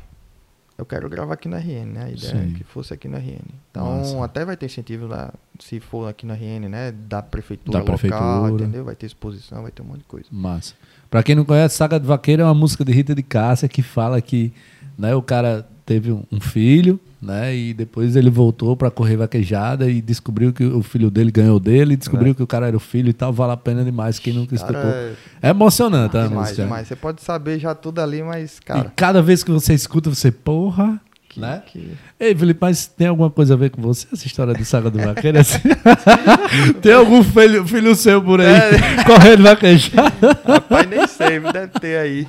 Eu 0.76 0.84
quero 0.84 1.09
gravar 1.09 1.32
aqui 1.32 1.49
na 1.49 1.57
RN, 1.57 1.86
né? 1.86 2.05
A 2.05 2.11
ideia 2.11 2.32
Sim. 2.34 2.53
é 2.55 2.59
que 2.59 2.64
fosse 2.64 2.93
aqui 2.93 3.09
na 3.09 3.16
RN. 3.16 3.41
Então, 3.70 3.97
Massa. 3.97 4.24
até 4.26 4.45
vai 4.45 4.59
ter 4.59 4.66
incentivo 4.66 5.07
lá, 5.07 5.32
se 5.59 5.80
for 5.80 6.07
aqui 6.07 6.26
na 6.26 6.34
RN, 6.34 6.68
né? 6.68 6.93
Da 6.93 7.22
prefeitura 7.22 7.78
Da 7.78 7.78
local, 7.78 7.97
prefeitura. 7.99 8.62
entendeu? 8.62 8.84
Vai 8.84 8.95
ter 8.95 9.07
exposição, 9.07 9.62
vai 9.62 9.70
ter 9.70 9.80
um 9.80 9.86
monte 9.86 10.01
de 10.01 10.05
coisa. 10.05 10.26
Massa. 10.30 10.74
Pra 11.11 11.22
quem 11.22 11.34
não 11.34 11.47
conhece, 11.47 11.74
Saga 11.74 11.99
de 11.99 12.07
Vaqueiro 12.07 12.43
é 12.43 12.45
uma 12.45 12.53
música 12.53 12.84
de 12.84 12.93
Rita 12.93 13.14
de 13.14 13.22
Cássia 13.22 13.70
que 13.70 13.80
fala 13.80 14.20
que 14.20 14.53
né, 14.99 15.14
o 15.14 15.22
cara 15.22 15.66
teve 15.86 16.12
um 16.12 16.41
filho, 16.43 17.01
né? 17.21 17.55
E 17.55 17.75
depois 17.75 18.14
ele 18.16 18.31
voltou 18.31 18.77
pra 18.77 18.91
correr 18.91 19.16
vaquejada 19.16 19.91
e 19.91 20.01
descobriu 20.01 20.53
que 20.53 20.64
o 20.64 20.83
filho 20.83 21.11
dele 21.11 21.31
ganhou 21.31 21.59
dele, 21.59 21.95
e 21.95 21.97
descobriu 21.97 22.35
que 22.35 22.43
o 22.43 22.47
cara 22.47 22.69
era 22.69 22.77
o 22.77 22.81
filho 22.81 23.09
e 23.09 23.12
tal. 23.12 23.33
Vale 23.33 23.53
a 23.53 23.57
pena 23.57 23.85
demais 23.85 24.19
quem 24.19 24.33
nunca 24.33 24.55
É. 24.55 24.59
Cara, 24.59 24.71
escutou. 24.73 24.91
é 24.91 25.12
É 25.43 25.51
emocionante 25.51 26.16
a 26.16 26.27
demais, 26.29 26.55
demais. 26.57 26.89
Você 26.89 26.97
pode 26.97 27.21
saber 27.23 27.59
já 27.59 27.75
tudo 27.75 28.01
ali, 28.01 28.23
mas, 28.23 28.59
E 28.59 28.62
cara. 28.62 28.93
cada 28.95 29.21
vez 29.23 29.43
que 29.43 29.51
você 29.51 29.75
escuta, 29.75 30.09
você, 30.11 30.31
porra. 30.31 31.01
que- 31.29 31.41
né? 31.41 31.62
que- 31.66 31.91
Ei, 32.19 32.35
Felipe, 32.35 32.59
mas 32.61 32.87
tem 32.87 33.07
alguma 33.07 33.29
coisa 33.31 33.53
a 33.53 33.57
ver 33.57 33.69
com 33.71 33.83
você, 33.83 34.07
essa 34.12 34.27
história 34.27 34.55
de 34.55 34.64
Saga 34.64 34.91
do 34.91 34.99
Vaqueiro? 34.99 35.39
assim? 35.39 35.59
tem 36.81 36.93
algum 36.95 37.23
filho, 37.23 37.66
filho 37.66 37.95
seu 37.95 38.23
por 38.23 38.41
aí 38.41 38.47
É. 38.47 39.05
correndo 39.05 39.43
vaquejada? 39.43 40.11
Rapaz, 40.47 40.89
nem 40.89 41.07
sei, 41.07 41.39
deve 41.41 41.69
ter 41.81 41.99
aí. 41.99 42.27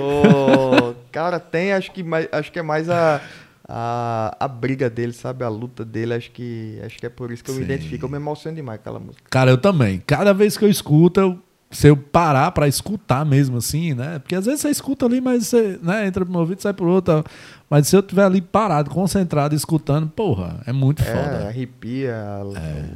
Ô, 0.00 0.94
cara, 1.12 1.38
tem, 1.38 1.72
acho 1.72 1.92
que, 1.92 2.02
mais, 2.02 2.26
acho 2.32 2.50
que 2.50 2.58
é 2.58 2.62
mais 2.62 2.88
a, 2.88 3.20
a, 3.68 4.34
a 4.40 4.48
briga 4.48 4.88
dele, 4.88 5.12
sabe? 5.12 5.44
A 5.44 5.48
luta 5.48 5.84
dele, 5.84 6.14
acho 6.14 6.30
que, 6.30 6.80
acho 6.84 6.96
que 6.98 7.04
é 7.06 7.10
por 7.10 7.30
isso 7.30 7.44
que 7.44 7.50
eu 7.50 7.54
Sim. 7.54 7.60
me 7.60 7.66
identifico. 7.66 8.06
Eu 8.06 8.08
me 8.08 8.16
emociono 8.16 8.56
demais 8.56 8.78
com 8.78 8.82
aquela 8.88 8.98
música. 8.98 9.24
Cara, 9.30 9.50
eu 9.50 9.58
também. 9.58 10.02
Cada 10.06 10.32
vez 10.32 10.56
que 10.56 10.64
eu 10.64 10.70
escuto, 10.70 11.20
eu- 11.20 11.38
se 11.70 11.86
eu 11.86 11.94
parar 11.94 12.50
pra 12.52 12.66
escutar 12.66 13.26
mesmo 13.26 13.58
assim, 13.58 13.92
né? 13.92 14.18
Porque 14.20 14.34
às 14.34 14.46
vezes 14.46 14.62
você 14.62 14.70
escuta 14.70 15.04
ali, 15.04 15.20
mas 15.20 15.48
você 15.48 15.78
né, 15.82 16.06
entra 16.06 16.24
pro 16.24 16.32
meu 16.32 16.40
ouvido 16.40 16.60
e 16.60 16.62
sai 16.62 16.72
pro 16.72 16.88
outro. 16.88 17.22
Mas 17.68 17.86
se 17.88 17.94
eu 17.94 18.00
estiver 18.00 18.24
ali 18.24 18.40
parado, 18.40 18.88
concentrado, 18.88 19.54
escutando, 19.54 20.08
porra, 20.08 20.62
é 20.66 20.72
muito 20.72 21.02
É, 21.02 21.04
foda. 21.04 21.46
arrepia, 21.48 22.16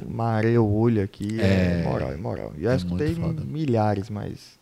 mareia 0.08 0.60
o 0.62 0.72
olho 0.74 1.02
aqui. 1.04 1.38
É, 1.38 1.82
É. 1.82 1.84
moral, 1.84 2.12
é 2.12 2.16
moral. 2.16 2.52
Já 2.58 2.72
É 2.72 2.76
escutei 2.76 3.14
milhares, 3.46 4.08
mas. 4.08 4.61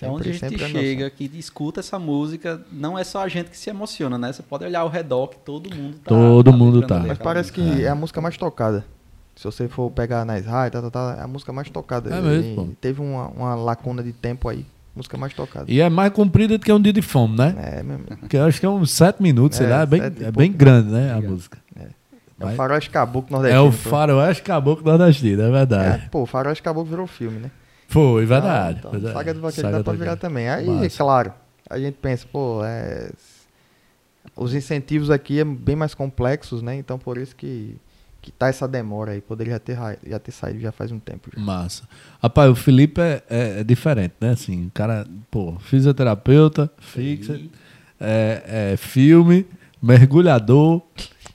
É 0.00 0.08
onde 0.08 0.30
a 0.30 0.32
gente 0.32 0.62
é 0.62 0.68
chega, 0.68 1.10
que 1.10 1.24
escuta 1.34 1.80
essa 1.80 1.98
música, 1.98 2.60
não 2.70 2.98
é 2.98 3.02
só 3.02 3.22
a 3.24 3.28
gente 3.28 3.50
que 3.50 3.58
se 3.58 3.68
emociona, 3.70 4.16
né? 4.16 4.32
Você 4.32 4.42
pode 4.42 4.64
olhar 4.64 4.80
ao 4.80 4.88
redor 4.88 5.26
que 5.28 5.38
todo 5.38 5.74
mundo 5.74 5.94
tá. 5.98 6.08
Todo 6.08 6.52
mundo 6.52 6.80
lembrando 6.80 7.02
tá. 7.02 7.08
Mas 7.08 7.18
parece 7.18 7.52
que 7.52 7.60
música. 7.60 7.82
é 7.82 7.88
a 7.88 7.94
música 7.94 8.20
mais 8.20 8.36
tocada. 8.36 8.84
Se 9.34 9.44
você 9.44 9.66
for 9.68 9.90
pegar 9.90 10.24
nas 10.24 10.44
rádios, 10.46 10.82
tá, 10.82 10.90
tá, 10.90 11.14
tá, 11.14 11.20
é 11.20 11.24
a 11.24 11.26
música 11.26 11.52
mais 11.52 11.68
tocada. 11.70 12.14
É 12.14 12.20
mesmo, 12.20 12.68
E. 12.72 12.74
Teve 12.76 13.00
uma, 13.00 13.28
uma 13.28 13.54
lacuna 13.54 14.02
de 14.02 14.12
tempo 14.12 14.48
aí. 14.48 14.64
Música 14.94 15.16
mais 15.16 15.32
tocada. 15.32 15.66
E 15.68 15.80
é 15.80 15.88
mais 15.88 16.12
comprida 16.12 16.58
do 16.58 16.64
que 16.64 16.72
um 16.72 16.80
dia 16.80 16.92
de 16.92 17.00
fome, 17.02 17.36
né? 17.36 17.54
É 17.78 17.82
mesmo. 17.82 18.04
Porque 18.18 18.36
eu 18.36 18.44
acho 18.44 18.60
que 18.60 18.66
é 18.66 18.68
uns 18.68 18.90
sete 18.90 19.22
minutos, 19.22 19.56
sei 19.58 19.66
É, 19.66 19.70
lá. 19.70 19.82
É 19.82 19.86
bem, 19.86 20.00
é 20.02 20.30
bem 20.32 20.52
grande, 20.52 20.90
né? 20.90 21.10
A 21.10 21.14
Obrigado. 21.16 21.32
música. 21.32 21.58
É 21.76 21.86
Mas- 22.38 22.52
o 22.52 22.56
Faroeste 22.56 22.90
Caboclo 22.90 23.28
É 23.28 23.32
nordestino. 23.38 23.68
o 23.68 23.72
foi. 23.72 23.90
faroeste 23.90 24.42
caboclo 24.42 24.84
nordestino, 24.84 25.42
é 25.42 25.48
É, 25.48 25.50
verdade. 25.50 26.08
pô, 26.10 26.22
o 26.22 26.26
Faroeste 26.26 26.62
Caboclo 26.62 26.90
virou 26.90 27.06
filme, 27.06 27.38
né? 27.38 27.50
Foi, 27.90 28.24
verdade. 28.24 28.78
Então, 28.78 28.90
verdade. 28.92 29.14
Saga 29.14 29.34
do 29.34 29.40
Vaqueiro 29.40 29.62
Saga 29.68 29.78
dá 29.78 29.84
pra 29.84 29.92
virar 29.92 30.16
também. 30.16 30.48
Aí, 30.48 30.66
Massa. 30.66 30.96
claro, 30.96 31.32
a 31.68 31.78
gente 31.78 31.94
pensa, 32.00 32.24
pô, 32.30 32.64
é... 32.64 33.10
os 34.36 34.54
incentivos 34.54 35.10
aqui 35.10 35.40
é 35.40 35.44
bem 35.44 35.74
mais 35.76 35.92
complexos, 35.92 36.62
né? 36.62 36.76
Então 36.76 36.98
por 36.98 37.18
isso 37.18 37.34
que, 37.34 37.76
que 38.22 38.30
tá 38.30 38.46
essa 38.48 38.68
demora 38.68 39.12
aí. 39.12 39.20
Poderia 39.20 39.58
ter, 39.58 39.76
já 40.06 40.18
ter 40.20 40.30
saído 40.30 40.60
já 40.60 40.70
faz 40.72 40.92
um 40.92 40.98
tempo. 41.00 41.30
Já. 41.34 41.42
Massa. 41.42 41.82
Rapaz, 42.22 42.48
o 42.50 42.54
Felipe 42.54 43.00
é, 43.00 43.22
é- 43.28 43.60
é 43.60 43.64
diferente, 43.64 44.14
né? 44.20 44.30
Assim, 44.30 44.66
o 44.66 44.70
cara, 44.70 45.04
pô, 45.30 45.56
fisioterapeuta, 45.58 46.70
fixa, 46.78 47.40
é, 48.00 48.72
é 48.72 48.76
filme, 48.76 49.46
mergulhador, 49.82 50.80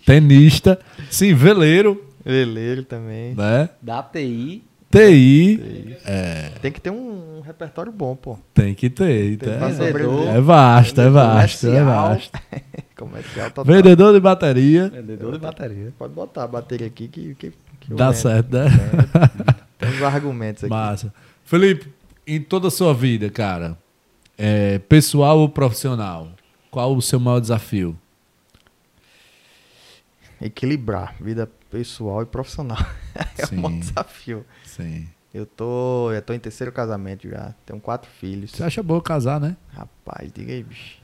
tenista, 0.06 0.80
sim, 1.10 1.34
veleiro, 1.34 2.02
Veleiro 2.24 2.84
também. 2.84 3.36
né? 3.36 3.70
Da 3.82 4.02
TI, 4.02 4.64
TI, 4.96 5.98
é, 6.06 6.52
Tem 6.62 6.72
que 6.72 6.80
ter 6.80 6.90
um, 6.90 7.40
um 7.40 7.42
repertório 7.42 7.92
bom, 7.92 8.16
pô. 8.16 8.40
tem 8.54 8.74
que 8.74 8.90
ter. 8.90 9.38
Tem 9.38 9.54
então 9.54 9.58
pra 9.92 10.02
é, 10.34 10.38
é 10.38 10.42
vasto, 10.42 11.02
é 11.02 11.10
vasto, 11.10 11.68
é 11.68 11.84
vasto. 11.84 12.40
Comercial 12.96 13.52
total. 13.52 13.66
Vendedor 13.66 14.14
de 14.14 14.22
bateria, 14.22 14.88
vendedor 14.88 15.34
de 15.34 15.40
bateria. 15.40 15.94
Pode 15.98 16.14
botar 16.14 16.46
a 16.46 16.48
bateria 16.48 16.88
aqui 16.88 17.10
que, 17.10 17.36
que, 17.36 17.54
que 17.82 17.94
dá 17.94 18.14
certo, 18.14 18.54
né? 18.54 18.68
Tem 19.78 19.90
uns 19.90 20.02
argumentos 20.02 20.64
aqui. 20.64 20.70
Massa. 20.70 21.14
Felipe, 21.44 21.94
em 22.26 22.42
toda 22.42 22.70
a 22.70 22.72
sua 22.72 22.94
vida, 22.94 23.30
cara, 23.30 23.78
é, 24.38 24.80
pessoal 24.80 25.40
ou 25.40 25.50
profissional, 25.50 26.30
qual 26.72 26.96
o 26.96 27.02
seu 27.02 27.20
maior 27.20 27.42
desafio? 27.42 27.98
Equilibrar 30.42 31.16
vida 31.20 31.50
pessoal 31.70 32.22
e 32.22 32.26
profissional. 32.26 32.78
é 33.38 33.46
Sim. 33.46 33.66
um 33.66 33.78
desafio. 33.78 34.46
Sim. 34.76 35.08
Eu 35.34 35.46
tô, 35.46 36.12
eu 36.14 36.22
tô 36.22 36.34
em 36.34 36.40
terceiro 36.40 36.72
casamento 36.72 37.28
já. 37.30 37.54
Tenho 37.66 37.80
quatro 37.80 38.10
filhos. 38.20 38.52
Você 38.52 38.64
acha 38.64 38.82
bom 38.82 39.00
casar, 39.02 39.40
né? 39.40 39.58
Rapaz, 39.70 40.32
diga 40.34 40.54
aí, 40.54 40.64
bicho. 40.64 40.98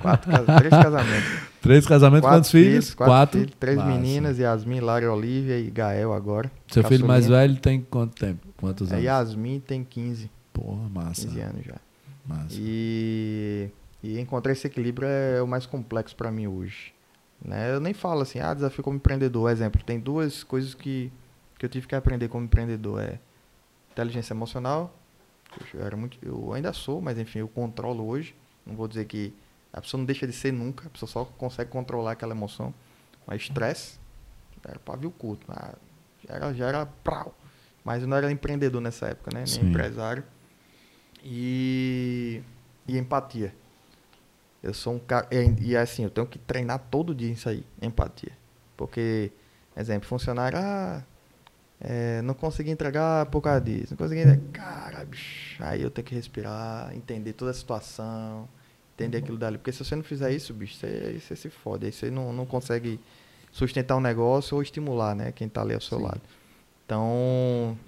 Quatro, 0.00 0.30
três 0.58 0.70
casamentos. 0.70 1.40
Três 1.60 1.86
casamentos, 1.86 2.22
quatro 2.22 2.38
quantos 2.38 2.50
filhos? 2.50 2.94
Quatro, 2.94 3.40
filhos, 3.40 3.54
três 3.60 3.76
Massa. 3.76 3.90
meninas, 3.90 4.38
Yasmin, 4.38 4.80
Lara, 4.80 5.12
Olivia 5.12 5.58
e 5.58 5.70
Gael 5.70 6.12
agora. 6.14 6.50
Seu 6.68 6.82
filho 6.84 7.06
mais 7.06 7.24
Caçulinha. 7.26 7.48
velho 7.48 7.60
tem 7.60 7.80
quanto 7.82 8.14
tempo? 8.14 8.46
Quantos 8.56 8.90
A 8.90 8.94
anos? 8.94 9.04
Yasmin 9.04 9.60
tem 9.60 9.84
15, 9.84 10.30
Porra, 10.52 10.88
massa. 10.88 11.26
15 11.26 11.40
anos 11.40 11.64
já. 11.66 11.74
massa. 12.26 12.54
E, 12.54 13.68
e 14.02 14.18
encontrar 14.18 14.52
esse 14.52 14.66
equilíbrio 14.66 15.06
é 15.06 15.42
o 15.42 15.46
mais 15.46 15.66
complexo 15.66 16.16
para 16.16 16.30
mim 16.30 16.46
hoje. 16.46 16.92
Né? 17.44 17.72
Eu 17.74 17.80
nem 17.80 17.92
falo 17.92 18.22
assim, 18.22 18.40
ah, 18.40 18.54
desafio 18.54 18.82
como 18.82 18.96
empreendedor. 18.96 19.50
Exemplo, 19.50 19.82
tem 19.84 20.00
duas 20.00 20.42
coisas 20.42 20.74
que, 20.74 21.12
que 21.58 21.66
eu 21.66 21.68
tive 21.68 21.86
que 21.86 21.94
aprender 21.94 22.28
como 22.28 22.44
empreendedor. 22.44 23.02
É 23.02 23.18
inteligência 23.92 24.32
emocional. 24.32 24.94
Eu, 25.74 25.84
era 25.84 25.96
muito, 25.96 26.18
eu 26.22 26.52
ainda 26.52 26.72
sou, 26.72 27.00
mas 27.00 27.18
enfim, 27.18 27.40
eu 27.40 27.48
controlo 27.48 28.06
hoje. 28.06 28.34
Não 28.64 28.76
vou 28.76 28.86
dizer 28.86 29.06
que 29.06 29.34
a 29.72 29.80
pessoa 29.80 29.98
não 29.98 30.04
deixa 30.04 30.26
de 30.26 30.32
ser 30.32 30.52
nunca, 30.52 30.86
a 30.86 30.90
pessoa 30.90 31.10
só 31.10 31.24
consegue 31.24 31.70
controlar 31.70 32.12
aquela 32.12 32.32
emoção. 32.32 32.72
Mas 33.26 33.42
estresse, 33.42 33.98
era 34.64 34.78
pavio 34.78 35.10
curto. 35.10 35.46
Já 36.26 36.34
era, 36.34 36.54
já 36.54 36.66
era 36.66 36.86
prau. 36.86 37.34
Mas 37.84 38.02
eu 38.02 38.08
não 38.08 38.16
era 38.16 38.30
empreendedor 38.30 38.80
nessa 38.80 39.08
época, 39.08 39.30
né? 39.32 39.40
Nem 39.40 39.46
Sim. 39.46 39.68
empresário. 39.68 40.24
E, 41.24 42.42
e 42.86 42.96
empatia. 42.96 43.54
Eu 44.62 44.74
sou 44.74 44.94
um 44.94 44.98
cara. 44.98 45.26
E, 45.30 45.70
e 45.70 45.76
assim, 45.76 46.04
eu 46.04 46.10
tenho 46.10 46.26
que 46.26 46.38
treinar 46.38 46.78
todo 46.90 47.14
dia 47.14 47.32
isso 47.32 47.48
aí, 47.48 47.64
empatia. 47.80 48.32
Porque, 48.76 49.32
exemplo, 49.76 50.08
funcionário, 50.08 50.58
ah, 50.58 51.02
é, 51.80 52.20
não 52.22 52.34
consegui 52.34 52.70
entregar 52.70 53.26
por 53.26 53.40
causa 53.40 53.60
disso. 53.60 53.88
Não 53.90 53.96
consegui 53.96 54.22
entregar. 54.22 54.42
Cara, 54.52 55.04
bicho, 55.04 55.62
aí 55.62 55.82
eu 55.82 55.90
tenho 55.90 56.06
que 56.06 56.14
respirar, 56.14 56.94
entender 56.94 57.32
toda 57.32 57.50
a 57.50 57.54
situação, 57.54 58.48
entender 58.94 59.18
aquilo 59.18 59.38
dali. 59.38 59.58
Porque 59.58 59.72
se 59.72 59.84
você 59.84 59.94
não 59.94 60.02
fizer 60.02 60.32
isso, 60.32 60.52
bicho, 60.52 60.76
você, 60.76 61.20
você 61.20 61.36
se 61.36 61.50
fode. 61.50 61.86
Aí 61.86 61.92
você 61.92 62.10
não, 62.10 62.32
não 62.32 62.44
consegue 62.44 63.00
sustentar 63.52 63.96
um 63.96 64.00
negócio 64.00 64.56
ou 64.56 64.62
estimular, 64.62 65.14
né? 65.14 65.32
Quem 65.32 65.48
tá 65.48 65.62
ali 65.62 65.74
ao 65.74 65.80
seu 65.80 65.98
Sim. 65.98 66.04
lado. 66.04 66.20
Então, 66.84 67.78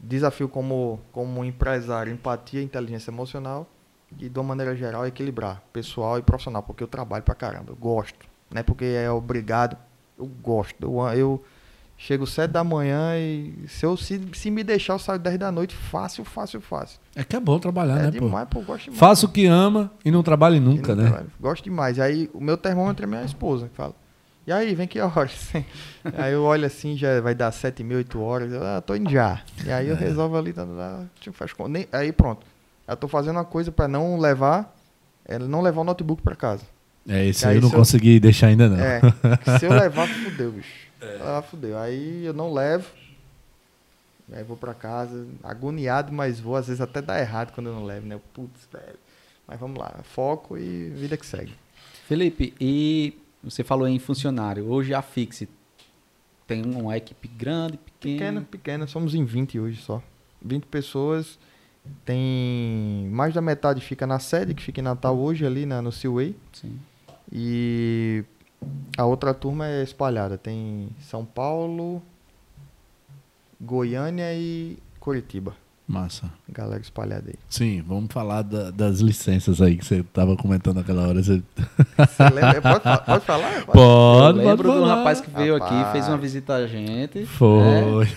desafio 0.00 0.48
como, 0.48 1.00
como 1.12 1.44
empresário, 1.44 2.12
empatia, 2.12 2.62
inteligência 2.62 3.10
emocional 3.10 3.68
e 4.18 4.28
de 4.28 4.38
uma 4.38 4.44
maneira 4.44 4.74
geral 4.74 5.06
equilibrar 5.06 5.62
pessoal 5.72 6.18
e 6.18 6.22
profissional, 6.22 6.62
porque 6.62 6.82
eu 6.82 6.88
trabalho 6.88 7.22
pra 7.22 7.34
caramba, 7.34 7.72
eu 7.72 7.76
gosto, 7.76 8.26
não 8.50 8.60
é 8.60 8.62
porque 8.62 8.84
é 8.84 9.10
obrigado, 9.10 9.76
eu 10.18 10.26
gosto. 10.26 10.76
Eu, 10.80 11.18
eu 11.18 11.44
chego 11.98 12.26
sete 12.26 12.50
da 12.50 12.62
manhã 12.62 13.16
e 13.18 13.64
se 13.68 13.84
eu 13.86 13.96
se, 13.96 14.20
se 14.34 14.50
me 14.50 14.62
deixar 14.62 14.92
eu 14.94 14.98
saio 14.98 15.18
10 15.18 15.38
da 15.38 15.50
noite, 15.50 15.74
fácil, 15.74 16.24
fácil, 16.24 16.60
fácil. 16.60 16.98
É 17.14 17.24
que 17.24 17.34
é 17.36 17.40
bom 17.40 17.58
trabalhar, 17.58 17.98
é 17.98 18.02
né, 18.02 18.12
pô? 18.12 18.26
demais, 18.26 18.48
pô, 18.50 18.60
eu 18.60 18.64
gosto 18.64 18.84
demais. 18.84 18.98
Faça 19.00 19.26
o 19.26 19.28
que 19.30 19.46
ama 19.46 19.90
e 20.04 20.10
não 20.10 20.22
trabalhe 20.22 20.56
E 20.58 20.60
nunca, 20.60 20.94
não 20.94 21.02
né? 21.02 21.08
trabalho. 21.08 21.32
Gosto 21.40 21.64
demais. 21.64 21.96
E 21.96 22.02
aí 22.02 22.30
o 22.34 22.40
meu 22.40 22.56
termômetro 22.56 23.04
é 23.04 23.06
minha 23.08 23.24
esposa 23.24 23.68
que 23.68 23.74
fala. 23.76 23.94
E 24.46 24.52
aí, 24.52 24.76
vem 24.76 24.86
que 24.86 25.00
horas? 25.00 25.50
aí 26.16 26.32
eu 26.32 26.44
olho 26.44 26.64
assim, 26.66 26.96
já 26.96 27.20
vai 27.20 27.34
dar 27.34 27.50
sete 27.50 27.82
mil, 27.82 27.96
oito 27.96 28.20
horas. 28.20 28.52
Eu, 28.52 28.62
ah, 28.64 28.80
tô 28.80 28.94
indo 28.94 29.10
já. 29.10 29.42
E 29.64 29.72
aí 29.72 29.88
eu 29.88 29.96
É. 29.96 29.98
resolvo 29.98 30.36
ali, 30.36 30.52
tá, 30.52 30.64
tá, 30.64 30.72
tá, 30.72 31.04
tipo, 31.20 31.36
faz. 31.36 31.50
Nem- 31.68 31.88
Aí 31.90 32.12
pronto. 32.12 32.46
Eu 32.86 32.96
tô 32.96 33.08
fazendo 33.08 33.36
uma 33.38 33.44
coisa 33.44 33.72
pra 33.72 33.88
não 33.88 34.16
levar, 34.20 34.72
é, 35.24 35.36
não 35.38 35.60
levar 35.62 35.80
o 35.80 35.84
notebook 35.84 36.22
pra 36.22 36.36
casa. 36.36 36.62
É, 37.08 37.26
esse 37.26 37.44
Aí 37.44 37.56
eu 37.56 37.62
não 37.62 37.68
se 37.70 37.74
eu- 37.74 37.78
consegui 37.80 38.20
deixar 38.20 38.46
ainda, 38.48 38.68
não. 38.68 38.78
É, 38.78 39.00
se 39.58 39.66
eu 39.66 39.72
levar, 39.72 40.06
fudeu, 40.06 40.52
bicho. 40.52 40.85
Ah, 41.20 41.42
fudeu. 41.42 41.78
Aí 41.78 42.24
eu 42.24 42.32
não 42.32 42.52
levo. 42.52 42.88
Aí 44.32 44.42
vou 44.42 44.56
pra 44.56 44.74
casa, 44.74 45.26
agoniado, 45.42 46.12
mas 46.12 46.40
vou. 46.40 46.56
Às 46.56 46.66
vezes 46.66 46.80
até 46.80 47.00
dá 47.00 47.18
errado 47.18 47.52
quando 47.52 47.68
eu 47.68 47.74
não 47.74 47.84
levo, 47.84 48.06
né? 48.06 48.18
Putz, 48.34 48.68
velho. 48.72 48.98
Mas 49.46 49.60
vamos 49.60 49.78
lá, 49.78 50.00
foco 50.02 50.58
e 50.58 50.90
vida 50.90 51.16
que 51.16 51.24
segue. 51.24 51.54
Felipe, 52.08 52.52
e 52.60 53.16
você 53.42 53.62
falou 53.62 53.86
em 53.86 53.98
funcionário. 53.98 54.68
Hoje 54.68 54.92
a 54.92 55.02
Fixe 55.02 55.48
tem 56.46 56.64
uma 56.64 56.96
equipe 56.96 57.28
grande, 57.28 57.76
pequena. 57.76 58.16
Pequena, 58.16 58.40
pequena, 58.50 58.86
somos 58.86 59.14
em 59.14 59.24
20 59.24 59.60
hoje 59.60 59.80
só. 59.80 60.02
20 60.42 60.64
pessoas. 60.66 61.38
Tem. 62.04 63.08
Mais 63.12 63.34
da 63.34 63.40
metade 63.40 63.80
fica 63.80 64.06
na 64.06 64.18
sede, 64.18 64.54
que 64.54 64.62
fica 64.62 64.80
em 64.80 64.84
Natal 64.84 65.16
hoje, 65.16 65.46
ali 65.46 65.64
na, 65.64 65.80
no 65.80 65.92
Seaway. 65.92 66.34
Sim. 66.52 66.78
E 67.30 68.24
a 68.96 69.04
outra 69.04 69.32
turma 69.34 69.66
é 69.66 69.82
espalhada. 69.82 70.36
Tem 70.38 70.88
São 71.00 71.24
Paulo, 71.24 72.02
Goiânia 73.60 74.32
e 74.34 74.78
Curitiba. 75.00 75.54
Massa. 75.88 76.28
Galera 76.48 76.80
espalhada 76.82 77.26
aí. 77.28 77.36
Sim, 77.48 77.80
vamos 77.86 78.12
falar 78.12 78.42
da- 78.42 78.72
das 78.72 78.98
licenças 78.98 79.62
aí 79.62 79.76
que 79.76 79.84
você 79.84 80.02
tava 80.12 80.36
comentando 80.36 80.78
naquela 80.78 81.06
hora. 81.06 81.22
Você... 81.22 81.40
Você 81.96 82.22
lembra? 82.24 82.60
Pode, 82.80 83.04
pode 83.06 83.24
falar? 83.24 83.62
Pode, 83.72 84.38
Eu 84.40 84.44
lembro 84.44 84.64
pode 84.68 84.80
do 84.80 84.84
falar. 84.84 84.94
rapaz 84.96 85.20
que 85.20 85.30
veio 85.30 85.54
aqui, 85.54 85.72
Rapaz. 85.72 85.92
fez 85.92 86.08
uma 86.08 86.18
visita 86.18 86.54
a 86.56 86.66
gente. 86.66 87.24
Foi. 87.26 88.08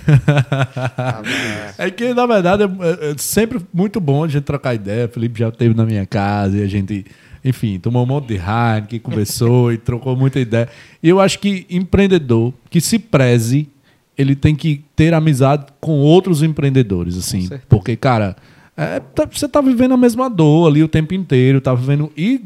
Mas- 1.22 1.78
É 1.78 1.92
que, 1.92 2.12
na 2.12 2.26
verdade, 2.26 2.64
é, 2.64 3.12
é 3.12 3.16
sempre 3.20 3.64
muito 3.72 4.02
bom 4.02 4.24
a 4.24 4.28
gente 4.28 4.44
trocar 4.46 4.74
ideia. 4.74 5.06
O 5.06 5.10
Felipe 5.10 5.38
já 5.40 5.50
esteve 5.50 5.76
na 5.76 5.86
minha 5.86 6.08
casa 6.08 6.58
e 6.58 6.64
a 6.64 6.68
gente, 6.68 7.06
enfim, 7.44 7.80
tomou 7.80 8.04
um 8.04 8.06
monte 8.06 8.28
de 8.28 8.36
Heineken, 8.36 9.00
conversou 9.00 9.72
e 9.72 9.78
trocou 9.78 10.16
muita 10.16 10.40
ideia. 10.40 10.68
E 11.02 11.08
eu 11.10 11.20
acho 11.20 11.40
que 11.40 11.66
empreendedor 11.70 12.54
que 12.70 12.80
se 12.82 13.00
preze, 13.00 13.68
ele 14.18 14.36
tem 14.36 14.56
que 14.56 14.84
ter 14.96 15.14
amizade 15.14 15.66
com 15.80 16.00
outros 16.00 16.44
empreendedores, 16.44 17.18
assim. 17.18 17.48
Porque, 17.70 17.96
cara, 17.96 18.36
é, 18.76 19.00
tá- 19.00 19.28
você 19.32 19.48
tá 19.48 19.62
vivendo 19.62 19.94
a 19.94 19.98
mesma 19.98 20.30
dor 20.30 20.68
ali 20.70 20.84
o 20.84 20.88
tempo 20.88 21.14
inteiro, 21.14 21.62
tá 21.62 21.74
vivendo. 21.74 22.12
E 22.18 22.42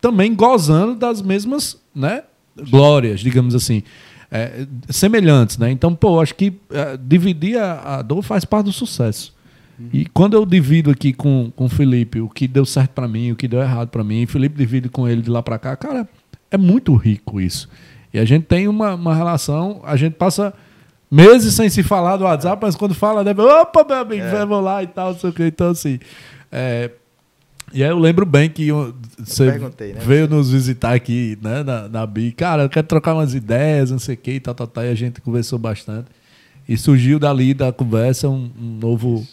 também 0.00 0.34
gozando 0.34 0.94
das 0.94 1.20
mesmas, 1.20 1.76
né? 1.94 2.22
Glórias, 2.70 3.20
digamos 3.20 3.54
assim. 3.54 3.82
é, 4.30 4.66
semelhantes, 4.90 5.56
né? 5.56 5.70
Então, 5.70 5.94
pô, 5.94 6.20
acho 6.20 6.34
que 6.34 6.52
é, 6.70 6.98
dividir 6.98 7.56
a, 7.58 7.96
a 7.98 8.02
dor 8.02 8.20
faz 8.22 8.44
parte 8.44 8.66
do 8.66 8.72
sucesso. 8.72 9.32
E 9.92 10.06
quando 10.06 10.34
eu 10.34 10.44
divido 10.44 10.90
aqui 10.90 11.12
com, 11.12 11.52
com 11.54 11.66
o 11.66 11.68
Felipe 11.68 12.20
o 12.20 12.28
que 12.28 12.48
deu 12.48 12.64
certo 12.64 12.90
pra 12.92 13.06
mim, 13.06 13.30
o 13.32 13.36
que 13.36 13.46
deu 13.46 13.60
errado 13.60 13.88
pra 13.88 14.02
mim, 14.02 14.22
e 14.22 14.24
o 14.24 14.28
Felipe 14.28 14.56
divide 14.56 14.88
com 14.88 15.08
ele 15.08 15.22
de 15.22 15.30
lá 15.30 15.42
pra 15.42 15.58
cá, 15.58 15.76
cara, 15.76 16.08
é 16.50 16.56
muito 16.56 16.94
rico 16.94 17.40
isso. 17.40 17.68
E 18.12 18.18
a 18.18 18.24
gente 18.24 18.44
tem 18.44 18.66
uma, 18.66 18.94
uma 18.94 19.14
relação, 19.14 19.80
a 19.84 19.96
gente 19.96 20.14
passa 20.14 20.52
meses 21.10 21.54
sem 21.54 21.68
se 21.68 21.82
falar 21.82 22.16
do 22.16 22.24
WhatsApp, 22.24 22.58
mas 22.60 22.74
quando 22.74 22.94
fala, 22.94 23.22
deve, 23.22 23.40
opa, 23.40 23.84
meu 23.84 23.96
amigo, 23.98 24.22
É. 24.22 24.30
vamos 24.44 24.64
lá 24.64 24.82
e 24.82 24.86
tal, 24.86 25.12
não 25.12 25.18
sei 25.18 25.30
o 25.30 25.32
que. 25.32 25.44
Então, 25.44 25.70
assim. 25.70 25.98
é, 26.50 26.90
e 27.72 27.84
aí 27.84 27.90
eu 27.90 27.98
lembro 27.98 28.24
bem 28.24 28.48
que 28.48 28.68
você 29.18 29.58
né? 29.58 29.70
veio 30.00 30.26
nos 30.28 30.50
visitar 30.50 30.94
aqui, 30.94 31.38
né, 31.42 31.62
na, 31.62 31.88
na 31.88 32.06
BI. 32.06 32.32
Cara, 32.32 32.62
eu 32.62 32.68
quero 32.68 32.86
trocar 32.86 33.14
umas 33.14 33.34
ideias, 33.34 33.90
não 33.90 33.98
sei 33.98 34.14
o 34.14 34.18
que 34.18 34.32
e 34.32 34.40
tal, 34.40 34.54
tal, 34.54 34.66
tal. 34.66 34.84
E 34.84 34.88
a 34.88 34.94
gente 34.94 35.20
conversou 35.20 35.58
bastante. 35.58 36.08
E 36.66 36.76
surgiu 36.76 37.18
dali 37.18 37.52
da 37.54 37.72
conversa 37.72 38.28
um, 38.28 38.50
um 38.58 38.78
novo. 38.80 39.26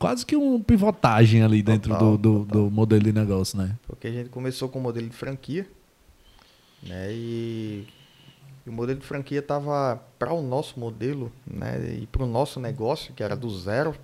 Quase 0.00 0.24
que 0.24 0.34
uma 0.34 0.58
pivotagem 0.58 1.42
ali 1.42 1.62
dentro 1.62 1.92
Total, 1.92 2.16
do, 2.16 2.16
do, 2.16 2.46
total. 2.46 2.62
do 2.62 2.70
modelo 2.70 3.02
de 3.02 3.12
negócio, 3.12 3.58
né? 3.58 3.76
Porque 3.86 4.06
a 4.06 4.10
gente 4.10 4.30
começou 4.30 4.66
com 4.70 4.78
o 4.78 4.82
modelo 4.82 5.06
de 5.06 5.14
franquia, 5.14 5.68
né? 6.82 7.12
E, 7.12 7.86
e 8.66 8.70
o 8.70 8.72
modelo 8.72 8.98
de 8.98 9.04
franquia 9.04 9.42
tava 9.42 10.02
para 10.18 10.32
o 10.32 10.40
nosso 10.40 10.80
modelo, 10.80 11.30
né? 11.46 11.98
E 12.00 12.06
para 12.06 12.24
o 12.24 12.26
nosso 12.26 12.58
negócio, 12.58 13.12
que 13.12 13.22
era 13.22 13.36
do 13.36 13.50
zero, 13.50 13.94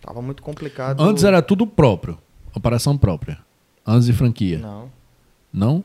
tava 0.00 0.20
muito 0.20 0.42
complicado. 0.42 1.00
Antes 1.00 1.22
era 1.22 1.40
tudo 1.40 1.64
próprio, 1.64 2.18
operação 2.52 2.98
própria. 2.98 3.38
Antes 3.86 4.06
de 4.06 4.12
franquia. 4.12 4.58
Não. 4.58 4.90
Não? 5.52 5.84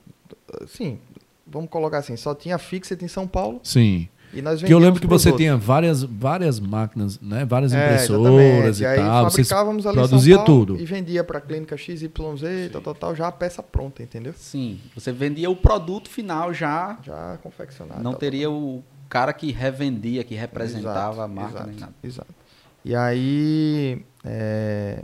Sim, 0.66 0.98
vamos 1.46 1.70
colocar 1.70 2.00
assim, 2.00 2.18
só 2.18 2.34
tinha 2.34 2.58
Fixit 2.58 3.06
em 3.06 3.08
São 3.08 3.28
Paulo 3.28 3.60
Sim. 3.64 4.10
E 4.34 4.42
nós 4.42 4.60
Porque 4.60 4.74
eu 4.74 4.80
lembro 4.80 5.00
que 5.02 5.08
você 5.08 5.32
tinha 5.32 5.58
várias, 5.58 6.04
várias 6.04 6.60
máquinas, 6.60 7.20
né? 7.20 7.46
Várias 7.46 7.74
É, 7.74 7.84
impressoras 7.86 8.80
exatamente. 8.80 8.82
e, 8.82 8.86
aí 8.86 8.98
tal. 8.98 9.30
Fabricávamos 9.32 9.88
ali 9.88 9.96
produzia 9.96 10.36
São 10.36 10.46
Paulo 10.46 10.66
tudo. 10.66 10.82
E 10.82 10.86
vendia 10.86 11.24
para 11.24 11.42
clínica 11.42 11.76
XYZ, 11.78 12.10
tal, 12.72 12.82
tal, 12.82 12.96
tal, 12.96 13.16
já 13.16 13.28
a 13.28 13.32
peça 13.32 13.62
pronta, 13.64 14.04
entendeu? 14.04 14.34
Sim, 14.36 14.80
você 14.96 15.12
vendia 15.12 15.50
o 15.50 15.56
produto 15.56 16.10
final 16.10 16.54
já, 16.54 16.98
Já 17.04 17.38
confeccionado. 17.42 18.02
não 18.04 18.12
tal, 18.12 18.20
teria 18.20 18.50
o 18.50 18.84
cara 19.08 19.34
que 19.34 19.52
revendia, 19.52 20.24
que 20.24 20.36
representava 20.36 21.14
Exato, 21.14 21.22
a 21.22 21.28
marca 21.28 21.52
exato, 21.52 21.68
nem 21.70 21.80
nada. 21.80 21.94
Exato. 22.04 22.36
E 22.86 22.96
aí. 22.96 24.02
é, 24.24 25.04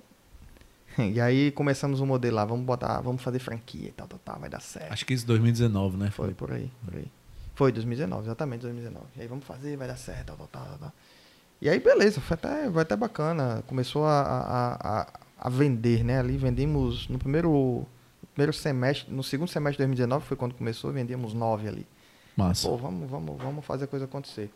E 1.13 1.19
aí 1.19 1.51
começamos 1.51 1.99
o 1.99 2.05
modelo 2.05 2.35
lá, 2.37 2.45
vamos 2.45 2.65
botar, 2.65 3.01
vamos 3.01 3.21
fazer 3.21 3.39
franquia 3.39 3.89
e 3.89 3.91
tal, 3.91 4.07
tal, 4.07 4.19
tal, 4.23 4.39
vai 4.39 4.49
dar 4.49 4.61
certo. 4.61 4.93
Acho 4.93 5.05
que 5.05 5.13
isso 5.13 5.25
2019, 5.27 5.97
né? 5.97 6.09
Foi 6.11 6.33
por 6.33 6.51
aí, 6.51 6.69
por 6.85 6.95
aí. 6.95 7.07
Foi 7.55 7.71
2019, 7.71 8.27
exatamente 8.27 8.61
2019. 8.61 9.05
E 9.15 9.21
aí 9.21 9.27
vamos 9.27 9.45
fazer, 9.45 9.75
vai 9.77 9.87
dar 9.87 9.95
certo, 9.95 10.27
tal, 10.27 10.47
tal, 10.47 10.47
tal, 10.65 10.77
tal. 10.77 10.93
E 11.61 11.69
aí 11.69 11.79
beleza, 11.79 12.19
foi 12.21 12.35
até, 12.35 12.69
foi 12.69 12.81
até 12.81 12.95
bacana. 12.95 13.63
Começou 13.65 14.05
a, 14.05 14.21
a, 14.21 15.01
a, 15.01 15.07
a 15.39 15.49
vender, 15.49 16.03
né? 16.03 16.19
Ali 16.19 16.37
vendemos 16.37 17.07
no 17.07 17.17
primeiro, 17.17 17.85
primeiro 18.33 18.51
semestre, 18.51 19.11
no 19.11 19.23
segundo 19.23 19.47
semestre 19.47 19.77
de 19.77 19.87
2019 19.87 20.25
foi 20.25 20.37
quando 20.37 20.53
começou, 20.53 20.91
vendíamos 20.91 21.33
nove 21.33 21.67
ali. 21.67 21.87
Massa. 22.35 22.67
Pô, 22.67 22.75
vamos, 22.75 23.09
vamos, 23.09 23.37
vamos 23.41 23.65
fazer 23.65 23.85
a 23.85 23.87
coisa 23.87 24.03
acontecer. 24.05 24.51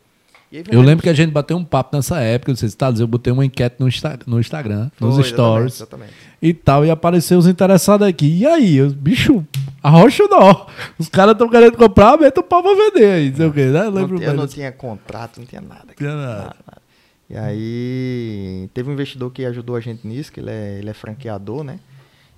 Aí 0.52 0.64
Eu 0.72 0.82
lembro 0.82 1.04
que 1.04 1.10
a 1.10 1.14
gente 1.14 1.32
bateu 1.32 1.56
um 1.56 1.64
papo 1.64 1.96
nessa 1.96 2.20
época, 2.20 2.52
não 2.52 2.58
sei 2.58 2.70
se 2.70 2.76
tá 2.76 2.90
dizendo, 2.90 3.04
eu 3.04 3.08
botei 3.08 3.32
uma 3.32 3.46
enquete 3.46 3.76
no, 3.80 3.88
Insta- 3.88 4.18
no 4.26 4.40
Instagram, 4.40 4.90
Foi, 4.96 5.08
nos 5.08 5.18
exatamente, 5.20 5.34
stories 5.36 5.76
Exatamente. 5.76 6.14
e 6.42 6.54
tal, 6.54 6.86
e 6.86 6.90
apareceu 6.90 7.38
os 7.38 7.46
interessados 7.46 8.08
aqui. 8.08 8.40
E 8.40 8.46
aí, 8.48 8.78
eu, 8.78 8.90
bicho, 8.92 9.46
arrocha 9.84 10.24
o 10.24 10.28
nó. 10.28 10.66
Os 10.98 11.08
caras 11.08 11.34
estão 11.34 11.48
querendo 11.50 11.78
comprar, 11.78 12.18
meta 12.18 12.40
o 12.40 12.44
pau 12.44 12.64
pra 12.64 12.74
vender 12.74 13.12
aí, 13.12 13.30
não 13.30 13.38
sei 13.38 13.46
o 13.46 13.54
quê, 13.54 13.66
né? 13.66 13.84
Não 13.84 13.92
lembro 13.92 14.18
tinha- 14.18 14.30
eu 14.30 14.34
não 14.34 14.48
tinha 14.48 14.72
contrato, 14.72 15.38
não 15.40 15.46
tinha 15.46 15.62
nada. 15.62 15.94
Tinha 15.96 16.10
cara, 16.10 16.26
nada. 16.26 16.56
nada. 16.66 16.82
E 17.30 17.38
aí 17.38 18.70
teve 18.74 18.90
um 18.90 18.94
investidor 18.94 19.32
que 19.32 19.46
ajudou 19.46 19.76
a 19.76 19.80
gente 19.80 20.08
nisso, 20.08 20.32
que 20.32 20.40
ele 20.40 20.50
é, 20.50 20.80
ele 20.80 20.90
é 20.90 20.94
franqueador, 20.94 21.64
né? 21.64 21.80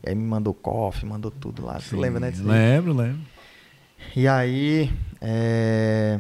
E 0.06 0.10
aí 0.10 0.16
me 0.16 0.24
mandou 0.26 0.54
cofre, 0.54 1.06
mandou 1.06 1.32
tudo 1.32 1.66
lá. 1.66 1.80
Você 1.80 1.96
Sim, 1.96 2.02
lembra, 2.02 2.20
né? 2.20 2.34
Lembro, 2.44 2.92
lembro. 2.94 3.20
E 4.16 4.28
aí, 4.28 4.92
é, 5.22 6.20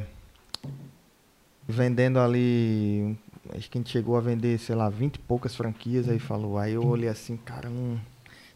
vendendo 1.71 2.19
ali, 2.19 3.17
acho 3.55 3.69
que 3.69 3.77
a 3.77 3.81
gente 3.81 3.89
chegou 3.89 4.17
a 4.17 4.21
vender, 4.21 4.59
sei 4.59 4.75
lá, 4.75 4.89
20 4.89 5.15
e 5.15 5.19
poucas 5.19 5.55
franquias, 5.55 6.07
aí 6.09 6.19
falou, 6.19 6.57
aí 6.57 6.73
eu 6.73 6.85
olhei 6.85 7.09
assim, 7.09 7.37
cara, 7.37 7.69
não, 7.69 7.99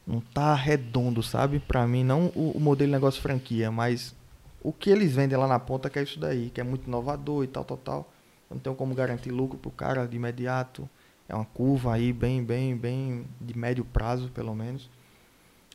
não 0.06 0.20
tá 0.20 0.54
redondo, 0.54 1.24
sabe? 1.24 1.60
Pra 1.60 1.88
mim, 1.88 2.04
não 2.04 2.32
o, 2.36 2.52
o 2.56 2.60
modelo 2.60 2.90
de 2.90 2.94
negócio 2.94 3.22
franquia, 3.22 3.72
mas 3.72 4.16
o 4.62 4.74
que 4.74 4.90
eles 4.90 5.14
vendem 5.14 5.38
lá 5.38 5.48
na 5.48 5.60
ponta 5.60 5.90
que 5.90 6.00
é 6.00 6.04
isso 6.04 6.20
daí, 6.20 6.50
que 6.50 6.60
é 6.60 6.64
muito 6.64 6.88
inovador 6.88 7.44
e 7.44 7.48
tal, 7.48 7.64
tal, 7.64 7.78
tal. 7.78 8.14
Eu 8.50 8.56
não 8.56 8.60
tenho 8.60 8.76
como 8.76 8.94
garantir 8.96 9.32
lucro 9.32 9.58
pro 9.58 9.72
cara 9.72 10.08
de 10.08 10.16
imediato. 10.16 10.90
É 11.28 11.36
uma 11.36 11.46
curva 11.46 11.94
aí 11.94 12.14
bem, 12.14 12.44
bem, 12.44 12.76
bem 12.76 13.26
de 13.42 13.58
médio 13.58 13.84
prazo, 13.86 14.30
pelo 14.30 14.54
menos. 14.54 14.90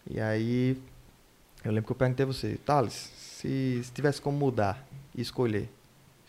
E 0.08 0.20
aí, 0.20 0.80
eu 1.64 1.72
lembro 1.72 1.86
que 1.86 1.92
eu 1.92 1.96
perguntei 1.96 2.24
a 2.24 2.26
você, 2.26 2.56
Thales, 2.64 2.94
se, 2.94 3.80
se 3.82 3.92
tivesse 3.92 4.20
como 4.20 4.38
mudar 4.38 4.86
e 5.14 5.20
escolher, 5.20 5.68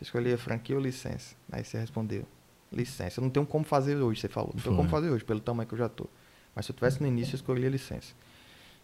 você 0.01 0.05
escolheria 0.05 0.37
franquia 0.37 0.75
ou 0.75 0.81
licença? 0.81 1.35
Aí 1.51 1.63
você 1.63 1.77
respondeu, 1.77 2.25
licença. 2.71 3.19
Eu 3.19 3.23
não 3.23 3.29
tenho 3.29 3.45
como 3.45 3.63
fazer 3.63 3.95
hoje, 3.97 4.19
você 4.21 4.27
falou. 4.27 4.51
Não 4.55 4.61
tenho 4.63 4.75
como 4.75 4.89
fazer 4.89 5.09
hoje, 5.11 5.23
pelo 5.23 5.39
tamanho 5.39 5.67
que 5.67 5.73
eu 5.75 5.77
já 5.77 5.87
tô. 5.87 6.07
Mas 6.55 6.65
se 6.65 6.71
eu 6.71 6.75
tivesse 6.75 6.99
no 7.01 7.07
início, 7.07 7.33
eu 7.33 7.35
escolheria 7.37 7.69
licença. 7.69 8.13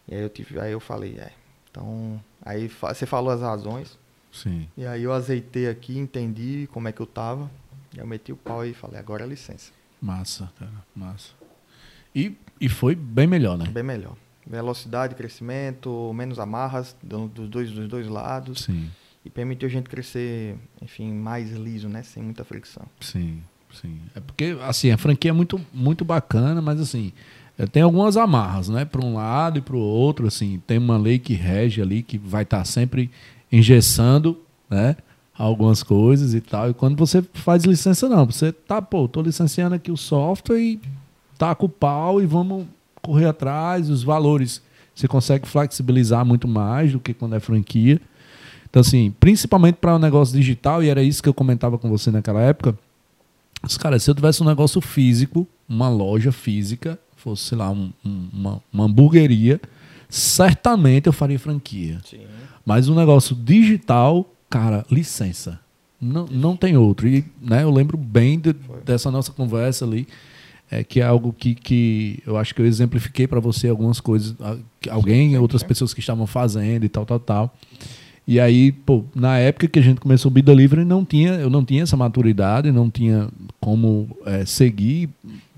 E 0.07 0.13
aí 0.15 0.21
eu, 0.21 0.29
tive, 0.29 0.59
aí 0.59 0.71
eu 0.71 0.79
falei, 0.79 1.17
é. 1.17 1.31
Então, 1.71 2.21
aí 2.41 2.69
fa- 2.69 2.93
você 2.93 3.05
falou 3.05 3.31
as 3.31 3.41
razões. 3.41 3.97
Sim. 4.31 4.67
E 4.77 4.85
aí 4.85 5.03
eu 5.03 5.11
azeitei 5.11 5.67
aqui, 5.67 5.97
entendi 5.97 6.69
como 6.71 6.87
é 6.87 6.91
que 6.91 7.01
eu 7.01 7.05
tava. 7.07 7.49
E 7.95 7.99
eu 7.99 8.05
meti 8.07 8.31
o 8.31 8.37
pau 8.37 8.63
e 8.65 8.73
falei, 8.73 8.99
agora 8.99 9.23
é 9.23 9.27
licença. 9.27 9.71
Massa, 10.01 10.51
cara. 10.59 10.71
Massa. 10.95 11.31
E, 12.15 12.37
e 12.61 12.69
foi 12.69 12.93
bem 12.95 13.25
melhor, 13.27 13.57
né? 13.57 13.65
Bem 13.65 13.83
melhor. 13.83 14.15
Velocidade, 14.45 15.13
crescimento, 15.15 16.11
menos 16.13 16.39
amarras 16.39 16.95
do- 17.03 17.27
dos 17.27 17.49
dois, 17.49 17.71
dos 17.71 17.87
dois 17.87 18.07
lados. 18.07 18.61
Sim, 18.61 18.89
E 19.27 19.29
permitiu 19.29 19.67
a 19.67 19.69
gente 19.69 19.89
crescer, 19.89 20.55
enfim, 20.81 21.11
mais 21.11 21.51
liso, 21.51 21.89
né? 21.89 22.01
Sem 22.01 22.23
muita 22.23 22.45
fricção. 22.45 22.85
sim, 23.01 23.41
sim. 23.73 23.99
É 24.15 24.21
porque, 24.21 24.57
assim, 24.61 24.89
a 24.89 24.97
franquia 24.97 25.31
é 25.31 25.33
muito, 25.33 25.59
muito 25.73 26.05
bacana, 26.05 26.61
mas, 26.61 26.79
assim, 26.79 27.11
eh, 27.57 27.67
tem 27.67 27.83
algumas 27.83 28.15
amarras, 28.15 28.69
né? 28.69 28.85
Para 28.85 29.05
um 29.05 29.15
lado 29.15 29.59
e 29.59 29.61
para 29.61 29.75
o 29.75 29.79
outro, 29.79 30.27
assim. 30.27 30.61
Tem 30.65 30.77
uma 30.77 30.97
lei 30.97 31.19
que 31.19 31.33
rege 31.33 31.81
ali, 31.81 32.03
que 32.03 32.17
vai 32.17 32.43
estar 32.43 32.63
sempre 32.63 33.11
engessando, 33.51 34.39
né? 34.69 34.95
Algumas 35.37 35.83
coisas 35.83 36.33
e 36.33 36.39
tal. 36.39 36.69
E 36.69 36.73
quando 36.73 36.95
você 36.95 37.21
faz 37.33 37.65
licença, 37.65 38.07
não. 38.07 38.25
Você 38.25 38.53
tá, 38.53 38.81
pô, 38.81 39.09
tô 39.09 39.21
licenciando 39.21 39.75
aqui 39.75 39.91
o 39.91 39.97
software 39.97 40.57
e 40.57 40.79
taca 41.37 41.65
o 41.65 41.69
pau 41.69 42.21
e 42.21 42.25
vamos 42.25 42.65
correr 43.01 43.25
atrás. 43.25 43.89
Os 43.89 44.03
valores 44.03 44.61
você 44.95 45.05
consegue 45.05 45.45
flexibilizar 45.45 46.25
muito 46.25 46.47
mais 46.47 46.93
do 46.93 46.99
que 47.01 47.13
quando 47.13 47.35
é 47.35 47.41
franquia. 47.41 47.99
Então, 48.69 48.81
assim, 48.81 49.13
principalmente 49.19 49.75
para 49.75 49.95
o 49.95 49.99
negócio 49.99 50.35
digital, 50.35 50.83
e 50.83 50.89
era 50.89 51.01
isso 51.01 51.21
que 51.23 51.29
eu 51.29 51.33
comentava 51.33 51.77
com 51.77 51.89
você 51.89 52.11
naquela 52.11 52.41
época. 52.41 52.77
Os 53.63 53.77
caras, 53.77 54.03
se 54.03 54.09
eu 54.11 54.15
tivesse 54.15 54.41
um 54.43 54.45
negócio 54.45 54.79
físico, 54.81 55.47
uma 55.67 55.89
loja 55.89 56.31
física, 56.31 56.99
fosse, 57.15 57.43
sei 57.45 57.57
lá, 57.57 57.71
um- 57.71 57.91
um- 58.05 58.27
uma, 58.33 58.61
uma 58.71 58.83
hamburgueria, 58.85 59.59
certamente 60.09 61.07
eu 61.07 61.13
faria 61.13 61.39
franquia. 61.39 61.99
Sim. 62.05 62.19
Mas 62.65 62.87
um 62.89 62.95
negócio 62.95 63.35
digital, 63.35 64.29
cara, 64.49 64.85
licença. 64.91 65.59
Não, 65.99 66.25
não 66.27 66.55
tem 66.55 66.77
outro. 66.77 67.07
E 67.07 67.25
né, 67.41 67.63
eu 67.63 67.71
lembro 67.71 67.97
bem 67.97 68.39
de- 68.39 68.55
dessa 68.85 69.09
nossa 69.09 69.31
conversa 69.31 69.83
ali, 69.85 70.07
é, 70.69 70.83
que 70.83 70.99
é 70.99 71.03
algo 71.03 71.33
que, 71.33 71.55
que 71.55 72.19
eu 72.25 72.37
acho 72.37 72.53
que 72.53 72.61
eu 72.61 72.65
exemplifiquei 72.65 73.25
para 73.25 73.39
você 73.39 73.69
algumas 73.69 73.99
coisas, 73.99 74.35
alguém, 74.89 75.37
outras 75.37 75.63
pessoas 75.63 75.93
que 75.93 75.99
estavam 76.01 76.27
fazendo 76.27 76.83
e 76.85 76.89
tal, 76.89 77.05
tal, 77.05 77.19
tal. 77.19 77.55
E 78.27 78.39
aí, 78.41 78.73
pô, 78.73 79.05
na 79.15 79.37
época 79.37 79.67
que 79.69 79.79
a 79.79 79.81
gente 79.81 80.01
começou 80.01 80.29
o 80.29 80.33
Be 80.33 80.41
Delivery, 80.41 80.83
não 80.83 81.05
tinha, 81.05 81.35
eu 81.35 81.49
não 81.49 81.63
tinha 81.63 81.83
essa 81.83 81.95
maturidade, 81.95 82.71
não 82.73 82.89
tinha 82.89 83.29
como 83.59 84.09
é, 84.25 84.45
seguir 84.45 85.09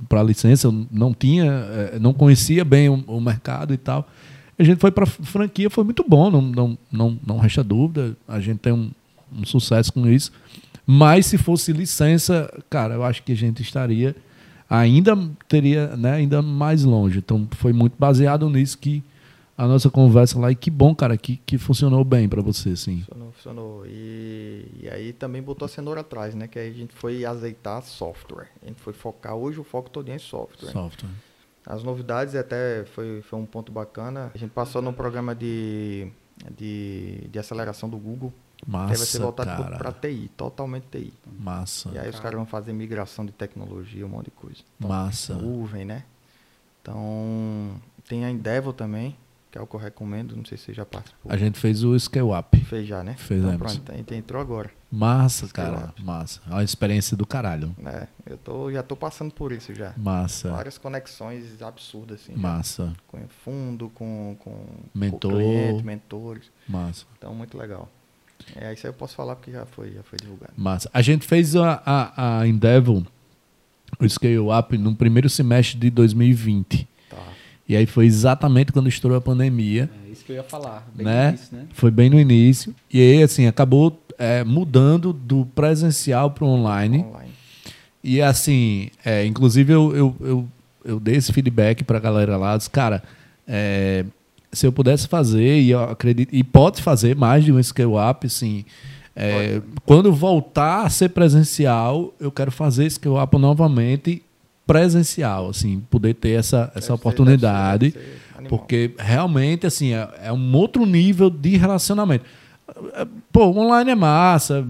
para 0.07 0.21
licença, 0.21 0.67
eu 0.67 0.85
não 0.91 1.11
tinha, 1.11 1.45
é, 1.45 1.99
não 1.99 2.13
conhecia 2.13 2.63
bem 2.63 2.87
o, 2.87 3.03
o 3.07 3.19
mercado 3.19 3.73
e 3.73 3.77
tal. 3.77 4.07
A 4.57 4.63
gente 4.63 4.79
foi 4.79 4.91
para 4.91 5.07
franquia, 5.07 5.69
foi 5.69 5.83
muito 5.83 6.05
bom, 6.07 6.29
não, 6.29 6.41
não, 6.41 6.77
não, 6.91 7.19
não 7.25 7.37
resta 7.39 7.63
dúvida. 7.63 8.15
A 8.27 8.39
gente 8.39 8.59
tem 8.59 8.73
um, 8.73 8.91
um 9.35 9.45
sucesso 9.45 9.91
com 9.91 10.07
isso. 10.07 10.31
Mas 10.85 11.25
se 11.25 11.37
fosse 11.37 11.71
licença, 11.71 12.53
cara, 12.69 12.93
eu 12.93 13.03
acho 13.03 13.23
que 13.23 13.31
a 13.31 13.35
gente 13.35 13.61
estaria 13.63 14.15
ainda 14.69 15.17
teria, 15.47 15.97
né, 15.97 16.13
ainda 16.13 16.41
mais 16.41 16.83
longe. 16.83 17.17
Então 17.17 17.47
foi 17.51 17.73
muito 17.73 17.93
baseado 17.97 18.47
nisso 18.49 18.77
que 18.77 19.03
a 19.59 19.67
nossa 19.67 19.89
conversa 19.89 20.39
lá 20.39 20.49
e 20.49 20.55
que 20.55 20.71
bom, 20.71 20.95
cara, 20.95 21.17
que, 21.17 21.35
que 21.35 21.57
funcionou 21.57 22.05
bem 22.05 22.29
para 22.29 22.41
você, 22.41 22.77
sim. 22.77 22.99
Funcionou, 23.01 23.31
funcionou. 23.33 23.85
E, 23.85 24.65
e 24.83 24.89
aí 24.89 25.11
também 25.11 25.41
botou 25.41 25.65
a 25.65 25.69
cenoura 25.69 25.99
atrás, 25.99 26.33
né? 26.33 26.47
Que 26.47 26.57
aí 26.57 26.69
a 26.69 26.73
gente 26.73 26.95
foi 26.95 27.25
azeitar 27.25 27.83
software. 27.83 28.47
A 28.63 28.67
gente 28.67 28.79
foi 28.79 28.93
focar, 28.93 29.35
hoje 29.35 29.59
o 29.59 29.63
foco 29.65 29.89
todo 29.89 30.09
é 30.09 30.15
em 30.15 30.17
software. 30.17 30.71
Software. 30.71 31.09
As 31.65 31.83
novidades 31.83 32.35
até 32.35 32.85
foi, 32.85 33.21
foi 33.21 33.37
um 33.37 33.45
ponto 33.45 33.69
bacana. 33.69 34.31
A 34.33 34.37
gente 34.37 34.51
passou 34.51 34.81
num 34.81 34.93
programa 34.93 35.35
de, 35.35 36.09
de, 36.55 37.27
de 37.29 37.37
aceleração 37.37 37.89
do 37.89 37.97
Google. 37.97 38.33
que 38.65 38.73
aí 38.73 38.87
vai 38.87 38.95
ser 38.95 39.01
Massa, 39.01 39.19
voltado 39.19 39.61
cara. 39.61 39.77
para 39.77 39.91
TI, 39.91 40.31
totalmente 40.37 40.85
TI. 40.89 41.13
Massa. 41.37 41.89
E 41.91 41.99
aí 41.99 42.09
os 42.09 42.19
caras 42.21 42.37
vão 42.37 42.45
fazer 42.45 42.71
migração 42.71 43.25
de 43.25 43.33
tecnologia, 43.33 44.05
um 44.05 44.09
monte 44.09 44.25
de 44.25 44.31
coisa. 44.31 44.61
Massa. 44.79 45.33
Nuvem, 45.33 45.83
né? 45.83 46.05
Então, 46.81 47.73
tem 48.07 48.23
a 48.23 48.31
Endeavor 48.31 48.71
também, 48.71 49.17
que 49.51 49.57
é 49.57 49.61
o 49.61 49.67
que 49.67 49.75
eu 49.75 49.79
recomendo. 49.79 50.35
Não 50.35 50.45
sei 50.45 50.57
se 50.57 50.65
você 50.65 50.73
já 50.73 50.85
participou. 50.85 51.31
A 51.31 51.37
gente 51.37 51.59
fez 51.59 51.83
o 51.83 51.97
Scale 51.97 52.31
Up. 52.37 52.57
Fez 52.65 52.87
já, 52.87 53.03
né? 53.03 53.15
Fizemos. 53.17 53.55
Então, 53.55 53.57
pronto, 53.59 53.91
a 53.91 53.95
gente 53.95 54.15
entrou 54.15 54.41
agora. 54.41 54.69
Massa, 54.91 55.47
cara. 55.47 55.89
Up. 55.89 56.03
Massa. 56.03 56.41
É 56.47 56.51
uma 56.51 56.63
experiência 56.63 57.17
do 57.17 57.25
caralho. 57.25 57.75
É, 57.85 58.07
eu 58.25 58.37
tô, 58.37 58.71
já 58.71 58.83
tô 58.83 58.95
passando 58.95 59.33
por 59.33 59.51
isso 59.51 59.73
já. 59.73 59.93
Massa. 59.97 60.51
Várias 60.51 60.77
conexões 60.77 61.61
absurdas, 61.61 62.21
assim. 62.21 62.33
já. 62.33 62.39
Massa. 62.39 62.93
Com 63.07 63.19
fundo, 63.43 63.89
com, 63.89 64.35
com, 64.39 64.65
Mentor. 64.93 65.31
com 65.31 65.37
cliente, 65.37 65.83
mentores. 65.83 66.51
Massa. 66.67 67.05
Então, 67.17 67.33
muito 67.33 67.57
legal. 67.57 67.89
É, 68.55 68.73
isso 68.73 68.87
aí 68.87 68.89
eu 68.89 68.95
posso 68.95 69.15
falar 69.15 69.35
porque 69.35 69.51
já 69.51 69.65
foi, 69.65 69.91
já 69.91 70.03
foi 70.03 70.17
divulgado. 70.17 70.53
Massa. 70.55 70.89
A 70.93 71.01
gente 71.01 71.27
fez 71.27 71.55
a, 71.55 71.81
a, 71.85 72.39
a 72.39 72.47
Endeavor, 72.47 73.03
o 73.99 74.07
Scale 74.07 74.37
Up, 74.39 74.77
no 74.77 74.95
primeiro 74.95 75.29
semestre 75.29 75.77
de 75.77 75.89
2020. 75.89 76.87
E 77.69 77.75
aí 77.77 77.85
foi 77.85 78.07
exatamente 78.07 78.71
quando 78.71 78.89
estourou 78.89 79.15
a 79.15 79.21
pandemia. 79.21 79.87
É 80.07 80.11
isso 80.11 80.25
que 80.25 80.31
eu 80.31 80.37
ia 80.37 80.43
falar. 80.43 80.89
Bem 80.95 81.05
Né? 81.05 81.25
no 81.25 81.29
início, 81.29 81.57
né? 81.57 81.65
Foi 81.71 81.91
bem 81.91 82.09
no 82.09 82.19
início. 82.19 82.75
E 82.91 82.99
aí, 82.99 83.21
assim, 83.21 83.45
acabou 83.45 84.01
é, 84.17 84.43
mudando 84.43 85.13
do 85.13 85.45
presencial 85.45 86.31
para 86.31 86.45
o 86.45 86.47
online. 86.47 87.05
Online. 87.07 87.29
E 88.03 88.21
assim, 88.21 88.89
é, 89.05 89.23
inclusive 89.23 89.71
eu, 89.71 89.95
eu, 89.95 90.15
eu, 90.19 90.47
eu 90.83 90.99
dei 90.99 91.15
esse 91.15 91.31
feedback 91.31 91.83
pra 91.83 91.99
galera 91.99 92.37
lá, 92.37 92.57
disse, 92.57 92.69
cara, 92.69 93.03
é, 93.47 94.03
se 94.51 94.65
eu 94.65 94.71
pudesse 94.71 95.07
fazer, 95.07 95.59
e 95.59 95.69
eu 95.69 95.83
acredito, 95.83 96.33
e 96.33 96.43
pode 96.43 96.81
fazer 96.81 97.15
mais 97.15 97.43
de 97.43 97.51
um 97.51 97.61
scale 97.61 97.91
up, 98.09 98.25
assim, 98.25 98.65
é, 99.15 99.61
quando 99.85 100.13
voltar 100.13 100.85
a 100.85 100.89
ser 100.89 101.09
presencial, 101.09 102.13
eu 102.19 102.31
quero 102.31 102.51
fazer 102.51 102.89
scale 102.89 103.17
up 103.17 103.37
novamente 103.37 104.23
presencial, 104.73 105.49
assim, 105.49 105.79
poder 105.89 106.13
ter 106.13 106.31
essa, 106.39 106.65
Deve 106.65 106.71
essa 106.77 106.87
ser- 106.87 106.93
oportunidade. 106.93 107.91
ser-. 107.91 108.47
Porque 108.47 108.93
realmente, 108.97 109.67
assim, 109.67 109.93
é, 109.93 110.07
é 110.23 110.31
um 110.33 110.55
outro 110.55 110.85
nível 110.85 111.29
de 111.29 111.57
relacionamento. 111.57 112.23
Pô, 113.31 113.45
online 113.47 113.91
é 113.91 113.95
massa, 113.95 114.65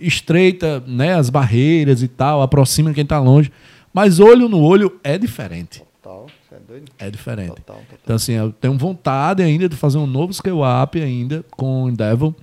estreita 0.00 0.80
né, 0.86 1.14
as 1.14 1.30
barreiras 1.30 2.02
e 2.02 2.08
tal, 2.08 2.42
aproxima 2.42 2.92
quem 2.92 3.06
tá 3.06 3.18
longe. 3.18 3.50
Mas 3.92 4.18
olho 4.20 4.48
no 4.48 4.60
olho 4.60 4.98
é 5.04 5.16
diferente. 5.16 5.82
Total, 6.02 6.26
você 6.48 6.54
é 6.56 6.58
doido? 6.68 6.92
É 6.98 7.10
diferente. 7.10 7.48
Total, 7.54 7.76
total. 7.76 7.98
Então, 8.02 8.16
assim, 8.16 8.32
eu 8.32 8.52
tenho 8.52 8.76
vontade 8.76 9.42
ainda 9.42 9.68
de 9.68 9.76
fazer 9.76 9.98
um 9.98 10.06
novo 10.06 10.32
scale 10.34 10.58
up 10.82 11.00
ainda 11.00 11.44
com 11.52 11.84
o 11.84 11.88
Endeavor. 11.88 12.34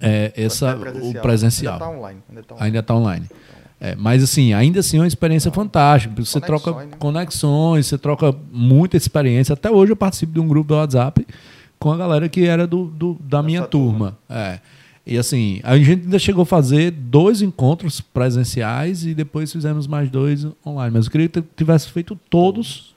É, 0.00 0.32
essa, 0.36 0.76
Mas 0.76 0.96
é 1.14 1.18
o 1.18 1.22
presencial. 1.22 1.74
Ainda 1.74 1.84
tá 1.86 1.90
online. 1.90 2.20
Ainda 2.28 2.42
tá 2.42 2.54
online. 2.54 2.66
Ainda 2.66 2.78
está 2.80 2.94
online. 2.94 3.26
É, 3.80 3.94
mas 3.96 4.22
assim, 4.22 4.52
ainda 4.54 4.80
assim 4.80 4.96
é 4.96 5.00
uma 5.00 5.06
experiência 5.06 5.50
fantástica. 5.50 6.14
Você 6.24 6.40
Conexões, 6.40 6.62
troca 6.62 6.84
né? 6.86 6.92
conexões, 6.98 7.86
você 7.86 7.98
troca 7.98 8.34
muita 8.52 8.96
experiência. 8.96 9.52
Até 9.52 9.70
hoje 9.70 9.92
eu 9.92 9.96
participo 9.96 10.32
de 10.32 10.40
um 10.40 10.48
grupo 10.48 10.68
do 10.68 10.74
WhatsApp 10.74 11.26
com 11.78 11.92
a 11.92 11.96
galera 11.96 12.28
que 12.28 12.44
era 12.46 12.66
do, 12.66 12.86
do- 12.86 13.18
da 13.20 13.42
minha 13.42 13.60
Dessa 13.60 13.70
turma. 13.70 14.16
É. 14.28 14.58
E 15.06 15.18
assim, 15.18 15.60
a 15.62 15.76
gente 15.76 16.04
ainda 16.04 16.18
chegou 16.18 16.44
a 16.44 16.46
fazer 16.46 16.90
dois 16.90 17.42
encontros 17.42 18.00
presenciais 18.00 19.04
e 19.04 19.12
depois 19.12 19.52
fizemos 19.52 19.86
mais 19.86 20.08
dois 20.08 20.46
online. 20.66 20.92
Mas 20.94 21.04
eu 21.06 21.10
queria 21.12 21.28
que 21.28 21.42
tivesse 21.54 21.90
feito 21.90 22.18
todos 22.30 22.94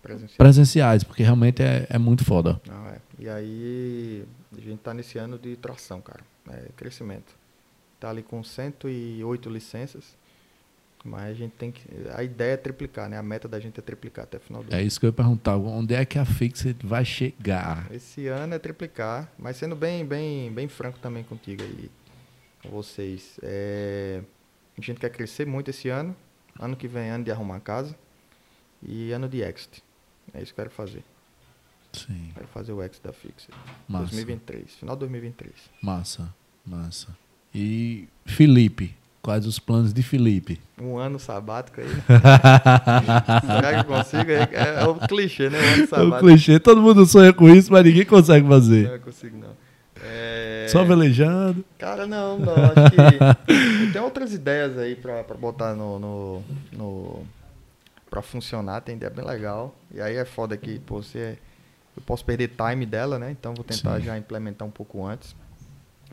Presencial. 0.00 0.36
presenciais, 0.38 1.02
porque 1.02 1.22
realmente 1.24 1.60
é, 1.62 1.84
é 1.90 1.98
muito 1.98 2.24
foda. 2.24 2.60
Não, 2.68 2.86
é. 2.86 2.98
E 3.18 3.28
aí, 3.28 4.22
a 4.56 4.60
gente 4.60 4.78
tá 4.78 4.94
nesse 4.94 5.18
ano 5.18 5.36
de 5.36 5.56
tração, 5.56 6.00
cara. 6.00 6.20
É 6.48 6.66
crescimento. 6.76 7.34
Tá 8.00 8.10
ali 8.10 8.22
com 8.22 8.42
108 8.44 9.50
licenças. 9.50 10.16
Mas 11.04 11.30
a 11.30 11.34
gente 11.34 11.52
tem 11.52 11.70
que. 11.70 11.82
A 12.14 12.22
ideia 12.22 12.54
é 12.54 12.56
triplicar, 12.56 13.08
né? 13.08 13.16
A 13.16 13.22
meta 13.22 13.46
da 13.48 13.58
gente 13.60 13.78
é 13.78 13.82
triplicar 13.82 14.24
até 14.24 14.36
o 14.36 14.40
final 14.40 14.62
do 14.64 14.72
É 14.74 14.78
ano. 14.78 14.86
isso 14.86 14.98
que 14.98 15.06
eu 15.06 15.08
ia 15.08 15.12
perguntar. 15.12 15.56
Onde 15.56 15.94
é 15.94 16.04
que 16.04 16.18
a 16.18 16.24
Fixed 16.24 16.76
vai 16.84 17.04
chegar? 17.04 17.86
Esse 17.92 18.26
ano 18.26 18.54
é 18.54 18.58
triplicar, 18.58 19.30
mas 19.38 19.56
sendo 19.56 19.76
bem, 19.76 20.04
bem, 20.04 20.50
bem 20.52 20.66
franco 20.68 20.98
também 20.98 21.22
contigo 21.22 21.62
aí, 21.62 21.88
com 22.62 22.70
vocês. 22.70 23.38
É, 23.42 24.22
a 24.76 24.80
gente 24.80 24.98
quer 24.98 25.10
crescer 25.10 25.46
muito 25.46 25.70
esse 25.70 25.88
ano. 25.88 26.14
Ano 26.58 26.76
que 26.76 26.88
vem, 26.88 27.08
ano 27.10 27.24
de 27.24 27.30
arrumar 27.30 27.60
casa. 27.60 27.96
E 28.82 29.12
ano 29.12 29.28
de 29.28 29.40
exit. 29.40 29.82
É 30.34 30.42
isso 30.42 30.52
que 30.52 30.60
eu 30.60 30.64
quero 30.64 30.74
fazer. 30.74 31.04
Sim. 31.92 32.32
Quero 32.34 32.48
fazer 32.48 32.72
o 32.72 32.82
exit 32.82 33.00
da 33.02 33.12
Fixed. 33.12 33.50
Massa. 33.88 34.04
2023. 34.06 34.74
Final 34.74 34.96
de 34.96 35.00
2023. 35.00 35.54
Massa. 35.80 36.34
Massa. 36.66 37.16
E 37.54 38.08
Felipe? 38.26 38.94
Quais 39.22 39.46
os 39.46 39.58
planos 39.58 39.92
de 39.92 40.02
Felipe? 40.02 40.60
Um 40.80 40.96
ano 40.96 41.18
sabático 41.18 41.80
aí. 41.80 41.88
Será 43.46 43.74
que 43.74 43.80
eu 43.80 43.96
consigo? 43.96 44.30
É, 44.30 44.80
é 44.80 44.86
o 44.86 44.94
clichê, 44.94 45.50
né? 45.50 45.58
Um 45.58 45.96
ano 45.96 46.14
É 46.14 46.18
o 46.18 46.20
clichê. 46.20 46.58
Todo 46.60 46.80
mundo 46.80 47.04
sonha 47.04 47.32
com 47.32 47.48
isso, 47.48 47.72
mas 47.72 47.84
ninguém 47.84 48.04
consegue 48.06 48.46
Não, 48.46 48.50
fazer. 48.50 48.88
eu 48.90 49.00
consigo 49.00 49.36
não. 49.36 49.50
É... 50.02 50.66
Só 50.68 50.84
velejando. 50.84 51.64
Cara, 51.78 52.06
não, 52.06 52.38
não. 52.38 52.54
Acho 52.54 52.90
que 52.94 53.92
tem 53.92 54.00
outras 54.00 54.32
ideias 54.32 54.78
aí 54.78 54.94
pra, 54.94 55.24
pra 55.24 55.36
botar 55.36 55.74
no, 55.74 55.98
no, 55.98 56.42
no. 56.72 57.22
pra 58.08 58.22
funcionar. 58.22 58.80
Tem 58.80 58.94
ideia 58.96 59.10
bem 59.10 59.24
legal. 59.24 59.74
E 59.92 60.00
aí 60.00 60.16
é 60.16 60.24
foda 60.24 60.56
que, 60.56 60.78
pô, 60.80 61.02
você. 61.02 61.36
Eu 61.96 62.02
posso 62.06 62.24
perder 62.24 62.52
time 62.56 62.86
dela, 62.86 63.18
né? 63.18 63.32
Então 63.32 63.52
vou 63.54 63.64
tentar 63.64 63.98
Sim. 63.98 64.06
já 64.06 64.16
implementar 64.16 64.66
um 64.66 64.70
pouco 64.70 65.04
antes. 65.04 65.34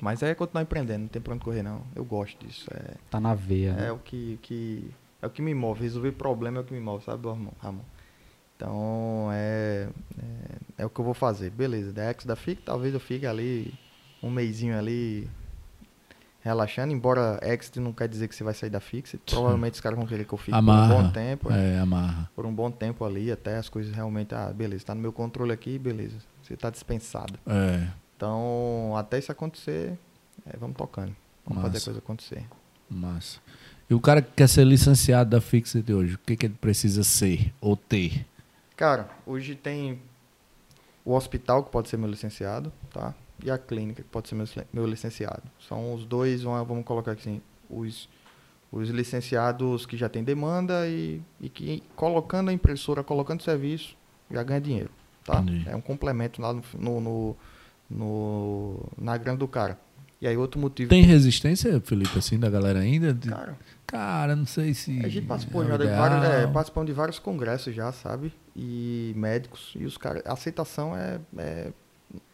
Mas 0.01 0.21
é 0.21 0.33
continuar 0.35 0.63
empreendendo, 0.63 1.01
não 1.01 1.07
tem 1.07 1.21
pra 1.21 1.33
onde 1.33 1.43
correr, 1.43 1.63
não. 1.63 1.81
Eu 1.95 2.03
gosto 2.03 2.45
disso. 2.45 2.67
É, 2.71 2.95
Tá 3.09 3.19
na 3.19 3.33
veia. 3.33 3.71
é 3.71 3.73
né? 3.73 3.91
o 3.91 3.97
que, 3.99 4.37
que. 4.41 4.91
É 5.21 5.27
o 5.27 5.29
que 5.29 5.41
me 5.41 5.53
move. 5.53 5.81
Resolver 5.81 6.11
problema 6.11 6.57
é 6.57 6.61
o 6.61 6.63
que 6.63 6.73
me 6.73 6.79
move, 6.79 7.03
sabe, 7.03 7.27
Ramon? 7.27 7.81
Então 8.55 9.29
é, 9.33 9.89
é. 10.17 10.83
é 10.83 10.85
o 10.85 10.89
que 10.89 10.99
eu 10.99 11.05
vou 11.05 11.13
fazer. 11.13 11.49
Beleza. 11.49 11.91
Da 11.91 12.03
X 12.09 12.25
da 12.25 12.35
FIC, 12.35 12.61
talvez 12.61 12.93
eu 12.93 12.99
fique 12.99 13.25
ali 13.25 13.73
um 14.21 14.29
mêsinho 14.29 14.77
ali 14.77 15.29
relaxando, 16.45 16.93
embora 16.93 17.39
exit 17.41 17.79
não 17.79 17.91
quer 17.91 18.07
dizer 18.07 18.27
que 18.27 18.35
você 18.35 18.43
vai 18.43 18.53
sair 18.53 18.69
da 18.69 18.79
Fixed. 18.79 19.19
Provavelmente 19.25 19.73
os 19.73 19.79
caras 19.81 19.97
vão 19.97 20.07
querer 20.07 20.25
que 20.25 20.33
eu 20.33 20.37
fique 20.37 20.55
Amarra. 20.55 20.93
por 20.93 20.99
um 20.99 21.03
bom 21.03 21.11
tempo. 21.11 21.51
É, 21.51 21.79
amarra. 21.79 22.29
Por 22.35 22.45
um 22.45 22.53
bom 22.53 22.69
tempo 22.69 23.03
ali, 23.03 23.31
até 23.31 23.57
as 23.57 23.67
coisas 23.67 23.93
realmente, 23.93 24.35
ah, 24.35 24.53
beleza, 24.53 24.85
tá 24.85 24.93
no 24.93 25.01
meu 25.01 25.11
controle 25.11 25.51
aqui, 25.51 25.79
beleza. 25.79 26.17
Você 26.43 26.55
tá 26.55 26.69
dispensado. 26.69 27.39
É, 27.47 27.87
Então, 28.15 28.93
até 28.95 29.19
isso 29.19 29.31
acontecer, 29.31 29.97
é, 30.45 30.57
vamos 30.57 30.77
tocando. 30.77 31.15
Vamos 31.45 31.61
fazer 31.63 31.69
a 31.69 31.73
Massa. 31.73 31.85
coisa 31.85 31.99
acontecer. 31.99 32.45
massa. 32.89 33.39
E 33.89 33.93
o 33.93 33.99
cara 33.99 34.21
que 34.21 34.31
quer 34.35 34.47
ser 34.49 34.65
licenciado 34.65 35.29
da 35.29 35.41
Fixed 35.41 35.91
hoje, 35.93 36.15
o 36.15 36.19
que, 36.19 36.35
que 36.35 36.45
ele 36.47 36.55
precisa 36.59 37.03
ser 37.03 37.53
ou 37.61 37.75
ter? 37.77 38.25
Cara, 38.75 39.09
hoje 39.25 39.53
tem 39.55 39.99
o 41.03 41.13
hospital 41.13 41.63
que 41.63 41.71
pode 41.71 41.87
ser 41.89 41.97
meu 41.97 42.09
licenciado, 42.09 42.73
tá? 42.91 43.13
E 43.43 43.51
a 43.51 43.57
clínica 43.57 44.01
que 44.01 44.09
pode 44.09 44.27
ser 44.27 44.35
meu, 44.35 44.47
meu 44.73 44.87
licenciado. 44.87 45.43
São 45.67 45.93
os 45.93 46.03
dois, 46.05 46.41
vamos 46.43 46.83
colocar 46.83 47.11
assim, 47.11 47.41
os, 47.69 48.09
os 48.71 48.89
licenciados 48.89 49.85
que 49.85 49.95
já 49.97 50.09
têm 50.09 50.23
demanda 50.23 50.87
e, 50.87 51.21
e 51.39 51.47
que 51.47 51.83
colocando 51.95 52.49
a 52.49 52.53
impressora, 52.53 53.03
colocando 53.03 53.43
serviço, 53.43 53.95
já 54.31 54.41
ganha 54.41 54.59
dinheiro, 54.61 54.89
tá? 55.23 55.41
Entendi. 55.41 55.69
É 55.69 55.75
um 55.75 55.81
complemento 55.81 56.41
lá 56.41 56.53
no, 56.53 56.63
no, 56.73 57.01
no, 57.01 57.35
no- 57.89 58.79
na 58.97 59.17
grana 59.17 59.37
do 59.37 59.47
cara. 59.47 59.79
E 60.21 60.27
aí 60.27 60.37
outro 60.37 60.59
motivo... 60.59 60.89
Tem 60.89 61.03
resistência, 61.03 61.79
Felipe, 61.81 62.17
assim, 62.17 62.39
da 62.39 62.49
galera 62.49 62.79
ainda? 62.79 63.13
De- 63.13 63.29
Cara, 63.29 63.57
Cara, 63.85 64.35
não 64.35 64.45
sei 64.45 64.73
se. 64.73 64.99
A 65.05 65.07
gente 65.09 65.27
participou 65.27 65.63
é 65.63 65.67
já 65.67 65.77
de 65.77 65.85
vários, 65.87 66.23
é, 66.23 66.47
participamos 66.47 66.87
de 66.87 66.93
vários 66.93 67.19
congressos 67.19 67.75
já, 67.75 67.91
sabe? 67.91 68.33
E 68.55 69.13
médicos. 69.15 69.73
E 69.75 69.85
os 69.85 69.97
caras. 69.97 70.23
A 70.25 70.33
aceitação 70.33 70.95
é, 70.97 71.19
é- 71.37 71.71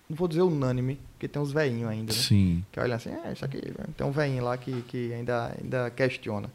Não 0.10 0.16
vou 0.16 0.28
dizer 0.30 0.42
unânime, 0.44 0.98
porque 1.14 1.28
tem 1.28 1.42
uns 1.42 1.52
veinhos 1.52 1.90
ainda, 1.90 2.14
né? 2.14 2.20
Sim. 2.20 2.64
Que 2.72 2.80
olham 2.80 2.96
assim, 2.96 3.10
é, 3.10 3.34
isso 3.34 3.44
aqui. 3.44 3.62
Tem 3.98 4.08
um 4.08 4.12
veinho 4.12 4.44
lá 4.44 4.56
que, 4.58 4.82
que 4.84 5.14
ainda, 5.14 5.54
ainda 5.62 5.90
questiona. 5.90 6.50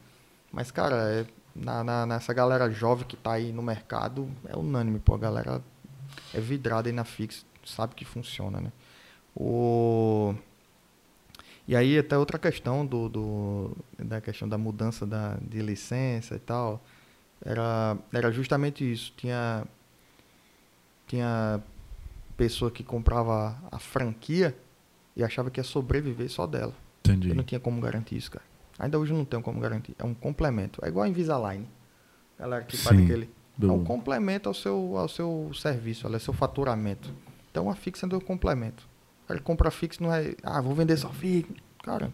Mas, 0.51 0.70
cara, 0.70 0.97
é, 0.97 1.27
na, 1.55 1.85
na- 1.85 2.06
nessa 2.06 2.32
galera 2.32 2.70
jovem 2.70 3.05
que 3.06 3.16
tá 3.16 3.32
aí 3.32 3.52
no 3.52 3.62
mercado, 3.62 4.31
é 4.48 4.56
unânime, 4.56 4.98
pô. 4.98 5.14
A 5.14 5.18
galera 5.18 5.60
é 6.32 6.40
vidrada 6.40 6.89
aí 6.89 6.94
na 6.94 7.05
Fix, 7.05 7.44
sabe 7.66 7.94
que 7.94 8.05
funciona, 8.06 8.60
né? 8.60 8.73
O... 9.37 10.35
E 11.69 11.75
aí 11.77 11.99
até 11.99 12.17
outra 12.17 12.39
questão 12.39 12.87
do, 12.87 13.09
do- 13.09 13.77
da 13.99 14.21
questão 14.21 14.49
da 14.49 14.57
mudança 14.57 15.05
da, 15.07 15.37
de 15.43 15.61
licença 15.61 16.37
e 16.37 16.39
tal, 16.39 16.81
era, 17.45 17.97
era 18.13 18.31
justamente 18.33 18.91
isso. 18.91 19.13
Tinha, 19.17 19.65
tinha 21.07 21.61
pessoa 22.37 22.71
que 22.71 22.83
comprava 22.85 23.57
a 23.71 23.79
franquia 23.79 24.57
e 25.17 25.25
achava 25.25 25.51
que 25.51 25.59
ia 25.61 25.65
sobreviver 25.65 26.31
só 26.31 26.47
dela. 26.47 26.75
Entendi. 27.01 27.31
Eu 27.31 27.35
não 27.35 27.45
tinha 27.45 27.61
como 27.61 27.81
garantir 27.81 28.17
isso, 28.17 28.31
cara. 28.31 28.45
Ainda 28.79 28.99
hoje 28.99 29.13
não 29.13 29.25
tenho 29.25 29.43
como 29.43 29.59
garantir. 29.61 29.95
É 29.99 30.05
um 30.05 30.15
complemento. 30.15 30.85
É 30.85 30.89
igual 30.89 31.05
a 31.05 31.09
Invisalign. 31.09 31.67
Galera 32.39 32.65
que 32.65 32.77
faz 32.77 32.97
Sim, 32.97 33.05
aquele. 33.05 33.31
do- 33.57 33.71
É 33.71 33.73
um 33.73 33.83
complemento 33.83 34.49
ao 34.49 34.55
seu, 34.55 34.97
ao 34.97 35.09
seu 35.09 35.51
serviço, 35.55 36.07
olha, 36.07 36.19
seu 36.19 36.35
faturamento. 36.35 37.11
Então 37.51 37.71
a 37.71 37.75
fixa 37.75 38.07
é 38.07 38.15
um 38.15 38.21
complemento. 38.21 38.87
Ele 39.28 39.40
compra 39.40 39.70
fixo, 39.70 40.03
não 40.03 40.12
é. 40.12 40.35
Ah, 40.43 40.61
vou 40.61 40.74
vender 40.74 40.97
só 40.97 41.09
fixo. 41.11 41.53
Cara, 41.82 42.12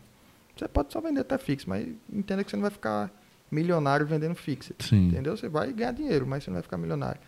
você 0.56 0.66
pode 0.68 0.92
só 0.92 1.00
vender 1.00 1.20
até 1.20 1.36
fixo, 1.38 1.68
mas 1.68 1.86
entenda 2.12 2.42
que 2.44 2.50
você 2.50 2.56
não 2.56 2.62
vai 2.62 2.70
ficar 2.70 3.10
milionário 3.50 4.06
vendendo 4.06 4.34
fixo. 4.34 4.72
Entendeu? 5.08 5.36
Você 5.36 5.48
vai 5.48 5.72
ganhar 5.72 5.92
dinheiro, 5.92 6.26
mas 6.26 6.44
você 6.44 6.50
não 6.50 6.54
vai 6.54 6.62
ficar 6.62 6.78
milionário. 6.78 7.20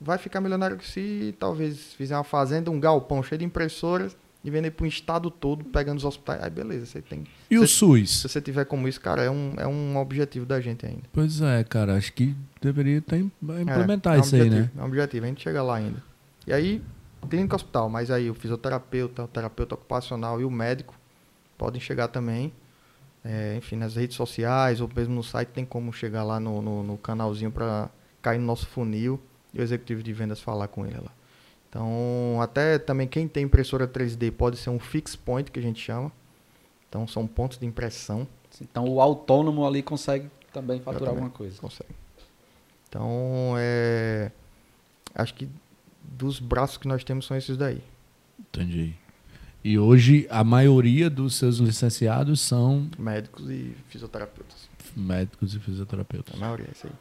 Vai 0.00 0.18
ficar 0.18 0.40
milionário 0.40 0.78
se 0.82 1.34
talvez 1.38 1.94
fizer 1.94 2.16
uma 2.16 2.24
fazenda, 2.24 2.70
um 2.70 2.78
galpão 2.78 3.22
cheio 3.22 3.38
de 3.38 3.44
impressoras 3.44 4.16
e 4.44 4.50
vender 4.50 4.72
para 4.72 4.84
um 4.84 4.88
estado 4.88 5.30
todo, 5.30 5.64
pegando 5.64 5.96
os 5.98 6.04
hospitais. 6.04 6.42
Aí 6.42 6.50
beleza, 6.50 6.84
você 6.86 7.00
tem. 7.00 7.24
E 7.50 7.58
o 7.58 7.66
se, 7.66 7.74
SUS? 7.74 8.20
se 8.20 8.28
você 8.28 8.40
tiver 8.40 8.66
como 8.66 8.86
isso, 8.86 9.00
cara, 9.00 9.22
é 9.22 9.30
um, 9.30 9.54
é 9.56 9.66
um 9.66 9.96
objetivo 9.96 10.44
da 10.44 10.60
gente 10.60 10.84
ainda. 10.84 11.02
Pois 11.12 11.40
é, 11.40 11.64
cara. 11.64 11.96
Acho 11.96 12.12
que 12.12 12.36
deveria 12.60 13.00
ter, 13.00 13.24
implementar 13.42 14.14
É, 14.14 14.16
é 14.16 14.20
um 14.20 14.22
isso 14.22 14.34
aí, 14.36 14.40
né? 14.42 14.46
objetivo, 14.56 14.80
É 14.80 14.82
um 14.82 14.86
objetivo, 14.86 15.24
a 15.24 15.28
gente 15.28 15.42
chega 15.42 15.62
lá 15.62 15.76
ainda. 15.76 16.02
E 16.46 16.52
aí, 16.52 16.82
clínica 17.24 17.56
hospital, 17.56 17.88
mas 17.88 18.10
aí 18.10 18.30
o 18.30 18.34
fisioterapeuta, 18.34 19.24
o 19.24 19.28
terapeuta 19.28 19.74
ocupacional 19.74 20.40
e 20.40 20.44
o 20.44 20.50
médico 20.50 20.94
podem 21.56 21.80
chegar 21.80 22.08
também. 22.08 22.52
É, 23.24 23.56
enfim, 23.56 23.76
nas 23.76 23.96
redes 23.96 24.16
sociais 24.16 24.80
ou 24.80 24.90
mesmo 24.94 25.14
no 25.14 25.22
site 25.22 25.48
tem 25.48 25.64
como 25.64 25.92
chegar 25.92 26.22
lá 26.24 26.38
no, 26.38 26.60
no, 26.60 26.82
no 26.82 26.98
canalzinho 26.98 27.50
para 27.50 27.88
cair 28.20 28.38
no 28.38 28.44
nosso 28.44 28.66
funil 28.66 29.18
e 29.52 29.60
o 29.60 29.62
executivo 29.62 30.02
de 30.02 30.12
vendas 30.12 30.40
falar 30.40 30.68
com 30.68 30.84
ele 30.84 30.98
lá. 30.98 31.10
Então, 31.68 32.38
até 32.40 32.78
também 32.78 33.08
quem 33.08 33.26
tem 33.26 33.44
impressora 33.44 33.88
3D 33.88 34.30
pode 34.30 34.58
ser 34.58 34.70
um 34.70 34.78
fix 34.78 35.16
point 35.16 35.50
que 35.50 35.58
a 35.58 35.62
gente 35.62 35.80
chama. 35.80 36.12
Então, 36.88 37.08
são 37.08 37.26
pontos 37.26 37.58
de 37.58 37.66
impressão. 37.66 38.28
Então 38.60 38.84
o 38.88 39.00
autônomo 39.00 39.66
ali 39.66 39.82
consegue 39.82 40.30
também 40.52 40.78
faturar 40.78 41.02
Exatamente. 41.02 41.24
alguma 41.24 41.30
coisa. 41.30 41.60
Consegue. 41.60 41.90
Então, 42.88 43.54
é, 43.58 44.30
acho 45.14 45.34
que 45.34 45.48
dos 46.04 46.38
braços 46.40 46.76
que 46.76 46.86
nós 46.88 47.02
temos 47.04 47.26
são 47.26 47.36
esses 47.36 47.56
daí. 47.56 47.82
Entendi. 48.38 48.94
E 49.62 49.78
hoje 49.78 50.26
a 50.30 50.44
maioria 50.44 51.08
dos 51.08 51.36
seus 51.36 51.56
licenciados 51.56 52.40
são 52.40 52.88
Médicos 52.98 53.48
e 53.50 53.74
fisioterapeutas. 53.88 54.68
médicos 54.94 55.54
e 55.54 55.58
fisioterapeutas. 55.60 56.34
A 56.34 56.38
maioria 56.38 56.66
é 56.68 56.72
isso 56.72 56.86
aí. 56.86 56.92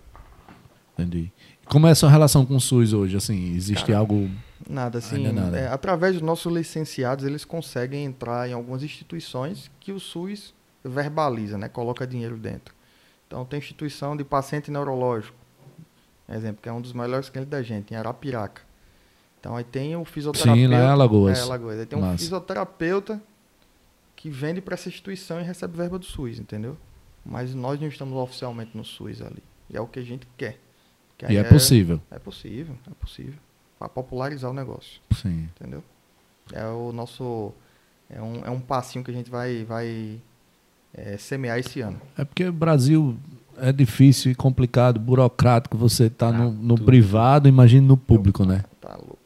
Entendi. 0.98 1.32
Como 1.66 1.88
é 1.88 1.92
a 1.92 1.96
sua 1.96 2.10
relação 2.10 2.46
com 2.46 2.56
o 2.56 2.62
SUS 2.62 2.94
hoje? 2.94 3.18
Assim, 3.18 3.54
existe 3.56 3.86
Cara, 3.88 3.98
algo. 4.00 4.30
Nada, 4.70 5.00
assim, 5.00 5.28
nada. 5.32 5.58
é, 5.58 5.68
através 5.68 6.14
dos 6.14 6.22
nossos 6.22 6.54
licenciados, 6.54 7.26
eles 7.26 7.44
conseguem 7.44 8.06
entrar 8.06 8.48
em 8.48 8.54
algumas 8.54 8.84
instituições 8.84 9.70
que 9.80 9.92
o 9.92 10.00
SUS 10.00 10.54
verbaliza, 10.84 11.58
né? 11.58 11.68
Coloca 11.68 12.06
dinheiro 12.08 12.38
dentro. 12.38 12.74
Então, 13.28 13.44
tem 13.44 13.58
instituição 13.58 14.16
de 14.16 14.24
paciente 14.24 14.70
neurológico, 14.70 15.36
exemplo, 16.30 16.62
que 16.62 16.70
é 16.70 16.72
um 16.72 16.80
dos 16.80 16.94
melhores 16.94 17.30
clientes 17.30 17.50
da 17.50 17.62
gente, 17.64 17.94
em 17.94 17.98
Arapiraca. 17.98 18.62
Então, 19.44 19.58
aí 19.58 19.66
tem 19.66 19.94
o 19.94 20.06
fisioterapeuta... 20.06 20.58
Sim, 20.58 20.68
lá 20.68 20.78
em 20.78 20.88
Alagoas. 20.88 21.38
É, 21.38 21.42
Alagoas. 21.42 21.78
Aí 21.78 21.86
tem 21.86 22.00
um 22.00 22.02
Massa. 22.02 22.18
fisioterapeuta 22.18 23.22
que 24.16 24.30
vende 24.30 24.62
para 24.62 24.76
essa 24.76 24.88
instituição 24.88 25.38
e 25.42 25.44
recebe 25.44 25.76
verba 25.76 26.00
do 26.00 26.06
SUS, 26.06 26.40
entendeu? 26.40 26.78
Mas 27.26 27.54
nós 27.54 27.78
não 27.78 27.90
estamos 27.90 28.16
oficialmente 28.18 28.72
no 28.74 28.86
SUS 28.86 29.22
ali. 29.22 29.44
E 29.70 29.76
é 29.76 29.82
o 29.82 29.86
que 29.86 30.00
a 30.00 30.02
gente 30.02 30.26
quer. 30.38 30.62
E 31.28 31.36
é 31.36 31.44
possível. 31.44 32.00
É 32.10 32.18
possível, 32.18 32.74
é 32.90 32.94
possível. 32.94 33.34
Para 33.78 33.90
popularizar 33.90 34.50
o 34.50 34.54
negócio, 34.54 35.02
Sim. 35.12 35.50
entendeu? 35.60 35.84
É 36.54 36.66
o 36.66 36.94
nosso. 36.94 37.52
É 38.10 38.22
um, 38.22 38.46
é 38.46 38.50
um 38.50 38.62
passinho 38.62 39.04
que 39.04 39.12
a 39.12 39.14
gente 39.14 39.30
vai, 39.30 39.66
vai 39.66 40.22
é, 40.94 41.18
semear 41.18 41.60
esse 41.60 41.82
ano. 41.82 42.00
É 42.18 42.24
porque 42.24 42.46
o 42.46 42.54
Brasil 42.54 43.18
é 43.58 43.74
difícil 43.74 44.32
e 44.32 44.36
complicado, 44.36 45.02
burocrático. 45.02 45.78
Você 45.78 46.10
tá 46.10 46.30
Ah, 46.30 46.32
no, 46.32 46.52
no 46.52 46.76
privado, 46.82 47.50
imagine 47.50 47.86
no 47.86 47.98
público, 47.98 48.46
né? 48.46 48.64
Tá 48.80 48.96
louco. 48.96 49.23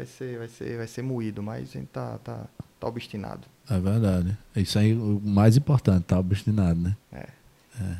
Vai 0.00 0.06
ser, 0.06 0.38
vai 0.38 0.48
ser, 0.48 0.76
vai 0.78 0.86
ser 0.86 1.02
moído, 1.02 1.42
mas 1.42 1.68
a 1.68 1.72
gente 1.78 1.88
tá, 1.88 2.16
tá, 2.24 2.46
tá 2.80 2.86
obstinado. 2.86 3.46
É 3.68 3.78
verdade. 3.78 4.34
Isso 4.56 4.78
aí 4.78 4.94
o 4.94 5.20
mais 5.22 5.58
importante, 5.58 6.04
tá 6.04 6.18
obstinado, 6.18 6.80
né? 6.80 6.96
É. 7.12 7.26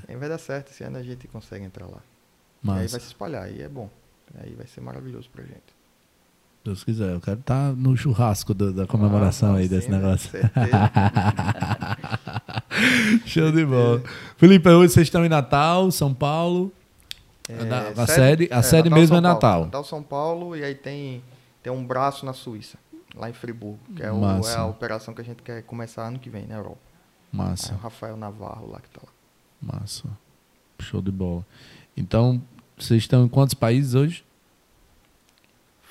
Aí 0.08 0.16
vai 0.16 0.30
dar 0.30 0.38
certo, 0.38 0.70
esse 0.70 0.82
ano 0.82 0.96
a 0.96 1.02
gente 1.02 1.28
consegue 1.28 1.62
entrar 1.62 1.84
lá. 1.84 1.98
E 1.98 2.70
aí 2.70 2.72
Mas, 2.76 2.92
vai 2.92 3.00
se 3.00 3.06
espalhar, 3.08 3.42
aí 3.44 3.60
é 3.60 3.68
bom. 3.68 3.90
Aí 4.42 4.54
vai 4.54 4.66
ser 4.66 4.80
maravilhoso 4.80 5.28
pra 5.30 5.42
gente. 5.44 5.60
Deus 6.64 6.82
quiser, 6.84 7.12
eu 7.12 7.20
quero 7.20 7.40
estar 7.40 7.74
no 7.76 7.94
churrasco 7.94 8.54
do- 8.54 8.72
da 8.72 8.86
comemoração 8.86 9.54
Ah, 9.54 9.58
aí 9.58 9.64
sim, 9.68 9.74
desse 9.74 9.90
né? 9.90 9.98
negócio. 9.98 10.30
Show 13.26 13.52
de 13.52 13.64
bola. 13.66 14.02
Felipe, 14.38 14.68
hoje 14.70 14.94
vocês 14.94 15.06
estão 15.06 15.22
em 15.24 15.28
Natal, 15.28 15.90
São 15.90 16.14
Paulo. 16.14 16.72
A 17.48 17.64
da- 17.64 18.02
a 18.02 18.06
sede- 18.06 18.48
a 18.50 18.62
sede 18.62 18.88
mesmo 18.88 19.16
é 19.16 19.20
São 19.20 19.22
Paulo. 19.22 19.34
Natal. 19.34 19.64
Natal 19.66 19.84
São 19.84 20.02
Paulo 20.02 20.56
e 20.56 20.64
aí 20.64 20.74
tem, 20.74 21.22
tem 21.62 21.72
um 21.72 21.84
braço 21.86 22.24
na 22.26 22.32
Suíça, 22.32 22.78
lá 23.14 23.28
em 23.28 23.32
Friburgo, 23.32 23.78
que 23.96 24.02
é, 24.02 24.10
o- 24.12 24.24
é 24.48 24.54
a 24.56 24.66
operação 24.66 25.12
que 25.14 25.20
a 25.20 25.24
gente 25.24 25.42
quer 25.42 25.62
começar 25.64 26.06
ano 26.06 26.18
que 26.18 26.30
vem 26.30 26.46
na 26.46 26.56
Europa. 26.56 26.80
Massa, 27.32 27.74
o 27.74 27.78
Rafael 27.78 28.16
Navarro 28.16 28.70
lá 28.70 28.80
que 28.80 28.88
tá 28.90 29.00
lá. 29.04 29.12
massa. 29.78 30.08
Show 30.80 31.00
de 31.02 31.10
bola. 31.12 31.44
Então, 31.96 32.42
vocês 32.78 33.02
estão 33.02 33.24
em 33.24 33.28
quantos 33.28 33.54
países 33.54 33.94
hoje? 33.94 34.24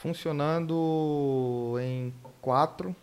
Funcionando 0.09 1.75
em 1.81 2.13
quatro, 2.41 2.95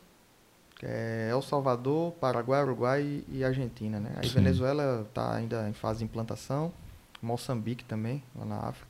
que 0.77 0.85
é 0.87 1.29
El 1.31 1.41
Salvador, 1.43 2.13
Paraguai, 2.13 2.63
Uruguai 2.63 3.25
e 3.29 3.43
Argentina, 3.45 3.99
né? 3.99 4.13
Aí 4.17 4.29
Sim. 4.29 4.35
Venezuela 4.35 5.07
está 5.09 5.35
ainda 5.35 5.69
em 5.69 5.73
fase 5.73 6.01
de 6.01 6.05
implantação, 6.05 6.73
Moçambique 7.23 7.85
também, 7.85 8.23
lá 8.35 8.45
na 8.45 8.57
África. 8.59 8.86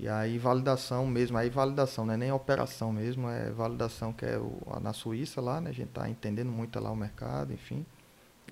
E 0.00 0.06
aí 0.08 0.38
validação 0.38 1.06
mesmo, 1.06 1.36
aí 1.36 1.50
validação, 1.50 2.06
não 2.06 2.14
é 2.14 2.16
nem 2.16 2.30
operação 2.30 2.92
mesmo, 2.92 3.28
é 3.28 3.50
validação 3.50 4.12
que 4.12 4.24
é 4.24 4.38
o, 4.38 4.52
a- 4.70 4.78
na 4.80 4.92
Suíça 4.92 5.40
lá, 5.40 5.60
né? 5.60 5.70
A 5.70 5.72
gente 5.72 5.88
tá 5.88 6.08
entendendo 6.08 6.50
muito 6.50 6.78
lá 6.78 6.90
o 6.90 6.96
mercado, 6.96 7.52
enfim. 7.52 7.84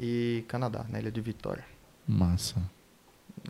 E 0.00 0.44
Canadá, 0.48 0.84
na 0.88 0.98
Ilha 0.98 1.10
de 1.10 1.20
Vitória. 1.20 1.64
Massa. 2.06 2.60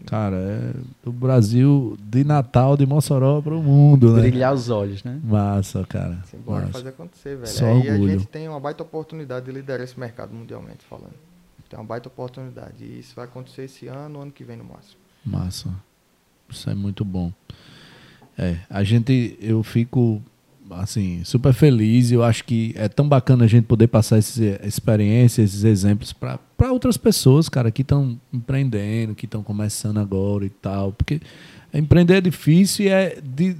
Cara, 0.05 0.37
é 0.37 0.73
do 1.03 1.11
Brasil, 1.11 1.97
de 2.01 2.23
Natal, 2.23 2.77
de 2.77 2.85
Mossoró 2.85 3.41
para 3.41 3.55
o 3.55 3.63
mundo, 3.63 4.13
né? 4.15 4.23
Brilhar 4.23 4.53
os 4.53 4.69
olhos, 4.69 5.03
né? 5.03 5.19
Massa, 5.25 5.85
cara. 5.87 6.21
Simbora 6.27 6.63
Massa. 6.67 6.73
fazer 6.75 6.89
acontecer, 6.91 7.37
velho. 7.37 7.49
Só 7.49 7.65
aí 7.65 7.91
orgulho. 7.91 8.13
a 8.15 8.19
gente 8.19 8.27
tem 8.29 8.47
uma 8.47 8.61
baita 8.61 8.83
oportunidade 8.83 9.47
de 9.47 9.53
liderar 9.53 9.83
esse 9.83 9.99
mercado 9.99 10.35
mundialmente 10.35 10.85
falando. 10.85 11.15
Tem 11.71 11.79
uma 11.79 11.85
baita 11.85 12.09
oportunidade. 12.09 12.85
E 12.85 12.99
isso 13.01 13.15
vai 13.17 13.25
acontecer 13.25 13.63
esse 13.65 13.89
ano, 13.89 14.21
ano 14.21 14.31
que 14.31 14.45
vem 14.45 14.57
no 14.59 14.65
máximo. 14.65 15.01
Massa. 15.25 15.71
Isso 16.49 16.69
é 16.69 16.75
muito 16.75 17.05
bom. 17.05 17.33
É, 18.39 18.57
a 18.69 18.85
gente, 18.85 19.37
eu 19.41 19.63
fico, 19.63 20.23
assim, 20.71 21.25
super 21.25 21.55
feliz. 21.55 22.13
Eu 22.13 22.23
acho 22.23 22.45
que 22.45 22.75
é 22.77 22.87
tão 22.89 23.09
bacana 23.09 23.45
a 23.45 23.49
gente 23.49 23.65
poder 23.65 23.87
passar 23.87 24.19
essa 24.19 24.43
experiência, 24.67 25.43
esses 25.43 25.65
exemplos 25.65 26.13
para 26.13 26.39
outras 26.71 26.97
pessoas, 26.97 27.49
cara, 27.49 27.71
que 27.71 27.83
estão 27.83 28.19
empreendendo, 28.33 29.15
que 29.15 29.25
estão 29.25 29.43
começando 29.43 29.99
agora 29.99 30.45
e 30.45 30.51
tal. 30.51 30.93
Porque 30.93 31.21
empreender 31.73 32.17
é 32.17 32.21
difícil 32.21 32.87
e 32.87 32.89
é, 32.89 33.21
de, 33.23 33.57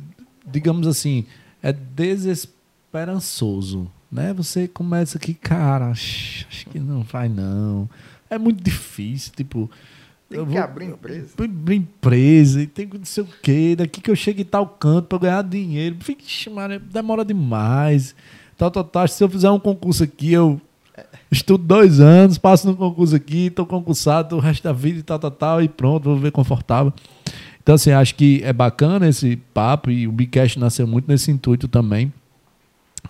digamos 0.47 0.87
assim, 0.87 1.25
é 1.63 1.73
desesperançoso, 1.73 3.91
né? 4.13 4.33
Você 4.35 4.69
começa 4.69 5.19
aqui, 5.19 5.35
cara, 5.35 5.91
acho 5.91 6.47
que 6.71 6.79
não 6.79 7.03
vai 7.03 7.29
não. 7.29 7.89
É 8.29 8.39
muito 8.39 8.63
difícil, 8.63 9.33
tipo... 9.35 9.71
Tem 10.29 10.39
eu 10.41 10.47
que 10.47 10.53
vou- 10.53 10.63
abrir 10.63 10.87
empresa. 10.87 11.29
abrir 11.39 11.77
empresa 11.77 12.63
e 12.63 12.67
tem 12.67 12.89
que 12.89 12.99
não 12.99 13.05
sei 13.05 13.23
o 13.23 13.29
quê, 13.43 13.75
daqui 13.77 14.01
que 14.01 14.11
eu 14.11 14.17
chego 14.17 14.41
em 14.41 14.45
tal 14.45 14.67
canto 14.67 15.07
para 15.09 15.19
ganhar 15.19 15.43
dinheiro. 15.43 15.97
Vixe, 16.05 16.51
mano, 16.51 16.79
demora 16.81 17.25
demais. 17.25 18.15
Tal, 18.59 18.71
tal, 18.71 18.85
tal. 18.85 19.07
Se 19.07 19.23
eu 19.23 19.29
fizer 19.29 19.51
um 19.51 19.61
concurso 19.61 20.03
aqui, 20.03 20.33
eu 20.33 20.61
estudo 21.31 21.63
dois 21.63 22.01
anos, 22.01 22.39
passo 22.39 22.67
no 22.67 22.75
concurso 22.77 23.15
aqui, 23.15 23.51
tô 23.51 23.65
concursado 23.67 24.37
o 24.37 24.41
resto 24.41 24.65
da 24.65 24.73
vida 24.73 24.99
e 24.99 25.03
tal, 25.03 25.19
tal, 25.19 25.31
tal, 25.31 25.63
e 25.63 25.69
pronto, 25.69 26.05
vou 26.05 26.17
ver 26.19 26.33
confortável. 26.33 26.93
Então, 27.63 27.75
assim, 27.75 27.91
acho 27.91 28.15
que 28.15 28.41
é 28.45 28.53
bacana 28.53 29.09
esse 29.09 29.37
papo 29.53 29.91
e 29.91 30.07
o 30.09 30.13
Bicast 30.13 30.59
nasceu 30.59 30.87
muito 30.87 31.07
nesse 31.09 31.31
intuito 31.31 31.67
também, 31.69 32.13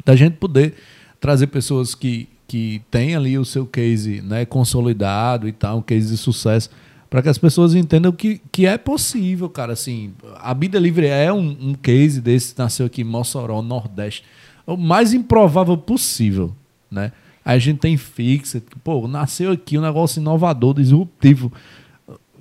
da 0.05 0.17
gente 0.17 0.35
poder 0.35 0.75
trazer 1.21 1.47
pessoas 1.49 1.95
que, 1.95 2.29
que 2.49 2.83
têm 2.91 3.15
ali 3.15 3.39
o 3.39 3.45
seu 3.45 3.67
case 3.67 4.21
né, 4.23 4.45
consolidado 4.47 5.47
e 5.47 5.53
tal, 5.53 5.79
um 5.79 5.83
case 5.83 6.09
de 6.09 6.17
sucesso, 6.17 6.71
para 7.17 7.23
que 7.23 7.31
as 7.31 7.39
pessoas 7.39 7.75
entendam 7.75 8.13
que, 8.13 8.43
que 8.53 8.67
é 8.67 8.77
possível, 8.77 9.49
cara. 9.49 9.73
Assim, 9.73 10.13
a 10.35 10.53
Vida 10.53 10.79
Livre 10.79 11.07
é 11.07 11.33
um, 11.33 11.57
um 11.69 11.73
case 11.73 12.21
desse, 12.21 12.55
nasceu 12.59 12.85
aqui 12.85 13.01
em 13.01 13.05
Mossoró, 13.05 13.63
Nordeste. 13.63 14.23
O 14.67 14.77
mais 14.77 15.15
improvável 15.15 15.79
possível, 15.79 16.55
né? 16.91 17.13
Aí 17.43 17.57
a 17.57 17.59
gente 17.59 17.79
tem 17.79 17.97
fixa, 17.97 18.63
pô, 18.85 19.09
nasceu 19.09 19.53
aqui 19.53 19.79
um 19.79 19.81
negócio 19.81 20.21
inovador, 20.21 20.75
disruptivo, 20.75 21.51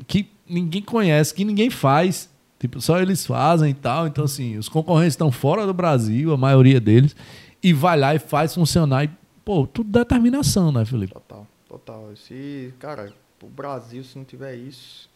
que 0.08 0.28
ninguém 0.46 0.82
conhece, 0.82 1.34
que 1.34 1.46
ninguém 1.46 1.70
faz. 1.70 2.30
Tipo, 2.60 2.82
só 2.82 3.00
eles 3.00 3.26
fazem 3.26 3.70
e 3.70 3.74
tal. 3.74 4.08
Então, 4.08 4.26
assim, 4.26 4.58
os 4.58 4.68
concorrentes 4.68 5.14
estão 5.14 5.32
fora 5.32 5.66
do 5.66 5.74
Brasil, 5.74 6.34
a 6.34 6.38
maioria 6.38 6.82
deles, 6.82 7.16
e 7.64 7.72
vai 7.72 7.98
lá 7.98 8.14
e 8.14 8.20
faz 8.20 8.54
funcionar. 8.54 9.06
E, 9.06 9.10
pô, 9.46 9.66
tudo 9.66 9.90
determinação, 9.90 10.70
né, 10.70 10.84
Felipe? 10.84 11.14
Total, 11.14 11.48
total. 11.66 12.10
Se, 12.18 12.74
cara, 12.78 13.14
o 13.46 13.50
Brasil, 13.50 14.04
se 14.04 14.18
não 14.18 14.26
tiver 14.26 14.56
isso, 14.56 15.10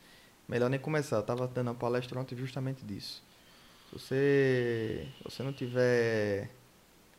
melhor 0.48 0.70
nem 0.70 0.80
começar. 0.80 1.18
Eu 1.18 1.24
tava 1.24 1.48
dando 1.48 1.68
uma 1.70 1.76
palestra 1.76 2.20
ontem 2.20 2.38
justamente 2.38 2.86
disso. 2.86 3.24
Se 3.90 3.94
você, 4.00 5.08
se 5.18 5.24
você 5.24 5.44
não 5.44 5.52
tiver 5.54 6.50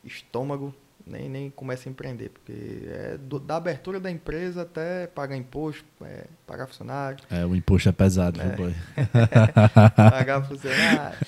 estômago, 0.05 0.74
nem, 1.07 1.28
nem 1.28 1.51
comece 1.51 1.89
a 1.89 1.93
empreender, 1.93 2.28
porque 2.31 2.53
é 2.87 3.19
do- 3.19 3.41
da 3.41 3.57
abertura 3.57 3.99
da 3.99 4.11
empresa 4.11 4.62
até 4.62 5.07
pagar 5.09 5.37
imposto, 5.37 5.85
é, 6.03 6.27
pagar 6.47 6.66
funcionário, 6.66 7.19
É, 7.31 7.45
o 7.45 7.57
imposto 7.57 7.89
é 7.89 7.93
pesado, 7.93 8.41
É. 8.41 8.45
viu, 8.45 8.57
boy? 8.57 8.74
pagar 9.97 10.45
funcionário, 10.47 11.19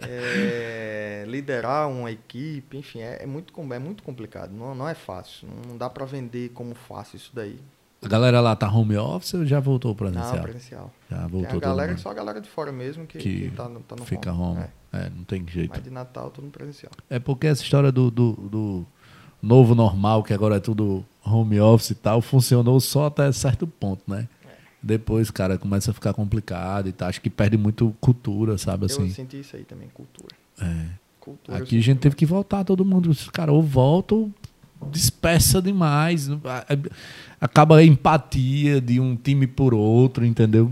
é, 0.00 1.24
liderar 1.26 1.88
uma 1.88 2.10
equipe, 2.10 2.78
enfim, 2.78 3.00
é, 3.00 3.22
é 3.22 3.26
muito, 3.26 3.52
é 3.72 3.78
muito 3.78 4.02
complicado, 4.02 4.52
não, 4.52 4.74
não 4.74 4.88
é 4.88 4.94
fácil, 4.94 5.48
não 5.66 5.76
dá 5.76 5.90
para 5.90 6.04
vender 6.06 6.50
como 6.50 6.74
fácil 6.74 7.16
isso 7.16 7.30
daí. 7.34 7.58
A 8.02 8.08
galera 8.08 8.40
lá 8.40 8.54
tá 8.54 8.70
home 8.70 8.96
office 8.96 9.34
ou 9.34 9.46
já 9.46 9.58
voltou 9.58 9.94
presencial? 9.94 10.36
Não, 10.36 10.42
presencial. 10.42 10.92
Já 11.10 11.16
Tem 11.18 11.28
voltou 11.28 11.48
a 11.48 11.52
todo 11.52 11.60
galera, 11.60 11.96
só 11.96 12.10
a 12.10 12.14
galera 12.14 12.40
de 12.40 12.48
fora 12.48 12.70
mesmo 12.70 13.06
que, 13.06 13.18
Que 13.18 13.40
que 13.48 13.50
tá, 13.56 13.68
no- 13.68 13.80
tá 13.80 13.96
no 13.96 14.04
Fica 14.04 14.32
home. 14.32 14.58
home. 14.60 14.64
É. 14.92 15.10
não 15.10 15.24
tem 15.24 15.44
jeito. 15.48 15.70
Mas 15.74 15.82
de 15.82 15.90
Natal, 15.90 16.30
tudo 16.30 16.44
no 16.44 16.50
presencial. 16.50 16.92
É 17.10 17.18
porque 17.18 17.46
essa 17.46 17.62
história 17.62 17.90
do, 17.90 18.10
do, 18.10 18.32
do 18.32 18.86
novo 19.42 19.74
normal, 19.74 20.22
que 20.22 20.32
agora 20.32 20.56
é 20.56 20.60
tudo 20.60 21.04
home 21.24 21.58
office 21.60 21.90
e 21.90 21.94
tal, 21.94 22.20
funcionou 22.22 22.78
só 22.80 23.06
até 23.06 23.30
certo 23.32 23.66
ponto, 23.66 24.02
né? 24.06 24.28
Depois, 24.82 25.30
cara, 25.30 25.58
começa 25.58 25.90
a 25.90 25.94
ficar 25.94 26.12
complicado 26.14 26.88
e 26.88 26.92
tal. 26.92 27.08
Acho 27.08 27.20
que 27.20 27.28
perde 27.28 27.56
muito 27.56 27.94
cultura, 28.00 28.56
sabe 28.56 28.84
Eu 28.84 28.86
assim? 28.86 29.10
senti 29.10 29.40
isso 29.40 29.56
aí 29.56 29.64
também, 29.64 29.88
cultura. 29.88 30.34
É. 30.60 30.86
Cultura. 31.18 31.58
eu 31.58 31.62
Aqui 31.64 31.76
a 31.78 31.82
gente 31.82 31.98
teve 31.98 32.14
que 32.14 32.24
voltar, 32.24 32.62
todo 32.62 32.84
mundo. 32.84 33.10
Cara, 33.32 33.50
ou 33.52 33.62
volta 33.62 34.14
ou 34.14 34.30
dispersa 34.90 35.60
demais. 35.60 36.28
Acaba 37.40 37.76
a 37.78 37.84
empatia 37.84 38.80
de 38.80 38.98
um 38.98 39.14
time 39.16 39.46
por 39.46 39.74
outro, 39.74 40.24
entendeu? 40.24 40.70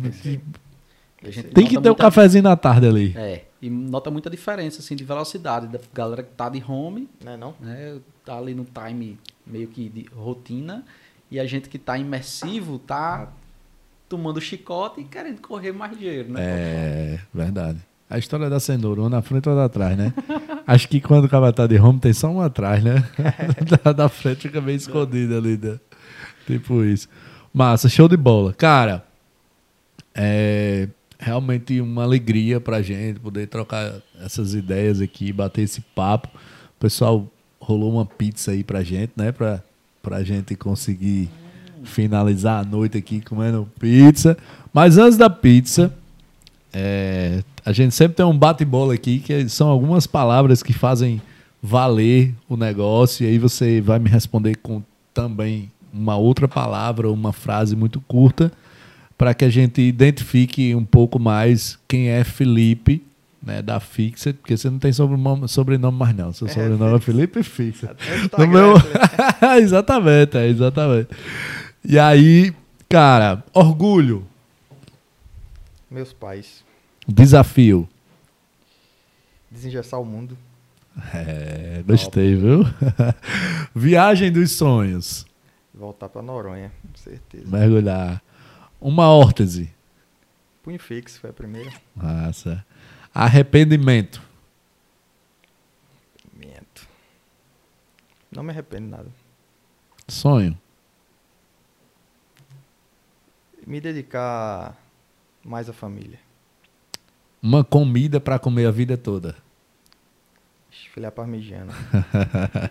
Gente 1.22 1.42
Tem 1.54 1.64
que 1.66 1.72
ter 1.74 1.78
o 1.78 1.82
muita- 1.82 1.94
cafezinho 1.96 2.42
na 2.44 2.56
tarde 2.56 2.86
ali. 2.86 3.12
É, 3.16 3.44
e 3.60 3.70
nota 3.70 4.10
muita 4.10 4.28
diferença 4.28 4.80
assim, 4.80 4.94
de 4.94 5.04
velocidade 5.04 5.66
da 5.68 5.78
galera 5.92 6.22
que 6.22 6.32
tá 6.32 6.48
de 6.50 6.62
home, 6.66 7.08
Não 7.24 7.32
é 7.32 7.36
não? 7.36 7.54
né, 7.60 7.96
tá 8.24 8.36
ali 8.36 8.54
no 8.54 8.64
time 8.66 9.18
meio 9.46 9.68
que 9.68 9.88
de 9.88 10.06
rotina, 10.14 10.84
e 11.30 11.40
a 11.40 11.46
gente 11.46 11.68
que 11.68 11.78
tá 11.78 11.96
imersivo 11.98 12.78
tá 12.78 13.28
tomando 14.08 14.40
chicote 14.40 15.00
e 15.00 15.04
querendo 15.04 15.40
correr 15.40 15.72
mais 15.72 15.92
ligeiro, 15.92 16.30
né? 16.32 16.40
É, 16.42 17.18
verdade. 17.32 17.78
A 18.08 18.18
história 18.18 18.50
da 18.50 18.60
cenoura, 18.60 19.00
uma 19.00 19.10
na 19.10 19.22
frente 19.22 19.48
ou 19.48 19.58
atrás, 19.58 19.96
né? 19.96 20.12
Acho 20.66 20.86
que 20.88 21.00
quando 21.00 21.24
o 21.24 21.28
cara 21.28 21.52
tá 21.52 21.66
de 21.66 21.78
home 21.78 21.98
tem 21.98 22.12
só 22.12 22.30
uma 22.30 22.46
atrás, 22.46 22.84
né? 22.84 23.02
da, 23.82 23.92
da 23.92 24.08
frente 24.10 24.42
fica 24.42 24.60
bem 24.60 24.76
escondida 24.76 25.38
ali, 25.38 25.56
né? 25.56 25.80
Tipo 26.46 26.84
isso. 26.84 27.08
Massa, 27.52 27.88
show 27.88 28.08
de 28.08 28.16
bola. 28.16 28.52
Cara, 28.52 29.04
é 30.14 30.88
realmente 31.18 31.80
uma 31.80 32.02
alegria 32.02 32.60
pra 32.60 32.82
gente 32.82 33.18
poder 33.18 33.46
trocar 33.46 33.94
essas 34.20 34.54
ideias 34.54 35.00
aqui, 35.00 35.32
bater 35.32 35.62
esse 35.62 35.80
papo. 35.80 36.28
O 36.76 36.80
pessoal 36.80 37.26
rolou 37.58 37.92
uma 37.92 38.04
pizza 38.04 38.50
aí 38.50 38.62
pra 38.62 38.82
gente, 38.82 39.12
né? 39.16 39.32
Pra, 39.32 39.62
pra 40.02 40.22
gente 40.22 40.54
conseguir 40.54 41.30
finalizar 41.84 42.60
a 42.60 42.64
noite 42.64 42.98
aqui 42.98 43.20
comendo 43.20 43.68
pizza. 43.78 44.36
Mas 44.72 44.98
antes 44.98 45.16
da 45.16 45.30
pizza, 45.30 45.94
é, 46.72 47.42
a 47.64 47.72
gente 47.72 47.94
sempre 47.94 48.16
tem 48.16 48.26
um 48.26 48.36
bate-bola 48.36 48.94
aqui, 48.94 49.20
que 49.20 49.48
são 49.48 49.68
algumas 49.68 50.06
palavras 50.06 50.62
que 50.62 50.72
fazem 50.72 51.22
valer 51.62 52.34
o 52.46 52.56
negócio, 52.56 53.24
e 53.24 53.28
aí 53.28 53.38
você 53.38 53.80
vai 53.80 53.98
me 53.98 54.10
responder 54.10 54.56
com 54.56 54.82
também 55.14 55.70
uma 55.94 56.16
outra 56.16 56.48
palavra, 56.48 57.10
uma 57.10 57.32
frase 57.32 57.76
muito 57.76 58.00
curta, 58.00 58.50
para 59.16 59.32
que 59.32 59.44
a 59.44 59.48
gente 59.48 59.80
identifique 59.80 60.74
um 60.74 60.84
pouco 60.84 61.18
mais 61.18 61.78
quem 61.86 62.08
é 62.08 62.24
Felipe, 62.24 63.02
né, 63.40 63.62
da 63.62 63.78
Fixed, 63.78 64.34
porque 64.38 64.56
você 64.56 64.68
não 64.70 64.78
tem 64.78 64.92
sobrenome, 64.92 65.48
sobrenome 65.48 65.96
mais 65.98 66.16
não, 66.16 66.32
seu 66.32 66.46
É, 66.46 66.50
sobrenome 66.50 66.96
é 66.96 67.00
Felipe 67.00 67.42
Fixed. 67.42 67.88
Até 67.90 68.42
o 68.42 68.46
No 68.46 68.52
meu... 68.52 68.74
né? 68.74 69.58
exatamente, 69.60 70.36
é, 70.36 70.48
exatamente. 70.48 71.08
E 71.84 71.98
aí, 71.98 72.52
cara, 72.88 73.44
orgulho. 73.52 74.26
Meus 75.90 76.12
pais. 76.12 76.64
Desafio. 77.06 77.88
Desengessar 79.50 80.00
o 80.00 80.04
mundo. 80.04 80.36
É, 81.12 81.82
gostei, 81.86 82.34
viu? 82.34 82.64
Viagem 83.74 84.32
dos 84.32 84.52
sonhos. 84.52 85.26
Voltar 85.74 86.08
pra 86.08 86.22
Noronha, 86.22 86.72
com 86.82 86.96
certeza. 86.96 87.50
Mergulhar. 87.50 88.22
Uma 88.80 89.08
órtese. 89.08 89.74
Punho 90.62 90.78
fixo 90.78 91.20
foi 91.20 91.30
a 91.30 91.32
primeira. 91.32 91.72
Massa. 91.96 92.64
Arrependimento. 93.12 94.22
Mento. 96.32 96.86
Não 98.30 98.42
me 98.42 98.50
arrependo 98.50 98.88
nada. 98.88 99.08
Sonho. 100.06 100.56
Me 103.66 103.80
dedicar 103.80 104.76
mais 105.44 105.68
à 105.68 105.72
família. 105.72 106.20
Uma 107.42 107.64
comida 107.64 108.20
pra 108.20 108.38
comer 108.38 108.66
a 108.66 108.70
vida 108.70 108.96
toda. 108.96 109.36
Filé 110.70 111.10
parmegiana. 111.10 111.72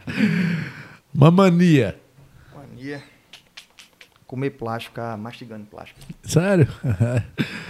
Uma 1.14 1.30
mania. 1.30 2.00
Mania. 2.84 3.02
Comer 4.28 4.50
plástico, 4.52 4.96
ficar 4.96 5.18
mastigando 5.18 5.66
plástico. 5.66 6.00
Sério? 6.24 6.68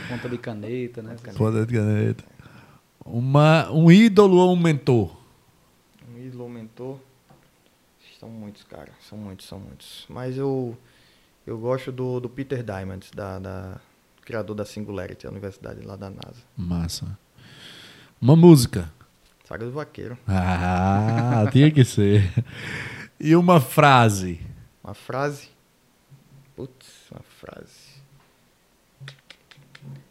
Ponta 0.10 0.30
de 0.30 0.38
caneta, 0.38 1.02
né? 1.02 1.15
Foda 1.35 1.65
de 1.65 1.73
caneta. 1.73 2.23
Uma, 3.06 3.69
um 3.69 3.91
ídolo 3.91 4.38
ou 4.38 4.53
um 4.53 4.60
mentor? 4.60 5.15
Um 6.10 6.18
ídolo, 6.18 6.45
um 6.45 6.49
mentor. 6.49 6.99
São 8.19 8.30
muitos, 8.30 8.64
cara. 8.64 8.91
São 9.07 9.18
muitos, 9.18 9.45
são 9.45 9.60
muitos. 9.60 10.06
Mas 10.10 10.38
eu, 10.38 10.77
eu 11.45 11.57
gosto 11.57 11.91
do, 11.91 12.22
do 12.22 12.30
Peter 12.30 12.64
Diamond, 12.64 13.11
da, 13.14 13.40
da, 13.40 13.81
criador 14.23 14.56
da 14.56 14.65
Singularity, 14.65 15.27
a 15.27 15.30
universidade 15.30 15.85
lá 15.85 15.98
da 15.98 16.10
NASA. 16.10 16.41
Massa. 16.56 17.19
Uma 18.22 18.38
música. 18.38 18.90
Saga 19.45 19.65
do 19.65 19.72
Vaqueiro. 19.73 20.18
Ah, 20.26 21.45
tinha 21.52 21.69
que 21.69 21.84
ser. 21.84 22.31
E 23.19 23.35
uma 23.35 23.60
frase. 23.60 24.40
Uma 24.84 24.93
frase. 24.93 25.49
Putz, 26.55 27.10
uma 27.11 27.22
frase. 27.22 28.03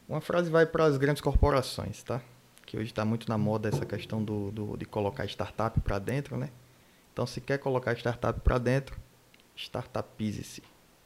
Uma 0.09 0.21
frase 0.21 0.51
vai 0.51 0.67
para 0.67 0.85
as 0.85 0.97
grandes 0.97 1.21
corporações, 1.23 2.03
tá? 2.03 2.21
Que 2.67 2.77
hoje 2.77 2.87
está 2.91 3.05
muito 3.05 3.29
na 3.29 3.39
moda 3.39 3.69
essa 3.69 3.85
questão 3.87 4.23
do, 4.23 4.51
do 4.51 4.77
de 4.77 4.85
colocar 4.85 5.25
startup 5.27 5.79
para 5.81 5.99
dentro, 5.99 6.37
né? 6.37 6.49
Então, 7.13 7.27
se 7.27 7.41
quer 7.41 7.59
colocar 7.59 7.93
startup 7.97 8.41
para 8.41 8.59
dentro, 8.59 8.97
startupize-se. 9.57 10.63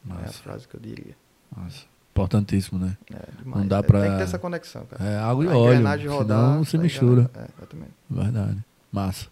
É 0.09 0.29
a 0.29 0.33
frase 0.33 0.69
que 0.69 0.77
eu 0.77 0.81
diria. 0.81 1.17
Nossa, 1.57 1.85
importantíssimo, 2.13 2.79
né? 2.79 2.97
É, 3.13 3.31
demais. 3.43 3.61
Não 3.63 3.67
dá 3.67 3.79
É, 3.79 3.83
pra- 3.83 4.01
Tem 4.03 4.11
que 4.13 4.17
ter 4.19 4.23
essa 4.23 4.39
conexão, 4.39 4.87
cara. 4.87 5.05
É 5.05 5.19
água 5.19 5.45
e 5.45 5.49
A 5.49 5.57
óleo, 5.57 5.73
engrenagem 5.75 6.09
senão 6.09 6.65
se 6.65 6.79
mistura. 6.79 7.31
É, 7.35 7.49
exatamente. 7.59 7.91
Verdade. 8.09 8.65
Massa. 8.93 9.27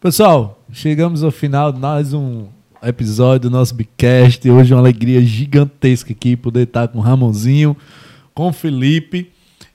Pessoal, 0.00 0.62
chegamos 0.70 1.22
ao 1.24 1.30
final 1.30 1.72
de 1.72 1.80
mais 1.80 2.12
um 2.12 2.48
episódio 2.82 3.50
do 3.50 3.56
nosso 3.56 3.74
Bicast. 3.74 4.48
Hoje 4.48 4.72
é 4.72 4.76
uma 4.76 4.82
alegria 4.82 5.20
gigantesca 5.20 6.12
aqui 6.12 6.36
poder 6.36 6.64
estar 6.64 6.88
com 6.88 6.98
o 6.98 7.02
Ramonzinho, 7.02 7.76
com 8.34 8.48
o 8.48 8.52
Felipe. 8.52 9.30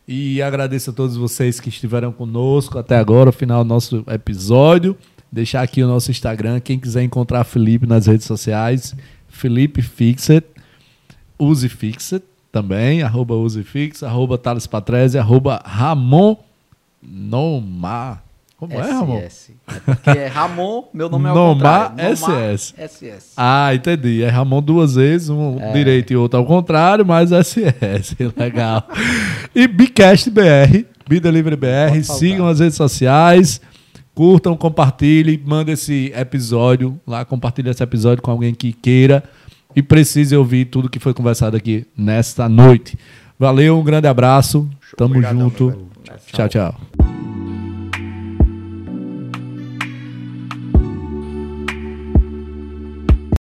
E 0.08 0.42
agradeço 0.42 0.90
a 0.90 0.94
todos 0.94 1.16
vocês 1.16 1.60
que 1.60 1.70
estiveram 1.70 2.12
conosco 2.12 2.78
até 2.78 2.98
agora, 2.98 3.30
o 3.30 3.34
final 3.34 3.64
do 3.64 3.68
nosso 3.68 4.04
episódio. 4.08 4.98
Deixar 5.32 5.62
aqui 5.62 5.82
o 5.82 5.88
nosso 5.88 6.12
Instagram. 6.12 6.60
Quem 6.60 6.78
quiser 6.78 7.04
encontrar 7.04 7.44
Felipe 7.44 7.88
nas 7.88 8.06
redes 8.06 8.28
sociais, 8.28 8.96
Felipe 9.28 9.82
Fixet, 9.82 10.46
Use 11.40 11.68
Fixet 11.70 12.24
também, 12.52 13.02
arroba 13.02 13.34
Use 13.34 13.64
Fix, 13.64 14.04
arroba 14.04 14.38
Thales 14.38 14.68
Patrese, 14.68 15.18
arroba 15.18 15.62
Ramon 15.66 16.36
Nomar. 17.02 18.24
Como 18.58 18.74
é, 18.74 18.82
Ramon? 18.82 19.20
SS. 19.20 19.52
É 19.68 19.80
porque 19.96 20.10
é 20.12 20.28
Ramon, 20.28 20.84
meu 20.94 21.10
nome 21.10 21.26
é 21.26 21.30
ao 21.30 21.36
Nomar. 21.36 21.94
SS. 21.98 22.74
SS. 22.78 23.34
Ah, 23.36 23.74
entendi. 23.76 24.24
É 24.24 24.30
Ramon 24.30 24.62
duas 24.62 24.96
vezes, 24.96 25.30
um 25.30 25.60
É. 25.60 25.74
direito 25.74 26.14
e 26.14 26.16
outro 26.16 26.40
ao 26.40 26.46
contrário, 26.46 27.06
mas 27.06 27.32
SS. 27.32 28.16
Legal. 28.38 28.88
e 29.54 29.68
Bicast 29.68 30.30
BR, 30.30 30.86
Bidelivery 31.08 31.56
BR. 31.58 31.66
Pode 31.90 32.04
faltar. 32.04 32.20
Sigam 32.20 32.48
as 32.48 32.60
redes 32.60 32.76
sociais. 32.78 33.60
Curtam, 34.16 34.56
compartilhem, 34.56 35.42
mandem 35.44 35.74
esse 35.74 36.14
episódio 36.16 37.00
lá, 37.06 37.26
compartilhe 37.26 37.70
esse 37.72 37.82
episódio 37.82 38.22
com 38.22 38.30
alguém 38.30 38.54
que 38.54 38.72
queira 38.72 39.24
e 39.76 39.82
precise 39.82 40.36
ouvir 40.38 40.66
tudo 40.66 40.88
que 40.88 41.00
foi 41.00 41.16
conversado 41.16 41.58
aqui 41.58 41.86
nesta 41.98 42.48
noite. 42.48 42.96
Valeu, 43.40 43.80
um 43.80 43.84
grande 43.84 44.08
abraço. 44.08 44.70
Tamo 44.96 45.16
Obrigadão, 45.16 45.50
junto. 45.50 45.88
Tchau, 46.32 46.48
tchau. 46.48 46.76